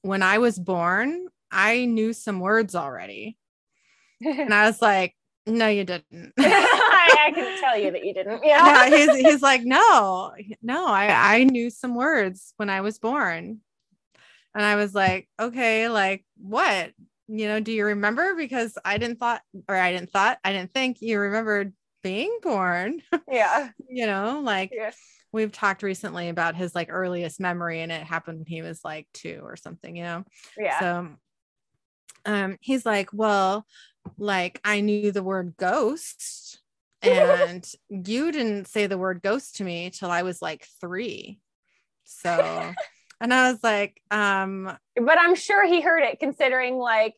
when 0.00 0.22
I 0.22 0.38
was 0.38 0.58
born, 0.58 1.26
I 1.50 1.84
knew 1.84 2.12
some 2.12 2.40
words 2.40 2.74
already. 2.74 3.36
And 4.24 4.54
I 4.54 4.66
was 4.66 4.80
like, 4.80 5.14
No, 5.46 5.68
you 5.68 5.84
didn't. 5.84 6.32
I, 7.02 7.26
I 7.26 7.30
can 7.32 7.60
tell 7.60 7.78
you 7.78 7.90
that 7.90 8.04
you 8.04 8.14
didn't. 8.14 8.42
Yeah. 8.44 8.86
yeah 8.88 8.96
he's, 8.96 9.16
he's 9.18 9.42
like, 9.42 9.62
No, 9.64 10.32
no, 10.62 10.86
I, 10.86 11.36
I 11.36 11.44
knew 11.44 11.70
some 11.70 11.94
words 11.94 12.54
when 12.56 12.70
I 12.70 12.80
was 12.80 12.98
born. 12.98 13.60
And 14.54 14.64
I 14.64 14.76
was 14.76 14.94
like, 14.94 15.28
Okay, 15.40 15.88
like 15.88 16.24
what? 16.36 16.92
You 17.28 17.46
know, 17.48 17.60
do 17.60 17.72
you 17.72 17.86
remember? 17.86 18.34
Because 18.34 18.76
I 18.84 18.98
didn't 18.98 19.18
thought, 19.18 19.40
or 19.68 19.76
I 19.76 19.92
didn't 19.92 20.10
thought, 20.10 20.38
I 20.44 20.52
didn't 20.52 20.72
think 20.74 20.98
you 21.00 21.18
remembered 21.18 21.72
being 22.02 22.38
born. 22.42 23.02
Yeah. 23.30 23.70
you 23.88 24.06
know, 24.06 24.42
like 24.44 24.70
Yeah. 24.74 24.90
we've 25.32 25.52
talked 25.52 25.82
recently 25.82 26.28
about 26.28 26.54
his 26.54 26.74
like 26.74 26.88
earliest 26.90 27.40
memory 27.40 27.80
and 27.80 27.90
it 27.90 28.02
happened 28.02 28.38
when 28.38 28.46
he 28.46 28.60
was 28.60 28.80
like 28.84 29.06
two 29.14 29.40
or 29.42 29.56
something, 29.56 29.96
you 29.96 30.02
know? 30.02 30.24
Yeah. 30.58 30.80
So 30.80 31.08
um 32.26 32.58
he's 32.60 32.84
like, 32.84 33.08
well, 33.12 33.66
like 34.18 34.60
I 34.64 34.80
knew 34.80 35.12
the 35.12 35.22
word 35.22 35.54
ghost 35.56 36.60
and 37.02 37.68
you 37.88 38.32
didn't 38.32 38.66
say 38.68 38.86
the 38.86 38.98
word 38.98 39.22
ghost 39.22 39.56
to 39.56 39.64
me 39.64 39.90
till 39.90 40.10
I 40.10 40.22
was 40.22 40.40
like 40.42 40.66
3. 40.80 41.38
So 42.04 42.72
and 43.20 43.34
I 43.34 43.50
was 43.50 43.62
like, 43.62 44.00
um 44.10 44.76
but 44.96 45.18
I'm 45.18 45.34
sure 45.34 45.66
he 45.66 45.80
heard 45.80 46.02
it 46.02 46.20
considering 46.20 46.76
like 46.78 47.14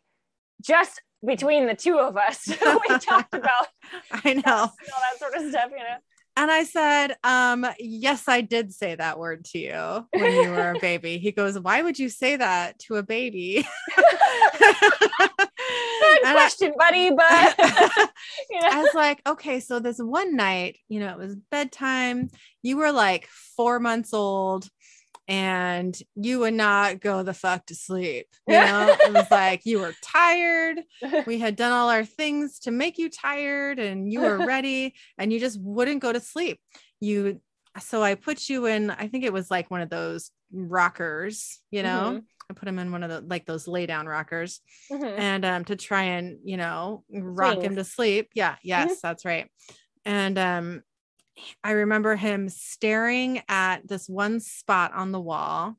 just 0.62 1.00
between 1.26 1.66
the 1.66 1.74
two 1.74 1.98
of 1.98 2.16
us 2.16 2.46
we 2.88 2.98
talked 2.98 3.34
about 3.34 3.66
I 4.10 4.34
know. 4.34 4.42
all 4.46 4.72
that 4.76 5.18
sort 5.18 5.34
of 5.36 5.50
stuff, 5.50 5.70
you 5.70 5.78
know. 5.78 5.96
And 6.36 6.50
I 6.50 6.64
said, 6.64 7.14
um, 7.22 7.64
yes, 7.78 8.24
I 8.26 8.40
did 8.40 8.72
say 8.74 8.96
that 8.96 9.20
word 9.20 9.44
to 9.52 9.58
you 9.58 10.08
when 10.12 10.32
you 10.32 10.50
were 10.50 10.72
a 10.72 10.78
baby. 10.80 11.18
He 11.18 11.30
goes, 11.30 11.56
Why 11.60 11.80
would 11.80 11.96
you 11.96 12.08
say 12.08 12.34
that 12.34 12.76
to 12.80 12.96
a 12.96 13.04
baby? 13.04 13.64
Good 16.00 16.18
And 16.18 16.26
I- 16.28 16.32
question, 16.34 16.72
buddy, 16.78 17.10
but 17.10 17.58
you 18.50 18.60
know. 18.60 18.68
I 18.68 18.82
was 18.82 18.94
like, 18.94 19.20
okay, 19.26 19.60
so 19.60 19.78
this 19.78 19.98
one 19.98 20.36
night, 20.36 20.78
you 20.88 21.00
know, 21.00 21.08
it 21.10 21.18
was 21.18 21.36
bedtime. 21.50 22.30
You 22.62 22.76
were 22.76 22.92
like 22.92 23.26
four 23.56 23.78
months 23.80 24.12
old 24.14 24.68
and 25.26 25.96
you 26.16 26.40
would 26.40 26.52
not 26.54 27.00
go 27.00 27.22
the 27.22 27.32
fuck 27.32 27.64
to 27.66 27.74
sleep. 27.74 28.26
You 28.46 28.54
know, 28.54 28.94
it 29.00 29.12
was 29.12 29.26
like 29.30 29.62
you 29.64 29.80
were 29.80 29.94
tired. 30.02 30.80
We 31.26 31.38
had 31.38 31.56
done 31.56 31.72
all 31.72 31.88
our 31.88 32.04
things 32.04 32.58
to 32.60 32.70
make 32.70 32.98
you 32.98 33.08
tired 33.08 33.78
and 33.78 34.12
you 34.12 34.20
were 34.20 34.44
ready 34.46 34.94
and 35.18 35.32
you 35.32 35.40
just 35.40 35.58
wouldn't 35.60 36.02
go 36.02 36.12
to 36.12 36.20
sleep. 36.20 36.60
You, 37.00 37.40
so 37.80 38.02
I 38.02 38.14
put 38.16 38.48
you 38.50 38.66
in, 38.66 38.90
I 38.90 39.08
think 39.08 39.24
it 39.24 39.32
was 39.32 39.50
like 39.50 39.70
one 39.70 39.80
of 39.80 39.88
those 39.90 40.30
rockers, 40.54 41.60
you 41.70 41.82
know, 41.82 42.22
I 42.50 42.54
put 42.54 42.68
him 42.68 42.78
in 42.78 42.92
one 42.92 43.02
of 43.02 43.10
the 43.10 43.20
like 43.22 43.46
those 43.46 43.66
lay 43.66 43.86
down 43.86 44.06
rockers 44.06 44.60
Mhm. 44.90 45.18
and 45.18 45.44
um 45.44 45.64
to 45.66 45.76
try 45.76 46.02
and 46.04 46.38
you 46.44 46.56
know 46.56 47.04
rock 47.10 47.62
him 47.62 47.76
to 47.76 47.84
sleep 47.84 48.30
yeah 48.34 48.56
yes 48.62 49.00
that's 49.00 49.24
right 49.24 49.50
and 50.04 50.38
um 50.38 50.82
i 51.64 51.70
remember 51.72 52.16
him 52.16 52.48
staring 52.50 53.42
at 53.48 53.88
this 53.88 54.08
one 54.08 54.40
spot 54.40 54.92
on 54.92 55.10
the 55.10 55.20
wall 55.20 55.76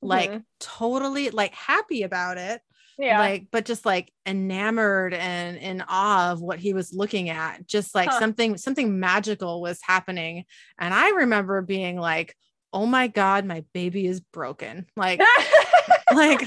like 0.00 0.30
Mhm. 0.30 0.44
totally 0.60 1.28
like 1.30 1.54
happy 1.54 2.02
about 2.04 2.38
it 2.38 2.62
yeah. 2.98 3.18
like 3.20 3.46
but 3.52 3.64
just 3.66 3.84
like 3.86 4.10
enamored 4.26 5.12
and 5.14 5.56
in 5.58 5.84
awe 5.88 6.32
of 6.32 6.40
what 6.40 6.58
he 6.58 6.72
was 6.72 6.92
looking 6.94 7.28
at 7.28 7.66
just 7.66 7.94
like 7.94 8.10
Huh. 8.10 8.18
something 8.18 8.56
something 8.56 8.98
magical 8.98 9.60
was 9.60 9.78
happening 9.82 10.44
and 10.78 10.94
i 10.94 11.10
remember 11.10 11.60
being 11.62 11.96
like 11.98 12.34
oh 12.72 12.86
my 12.86 13.06
god 13.06 13.44
my 13.44 13.64
baby 13.72 14.06
is 14.06 14.20
broken 14.20 14.86
like 14.96 15.20
like 16.14 16.42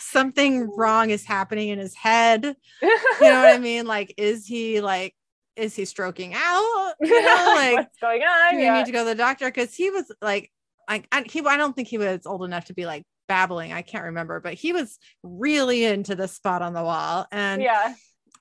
something 0.00 0.68
wrong 0.76 1.10
is 1.10 1.24
happening 1.24 1.68
in 1.68 1.78
his 1.78 1.94
head. 1.94 2.44
You 2.82 2.88
know 3.20 3.42
what 3.42 3.54
I 3.54 3.58
mean? 3.60 3.86
Like, 3.86 4.14
is 4.16 4.46
he 4.46 4.80
like, 4.80 5.14
is 5.56 5.76
he 5.76 5.84
stroking 5.84 6.32
out? 6.34 6.94
You 7.02 7.22
know, 7.22 7.52
like, 7.54 7.74
what's 7.76 7.98
going 8.00 8.22
on? 8.22 8.58
you 8.58 8.64
Yeah. 8.64 8.78
need 8.78 8.86
to 8.86 8.92
go 8.92 9.00
to 9.04 9.10
the 9.10 9.14
doctor? 9.14 9.46
Because 9.46 9.74
he 9.74 9.90
was 9.90 10.10
like, 10.22 10.50
like, 10.88 11.06
I, 11.12 11.24
he, 11.30 11.40
I 11.44 11.56
don't 11.56 11.76
think 11.76 11.88
he 11.88 11.98
was 11.98 12.26
old 12.26 12.44
enough 12.44 12.66
to 12.66 12.74
be 12.74 12.86
like 12.86 13.04
babbling. 13.28 13.72
I 13.72 13.82
can't 13.82 14.04
remember, 14.04 14.40
but 14.40 14.54
he 14.54 14.72
was 14.72 14.98
really 15.22 15.84
into 15.84 16.14
the 16.14 16.26
spot 16.28 16.62
on 16.62 16.72
the 16.72 16.82
wall. 16.82 17.26
And, 17.30 17.62
yeah. 17.62 17.94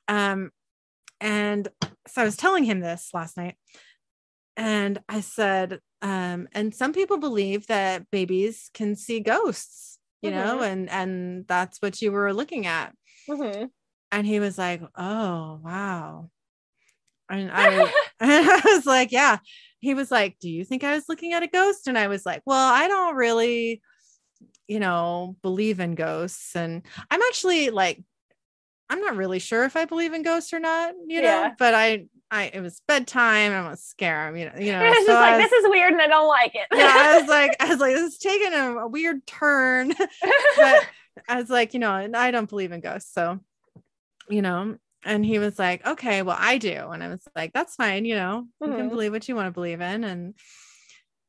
um, 0.07 0.51
and 1.19 1.67
so 2.07 2.21
I 2.21 2.25
was 2.25 2.37
telling 2.37 2.63
him 2.63 2.79
this 2.79 3.09
last 3.13 3.35
night, 3.37 3.55
and 4.55 4.99
I 5.07 5.19
said, 5.21 5.79
um, 6.01 6.47
and 6.53 6.73
some 6.73 6.93
people 6.93 7.17
believe 7.17 7.67
that 7.67 8.09
babies 8.11 8.69
can 8.73 8.95
see 8.95 9.19
ghosts, 9.19 9.99
you 10.21 10.31
know, 10.31 10.61
and 10.61 10.89
and 10.89 11.47
that's 11.47 11.81
what 11.81 12.01
you 12.01 12.11
were 12.11 12.33
looking 12.33 12.65
at. 12.65 12.93
hmm 13.27 13.71
And 14.11 14.25
he 14.25 14.39
was 14.39 14.57
like, 14.57 14.81
"Oh, 14.95 15.59
wow." 15.63 16.29
And 17.29 17.51
I, 17.51 17.91
I 18.19 18.61
was 18.65 18.85
like, 18.85 19.11
"Yeah." 19.11 19.37
He 19.79 19.93
was 19.93 20.11
like, 20.11 20.37
"Do 20.39 20.49
you 20.49 20.65
think 20.65 20.83
I 20.83 20.93
was 20.95 21.05
looking 21.09 21.33
at 21.33 21.43
a 21.43 21.47
ghost?" 21.47 21.87
And 21.87 21.97
I 21.97 22.07
was 22.07 22.25
like, 22.25 22.41
"Well, 22.45 22.73
I 22.73 22.87
don't 22.87 23.15
really, 23.15 23.81
you 24.67 24.79
know, 24.79 25.37
believe 25.43 25.79
in 25.79 25.95
ghosts, 25.95 26.55
and 26.55 26.83
I'm 27.11 27.21
actually 27.23 27.69
like, 27.71 28.03
I'm 28.89 29.01
not 29.01 29.17
really 29.17 29.39
sure 29.39 29.65
if 29.65 29.75
I 29.75 29.85
believe 29.85 30.13
in 30.13 30.23
ghosts 30.23 30.53
or 30.53 30.59
not, 30.59 30.95
you 31.07 31.21
know. 31.21 31.51
Yeah. 31.51 31.55
But 31.59 31.73
I, 31.75 32.07
I, 32.31 32.51
it 32.53 32.61
was 32.61 32.81
bedtime, 32.87 33.51
I 33.51 33.61
want 33.61 33.75
to 33.75 33.81
scare 33.81 34.27
him, 34.27 34.37
you 34.37 34.45
know, 34.45 34.53
you 34.59 34.71
know. 34.71 34.83
it's 34.85 34.99
so 34.99 35.05
just 35.07 35.19
like 35.19 35.39
was- 35.39 35.49
this 35.49 35.63
is 35.63 35.69
weird 35.69 35.93
and 35.93 36.01
I 36.01 36.07
don't 36.07 36.27
like 36.27 36.53
it. 36.55 36.67
yeah, 36.75 36.93
I 36.95 37.19
was 37.19 37.27
like, 37.29 37.55
I 37.59 37.69
was 37.69 37.79
like, 37.79 37.95
this 37.95 38.13
is 38.13 38.17
taking 38.19 38.53
a, 38.53 38.77
a 38.79 38.87
weird 38.87 39.25
turn. 39.25 39.93
but 40.57 40.85
I 41.27 41.35
was 41.37 41.49
like, 41.49 41.73
you 41.73 41.79
know, 41.79 41.95
and 41.95 42.15
I 42.15 42.31
don't 42.31 42.49
believe 42.49 42.71
in 42.71 42.81
ghosts. 42.81 43.13
So, 43.13 43.39
you 44.29 44.41
know, 44.41 44.77
and 45.03 45.25
he 45.25 45.39
was 45.39 45.57
like, 45.57 45.85
okay, 45.87 46.21
well, 46.21 46.37
I 46.39 46.57
do. 46.59 46.89
And 46.89 47.03
I 47.03 47.07
was 47.07 47.27
like, 47.35 47.51
that's 47.53 47.75
fine. 47.75 48.05
You 48.05 48.15
know, 48.15 48.47
you 48.61 48.67
can 48.73 48.87
Mhm. 48.87 48.91
believe 48.91 49.11
what 49.11 49.27
you 49.27 49.35
want 49.35 49.47
to 49.47 49.51
believe 49.51 49.81
in 49.81 50.03
and 50.03 50.33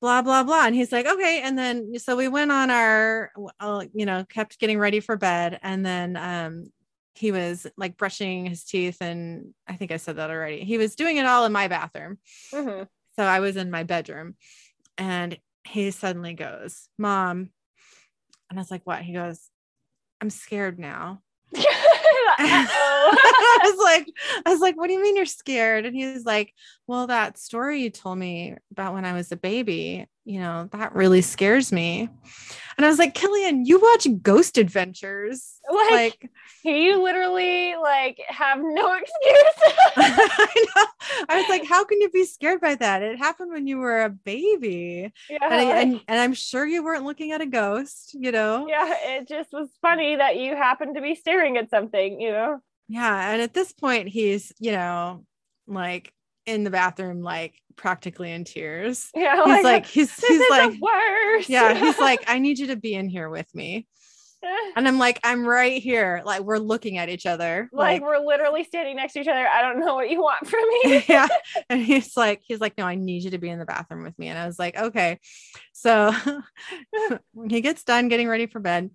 blah, 0.00 0.22
blah, 0.22 0.42
blah. 0.42 0.66
And 0.66 0.74
he's 0.74 0.92
like, 0.92 1.06
okay. 1.06 1.40
And 1.42 1.56
then, 1.58 1.98
so 1.98 2.16
we 2.16 2.26
went 2.28 2.50
on 2.52 2.68
our, 2.70 3.30
uh, 3.60 3.84
you 3.94 4.06
know, 4.06 4.24
kept 4.28 4.58
getting 4.58 4.78
ready 4.78 5.00
for 5.00 5.16
bed. 5.16 5.58
And 5.62 5.84
then, 5.86 6.16
um, 6.16 6.72
he 7.20 7.32
was 7.32 7.66
like 7.76 7.98
brushing 7.98 8.46
his 8.46 8.64
teeth 8.64 8.96
and 9.02 9.52
I 9.68 9.74
think 9.74 9.92
I 9.92 9.98
said 9.98 10.16
that 10.16 10.30
already. 10.30 10.64
He 10.64 10.78
was 10.78 10.96
doing 10.96 11.18
it 11.18 11.26
all 11.26 11.44
in 11.44 11.52
my 11.52 11.68
bathroom. 11.68 12.18
Mhm. 12.50 12.88
So 13.16 13.22
I 13.24 13.40
was 13.40 13.56
in 13.56 13.70
my 13.70 13.82
bedroom 13.82 14.36
and 14.96 15.38
he 15.66 15.90
suddenly 15.90 16.32
goes, 16.32 16.88
Mom. 16.96 17.50
And 18.48 18.58
I 18.58 18.62
was 18.62 18.70
like, 18.70 18.82
What? 18.84 19.02
He 19.02 19.12
goes, 19.12 19.50
I'm 20.20 20.30
scared 20.30 20.78
now. 20.78 21.20
I 22.42 23.58
was 23.62 23.78
like, 23.84 24.08
I 24.46 24.50
was 24.50 24.60
like, 24.60 24.78
what 24.78 24.86
do 24.86 24.94
you 24.94 25.02
mean 25.02 25.16
you're 25.16 25.26
scared? 25.26 25.84
And 25.84 25.94
he 25.94 26.06
was 26.06 26.24
like, 26.24 26.54
Well, 26.86 27.06
that 27.08 27.36
story 27.36 27.82
you 27.82 27.90
told 27.90 28.18
me 28.18 28.56
about 28.70 28.94
when 28.94 29.04
I 29.04 29.12
was 29.12 29.30
a 29.30 29.36
baby, 29.36 30.06
you 30.30 30.38
know, 30.40 30.68
that 30.72 30.94
really 30.94 31.22
scares 31.22 31.72
me. 31.72 32.08
And 32.76 32.86
I 32.86 32.88
was 32.88 32.98
like, 32.98 33.14
Killian, 33.14 33.66
you 33.66 33.78
watch 33.80 34.06
Ghost 34.22 34.56
Adventures. 34.56 35.58
like, 35.70 35.90
Like, 35.90 36.30
you 36.64 37.02
literally 37.02 37.74
like 37.76 38.18
have 38.28 38.58
no 38.62 38.92
excuse. 38.98 39.54
I 39.96 40.64
know. 40.76 41.24
I 41.28 41.40
was 41.40 41.48
like, 41.48 41.64
how 41.66 41.84
can 41.84 42.00
you 42.00 42.08
be 42.10 42.24
scared 42.24 42.60
by 42.60 42.76
that? 42.76 43.02
It 43.02 43.18
happened 43.18 43.50
when 43.52 43.66
you 43.66 43.78
were 43.78 44.02
a 44.02 44.08
baby. 44.08 45.12
yeah, 45.28 45.38
and, 45.42 45.54
I, 45.54 45.80
and 45.80 46.00
and 46.08 46.20
I'm 46.20 46.32
sure 46.34 46.64
you 46.64 46.82
weren't 46.84 47.04
looking 47.04 47.32
at 47.32 47.40
a 47.40 47.46
ghost, 47.46 48.14
you 48.14 48.32
know. 48.32 48.66
yeah, 48.68 48.94
it 49.18 49.28
just 49.28 49.52
was 49.52 49.68
funny 49.82 50.16
that 50.16 50.36
you 50.36 50.54
happened 50.56 50.94
to 50.94 51.02
be 51.02 51.14
staring 51.16 51.56
at 51.58 51.70
something, 51.70 52.20
you 52.20 52.30
know. 52.30 52.60
Yeah, 52.88 53.32
and 53.32 53.42
at 53.42 53.52
this 53.52 53.72
point, 53.72 54.08
he's 54.08 54.52
you 54.58 54.72
know 54.72 55.24
like 55.66 56.12
in 56.46 56.64
the 56.64 56.70
bathroom, 56.70 57.22
like 57.22 57.54
practically 57.76 58.30
in 58.32 58.44
tears. 58.44 59.08
Yeah, 59.14 59.44
He's 59.44 59.64
like 59.64 59.86
he's 59.86 60.14
he's 60.24 60.50
like 60.50 60.72
the 60.72 60.78
worst. 60.80 61.48
yeah, 61.48 61.74
he's 61.74 61.98
like 62.08 62.24
I 62.26 62.38
need 62.38 62.58
you 62.58 62.68
to 62.68 62.76
be 62.76 62.94
in 62.94 63.08
here 63.08 63.28
with 63.28 63.52
me, 63.54 63.86
and 64.76 64.86
I'm 64.88 64.98
like 64.98 65.20
I'm 65.24 65.44
right 65.46 65.82
here. 65.82 66.22
Like 66.24 66.42
we're 66.42 66.58
looking 66.58 66.98
at 66.98 67.08
each 67.08 67.26
other. 67.26 67.68
like 67.72 68.02
we're 68.02 68.18
literally 68.18 68.64
standing 68.64 68.96
next 68.96 69.14
to 69.14 69.20
each 69.20 69.28
other. 69.28 69.46
I 69.46 69.62
don't 69.62 69.80
know 69.80 69.94
what 69.94 70.10
you 70.10 70.20
want 70.20 70.46
from 70.46 70.62
me. 70.84 71.04
yeah 71.08 71.28
and 71.70 71.82
he's 71.82 72.16
like 72.16 72.40
he's 72.42 72.60
like 72.60 72.76
no 72.78 72.84
i 72.84 72.94
need 72.94 73.22
you 73.24 73.30
to 73.30 73.38
be 73.38 73.48
in 73.48 73.58
the 73.58 73.64
bathroom 73.64 74.02
with 74.02 74.18
me 74.18 74.28
and 74.28 74.38
i 74.38 74.46
was 74.46 74.58
like 74.58 74.76
okay 74.76 75.18
so 75.72 76.12
when 77.32 77.50
he 77.50 77.60
gets 77.60 77.84
done 77.84 78.08
getting 78.08 78.28
ready 78.28 78.46
for 78.46 78.60
bed 78.60 78.90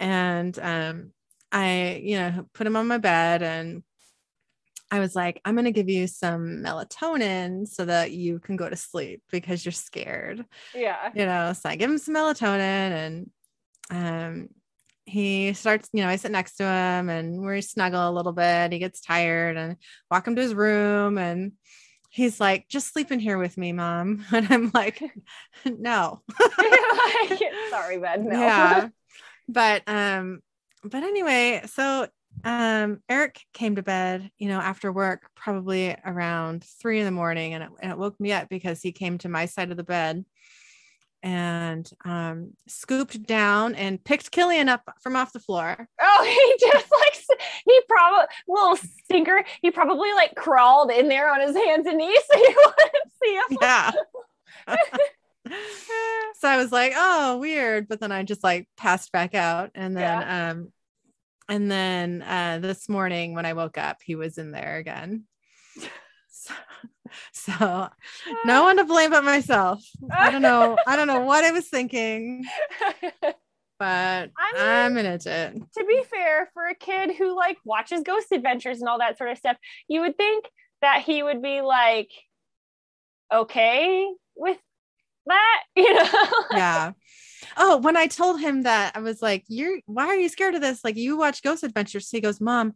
and 0.00 0.58
um 0.58 1.10
i 1.52 2.00
you 2.02 2.16
know 2.16 2.46
put 2.52 2.66
him 2.66 2.76
on 2.76 2.86
my 2.86 2.98
bed 2.98 3.42
and 3.42 3.82
I 4.90 5.00
was 5.00 5.16
like, 5.16 5.40
I'm 5.44 5.54
going 5.54 5.64
to 5.64 5.72
give 5.72 5.88
you 5.88 6.06
some 6.06 6.62
melatonin 6.62 7.66
so 7.66 7.84
that 7.84 8.12
you 8.12 8.38
can 8.38 8.56
go 8.56 8.68
to 8.68 8.76
sleep 8.76 9.22
because 9.30 9.64
you're 9.64 9.72
scared. 9.72 10.44
Yeah. 10.74 11.10
You 11.14 11.26
know, 11.26 11.52
so 11.52 11.68
I 11.68 11.76
give 11.76 11.90
him 11.90 11.98
some 11.98 12.14
melatonin 12.14 12.50
and 12.60 13.30
um 13.90 14.48
he 15.08 15.52
starts, 15.52 15.88
you 15.92 16.02
know, 16.02 16.08
I 16.08 16.16
sit 16.16 16.32
next 16.32 16.56
to 16.56 16.64
him 16.64 17.08
and 17.08 17.40
we 17.40 17.60
snuggle 17.60 18.08
a 18.08 18.10
little 18.10 18.32
bit. 18.32 18.72
He 18.72 18.80
gets 18.80 19.00
tired 19.00 19.56
and 19.56 19.76
walk 20.10 20.26
him 20.26 20.34
to 20.34 20.42
his 20.42 20.52
room 20.54 21.16
and 21.16 21.52
he's 22.10 22.40
like, 22.40 22.66
just 22.68 22.92
sleep 22.92 23.12
in 23.12 23.20
here 23.20 23.38
with 23.38 23.56
me, 23.56 23.72
mom. 23.72 24.24
And 24.32 24.50
I'm 24.50 24.70
like, 24.74 25.00
no. 25.64 26.22
Sorry, 27.70 27.98
bud. 27.98 28.24
No. 28.24 28.40
Yeah. 28.40 28.88
But 29.48 29.82
um, 29.86 30.40
but 30.82 31.02
anyway, 31.02 31.62
so 31.66 32.08
um 32.46 33.02
Eric 33.08 33.44
came 33.52 33.74
to 33.74 33.82
bed, 33.82 34.30
you 34.38 34.48
know, 34.48 34.60
after 34.60 34.92
work, 34.92 35.28
probably 35.34 35.96
around 36.04 36.64
three 36.80 37.00
in 37.00 37.04
the 37.04 37.10
morning, 37.10 37.54
and 37.54 37.64
it, 37.64 37.70
and 37.82 37.90
it 37.90 37.98
woke 37.98 38.18
me 38.20 38.32
up 38.32 38.48
because 38.48 38.80
he 38.80 38.92
came 38.92 39.18
to 39.18 39.28
my 39.28 39.46
side 39.46 39.72
of 39.72 39.76
the 39.76 39.84
bed 39.84 40.24
and 41.26 41.90
um, 42.04 42.52
scooped 42.68 43.20
down 43.24 43.74
and 43.74 44.02
picked 44.02 44.30
Killian 44.30 44.68
up 44.68 44.82
from 45.00 45.16
off 45.16 45.32
the 45.32 45.40
floor. 45.40 45.88
Oh, 46.00 46.24
he 46.60 46.66
just 46.66 46.86
like 46.92 47.40
he 47.64 47.80
probably 47.88 48.26
little 48.46 48.76
stinker. 48.76 49.44
He 49.60 49.72
probably 49.72 50.12
like 50.12 50.36
crawled 50.36 50.92
in 50.92 51.08
there 51.08 51.28
on 51.28 51.40
his 51.40 51.56
hands 51.56 51.86
and 51.88 51.98
knees 51.98 52.20
so 52.32 52.38
you 52.38 52.64
wouldn't 52.64 53.12
see 53.22 53.34
him. 53.34 53.58
Yeah. 53.60 53.90
so 56.38 56.48
I 56.48 56.58
was 56.58 56.70
like, 56.70 56.92
oh, 56.94 57.38
weird. 57.38 57.88
But 57.88 57.98
then 57.98 58.12
I 58.12 58.22
just 58.22 58.44
like 58.44 58.68
passed 58.76 59.10
back 59.10 59.34
out. 59.34 59.72
And 59.74 59.96
then 59.96 60.20
yeah. 60.20 60.50
um 60.50 60.72
and 61.48 61.70
then 61.70 62.22
uh 62.22 62.58
this 62.60 62.88
morning 62.88 63.34
when 63.34 63.46
I 63.46 63.52
woke 63.52 63.78
up, 63.78 63.98
he 64.04 64.14
was 64.14 64.38
in 64.38 64.50
there 64.50 64.76
again. 64.76 65.24
So, 66.28 66.54
so 67.32 67.88
no 68.44 68.64
one 68.64 68.76
to 68.76 68.84
blame 68.84 69.10
but 69.10 69.24
myself. 69.24 69.82
I 70.10 70.30
don't 70.30 70.42
know. 70.42 70.76
I 70.86 70.96
don't 70.96 71.06
know 71.06 71.20
what 71.20 71.44
I 71.44 71.52
was 71.52 71.68
thinking. 71.68 72.44
But 73.78 74.30
I 74.38 74.52
mean, 74.54 74.62
I'm 74.62 74.96
in 74.96 75.06
it. 75.06 75.22
To 75.22 75.84
be 75.86 76.02
fair, 76.10 76.50
for 76.54 76.66
a 76.66 76.74
kid 76.74 77.14
who 77.14 77.36
like 77.36 77.58
watches 77.64 78.02
Ghost 78.02 78.32
Adventures 78.32 78.80
and 78.80 78.88
all 78.88 78.98
that 79.00 79.18
sort 79.18 79.30
of 79.30 79.38
stuff, 79.38 79.58
you 79.86 80.00
would 80.00 80.16
think 80.16 80.46
that 80.80 81.02
he 81.02 81.22
would 81.22 81.42
be 81.42 81.60
like 81.60 82.10
okay 83.32 84.08
with 84.34 84.58
that, 85.26 85.62
you 85.76 85.92
know? 85.92 86.04
yeah. 86.52 86.92
Oh, 87.56 87.78
when 87.78 87.96
I 87.96 88.06
told 88.06 88.40
him 88.40 88.62
that, 88.62 88.96
I 88.96 89.00
was 89.00 89.22
like, 89.22 89.44
You're 89.48 89.78
why 89.86 90.06
are 90.06 90.16
you 90.16 90.28
scared 90.28 90.54
of 90.54 90.60
this? 90.60 90.84
Like, 90.84 90.96
you 90.96 91.16
watch 91.16 91.42
Ghost 91.42 91.62
Adventures. 91.64 92.10
he 92.10 92.20
goes, 92.20 92.40
Mom, 92.40 92.74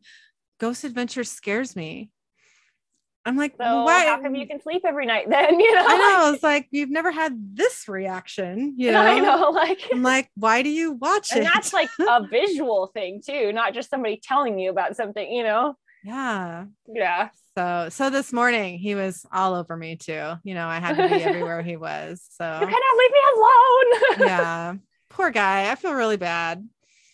Ghost 0.58 0.84
Adventures 0.84 1.30
scares 1.30 1.74
me. 1.74 2.10
I'm 3.26 3.36
like, 3.36 3.52
so 3.60 3.84
why? 3.84 4.06
How 4.06 4.20
come 4.22 4.34
you 4.34 4.46
can 4.46 4.62
sleep 4.62 4.82
every 4.86 5.04
night 5.04 5.28
then? 5.28 5.60
You 5.60 5.74
know, 5.74 5.84
I 5.86 5.96
know. 5.96 6.32
It's 6.32 6.42
like 6.42 6.68
you've 6.70 6.90
never 6.90 7.10
had 7.10 7.54
this 7.54 7.86
reaction. 7.86 8.74
You 8.78 8.92
know, 8.92 9.02
I 9.02 9.18
know. 9.18 9.50
Like, 9.50 9.88
I'm 9.92 10.02
like, 10.02 10.30
why 10.36 10.62
do 10.62 10.70
you 10.70 10.92
watch 10.92 11.32
and 11.32 11.42
it? 11.42 11.46
And 11.46 11.54
that's 11.54 11.72
like 11.72 11.90
a 12.00 12.26
visual 12.30 12.86
thing 12.88 13.20
too, 13.24 13.52
not 13.52 13.74
just 13.74 13.90
somebody 13.90 14.20
telling 14.22 14.58
you 14.58 14.70
about 14.70 14.96
something. 14.96 15.30
You 15.30 15.42
know. 15.42 15.76
Yeah. 16.04 16.64
Yeah. 16.92 17.28
So, 17.56 17.88
so 17.90 18.10
this 18.10 18.32
morning 18.32 18.78
he 18.78 18.94
was 18.94 19.26
all 19.32 19.54
over 19.54 19.76
me 19.76 19.96
too. 19.96 20.34
You 20.44 20.54
know, 20.54 20.66
I 20.66 20.78
had 20.80 20.96
to 20.96 21.08
be 21.08 21.22
everywhere 21.22 21.62
he 21.62 21.76
was. 21.76 22.22
So 22.30 22.44
you 22.44 22.66
cannot 22.66 22.98
leave 22.98 23.10
me 23.10 23.20
alone. 23.34 24.28
yeah. 24.28 24.74
Poor 25.08 25.30
guy. 25.30 25.70
I 25.70 25.74
feel 25.74 25.94
really 25.94 26.16
bad. 26.16 26.66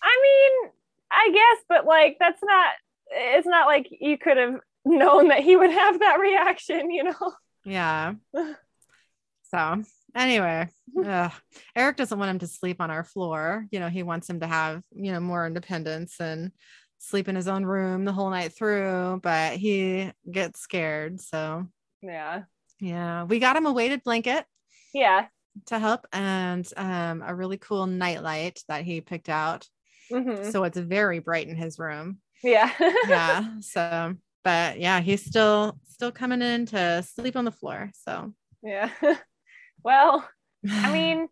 I 0.03 0.23
mean, 0.23 0.71
I 1.11 1.31
guess, 1.33 1.65
but 1.69 1.87
like 1.87 2.17
that's 2.21 2.43
not. 2.43 2.73
It's 3.09 3.47
not 3.47 3.67
like 3.67 3.89
you 4.01 4.19
could 4.19 4.37
have 4.37 4.57
known 4.87 5.29
that 5.29 5.41
he 5.41 5.57
would 5.57 5.71
have 5.71 5.99
that 6.01 6.21
reaction, 6.21 6.91
you 6.91 7.05
know? 7.05 7.33
Yeah. 7.65 8.15
so 9.43 9.83
anyway, 10.15 10.69
uh, 11.05 11.31
Eric 11.75 11.97
doesn't 11.97 12.19
want 12.19 12.31
him 12.31 12.39
to 12.39 12.47
sleep 12.47 12.81
on 12.81 12.91
our 12.91 13.05
floor. 13.05 13.67
You 13.71 13.81
know, 13.81 13.89
he 13.89 14.03
wants 14.03 14.31
him 14.31 14.41
to 14.41 14.47
have, 14.47 14.83
you 14.95 15.13
know, 15.13 15.21
more 15.21 15.47
independence 15.47 16.17
and 16.21 16.53
sleep 16.99 17.29
in 17.29 17.37
his 17.37 17.49
own 17.49 17.65
room 17.65 18.05
the 18.05 18.13
whole 18.13 18.31
night 18.31 18.53
through, 18.53 19.21
but 19.23 19.55
he 19.55 20.13
gets 20.31 20.61
scared. 20.61 21.21
So 21.21 21.67
yeah. 22.03 22.43
Yeah. 22.81 23.25
We 23.25 23.39
got 23.39 23.57
him 23.57 23.67
a 23.67 23.73
weighted 23.73 24.03
blanket. 24.03 24.45
Yeah. 24.93 25.27
To 25.67 25.79
help 25.79 26.07
and 26.13 26.71
um, 26.77 27.23
a 27.27 27.35
really 27.35 27.57
cool 27.57 27.87
nightlight 27.87 28.61
that 28.69 28.85
he 28.85 29.01
picked 29.01 29.29
out. 29.29 29.67
Mm-hmm. 30.13 30.51
So 30.51 30.65
it's 30.65 30.79
very 30.79 31.19
bright 31.19 31.49
in 31.49 31.57
his 31.57 31.79
room. 31.79 32.19
Yeah. 32.43 32.71
yeah. 33.09 33.61
So 33.61 34.15
but 34.47 34.79
yeah, 34.79 35.01
he's 35.01 35.25
still 35.25 35.77
still 35.89 36.13
coming 36.13 36.41
in 36.41 36.67
to 36.67 37.03
sleep 37.03 37.35
on 37.35 37.45
the 37.45 37.51
floor. 37.51 37.91
So 37.95 38.33
yeah. 38.63 38.91
well, 39.83 40.29
I 40.71 40.93
mean, 40.93 41.27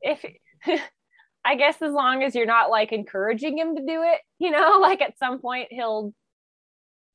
if 0.00 0.24
I 1.44 1.56
guess 1.56 1.80
as 1.82 1.92
long 1.92 2.22
as 2.22 2.34
you're 2.34 2.46
not 2.46 2.70
like 2.70 2.92
encouraging 2.92 3.58
him 3.58 3.76
to 3.76 3.82
do 3.82 4.02
it, 4.02 4.20
you 4.38 4.50
know, 4.50 4.78
like 4.80 5.00
at 5.00 5.18
some 5.18 5.40
point 5.40 5.68
he'll 5.70 6.14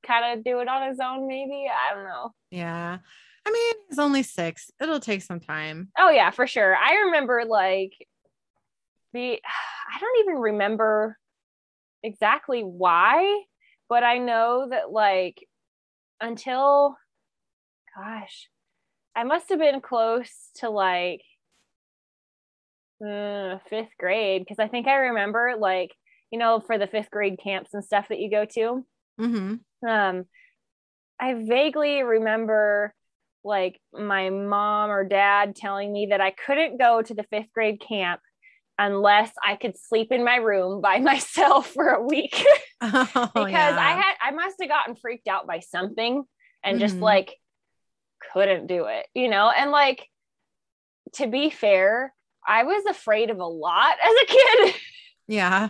kind 0.06 0.38
of 0.38 0.44
do 0.44 0.60
it 0.60 0.68
on 0.68 0.90
his 0.90 1.00
own, 1.00 1.28
maybe. 1.28 1.66
I 1.70 1.94
don't 1.94 2.06
know. 2.06 2.32
Yeah. 2.52 3.00
I 3.46 3.52
mean, 3.52 3.74
he's 3.90 4.00
only 4.00 4.24
six. 4.24 4.70
It'll 4.82 5.00
take 5.00 5.22
some 5.22 5.40
time. 5.40 5.90
Oh 5.98 6.10
yeah, 6.10 6.32
for 6.32 6.46
sure. 6.46 6.76
I 6.76 7.06
remember 7.06 7.44
like 7.46 7.94
the 9.14 9.40
I 9.96 10.00
don't 10.00 10.20
even 10.20 10.36
remember 10.36 11.18
exactly 12.04 12.62
why 12.62 13.44
but 13.90 14.04
I 14.04 14.20
know 14.20 14.68
that 14.70 14.92
like 14.92 15.46
until 16.22 16.96
gosh, 17.98 18.48
I 19.16 19.24
must 19.24 19.50
have 19.50 19.60
been 19.60 19.82
close 19.82 20.52
to 20.58 20.70
like 20.70 21.22
uh, 23.06 23.60
fifth 23.70 23.96
grade 24.00 24.42
because 24.42 24.60
I 24.60 24.68
think 24.68 24.88
I 24.88 24.96
remember 24.96 25.56
like 25.58 25.92
you 26.32 26.40
know 26.40 26.60
for 26.60 26.78
the 26.78 26.88
fifth 26.88 27.12
grade 27.12 27.40
camps 27.42 27.74
and 27.74 27.84
stuff 27.84 28.08
that 28.10 28.20
you 28.20 28.30
go 28.30 28.46
to. 28.46 28.86
Mm-hmm. 29.20 29.88
Um, 29.88 30.26
I 31.20 31.34
vaguely 31.34 32.04
remember 32.04 32.94
like 33.44 33.80
my 33.94 34.30
mom 34.30 34.90
or 34.90 35.04
dad 35.04 35.56
telling 35.56 35.92
me 35.92 36.08
that 36.08 36.22
I 36.22 36.32
couldn't 36.32 36.78
go 36.78 37.02
to 37.02 37.14
the 37.14 37.24
fifth 37.24 37.52
grade 37.54 37.82
camp 37.86 38.22
unless 38.78 39.32
I 39.46 39.56
could 39.56 39.78
sleep 39.78 40.12
in 40.12 40.24
my 40.24 40.38
room 40.38 40.82
by 40.82 41.00
myself 41.00 41.68
for 41.68 41.90
a 41.90 42.04
week 42.04 42.44
oh, 42.82 43.06
because 43.34 43.52
yeah. 43.52 43.78
I 43.78 43.92
had 43.92 44.16
I 44.22 44.32
must 44.32 44.56
have 44.60 44.70
gotten 44.70 44.96
freaked 44.96 45.28
out 45.28 45.48
by 45.48 45.60
something 45.60 46.24
and 46.64 46.76
mm-hmm. 46.76 46.82
just 46.82 46.96
like 46.96 47.36
couldn't 48.34 48.68
do 48.68 48.86
it, 48.86 49.06
you 49.14 49.30
know? 49.30 49.52
And 49.56 49.72
like 49.72 50.06
to 51.14 51.28
be 51.28 51.50
fair, 51.50 52.14
I 52.50 52.64
was 52.64 52.84
afraid 52.90 53.30
of 53.30 53.40
a 53.40 53.46
lot 53.46 53.96
as 54.04 54.16
a 54.22 54.26
kid. 54.26 54.76
Yeah. 55.28 55.70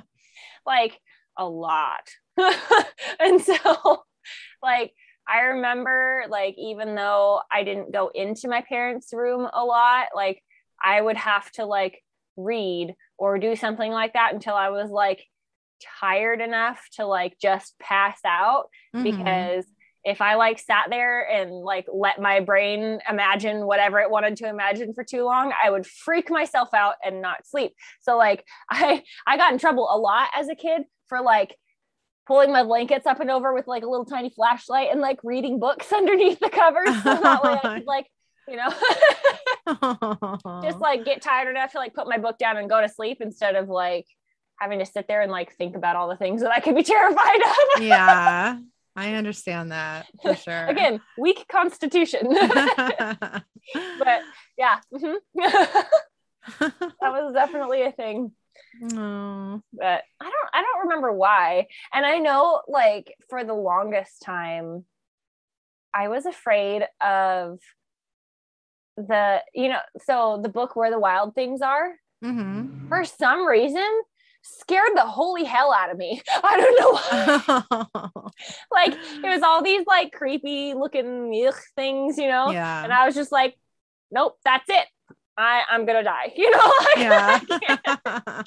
like 0.65 0.97
a 1.37 1.47
lot. 1.47 2.09
and 3.19 3.41
so 3.41 4.03
like 4.63 4.93
I 5.27 5.41
remember 5.41 6.23
like 6.29 6.55
even 6.57 6.95
though 6.95 7.41
I 7.51 7.63
didn't 7.63 7.91
go 7.91 8.09
into 8.13 8.47
my 8.47 8.61
parents' 8.61 9.13
room 9.13 9.47
a 9.51 9.63
lot, 9.63 10.07
like 10.15 10.41
I 10.81 10.99
would 11.01 11.17
have 11.17 11.51
to 11.53 11.65
like 11.65 12.01
read 12.37 12.95
or 13.17 13.37
do 13.37 13.55
something 13.55 13.91
like 13.91 14.13
that 14.13 14.33
until 14.33 14.55
I 14.55 14.69
was 14.69 14.89
like 14.89 15.23
tired 15.99 16.41
enough 16.41 16.81
to 16.93 17.05
like 17.05 17.37
just 17.41 17.77
pass 17.79 18.19
out 18.25 18.69
mm-hmm. 18.95 19.03
because 19.03 19.65
if 20.03 20.21
I 20.21 20.35
like 20.35 20.59
sat 20.59 20.87
there 20.89 21.29
and 21.29 21.51
like 21.51 21.85
let 21.93 22.21
my 22.21 22.39
brain 22.39 22.99
imagine 23.09 23.65
whatever 23.65 23.99
it 23.99 24.09
wanted 24.09 24.37
to 24.37 24.47
imagine 24.47 24.93
for 24.93 25.03
too 25.03 25.25
long, 25.25 25.53
I 25.61 25.69
would 25.69 25.85
freak 25.85 26.29
myself 26.29 26.73
out 26.73 26.95
and 27.03 27.21
not 27.21 27.45
sleep. 27.45 27.73
So 28.01 28.17
like 28.17 28.45
I 28.69 29.03
I 29.27 29.37
got 29.37 29.53
in 29.53 29.59
trouble 29.59 29.89
a 29.91 29.97
lot 29.97 30.29
as 30.35 30.49
a 30.49 30.55
kid 30.55 30.83
for 31.07 31.21
like 31.21 31.55
pulling 32.27 32.51
my 32.51 32.63
blankets 32.63 33.07
up 33.07 33.19
and 33.19 33.31
over 33.31 33.53
with 33.53 33.67
like 33.67 33.83
a 33.83 33.89
little 33.89 34.05
tiny 34.05 34.29
flashlight 34.29 34.89
and 34.91 35.01
like 35.01 35.19
reading 35.23 35.59
books 35.59 35.91
underneath 35.93 36.39
the 36.39 36.49
covers 36.49 36.95
so 37.03 37.15
that 37.15 37.43
way 37.43 37.59
I 37.63 37.79
could 37.79 37.87
like 37.87 38.07
you 38.47 38.55
know 38.55 38.69
just 40.63 40.79
like 40.79 41.05
get 41.05 41.21
tired 41.21 41.49
enough 41.49 41.71
to 41.71 41.77
like 41.77 41.93
put 41.93 42.07
my 42.07 42.17
book 42.17 42.37
down 42.37 42.57
and 42.57 42.69
go 42.69 42.81
to 42.81 42.87
sleep 42.87 43.17
instead 43.19 43.55
of 43.55 43.67
like 43.67 44.05
having 44.59 44.79
to 44.79 44.85
sit 44.85 45.07
there 45.07 45.21
and 45.21 45.31
like 45.31 45.55
think 45.55 45.75
about 45.75 45.95
all 45.95 46.07
the 46.07 46.17
things 46.17 46.41
that 46.41 46.51
I 46.51 46.59
could 46.59 46.75
be 46.75 46.83
terrified 46.83 47.39
of. 47.77 47.83
yeah. 47.83 48.59
I 48.95 49.15
understand 49.15 49.71
that 49.71 50.07
for 50.21 50.35
sure. 50.35 50.65
Again, 50.65 51.01
weak 51.17 51.45
constitution. 51.47 52.27
but 52.29 53.43
yeah. 54.57 54.79
Mm-hmm. 54.93 55.15
that 55.35 56.91
was 57.01 57.33
definitely 57.33 57.83
a 57.83 57.91
thing. 57.91 58.31
Oh. 58.93 59.61
But 59.73 60.03
I 60.19 60.25
don't 60.25 60.49
I 60.53 60.61
don't 60.61 60.83
remember 60.83 61.11
why. 61.13 61.67
And 61.93 62.05
I 62.05 62.19
know 62.19 62.61
like 62.67 63.15
for 63.29 63.43
the 63.43 63.53
longest 63.53 64.21
time 64.21 64.85
I 65.93 66.07
was 66.07 66.25
afraid 66.25 66.83
of 67.01 67.59
the 68.97 69.41
you 69.53 69.69
know 69.69 69.79
so 70.01 70.39
the 70.41 70.49
book 70.49 70.75
where 70.75 70.91
the 70.91 70.99
wild 70.99 71.33
things 71.33 71.61
are 71.61 71.95
mm-hmm. 72.23 72.89
for 72.89 73.05
some 73.05 73.47
reason 73.47 73.87
scared 74.41 74.91
the 74.95 75.05
holy 75.05 75.43
hell 75.43 75.73
out 75.73 75.91
of 75.91 75.97
me. 75.97 76.21
I 76.43 76.57
don't 76.57 76.79
know 76.79 78.01
why. 78.13 78.21
like 78.71 78.93
it 78.93 79.27
was 79.27 79.41
all 79.43 79.63
these 79.63 79.85
like 79.87 80.11
creepy 80.11 80.73
looking 80.73 81.31
ugh, 81.47 81.55
things, 81.75 82.17
you 82.17 82.27
know? 82.27 82.51
yeah. 82.51 82.83
And 82.83 82.93
I 82.93 83.05
was 83.05 83.15
just 83.15 83.31
like, 83.31 83.57
nope, 84.11 84.37
that's 84.45 84.69
it. 84.69 84.85
I, 85.37 85.63
I'm 85.69 85.85
gonna 85.85 86.03
die. 86.03 86.33
You 86.37 86.51
know, 86.51 86.73
like, 86.95 86.97
yeah. 86.97 88.41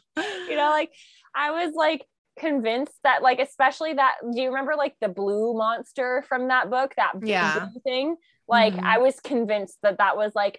you 0.48 0.56
know, 0.56 0.70
like 0.70 0.90
I 1.34 1.50
was 1.64 1.72
like 1.74 2.04
convinced 2.38 2.94
that 3.04 3.22
like 3.22 3.38
especially 3.40 3.92
that 3.92 4.14
do 4.34 4.40
you 4.40 4.48
remember 4.48 4.74
like 4.74 4.94
the 5.02 5.08
blue 5.08 5.52
monster 5.54 6.24
from 6.28 6.48
that 6.48 6.70
book 6.70 6.94
that 6.96 7.12
Yeah. 7.22 7.66
thing 7.84 8.16
like 8.48 8.72
Mhm. 8.72 8.82
i 8.84 8.96
was 8.98 9.20
convinced 9.20 9.76
that 9.82 9.98
that 9.98 10.16
was 10.16 10.32
like 10.34 10.58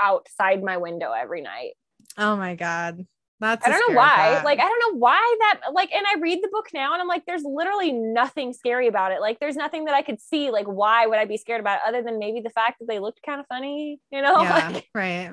outside 0.00 0.62
my 0.62 0.78
window 0.78 1.12
every 1.12 1.42
night 1.42 1.72
oh 2.16 2.34
my 2.36 2.54
God. 2.54 3.06
That's 3.42 3.66
i 3.66 3.70
don't 3.70 3.90
know 3.92 3.96
why 3.98 4.34
thought. 4.36 4.44
like 4.44 4.58
i 4.60 4.62
don't 4.62 4.78
know 4.94 4.98
why 4.98 5.36
that 5.40 5.72
like 5.74 5.92
and 5.92 6.06
i 6.14 6.18
read 6.20 6.38
the 6.42 6.48
book 6.52 6.68
now 6.72 6.92
and 6.92 7.02
i'm 7.02 7.08
like 7.08 7.26
there's 7.26 7.42
literally 7.42 7.90
nothing 7.92 8.52
scary 8.52 8.86
about 8.86 9.10
it 9.12 9.20
like 9.20 9.40
there's 9.40 9.56
nothing 9.56 9.84
that 9.86 9.94
i 9.94 10.00
could 10.00 10.20
see 10.20 10.50
like 10.52 10.66
why 10.66 11.06
would 11.06 11.18
i 11.18 11.24
be 11.24 11.36
scared 11.36 11.60
about 11.60 11.76
it 11.78 11.82
other 11.88 12.02
than 12.02 12.18
maybe 12.20 12.40
the 12.40 12.50
fact 12.50 12.78
that 12.78 12.86
they 12.86 13.00
looked 13.00 13.20
kind 13.26 13.40
of 13.40 13.46
funny 13.48 13.98
you 14.12 14.22
know 14.22 14.40
yeah, 14.42 14.68
like 14.72 14.88
right. 14.94 15.30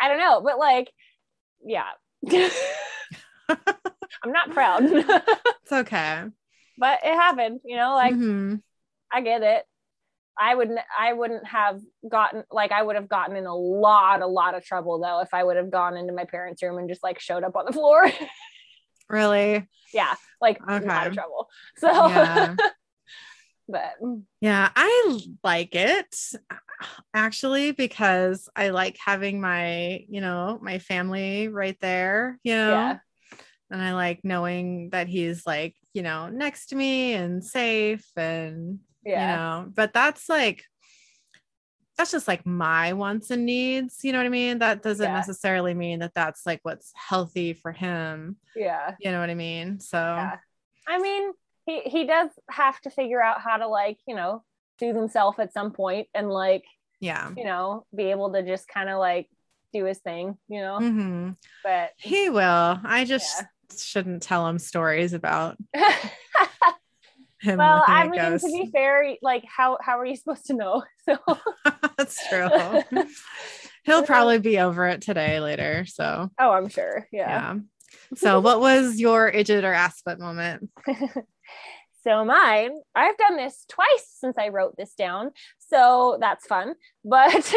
i 0.00 0.08
don't 0.08 0.18
know 0.18 0.40
but 0.40 0.58
like 0.58 0.90
yeah 1.64 1.90
i'm 3.48 4.32
not 4.32 4.50
proud 4.50 4.82
It's 5.62 5.72
okay. 5.72 6.24
but 6.78 7.00
it 7.04 7.14
happened 7.14 7.60
you 7.64 7.76
know 7.76 7.94
like 7.94 8.14
Mhm. 8.14 8.62
i 9.12 9.20
get 9.20 9.42
it 9.42 9.64
i 10.38 10.54
wouldn't 10.54 10.78
i 10.98 11.12
wouldn't 11.12 11.46
have 11.46 11.80
gotten 12.08 12.42
like 12.50 12.72
i 12.72 12.82
would 12.82 12.96
have 12.96 13.08
gotten 13.08 13.36
in 13.36 13.46
a 13.46 13.54
lot 13.54 14.22
a 14.22 14.26
lot 14.26 14.54
of 14.54 14.64
trouble 14.64 14.98
though 15.00 15.20
if 15.20 15.32
i 15.34 15.42
would 15.44 15.56
have 15.56 15.70
gone 15.70 15.96
into 15.96 16.12
my 16.12 16.24
parents 16.24 16.62
room 16.62 16.78
and 16.78 16.88
just 16.88 17.02
like 17.02 17.18
showed 17.20 17.44
up 17.44 17.56
on 17.56 17.64
the 17.66 17.72
floor 17.78 18.10
Really? 19.08 19.68
yeah 19.92 20.14
like 20.40 20.58
a 20.66 20.80
lot 20.80 21.06
of 21.06 21.14
trouble 21.14 21.48
so 21.76 21.88
Yeah. 22.08 22.56
but 23.68 23.92
mm. 24.02 24.22
Yeah, 24.40 24.70
I 24.74 25.20
like 25.44 25.74
it 25.74 26.14
actually 27.14 27.72
because 27.72 28.48
I 28.56 28.70
like 28.70 28.98
having 29.02 29.40
my, 29.40 30.04
you 30.08 30.20
know, 30.20 30.58
my 30.60 30.78
family 30.78 31.48
right 31.48 31.78
there, 31.80 32.38
you 32.42 32.54
know. 32.54 32.70
yeah 32.70 32.98
And 33.70 33.80
I 33.80 33.94
like 33.94 34.20
knowing 34.24 34.90
that 34.90 35.08
he's 35.08 35.46
like, 35.46 35.76
you 35.94 36.02
know, 36.02 36.28
next 36.28 36.66
to 36.66 36.76
me 36.76 37.14
and 37.14 37.42
safe 37.44 38.04
and 38.16 38.80
yeah 39.04 39.20
you 39.20 39.36
know, 39.36 39.70
but 39.74 39.92
that's 39.92 40.28
like 40.28 40.64
that's 41.98 42.10
just 42.10 42.26
like 42.26 42.46
my 42.46 42.94
wants 42.94 43.30
and 43.30 43.44
needs, 43.44 44.00
you 44.02 44.12
know 44.12 44.18
what 44.18 44.26
I 44.26 44.30
mean? 44.30 44.58
That 44.60 44.82
doesn't 44.82 45.04
Yeah. 45.06 45.14
necessarily 45.14 45.74
mean 45.74 45.98
that 46.00 46.14
that's 46.14 46.46
like 46.46 46.60
what's 46.62 46.90
healthy 46.94 47.52
for 47.52 47.70
him, 47.72 48.36
yeah 48.56 48.94
you 49.00 49.10
know 49.10 49.20
what 49.20 49.30
I 49.30 49.34
mean? 49.34 49.78
So 49.80 49.98
yeah 49.98 50.36
i 50.88 50.98
mean 50.98 51.32
he 51.64 51.80
he 51.82 52.04
does 52.06 52.28
have 52.50 52.80
to 52.80 52.90
figure 52.90 53.22
out 53.22 53.40
how 53.40 53.56
to 53.56 53.68
like 53.68 53.98
you 54.08 54.16
know 54.16 54.42
soothe 54.80 54.96
himself 54.96 55.38
at 55.38 55.52
some 55.52 55.70
point 55.70 56.08
and 56.12 56.28
like 56.28 56.64
yeah. 56.98 57.30
you 57.36 57.44
know 57.44 57.86
be 57.94 58.04
able 58.10 58.32
to 58.32 58.42
just 58.42 58.66
kind 58.66 58.88
of 58.88 58.98
like 58.98 59.28
do 59.72 59.84
his 59.84 59.98
thing 59.98 60.36
you 60.48 60.60
know 60.60 60.78
Mhm. 60.80 61.36
but 61.62 61.90
He 61.98 62.28
will. 62.30 62.80
I 62.84 63.04
just 63.04 63.44
shouldn't 63.78 64.22
tell 64.24 64.46
him 64.48 64.58
stories 64.58 65.12
about 65.12 65.56
him 67.42 67.58
well 67.58 67.82
i 67.86 68.08
mean 68.08 68.38
to 68.38 68.46
be 68.46 68.70
fair 68.72 69.16
like 69.22 69.44
how 69.44 69.76
how 69.82 69.98
are 69.98 70.06
you 70.06 70.16
supposed 70.16 70.46
to 70.46 70.54
know 70.54 70.82
so 71.04 71.16
That's 71.98 72.28
true. 72.28 72.48
He'll 73.84 74.02
probably 74.04 74.38
be 74.38 74.58
over 74.60 74.86
it 74.88 75.02
today 75.02 75.40
later. 75.40 75.84
So 75.86 76.30
oh 76.38 76.50
i'm 76.50 76.68
sure 76.68 77.06
yeah. 77.12 77.28
yeah, 77.54 77.58
So 78.16 78.40
what 78.40 78.60
was 78.60 78.98
your 79.00 79.30
idjit 79.30 79.64
or 79.64 79.72
assbutt 79.74 80.18
moment? 80.18 80.70
so 82.04 82.24
mine 82.24 82.70
i've 82.94 83.16
done 83.18 83.36
this 83.36 83.64
twice 83.68 84.16
since 84.18 84.36
i 84.38 84.48
wrote 84.48 84.74
this 84.76 84.94
down 84.94 85.30
so 85.58 86.18
that's 86.20 86.46
fun 86.46 86.74
but 87.04 87.54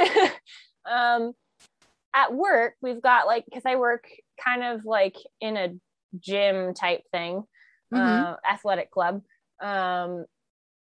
um 0.90 1.34
at 2.14 2.34
work 2.34 2.74
we've 2.82 3.02
got 3.02 3.26
like 3.28 3.46
because 3.46 3.64
i 3.66 3.76
work 3.76 4.06
kind 4.44 4.64
of 4.64 4.86
like 4.86 5.16
in 5.42 5.58
a 5.58 5.70
gym 6.20 6.74
type 6.74 7.02
thing 7.12 7.44
Mhm. 7.94 8.34
uh, 8.34 8.36
athletic 8.52 8.90
club 8.92 9.22
um 9.64 10.26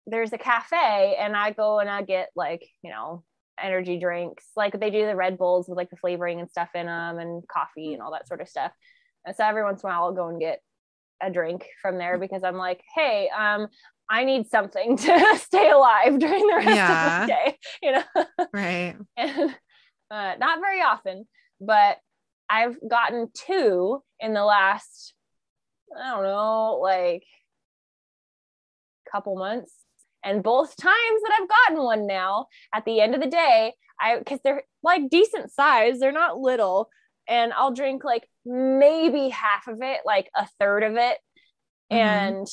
there's 0.07 0.33
a 0.33 0.39
cafe 0.39 1.17
and 1.19 1.37
i 1.37 1.51
go 1.53 1.79
and 1.79 1.89
i 1.89 2.03
get 2.03 2.29
like 2.35 2.67
you 2.83 2.91
know 2.91 3.23
energy 3.63 3.99
drinks. 3.99 4.47
Like 4.57 4.81
they 4.81 4.91
do 4.91 5.07
the 5.07 5.15
red 5.15 5.37
bulls 5.39 5.69
with 5.69 5.77
like 5.77 5.91
the 5.91 5.97
flavoring 5.97 6.41
and 6.41 6.51
stuff 6.51 6.71
in 6.75 6.87
them 6.87 7.19
and 7.19 7.47
coffee 7.47 7.93
and 7.93 8.03
all 8.03 8.11
that 8.13 8.27
sort 8.27 8.41
of 8.41 8.49
stuff. 8.49 8.73
And 9.27 9.37
so 9.37 9.45
every 9.45 9.63
once 9.63 9.83
in 9.85 9.89
a 9.89 9.93
while 9.93 10.05
i'll 10.05 10.13
go 10.15 10.29
and 10.29 10.41
get 10.41 10.61
a 11.23 11.31
drink 11.31 11.67
from 11.81 11.99
there 11.99 12.19
because 12.19 12.43
i'm 12.43 12.57
like 12.57 12.81
hey 12.97 13.29
um 13.39 13.69
i 14.11 14.25
need 14.25 14.49
something 14.49 14.97
to 15.07 15.37
stay 15.37 15.71
alive 15.71 16.19
during 16.19 16.45
the 16.49 16.57
rest 16.57 16.69
Yeah. 16.71 17.23
of 17.23 17.29
the 17.29 17.35
day 17.35 17.59
you 17.83 17.93
know? 17.93 18.47
Right. 18.53 18.97
and 19.17 19.55
uh, 20.11 20.35
not 20.39 20.59
very 20.61 20.81
often, 20.83 21.27
but 21.61 21.99
I've 22.51 22.77
gotten 22.89 23.29
two 23.35 24.03
in 24.19 24.35
the 24.35 24.45
last, 24.45 25.15
I 25.97 26.11
don't 26.11 26.25
know, 26.25 26.81
like 26.83 27.23
couple 29.13 29.37
months. 29.37 29.73
And 30.25 30.43
both 30.43 30.77
times 30.77 31.23
that 31.23 31.39
I've 31.41 31.49
gotten 31.49 31.85
one 31.85 32.07
now, 32.07 32.47
at 32.75 32.85
the 32.85 33.01
end 33.01 33.15
of 33.15 33.21
the 33.21 33.29
day, 33.29 33.75
I 34.01 34.19
because 34.19 34.41
they're 34.43 34.63
like 34.83 35.11
decent 35.11 35.53
size, 35.53 35.99
they're 35.99 36.13
not 36.13 36.39
little, 36.39 36.89
and 37.29 37.53
I'll 37.53 37.73
drink 37.73 38.05
like 38.05 38.27
maybe 38.45 39.29
half 39.29 39.69
of 39.69 39.79
it, 39.83 40.01
like 40.05 40.31
a 40.35 40.47
third 40.59 40.83
of 40.83 40.97
it, 40.97 41.19
Mhm. 41.91 41.97
and 41.97 42.47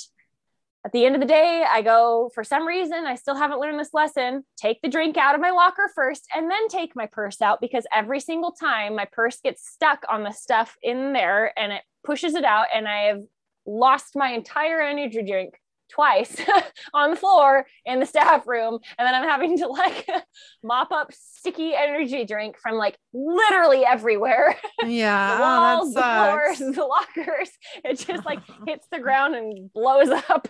at 0.86 0.94
the 0.94 1.06
end 1.06 1.14
of 1.14 1.19
the 1.22 1.27
day, 1.27 1.65
I 1.69 1.81
go, 1.81 2.31
for 2.34 2.44
some 2.44 2.65
reason, 2.65 3.06
I 3.06 3.15
still 3.15 3.36
haven't 3.36 3.60
learned 3.60 3.77
this 3.80 3.94
lesson. 3.94 4.45
Take 4.56 4.81
the 4.81 4.88
drink 4.88 5.18
out 5.18 5.36
of 5.36 5.41
my 5.41 5.49
locker 5.49 5.91
first 5.94 6.26
and 6.34 6.49
then 6.49 6.69
take 6.69 6.95
my 6.95 7.06
purse 7.06 7.41
out 7.41 7.60
because 7.60 7.86
every 7.94 8.22
single 8.22 8.53
time 8.53 8.95
my 8.95 9.06
purse 9.11 9.41
gets 9.41 9.69
stuck 9.69 10.06
on 10.07 10.23
the 10.23 10.31
stuff 10.31 10.77
in 10.81 11.11
there 11.11 11.52
and 11.60 11.73
it 11.73 11.84
pushes 12.06 12.34
it 12.34 12.45
out, 12.45 12.68
and 12.73 12.88
I 12.88 13.03
have 13.07 13.22
lost 13.65 14.15
my 14.15 14.31
entire 14.31 14.81
energy 14.81 15.22
drink 15.22 15.60
twice 15.90 16.36
on 16.94 17.11
the 17.11 17.16
floor 17.16 17.66
in 17.86 17.99
the 17.99 18.06
staff 18.06 18.48
room. 18.48 18.80
And 18.98 19.06
then 19.06 19.16
I'm 19.16 19.28
having 19.28 19.57
to 19.60 19.68
like 19.68 20.07
mop 20.64 20.91
up 20.91 21.11
sticky 21.14 21.74
energy 21.76 22.26
drink 22.26 22.57
from 22.61 22.76
like 22.76 22.98
literally 23.14 23.86
everywhere 23.86 24.56
Yeah. 24.86 25.38
the 25.38 25.38
oh, 25.38 25.40
walls, 25.41 25.88
oh, 25.90 25.94
the 25.94 25.99
that 26.02 26.26
floors, 26.32 26.57
sucks. 26.60 26.76
the 26.76 26.84
lockers. 26.86 27.49
It 27.84 27.99
just 27.99 28.26
like 28.26 28.40
hits 28.68 28.88
the 28.91 28.99
ground 28.99 29.36
and 29.36 29.72
blows 29.74 30.10
up. 30.10 30.48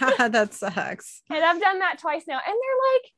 God, 0.00 0.32
that 0.32 0.54
sucks. 0.54 1.22
and 1.30 1.44
I've 1.44 1.60
done 1.60 1.78
that 1.80 1.98
twice 2.00 2.24
now. 2.26 2.38
And 2.44 2.54
they're 2.54 2.92
like, 2.94 3.10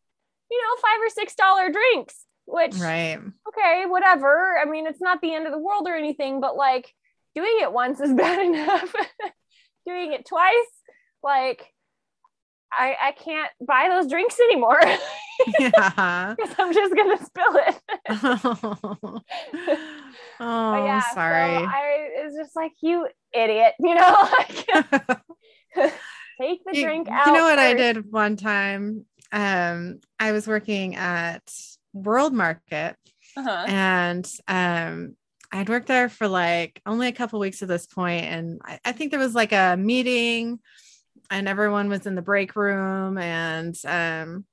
you 0.50 0.58
know, 0.60 0.80
five 0.82 1.00
or 1.00 1.08
six 1.10 1.34
dollar 1.34 1.70
drinks, 1.70 2.26
which 2.46 2.74
Right. 2.76 3.18
okay, 3.48 3.84
whatever. 3.86 4.56
I 4.60 4.68
mean, 4.68 4.86
it's 4.86 5.00
not 5.00 5.20
the 5.20 5.32
end 5.34 5.46
of 5.46 5.52
the 5.52 5.58
world 5.58 5.86
or 5.86 5.94
anything, 5.94 6.40
but 6.40 6.56
like 6.56 6.92
doing 7.36 7.58
it 7.60 7.72
once 7.72 8.00
is 8.00 8.12
bad 8.12 8.40
enough. 8.44 8.92
doing 9.86 10.12
it 10.12 10.26
twice, 10.26 10.54
like 11.22 11.64
I 12.72 12.96
I 13.02 13.12
can't 13.12 13.50
buy 13.66 13.88
those 13.90 14.08
drinks 14.10 14.38
anymore 14.40 14.80
Yeah. 15.58 16.34
because 16.36 16.54
I'm 16.58 16.72
just 16.72 16.94
gonna 16.94 17.24
spill 17.24 17.56
it. 17.56 17.76
oh, 20.40 20.72
But 20.72 20.84
yeah, 20.84 21.00
so 21.00 21.14
sorry. 21.14 21.56
I 21.56 22.08
it's 22.16 22.36
just 22.36 22.54
like 22.56 22.72
you 22.82 23.06
idiot, 23.32 23.74
you 23.80 23.94
know, 23.94 24.28
like 24.38 24.66
take 26.40 26.60
the 26.64 26.72
you, 26.76 26.84
drink 26.84 27.08
out. 27.10 27.26
you 27.26 27.32
know 27.32 27.42
what 27.44 27.58
I 27.58 27.74
did 27.74 28.10
one 28.12 28.36
time? 28.36 29.04
Um, 29.32 30.00
I 30.18 30.32
was 30.32 30.46
working 30.46 30.96
at 30.96 31.42
World 31.92 32.32
Market 32.32 32.96
Uh-huh. 33.36 33.64
and 33.68 34.28
um 34.48 35.16
I'd 35.52 35.68
worked 35.68 35.88
there 35.88 36.08
for 36.08 36.28
like 36.28 36.80
only 36.86 37.08
a 37.08 37.12
couple 37.12 37.40
weeks 37.40 37.60
at 37.62 37.66
this 37.68 37.84
point, 37.86 38.24
and 38.24 38.60
I, 38.64 38.78
I 38.84 38.92
think 38.92 39.10
there 39.10 39.18
was 39.18 39.34
like 39.34 39.50
a 39.52 39.76
meeting, 39.76 40.60
and 41.30 41.48
everyone 41.48 41.88
was 41.88 42.06
in 42.06 42.14
the 42.14 42.22
break 42.22 42.56
room, 42.56 43.18
and 43.18 43.76
um, 43.84 44.44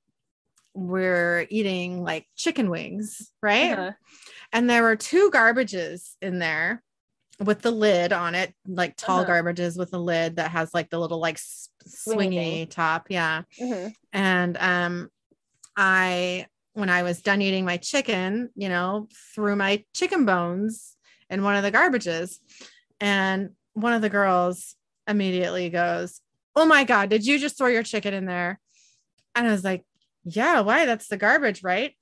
we're 0.74 1.46
eating 1.50 2.02
like 2.02 2.26
chicken 2.36 2.70
wings, 2.70 3.32
right? 3.42 3.72
Uh-huh. 3.72 3.92
And 4.52 4.68
there 4.70 4.82
were 4.82 4.96
two 4.96 5.30
garbages 5.30 6.16
in 6.22 6.38
there 6.38 6.82
with 7.40 7.62
the 7.62 7.70
lid 7.70 8.12
on 8.12 8.34
it, 8.34 8.54
like 8.66 8.96
tall 8.96 9.20
Uh-huh. 9.22 9.32
garbages 9.32 9.78
with 9.78 9.92
a 9.92 9.98
lid 9.98 10.36
that 10.36 10.50
has 10.50 10.72
like 10.74 10.90
the 10.90 10.98
little 10.98 11.18
like 11.20 11.36
Swingy 11.36 12.66
swingy 12.66 12.70
top, 12.70 13.06
yeah 13.10 13.42
Mhm. 13.60 13.94
and 14.12 14.56
um 14.58 15.10
i 15.76 16.46
when 16.72 16.88
i 16.88 17.02
was 17.02 17.20
done 17.22 17.42
eating 17.42 17.64
my 17.64 17.76
chicken 17.76 18.50
you 18.54 18.68
know 18.68 19.08
threw 19.34 19.54
my 19.54 19.84
chicken 19.94 20.24
bones 20.24 20.96
in 21.30 21.42
one 21.42 21.56
of 21.56 21.62
the 21.62 21.70
garbages 21.70 22.38
and 23.00 23.50
one 23.74 23.92
of 23.92 24.02
the 24.02 24.08
girls 24.10 24.74
immediately 25.06 25.70
goes 25.70 26.20
oh 26.58 26.66
my 26.66 26.84
god 26.84 27.08
did 27.08 27.24
you 27.24 27.38
just 27.38 27.56
throw 27.56 27.68
your 27.68 27.82
chicken 27.82 28.12
in 28.12 28.26
there 28.26 28.58
and 29.34 29.46
i 29.46 29.50
was 29.50 29.64
like 29.64 29.84
yeah 30.24 30.60
why 30.60 30.84
that's 30.86 31.08
the 31.08 31.16
garbage 31.16 31.62
right 31.62 31.94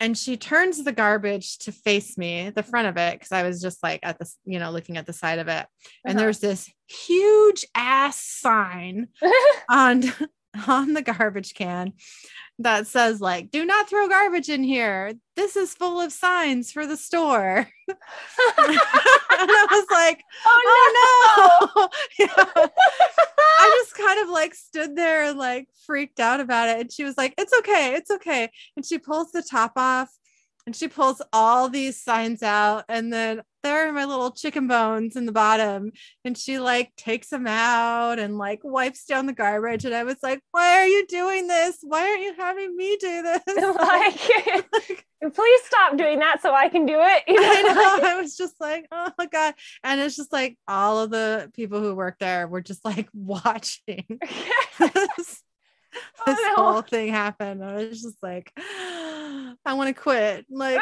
and 0.00 0.18
she 0.18 0.36
turns 0.36 0.82
the 0.82 0.90
garbage 0.90 1.58
to 1.58 1.70
face 1.70 2.18
me, 2.18 2.50
the 2.50 2.64
front 2.64 2.88
of 2.88 2.96
it, 2.96 3.14
because 3.14 3.30
I 3.30 3.44
was 3.44 3.62
just 3.62 3.80
like 3.84 4.00
at 4.02 4.18
the, 4.18 4.28
you 4.44 4.58
know, 4.58 4.72
looking 4.72 4.96
at 4.96 5.06
the 5.06 5.12
side 5.12 5.38
of 5.38 5.46
it. 5.46 5.64
And 6.04 6.16
Uh-huh. 6.16 6.18
there's 6.18 6.40
this 6.40 6.68
huge 6.88 7.64
ass 7.76 8.20
sign 8.20 9.08
on 9.70 10.02
on 10.68 10.92
the 10.92 11.02
garbage 11.02 11.54
can 11.54 11.92
that 12.58 12.86
says 12.86 13.20
like 13.20 13.50
do 13.50 13.64
not 13.64 13.88
throw 13.88 14.08
garbage 14.08 14.48
in 14.48 14.62
here. 14.62 15.14
This 15.36 15.56
is 15.56 15.74
full 15.74 16.00
of 16.00 16.12
signs 16.12 16.70
for 16.72 16.86
the 16.86 16.96
store. 16.96 17.68
And 19.34 19.50
i 19.50 19.66
was 19.72 19.86
like 19.90 20.22
oh, 20.46 21.68
oh 21.74 21.88
no. 22.18 22.26
yeah. 22.26 22.68
i 23.60 23.82
just 23.82 23.96
kind 23.96 24.20
of 24.20 24.28
like 24.28 24.54
stood 24.54 24.94
there 24.94 25.24
and 25.24 25.38
like 25.38 25.68
freaked 25.84 26.20
out 26.20 26.38
about 26.38 26.68
it. 26.68 26.80
And 26.80 26.92
she 26.92 27.02
was 27.02 27.16
like 27.18 27.34
it's 27.38 27.52
okay 27.60 27.94
it's 27.94 28.10
okay. 28.10 28.50
And 28.76 28.86
she 28.86 28.98
pulls 28.98 29.32
the 29.32 29.42
top 29.42 29.72
off 29.76 30.10
and 30.66 30.76
she 30.76 30.86
pulls 30.86 31.20
all 31.32 31.68
these 31.68 32.00
signs 32.00 32.42
out. 32.42 32.84
And 32.88 33.12
then 33.12 33.42
there 33.62 33.88
are 33.88 33.92
my 33.92 34.04
little 34.04 34.30
chicken 34.30 34.66
bones 34.66 35.16
in 35.16 35.26
the 35.26 35.32
bottom 35.32 35.92
and 36.24 36.36
she 36.36 36.58
like 36.58 36.94
takes 36.96 37.28
them 37.28 37.46
out 37.46 38.18
and 38.18 38.38
like 38.38 38.60
wipes 38.62 39.04
down 39.04 39.26
the 39.26 39.32
garbage 39.32 39.84
and 39.84 39.94
i 39.94 40.04
was 40.04 40.16
like 40.22 40.40
why 40.50 40.78
are 40.80 40.86
you 40.86 41.06
doing 41.06 41.46
this 41.46 41.78
why 41.82 42.08
aren't 42.08 42.22
you 42.22 42.34
having 42.36 42.76
me 42.76 42.96
do 43.00 43.22
this 43.22 43.42
like, 43.76 45.04
please 45.34 45.60
stop 45.64 45.96
doing 45.96 46.18
that 46.18 46.42
so 46.42 46.52
I 46.52 46.68
can 46.68 46.84
do 46.86 46.96
it. 46.98 47.22
You 47.28 47.36
I 47.40 47.62
know? 47.62 47.74
know. 47.74 48.08
I 48.08 48.20
was 48.20 48.36
just 48.36 48.54
like, 48.60 48.86
oh 48.90 49.10
my 49.16 49.26
God. 49.26 49.54
And 49.84 50.00
it's 50.00 50.16
just 50.16 50.32
like 50.32 50.58
all 50.66 50.98
of 51.00 51.10
the 51.10 51.50
people 51.54 51.80
who 51.80 51.94
work 51.94 52.16
there 52.18 52.48
were 52.48 52.60
just 52.60 52.84
like 52.84 53.08
watching 53.14 54.04
this, 54.78 55.42
Oh, 56.18 56.24
this 56.26 56.38
no. 56.40 56.54
whole 56.56 56.82
thing 56.82 57.08
happen. 57.08 57.62
I 57.62 57.74
was 57.74 58.02
just 58.02 58.16
like, 58.22 58.50
I 58.56 59.54
want 59.74 59.94
to 59.94 60.00
quit. 60.00 60.46
Like, 60.50 60.80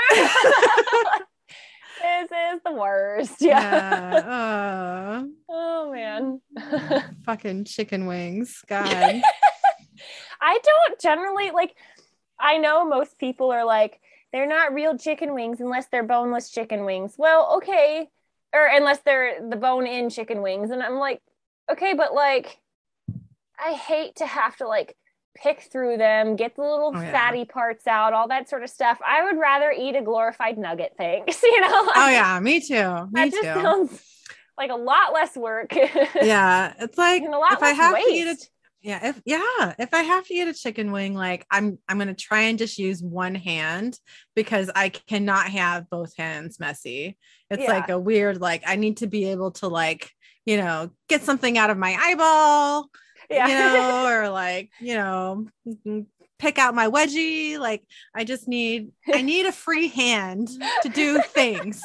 this 2.00 2.30
is 2.54 2.60
the 2.64 2.72
worst. 2.72 3.36
Yeah. 3.40 4.12
yeah. 5.20 5.24
Oh 5.48 5.92
man. 5.92 6.40
Fucking 7.24 7.64
chicken 7.64 8.06
wings. 8.06 8.62
God. 8.66 9.22
I 10.40 10.58
don't 10.62 11.00
generally 11.00 11.50
like 11.50 11.74
I 12.38 12.58
know 12.58 12.86
most 12.86 13.18
people 13.18 13.50
are 13.50 13.64
like 13.64 14.00
they're 14.32 14.48
not 14.48 14.74
real 14.74 14.96
chicken 14.96 15.34
wings 15.34 15.60
unless 15.60 15.86
they're 15.88 16.02
boneless 16.02 16.50
chicken 16.50 16.84
wings. 16.84 17.14
Well, 17.18 17.56
okay. 17.56 18.08
Or 18.52 18.66
unless 18.66 19.00
they're 19.00 19.48
the 19.48 19.56
bone 19.56 19.86
in 19.86 20.10
chicken 20.10 20.42
wings 20.42 20.70
and 20.70 20.82
I'm 20.82 20.96
like 20.96 21.20
okay, 21.70 21.94
but 21.94 22.14
like 22.14 22.58
I 23.58 23.72
hate 23.72 24.16
to 24.16 24.26
have 24.26 24.56
to 24.56 24.66
like 24.66 24.96
pick 25.34 25.62
through 25.72 25.96
them, 25.96 26.36
get 26.36 26.56
the 26.56 26.62
little 26.62 26.92
Oh, 26.94 27.00
yeah. 27.00 27.12
fatty 27.12 27.44
parts 27.44 27.86
out, 27.86 28.12
all 28.12 28.28
that 28.28 28.48
sort 28.48 28.62
of 28.62 28.70
stuff. 28.70 28.98
I 29.06 29.24
would 29.24 29.38
rather 29.38 29.70
eat 29.70 29.96
a 29.96 30.02
glorified 30.02 30.58
nugget, 30.58 30.94
thanks. 30.98 31.42
You 31.42 31.60
know? 31.60 31.68
Oh, 31.94 32.08
yeah. 32.08 32.38
Me 32.40 32.60
too. 32.60 32.74
Me 32.74 33.08
that 33.14 33.30
just 33.30 33.42
too. 33.42 33.46
sounds 33.62 34.02
like 34.58 34.70
a 34.70 34.76
lot 34.76 35.12
less 35.12 35.36
work. 35.36 35.72
yeah. 36.14 36.74
It's 36.78 36.98
like, 36.98 37.22
and 37.22 37.34
a 37.34 37.38
lot 37.38 37.52
if 37.52 37.62
I 37.62 37.70
have 37.70 37.94
waste. 37.94 38.08
to 38.08 38.14
eat 38.14 38.26
a 38.26 38.36
yeah 38.82 39.08
if 39.10 39.20
yeah 39.26 39.74
if 39.78 39.92
i 39.92 40.00
have 40.02 40.24
to 40.26 40.32
eat 40.32 40.48
a 40.48 40.54
chicken 40.54 40.90
wing 40.90 41.12
like 41.12 41.44
i'm 41.50 41.76
i'm 41.86 41.98
gonna 41.98 42.14
try 42.14 42.40
and 42.44 42.58
just 42.58 42.78
use 42.78 43.02
one 43.02 43.34
hand 43.34 43.98
because 44.34 44.70
i 44.74 44.88
cannot 44.88 45.48
have 45.48 45.90
both 45.90 46.16
hands 46.16 46.58
messy 46.58 47.18
it's 47.50 47.62
Yeah. 47.64 47.68
like 47.72 47.90
a 47.90 47.98
weird 47.98 48.40
like 48.40 48.62
i 48.66 48.76
need 48.76 48.96
to 48.96 49.06
be 49.06 49.26
able 49.32 49.50
to 49.50 49.68
like 49.68 50.10
you 50.46 50.56
know 50.56 50.88
get 51.10 51.20
something 51.22 51.58
out 51.58 51.68
of 51.68 51.76
my 51.76 51.94
eyeball 52.00 52.88
yeah. 53.30 53.46
you 53.46 53.54
know 53.54 54.06
or 54.08 54.28
like 54.30 54.70
you 54.80 54.94
know 54.94 55.46
pick 56.38 56.58
out 56.58 56.74
my 56.74 56.88
wedgie 56.88 57.58
like 57.58 57.82
i 58.14 58.24
just 58.24 58.48
need 58.48 58.90
i 59.12 59.22
need 59.22 59.46
a 59.46 59.52
free 59.52 59.88
hand 59.88 60.48
to 60.82 60.88
do 60.88 61.20
things 61.26 61.82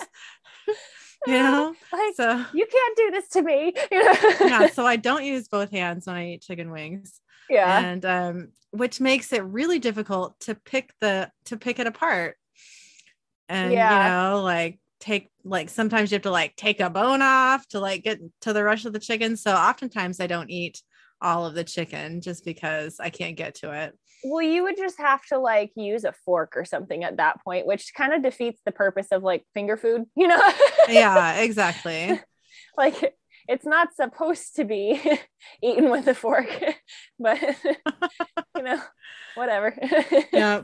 you 1.27 1.34
know 1.34 1.73
like 1.91 2.15
so 2.15 2.45
you 2.53 2.65
can't 2.65 2.97
do 2.97 3.11
this 3.11 3.27
to 3.30 3.41
me. 3.41 3.73
You 3.91 4.03
know? 4.03 4.13
yeah 4.41 4.67
so 4.67 4.85
i 4.85 4.95
don't 4.95 5.26
use 5.26 5.47
both 5.47 5.72
hands 5.72 6.07
when 6.07 6.15
i 6.15 6.30
eat 6.31 6.41
chicken 6.41 6.72
wings 6.72 7.19
yeah. 7.49 7.80
and 7.80 8.05
um 8.05 8.47
which 8.72 8.99
makes 8.99 9.31
it 9.34 9.43
really 9.43 9.80
difficult 9.80 10.39
to 10.41 10.55
pick 10.55 10.93
the 10.99 11.31
to 11.45 11.57
pick 11.57 11.80
it 11.80 11.88
apart 11.88 12.38
and 13.49 13.72
Yeah. 13.72 13.91
you 13.91 14.09
know 14.09 14.41
like 14.43 14.80
take 14.99 15.30
like 15.43 15.69
sometimes 15.69 16.11
you 16.11 16.15
have 16.15 16.23
to 16.23 16.31
like 16.31 16.55
take 16.55 16.80
a 16.80 16.89
bone 16.89 17.22
off 17.22 17.67
to 17.69 17.80
like 17.80 18.03
get 18.03 18.19
to 18.41 18.53
the 18.53 18.63
rest 18.63 18.85
of 18.85 18.93
the 18.93 18.99
chicken 18.99 19.38
so 19.38 19.53
oftentimes 19.53 20.19
i 20.19 20.27
don't 20.27 20.49
eat 20.49 20.81
all 21.21 21.45
of 21.45 21.53
the 21.55 21.63
chicken 21.63 22.21
just 22.21 22.43
because 22.45 22.99
i 22.99 23.09
can't 23.09 23.37
get 23.37 23.55
to 23.55 23.71
it 23.71 23.93
Well, 24.23 24.41
you 24.41 24.63
would 24.63 24.77
just 24.77 24.97
have 24.97 25.23
to 25.27 25.37
like 25.37 25.71
use 25.75 26.03
a 26.03 26.13
fork 26.25 26.53
or 26.57 26.65
something 26.65 27.03
at 27.03 27.17
that 27.17 27.43
point, 27.43 27.67
which 27.67 27.93
kind 27.93 28.11
of 28.13 28.23
defeats 28.23 28.59
the 28.65 28.71
purpose 28.71 29.07
of 29.11 29.21
like 29.23 29.45
finger 29.53 29.77
food, 29.77 30.05
you 30.15 30.27
know? 30.27 30.41
yeah 30.89 31.35
exactly 31.47 32.19
like 32.77 33.13
it's 33.47 33.65
not 33.65 33.93
supposed 33.95 34.55
to 34.55 34.65
be 34.65 34.99
eaten 35.63 35.91
with 35.91 36.07
a 36.07 36.15
fork, 36.15 36.49
but 37.19 37.39
you 38.57 38.63
know, 38.63 38.81
whatever. 39.35 39.73
yeah 40.33 40.61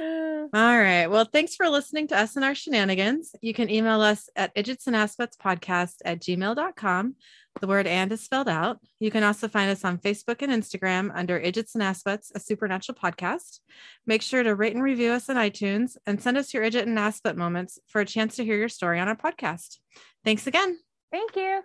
Uh, 0.00 0.46
All 0.54 0.78
right. 0.78 1.08
Well, 1.08 1.24
thanks 1.24 1.56
for 1.56 1.68
listening 1.68 2.06
to 2.08 2.16
us 2.16 2.36
and 2.36 2.44
our 2.44 2.54
shenanigans. 2.54 3.32
You 3.42 3.52
can 3.52 3.68
email 3.68 4.00
us 4.00 4.28
at 4.36 4.54
idjits 4.54 4.86
and 4.86 4.94
assbutts 4.94 5.36
podcast 5.36 5.96
at 6.04 6.20
gmail.com. 6.20 7.16
The 7.60 7.66
word 7.66 7.86
and 7.86 8.12
is 8.12 8.22
spelled 8.22 8.48
out. 8.48 8.78
You 9.00 9.10
can 9.10 9.24
also 9.24 9.48
find 9.48 9.70
us 9.70 9.84
on 9.84 9.98
Facebook 9.98 10.42
and 10.42 10.52
Instagram 10.52 11.10
under 11.14 11.40
Idjits 11.40 11.74
and 11.74 11.82
Assbutts, 11.82 12.30
a 12.34 12.40
supernatural 12.40 12.98
podcast. 13.02 13.60
Make 14.06 14.22
sure 14.22 14.42
to 14.42 14.54
rate 14.54 14.74
and 14.74 14.82
review 14.82 15.12
us 15.12 15.28
on 15.28 15.36
iTunes 15.36 15.96
and 16.06 16.22
send 16.22 16.36
us 16.36 16.54
your 16.54 16.62
Idjit 16.62 16.82
and 16.82 16.98
Assbutt 16.98 17.36
moments 17.36 17.78
for 17.86 18.00
a 18.00 18.06
chance 18.06 18.36
to 18.36 18.44
hear 18.44 18.56
your 18.56 18.68
story 18.68 19.00
on 19.00 19.08
our 19.08 19.16
podcast. 19.16 19.78
Thanks 20.24 20.46
again. 20.46 20.78
Thank 21.10 21.36
you. 21.36 21.62